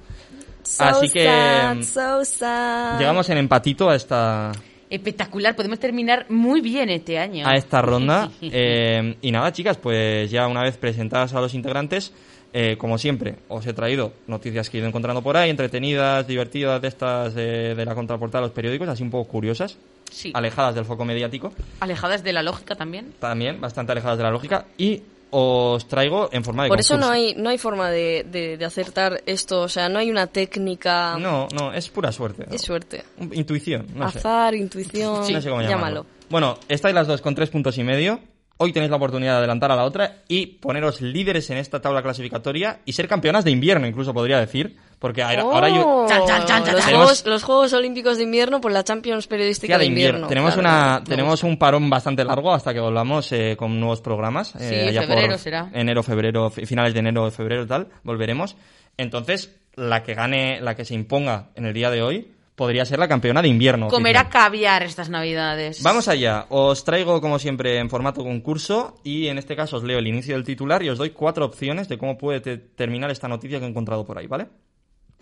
So 0.64 0.84
Así 0.84 1.10
que, 1.10 1.26
sad, 1.26 1.76
mm, 1.76 1.84
so 1.84 2.26
sad. 2.26 3.00
Llegamos 3.00 3.30
en 3.30 3.38
empatito 3.38 3.90
a 3.90 3.96
esta, 3.96 4.52
Espectacular. 4.94 5.56
Podemos 5.56 5.80
terminar 5.80 6.28
muy 6.30 6.62
bien 6.62 6.90
este 6.92 7.18
año. 7.18 7.48
a 7.48 7.56
esta 7.56 7.82
ronda. 7.82 8.30
Eh, 8.42 9.16
y 9.22 9.32
nada, 9.32 9.52
chicas, 9.52 9.78
pues 9.78 10.30
ya 10.30 10.48
una 10.48 10.62
vez 10.62 10.78
presentadas 10.78 11.34
a 11.34 11.42
los 11.42 11.56
integrantes, 11.56 12.14
eh, 12.54 12.78
como 12.78 12.98
siempre, 12.98 13.36
os 13.50 13.66
he 13.66 13.74
traído 13.74 14.14
noticias 14.28 14.70
que 14.70 14.78
he 14.78 14.80
ido 14.80 14.88
encontrando 14.88 15.22
por 15.22 15.36
ahí, 15.38 15.50
entretenidas, 15.50 16.28
divertidas, 16.28 16.82
de 16.82 16.88
estas 16.88 17.34
de, 17.34 17.74
de 17.76 17.86
la 17.86 17.96
contraportada 17.96 18.42
de 18.42 18.48
los 18.48 18.56
periódicos, 18.56 18.88
así 18.88 19.02
un 19.04 19.10
poco 19.12 19.30
curiosas, 19.30 19.78
Sí. 20.12 20.32
alejadas 20.36 20.76
del 20.76 20.86
foco 20.86 21.04
mediático. 21.06 21.52
Alejadas 21.80 22.24
de 22.24 22.34
la 22.34 22.44
lógica 22.44 22.76
también. 22.76 23.14
también 23.20 23.60
bastante 23.60 23.92
alejadas 23.94 24.18
de 24.20 24.24
la 24.24 24.30
lógica 24.30 24.66
y 24.78 25.02
os 25.32 25.88
traigo 25.88 26.30
en 26.32 26.44
forma 26.44 26.62
de 26.66 26.70
Por 26.70 26.80
eso 26.80 26.94
no 26.96 27.08
concurso. 27.08 27.14
hay, 27.24 27.34
no 27.42 27.50
hay 27.50 27.58
forma 27.58 27.90
de, 27.90 28.24
de- 28.32 28.56
de 28.58 28.66
acertar 28.66 29.24
esto, 29.26 29.62
o 29.62 29.68
sea, 29.68 29.90
no 29.90 29.98
hay 29.98 30.12
una 30.12 30.28
técnica. 30.28 31.18
no 31.18 31.48
no 31.52 31.74
es 31.74 31.90
pura 31.90 32.12
suerte 32.12 32.46
Es 32.52 32.62
suerte. 32.62 33.04
intuición 33.32 33.88
no 33.96 34.12
sé 34.12 34.20
Azar, 34.20 34.54
intuición, 34.54 35.16
no 35.34 35.42
sé 35.42 35.50
cómo 35.50 35.62
llamarlo. 35.64 35.70
llámalo. 35.70 36.06
bueno 36.30 36.60
estáis 36.70 36.94
las 36.94 37.08
dos 37.08 37.22
con 37.22 37.34
tres 37.34 37.50
puntos 37.50 37.76
y 37.80 37.84
medio 37.84 38.20
hoy 38.58 38.72
tenéis 38.72 38.90
la 38.92 38.98
oportunidad 38.98 39.34
de 39.34 39.38
adelantar 39.40 39.72
a 39.72 39.76
la 39.76 39.84
otra 39.84 40.18
y 40.28 40.46
poneros 40.46 41.02
líderes 41.02 41.50
en 41.50 41.58
esta 41.58 41.82
tabla 41.82 42.02
clasificatoria 42.04 42.80
y 42.86 42.94
ser 42.94 43.08
campeonas 43.08 43.44
de 43.44 43.52
invierno 43.52 43.88
incluso 43.88 44.14
podría 44.14 44.40
decir 44.40 44.78
porque 45.00 45.22
ahora, 45.22 45.42
ahora 45.42 45.70
yo 45.70 45.84
Oh, 45.86 46.08
Chan, 46.08 46.22
chan, 46.28 46.46
chan, 46.46 46.64
chan, 46.64 46.76
los, 46.76 46.86
juegos, 46.86 47.26
los 47.26 47.44
Juegos 47.44 47.74
Olímpicos 47.74 48.18
de 48.18 48.24
Invierno 48.24 48.62
por 48.62 48.72
la 48.72 48.84
Champions 48.84 49.28
Periodística 49.28 49.78
de 49.78 49.86
Invierno. 49.86 50.28
tenemos 50.28 50.54
claro. 50.54 50.70
una 50.70 51.04
tenemos 51.04 51.44
un 51.44 51.58
parón 51.58 51.90
bastante 51.90 52.24
largo 52.24 52.54
hasta 52.54 52.74
que 52.74 52.80
volvamos 52.80 53.32
eh, 53.34 53.56
con 53.58 53.78
nuevos 53.80 54.00
programas 54.02 54.56
eh, 54.56 54.60
Sí, 54.84 54.90
allá 54.90 55.02
febrero 55.02 55.30
por 55.32 55.40
será. 55.40 55.70
enero 55.74 56.04
febrero 56.04 56.50
fi- 56.50 56.66
finales 56.66 56.94
de 56.94 57.00
enero 57.00 57.30
febrero 57.32 57.66
tal 57.68 57.88
volveremos 58.04 58.56
entonces 58.98 59.56
la 59.76 60.04
que 60.04 60.14
gane 60.14 60.62
la 60.62 60.76
que 60.76 60.86
se 60.86 60.94
imponga 60.94 61.50
en 61.56 61.66
el 61.66 61.74
día 61.74 61.90
de 61.90 62.02
hoy 62.04 62.32
podría 62.56 62.86
ser 62.86 63.00
la 63.00 63.08
campeona 63.08 63.42
de 63.42 63.48
invierno 63.48 63.88
Comerá 63.88 64.22
oficial. 64.22 64.44
caviar 64.44 64.84
estas 64.84 65.10
navidades. 65.10 65.82
Vamos 65.82 66.08
allá, 66.08 66.46
os 66.50 66.84
traigo 66.84 67.20
como 67.20 67.40
siempre 67.40 67.80
en 67.80 67.90
formato 67.90 68.24
concurso 68.24 68.96
y 69.04 69.28
en 69.28 69.38
este 69.38 69.56
caso 69.56 69.78
os 69.78 69.84
leo 69.84 69.98
el 70.00 70.08
inicio 70.08 70.36
del 70.36 70.44
titular 70.44 70.84
y 70.84 70.90
os 70.90 70.98
doy 70.98 71.10
cuatro 71.12 71.46
opciones 71.46 71.88
de 71.90 71.98
cómo 71.98 72.18
puede 72.18 72.42
te- 72.42 72.58
terminar 72.58 73.10
esta 73.12 73.28
noticia 73.28 73.60
que 73.60 73.66
he 73.66 73.70
encontrado 73.70 74.06
por 74.06 74.18
ahí, 74.18 74.28
¿vale? 74.28 74.48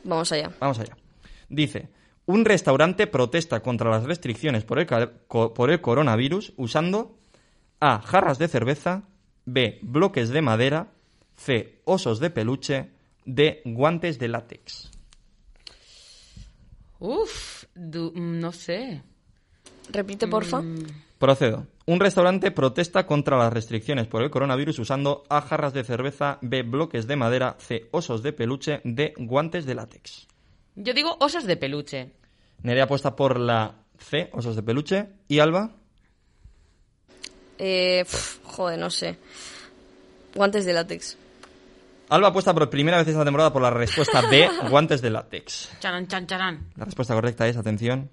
Vamos 0.03 0.31
allá. 0.31 0.51
Vamos 0.59 0.79
allá. 0.79 0.97
Dice, 1.47 1.89
un 2.25 2.43
restaurante 2.45 3.07
protesta 3.07 3.61
contra 3.61 3.89
las 3.89 4.03
restricciones 4.03 4.63
por 4.63 4.79
el, 4.79 4.85
por 4.87 5.71
el 5.71 5.81
coronavirus 5.81 6.53
usando 6.57 7.17
A. 7.79 7.99
Jarras 8.01 8.37
de 8.39 8.47
cerveza, 8.47 9.03
B. 9.45 9.79
Bloques 9.81 10.29
de 10.29 10.41
madera, 10.41 10.87
C. 11.35 11.79
Osos 11.85 12.19
de 12.19 12.29
peluche, 12.29 12.91
D. 13.25 13.61
Guantes 13.65 14.19
de 14.19 14.27
látex. 14.27 14.90
Uf, 17.01 17.65
du- 17.75 18.11
mm, 18.15 18.39
no 18.39 18.51
sé. 18.51 19.01
Repite, 19.89 20.27
porfa. 20.27 20.61
Mm. 20.61 20.85
Procedo. 21.17 21.67
Un 21.87 21.99
restaurante 21.99 22.51
protesta 22.51 23.05
contra 23.05 23.37
las 23.37 23.51
restricciones 23.51 24.07
por 24.07 24.21
el 24.23 24.29
coronavirus 24.29 24.79
usando 24.79 25.23
A. 25.29 25.41
Jarras 25.41 25.73
de 25.73 25.83
cerveza, 25.83 26.37
B. 26.41 26.61
Bloques 26.63 27.07
de 27.07 27.15
madera, 27.15 27.55
C. 27.59 27.89
Osos 27.91 28.23
de 28.23 28.33
peluche, 28.33 28.81
D. 28.83 29.13
Guantes 29.17 29.65
de 29.65 29.75
látex. 29.75 30.27
Yo 30.75 30.93
digo 30.93 31.17
osos 31.19 31.45
de 31.45 31.57
peluche. 31.57 32.11
Nerea 32.63 32.83
apuesta 32.85 33.15
por 33.15 33.39
la 33.39 33.75
C. 33.97 34.29
Osos 34.33 34.55
de 34.55 34.63
peluche. 34.63 35.07
¿Y 35.27 35.39
Alba? 35.39 35.71
Eh, 37.57 38.03
pf, 38.05 38.39
joder, 38.43 38.79
no 38.79 38.89
sé. 38.89 39.17
Guantes 40.35 40.65
de 40.65 40.73
látex. 40.73 41.17
Alba 42.11 42.27
apuesta 42.27 42.53
por 42.53 42.69
primera 42.69 42.97
vez 42.97 43.07
esta 43.07 43.23
temporada 43.23 43.53
por 43.53 43.61
la 43.61 43.69
respuesta 43.69 44.21
B. 44.29 44.47
Guantes 44.69 45.01
de 45.01 45.09
látex. 45.09 45.71
Charan, 45.79 46.07
chan, 46.07 46.27
charan. 46.27 46.67
La 46.75 46.85
respuesta 46.85 47.13
correcta 47.13 47.47
es, 47.47 47.55
atención, 47.55 48.09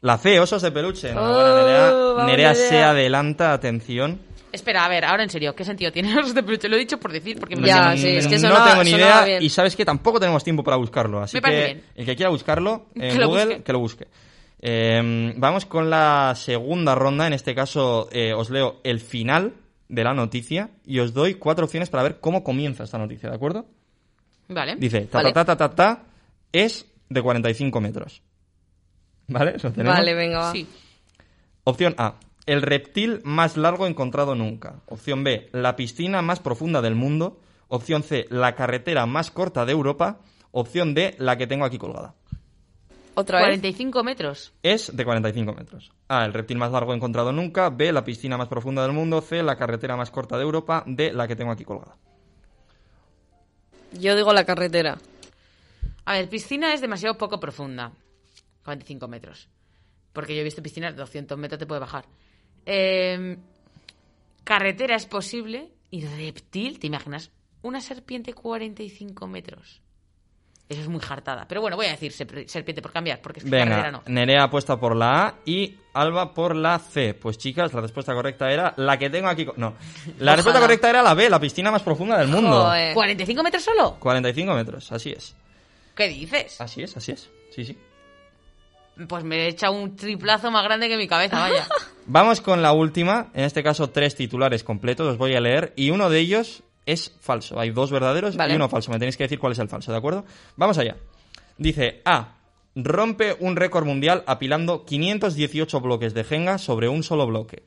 la 0.00 0.18
C, 0.18 0.38
osos 0.38 0.62
de 0.62 0.70
peluche. 0.70 1.12
Oh, 1.16 2.22
Nerea. 2.24 2.54
se 2.54 2.78
adelanta, 2.82 3.52
atención. 3.52 4.20
Espera, 4.52 4.84
a 4.84 4.88
ver, 4.88 5.04
ahora 5.04 5.24
en 5.24 5.30
serio, 5.30 5.54
¿qué 5.56 5.64
sentido 5.64 5.90
tiene 5.90 6.16
osos 6.20 6.32
de 6.34 6.42
peluche? 6.44 6.68
Lo 6.68 6.76
he 6.76 6.78
dicho 6.78 6.98
por 7.00 7.10
decir, 7.12 7.38
porque 7.40 7.56
me 7.56 7.66
Ya, 7.66 7.96
sí, 7.96 8.08
es 8.08 8.26
que 8.28 8.36
no 8.38 8.48
sonaba- 8.50 8.70
tengo 8.70 8.84
ni 8.84 8.90
idea 8.92 9.40
y 9.40 9.48
sabes 9.50 9.74
que 9.74 9.84
tampoco 9.84 10.20
tenemos 10.20 10.44
tiempo 10.44 10.62
para 10.62 10.76
buscarlo. 10.76 11.20
Así 11.20 11.36
Me 11.36 11.42
que 11.42 11.50
bien. 11.64 11.84
el 11.96 12.06
que 12.06 12.14
quiera 12.14 12.30
buscarlo 12.30 12.86
en 12.94 13.18
Que 13.18 13.24
Google, 13.24 13.44
busque. 13.46 13.62
que 13.64 13.72
lo 13.72 13.78
busque. 13.80 14.06
Eh, 14.60 15.32
vamos 15.36 15.66
con 15.66 15.90
la 15.90 16.34
segunda 16.36 16.94
ronda. 16.94 17.26
En 17.26 17.32
este 17.32 17.54
caso 17.54 18.08
eh, 18.12 18.32
os 18.32 18.48
leo 18.50 18.80
el 18.84 19.00
final 19.00 19.54
de 19.88 20.04
la 20.04 20.14
noticia 20.14 20.70
y 20.84 20.98
os 21.00 21.14
doy 21.14 21.34
cuatro 21.34 21.64
opciones 21.64 21.90
para 21.90 22.02
ver 22.02 22.20
cómo 22.20 22.44
comienza 22.44 22.84
esta 22.84 22.98
noticia, 22.98 23.28
¿de 23.28 23.36
acuerdo? 23.36 23.66
Vale. 24.48 24.76
Dice, 24.76 25.02
ta 25.02 25.18
Vale. 25.18 25.32
ta 25.32 25.44
ta 25.44 25.56
ta 25.56 25.68
ta 25.68 25.74
ta, 25.74 26.04
es 26.52 26.86
de 27.08 27.22
45 27.22 27.80
metros. 27.80 28.22
¿Vale? 29.28 29.56
¿Eso 29.56 29.70
tenemos? 29.70 29.96
Vale, 29.96 30.14
venga, 30.14 30.38
va. 30.38 30.52
Sí. 30.52 30.66
Opción 31.64 31.94
A. 31.98 32.14
El 32.46 32.62
reptil 32.62 33.20
más 33.24 33.58
largo 33.58 33.86
encontrado 33.86 34.34
nunca. 34.34 34.80
Opción 34.86 35.22
B. 35.22 35.50
La 35.52 35.76
piscina 35.76 36.22
más 36.22 36.40
profunda 36.40 36.80
del 36.80 36.94
mundo. 36.94 37.40
Opción 37.68 38.02
C. 38.02 38.26
La 38.30 38.54
carretera 38.54 39.04
más 39.04 39.30
corta 39.30 39.66
de 39.66 39.72
Europa. 39.72 40.20
Opción 40.50 40.94
D. 40.94 41.14
La 41.18 41.36
que 41.36 41.46
tengo 41.46 41.66
aquí 41.66 41.76
colgada. 41.76 42.14
Otra 43.18 43.38
vez. 43.38 43.58
45 43.58 44.04
metros. 44.04 44.52
Es 44.62 44.96
de 44.96 45.04
45 45.04 45.52
metros. 45.52 45.90
A. 46.06 46.24
El 46.24 46.32
reptil 46.32 46.56
más 46.56 46.70
largo 46.70 46.94
encontrado 46.94 47.32
nunca. 47.32 47.68
B. 47.68 47.92
La 47.92 48.04
piscina 48.04 48.36
más 48.36 48.46
profunda 48.46 48.82
del 48.82 48.92
mundo. 48.92 49.20
C. 49.20 49.42
La 49.42 49.56
carretera 49.56 49.96
más 49.96 50.12
corta 50.12 50.36
de 50.36 50.44
Europa. 50.44 50.84
D. 50.86 51.12
La 51.12 51.26
que 51.26 51.34
tengo 51.34 51.50
aquí 51.50 51.64
colgada. 51.64 51.96
Yo 53.90 54.14
digo 54.14 54.32
la 54.32 54.44
carretera. 54.44 54.98
A 56.04 56.12
ver, 56.12 56.28
piscina 56.28 56.72
es 56.72 56.80
demasiado 56.80 57.18
poco 57.18 57.40
profunda. 57.40 57.90
45 58.64 59.08
metros. 59.08 59.48
Porque 60.12 60.36
yo 60.36 60.42
he 60.42 60.44
visto 60.44 60.62
piscinas 60.62 60.94
de 60.94 61.00
200 61.00 61.36
metros, 61.36 61.58
te 61.58 61.66
puede 61.66 61.80
bajar. 61.80 62.04
Eh, 62.66 63.36
carretera 64.44 64.94
es 64.94 65.06
posible. 65.06 65.72
Y 65.90 66.06
reptil, 66.06 66.78
¿te 66.78 66.86
imaginas? 66.86 67.32
Una 67.62 67.80
serpiente 67.80 68.32
45 68.32 69.26
metros. 69.26 69.82
Eso 70.68 70.82
es 70.82 70.88
muy 70.88 71.00
jartada. 71.00 71.46
Pero 71.48 71.62
bueno, 71.62 71.76
voy 71.76 71.86
a 71.86 71.90
decir 71.92 72.12
serp- 72.12 72.46
serpiente 72.46 72.82
por 72.82 72.92
cambiar, 72.92 73.20
porque 73.22 73.40
es 73.40 73.44
que 73.44 73.50
Venga, 73.50 73.90
no. 73.90 74.02
Nerea 74.06 74.44
apuesta 74.44 74.78
por 74.78 74.94
la 74.94 75.26
A 75.26 75.34
y 75.46 75.76
Alba 75.94 76.34
por 76.34 76.54
la 76.54 76.78
C. 76.78 77.14
Pues 77.14 77.38
chicas, 77.38 77.72
la 77.72 77.80
respuesta 77.80 78.12
correcta 78.12 78.50
era 78.52 78.74
la 78.76 78.98
que 78.98 79.08
tengo 79.08 79.28
aquí. 79.28 79.46
No, 79.56 79.74
la 80.18 80.34
respuesta 80.36 80.60
correcta 80.60 80.90
era 80.90 81.02
la 81.02 81.14
B, 81.14 81.30
la 81.30 81.40
piscina 81.40 81.70
más 81.70 81.82
profunda 81.82 82.18
del 82.18 82.28
mundo. 82.28 82.64
Joder. 82.64 82.94
¿45 82.94 83.42
metros 83.42 83.62
solo? 83.64 83.96
45 83.98 84.54
metros, 84.54 84.92
así 84.92 85.10
es. 85.10 85.34
¿Qué 85.94 86.06
dices? 86.08 86.60
Así 86.60 86.82
es, 86.82 86.94
así 86.96 87.12
es. 87.12 87.30
Sí, 87.50 87.64
sí. 87.64 87.76
Pues 89.08 89.22
me 89.24 89.44
he 89.44 89.48
echado 89.48 89.72
un 89.74 89.96
triplazo 89.96 90.50
más 90.50 90.64
grande 90.64 90.88
que 90.88 90.96
mi 90.96 91.06
cabeza, 91.08 91.38
vaya. 91.38 91.66
Vamos 92.06 92.40
con 92.40 92.62
la 92.62 92.72
última, 92.72 93.28
en 93.32 93.44
este 93.44 93.62
caso 93.62 93.90
tres 93.90 94.14
titulares 94.16 94.64
completos, 94.64 95.06
os 95.06 95.18
voy 95.18 95.34
a 95.34 95.40
leer, 95.40 95.72
y 95.76 95.90
uno 95.90 96.10
de 96.10 96.18
ellos 96.18 96.62
es 96.88 97.12
falso. 97.20 97.60
Hay 97.60 97.70
dos 97.70 97.90
verdaderos 97.90 98.34
Vale. 98.36 98.54
y 98.54 98.56
uno 98.56 98.68
falso. 98.68 98.90
Me 98.90 98.98
tenéis 98.98 99.16
que 99.18 99.24
decir 99.24 99.38
cuál 99.38 99.52
es 99.52 99.58
el 99.58 99.68
falso, 99.68 99.92
¿de 99.92 99.98
acuerdo? 99.98 100.24
Vamos 100.56 100.78
allá. 100.78 100.96
Dice 101.58 102.00
A. 102.04 102.36
Rompe 102.74 103.36
un 103.40 103.56
récord 103.56 103.84
mundial 103.84 104.24
apilando 104.26 104.86
518 104.86 105.80
bloques 105.80 106.14
de 106.14 106.24
Jenga 106.24 106.56
sobre 106.56 106.88
un 106.88 107.02
solo 107.02 107.26
bloque. 107.26 107.64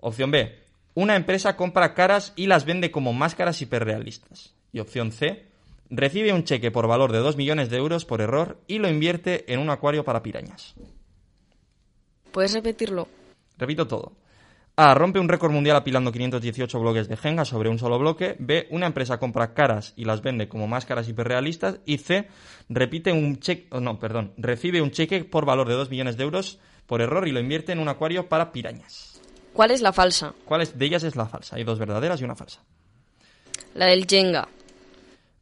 Opción 0.00 0.30
B. 0.30 0.58
Una 0.94 1.16
empresa 1.16 1.56
compra 1.56 1.92
caras 1.92 2.32
y 2.34 2.46
las 2.46 2.64
vende 2.64 2.90
como 2.90 3.12
máscaras 3.12 3.60
hiperrealistas. 3.60 4.54
Y 4.72 4.80
opción 4.80 5.12
C. 5.12 5.44
Recibe 5.90 6.32
un 6.32 6.44
cheque 6.44 6.70
por 6.70 6.86
valor 6.86 7.12
de 7.12 7.18
2 7.18 7.36
millones 7.36 7.68
de 7.68 7.76
euros 7.76 8.06
por 8.06 8.22
error 8.22 8.58
y 8.66 8.78
lo 8.78 8.88
invierte 8.88 9.52
en 9.52 9.60
un 9.60 9.68
acuario 9.68 10.04
para 10.04 10.22
pirañas. 10.22 10.74
¿Puedes 12.32 12.54
repetirlo? 12.54 13.08
Repito 13.58 13.86
todo. 13.86 14.12
A. 14.82 14.94
Rompe 14.94 15.18
un 15.18 15.28
récord 15.28 15.52
mundial 15.52 15.76
apilando 15.76 16.10
518 16.10 16.80
bloques 16.80 17.06
de 17.08 17.16
Jenga 17.16 17.44
sobre 17.44 17.68
un 17.68 17.78
solo 17.78 17.98
bloque. 17.98 18.36
B. 18.38 18.66
Una 18.70 18.86
empresa 18.86 19.18
compra 19.18 19.52
caras 19.52 19.92
y 19.96 20.04
las 20.06 20.22
vende 20.22 20.48
como 20.48 20.66
máscaras 20.66 21.06
hiperrealistas. 21.08 21.80
Y 21.84 21.98
C. 21.98 22.28
Repite 22.68 23.12
un 23.12 23.38
cheque. 23.40 23.68
No, 23.78 23.98
perdón. 23.98 24.32
Recibe 24.38 24.80
un 24.80 24.90
cheque 24.90 25.24
por 25.24 25.44
valor 25.44 25.68
de 25.68 25.74
2 25.74 25.90
millones 25.90 26.16
de 26.16 26.24
euros 26.24 26.58
por 26.86 27.02
error 27.02 27.28
y 27.28 27.32
lo 27.32 27.40
invierte 27.40 27.72
en 27.72 27.78
un 27.78 27.88
acuario 27.88 28.28
para 28.28 28.52
pirañas. 28.52 29.20
¿Cuál 29.52 29.70
es 29.72 29.82
la 29.82 29.92
falsa? 29.92 30.32
¿Cuál 30.44 30.62
es- 30.62 30.78
de 30.78 30.86
ellas 30.86 31.02
es 31.02 31.14
la 31.16 31.26
falsa? 31.26 31.56
Hay 31.56 31.64
dos 31.64 31.78
verdaderas 31.78 32.20
y 32.20 32.24
una 32.24 32.34
falsa. 32.36 32.60
La 33.74 33.86
del 33.86 34.06
Jenga. 34.06 34.48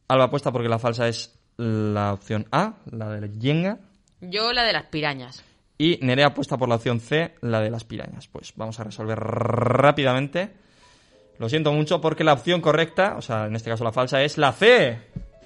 Alba 0.09 0.25
apuesta 0.25 0.51
porque 0.51 0.67
la 0.67 0.79
falsa 0.79 1.07
es 1.07 1.33
la 1.57 2.11
opción 2.13 2.45
A, 2.51 2.73
la 2.91 3.09
de 3.11 3.29
Jenga. 3.39 3.77
Yo 4.21 4.51
la 4.51 4.63
de 4.63 4.73
las 4.73 4.85
pirañas. 4.87 5.43
Y 5.81 5.97
Nerea 6.01 6.27
apuesta 6.27 6.57
por 6.57 6.67
la 6.67 6.75
opción 6.75 6.99
C, 6.99 7.35
la 7.39 7.61
de 7.61 7.69
las 7.69 7.85
pirañas. 7.85 8.27
Pues 8.27 8.51
vamos 8.57 8.77
a 8.81 8.83
resolver 8.83 9.17
rápidamente. 9.17 10.51
Lo 11.37 11.47
siento 11.47 11.71
mucho 11.71 12.01
porque 12.01 12.25
la 12.25 12.33
opción 12.33 12.59
correcta, 12.59 13.15
o 13.17 13.21
sea, 13.21 13.45
en 13.45 13.55
este 13.55 13.69
caso 13.69 13.85
la 13.85 13.93
falsa, 13.93 14.21
es 14.21 14.37
la 14.37 14.51
C. 14.51 14.99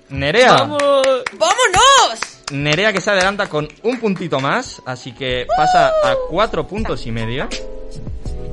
Nerea. 0.09 0.55
¡Vámonos! 0.57 2.41
Nerea 2.51 2.91
que 2.91 2.99
se 2.99 3.11
adelanta 3.11 3.47
con 3.47 3.67
un 3.83 3.99
puntito 3.99 4.39
más, 4.39 4.81
así 4.87 5.11
que 5.11 5.45
pasa 5.55 5.89
a 5.89 6.15
cuatro 6.27 6.65
puntos 6.65 7.05
y 7.05 7.11
medio. 7.11 7.47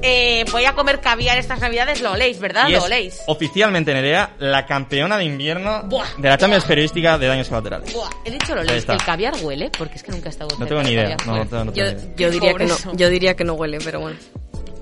Eh, 0.03 0.45
voy 0.51 0.65
a 0.65 0.73
comer 0.75 1.01
caviar 1.01 1.37
estas 1.37 1.61
navidades, 1.61 2.01
lo 2.01 2.13
oléis, 2.13 2.39
¿verdad? 2.41 2.69
Y 2.69 2.73
Lo 2.73 2.79
es 2.79 2.85
oléis. 2.85 3.21
oficialmente 3.27 3.93
Nerea 3.93 4.35
la 4.39 4.65
campeona 4.65 5.19
de 5.19 5.25
invierno 5.25 5.83
Buah. 5.85 6.07
de 6.17 6.29
la 6.29 6.39
Champions 6.39 6.65
Periodística 6.65 7.19
de 7.19 7.27
Daños 7.27 7.49
Colaterales. 7.49 7.93
Buah, 7.93 8.09
he 8.25 8.31
dicho 8.31 8.55
lo 8.55 8.63
oléis. 8.63 8.89
¿El 8.89 8.97
caviar 9.03 9.35
huele? 9.43 9.71
Porque 9.77 9.97
es 9.97 10.03
que 10.03 10.13
nunca 10.13 10.29
he 10.29 10.31
estado 10.31 10.49
No 10.59 10.67
tengo 10.67 10.83
ni 10.83 10.93
idea. 10.93 11.17
No, 11.27 11.45
no 11.45 11.65
no 11.65 11.73
Yo, 11.75 11.85
yo 12.17 12.31
diría 12.31 12.55
que 12.55 12.65
no, 12.65 12.77
yo 12.95 13.09
diría 13.11 13.37
que 13.37 13.45
no 13.45 13.55
huele, 13.55 13.79
pero 13.85 14.01
bueno. 14.01 14.17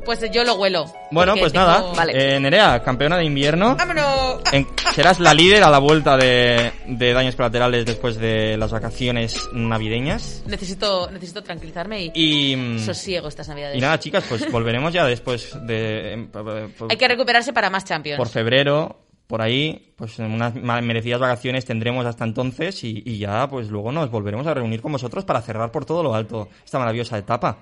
Pues 0.09 0.25
yo 0.33 0.43
lo 0.43 0.55
huelo. 0.55 0.91
Bueno, 1.11 1.35
pues 1.37 1.53
tengo- 1.53 1.67
nada. 1.67 1.93
Vale. 1.95 2.37
Eh, 2.37 2.41
Nerea, 2.41 2.83
campeona 2.83 3.19
de 3.19 3.25
invierno. 3.27 3.77
¡Vámonos! 3.77 4.41
En- 4.55 4.67
serás 4.95 5.21
la 5.21 5.35
líder 5.35 5.63
a 5.63 5.69
la 5.71 5.79
vuelta 5.81 6.17
de, 6.17 6.73
de 6.87 7.13
daños 7.13 7.37
colaterales 7.37 7.85
después 7.85 8.17
de 8.19 8.57
las 8.57 8.73
vacaciones 8.73 9.39
navideñas. 9.53 10.43
Necesito, 10.47 11.11
necesito 11.11 11.43
tranquilizarme 11.43 12.05
y, 12.15 12.55
Y, 12.55 12.79
sosiego 12.79 13.29
estas 13.29 13.49
navidades. 13.49 13.77
y 13.77 13.81
nada, 13.83 13.99
chicas, 14.01 14.25
pues 14.27 14.51
volveremos 14.51 14.95
ya 14.95 15.05
después 15.05 15.55
de... 15.67 16.15
em, 16.15 16.29
p- 16.29 16.39
p- 16.43 16.85
Hay 16.89 16.97
que 16.97 17.07
recuperarse 17.09 17.53
para 17.53 17.69
más 17.69 17.85
Champions. 17.85 18.17
por 18.17 18.29
febrero, 18.29 19.01
por 19.27 19.43
ahí, 19.43 19.93
pues 19.95 20.19
en 20.21 20.33
unas 20.33 20.55
merecidas 20.55 21.21
vacaciones 21.21 21.67
tendremos 21.67 22.07
hasta 22.07 22.25
entonces 22.25 22.83
y, 22.83 23.03
y 23.05 23.19
ya 23.19 23.47
pues 23.47 23.69
luego 23.69 23.93
nos 23.93 24.11
volveremos 24.11 24.47
a 24.47 24.55
reunir 24.55 24.81
con 24.81 24.91
vosotros 24.93 25.27
para 25.27 25.43
cerrar 25.43 25.71
por 25.71 25.85
todo 25.85 26.03
lo 26.03 26.15
alto 26.15 26.49
esta 26.65 26.79
maravillosa 26.79 27.19
etapa. 27.19 27.59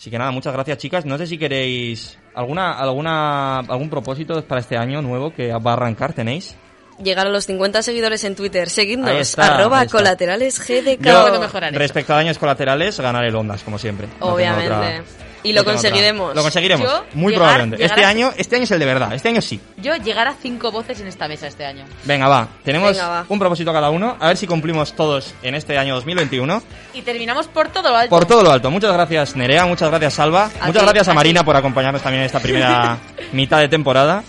Así 0.00 0.08
que 0.08 0.16
nada, 0.16 0.30
muchas 0.30 0.54
gracias 0.54 0.78
chicas. 0.78 1.04
No 1.04 1.18
sé 1.18 1.26
si 1.26 1.36
queréis 1.36 2.16
alguna 2.34 2.72
alguna 2.72 3.58
algún 3.58 3.90
propósito 3.90 4.42
para 4.44 4.62
este 4.62 4.78
año 4.78 5.02
nuevo 5.02 5.30
que 5.30 5.52
va 5.52 5.72
a 5.72 5.74
arrancar, 5.74 6.14
¿tenéis? 6.14 6.56
Llegar 7.04 7.26
a 7.26 7.30
los 7.30 7.44
50 7.44 7.82
seguidores 7.82 8.24
en 8.24 8.34
Twitter. 8.34 8.70
Seguidnos. 8.70 9.10
está, 9.10 9.56
arroba 9.56 9.84
colaterales 9.84 10.58
GDK. 10.58 11.04
Yo, 11.04 11.50
respecto 11.72 12.14
a 12.14 12.16
daños 12.16 12.38
colaterales, 12.38 12.98
ganar 12.98 13.26
el 13.26 13.36
Ondas, 13.36 13.62
como 13.62 13.78
siempre. 13.78 14.08
Obviamente. 14.20 15.02
Y 15.42 15.52
lo 15.52 15.64
conseguiremos. 15.64 16.34
Lo 16.34 16.42
conseguiremos, 16.42 16.86
Yo, 16.86 17.04
muy 17.14 17.32
llegar- 17.32 17.46
probablemente. 17.46 17.76
llegar 17.78 17.90
Este 17.98 18.04
a- 18.04 18.08
año, 18.08 18.32
este 18.36 18.56
año 18.56 18.64
es 18.64 18.70
el 18.70 18.78
de 18.78 18.84
verdad, 18.86 19.12
este 19.14 19.28
año 19.28 19.40
sí. 19.40 19.60
Yo 19.78 19.96
llegar 19.96 20.28
a 20.28 20.34
cinco 20.34 20.70
voces 20.70 21.00
en 21.00 21.06
esta 21.06 21.28
mesa 21.28 21.46
este 21.46 21.64
año. 21.64 21.84
Venga, 22.04 22.28
va. 22.28 22.48
Tenemos 22.64 22.92
Venga, 22.92 23.08
va. 23.08 23.24
un 23.28 23.38
propósito 23.38 23.72
cada 23.72 23.90
uno. 23.90 24.16
A 24.20 24.28
ver 24.28 24.36
si 24.36 24.46
cumplimos 24.46 24.92
todos 24.94 25.34
en 25.42 25.54
este 25.54 25.78
año 25.78 25.94
2021. 25.94 26.62
Y 26.94 27.02
terminamos 27.02 27.46
por 27.48 27.68
todo 27.68 27.88
lo 27.90 27.96
alto. 27.96 28.10
Por 28.10 28.26
todo 28.26 28.42
lo 28.42 28.50
alto. 28.52 28.70
Muchas 28.70 28.92
gracias, 28.92 29.34
Nerea. 29.36 29.64
Muchas 29.66 29.88
gracias, 29.90 30.14
Salva. 30.14 30.50
A 30.60 30.66
muchas 30.66 30.82
ti, 30.82 30.86
gracias 30.86 31.08
a 31.08 31.10
a 31.12 31.14
Marina 31.14 31.40
ti. 31.40 31.46
por 31.46 31.56
acompañarnos 31.56 32.02
también 32.02 32.20
en 32.22 32.26
esta 32.26 32.40
primera 32.40 32.98
mitad 33.32 33.58
de 33.60 33.68
temporada. 33.68 34.22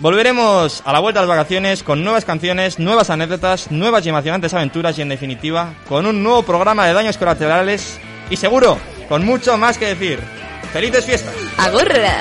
Volveremos 0.00 0.80
a 0.84 0.92
la 0.92 1.00
vuelta 1.00 1.20
de 1.20 1.26
las 1.26 1.36
vacaciones 1.36 1.82
con 1.82 2.04
nuevas 2.04 2.24
canciones, 2.24 2.78
nuevas 2.78 3.10
anécdotas, 3.10 3.70
nuevas 3.72 4.06
y 4.06 4.10
emocionantes 4.10 4.54
aventuras 4.54 4.96
y, 4.96 5.02
en 5.02 5.08
definitiva, 5.08 5.74
con 5.88 6.06
un 6.06 6.22
nuevo 6.22 6.44
programa 6.44 6.86
de 6.86 6.92
daños 6.92 7.18
colaterales 7.18 7.98
y 8.30 8.36
seguro, 8.36 8.78
con 9.08 9.24
mucho 9.26 9.58
más 9.58 9.76
que 9.76 9.86
decir. 9.86 10.20
¡Felices 10.72 11.04
fiestas! 11.04 11.34
Agurra. 11.56 12.14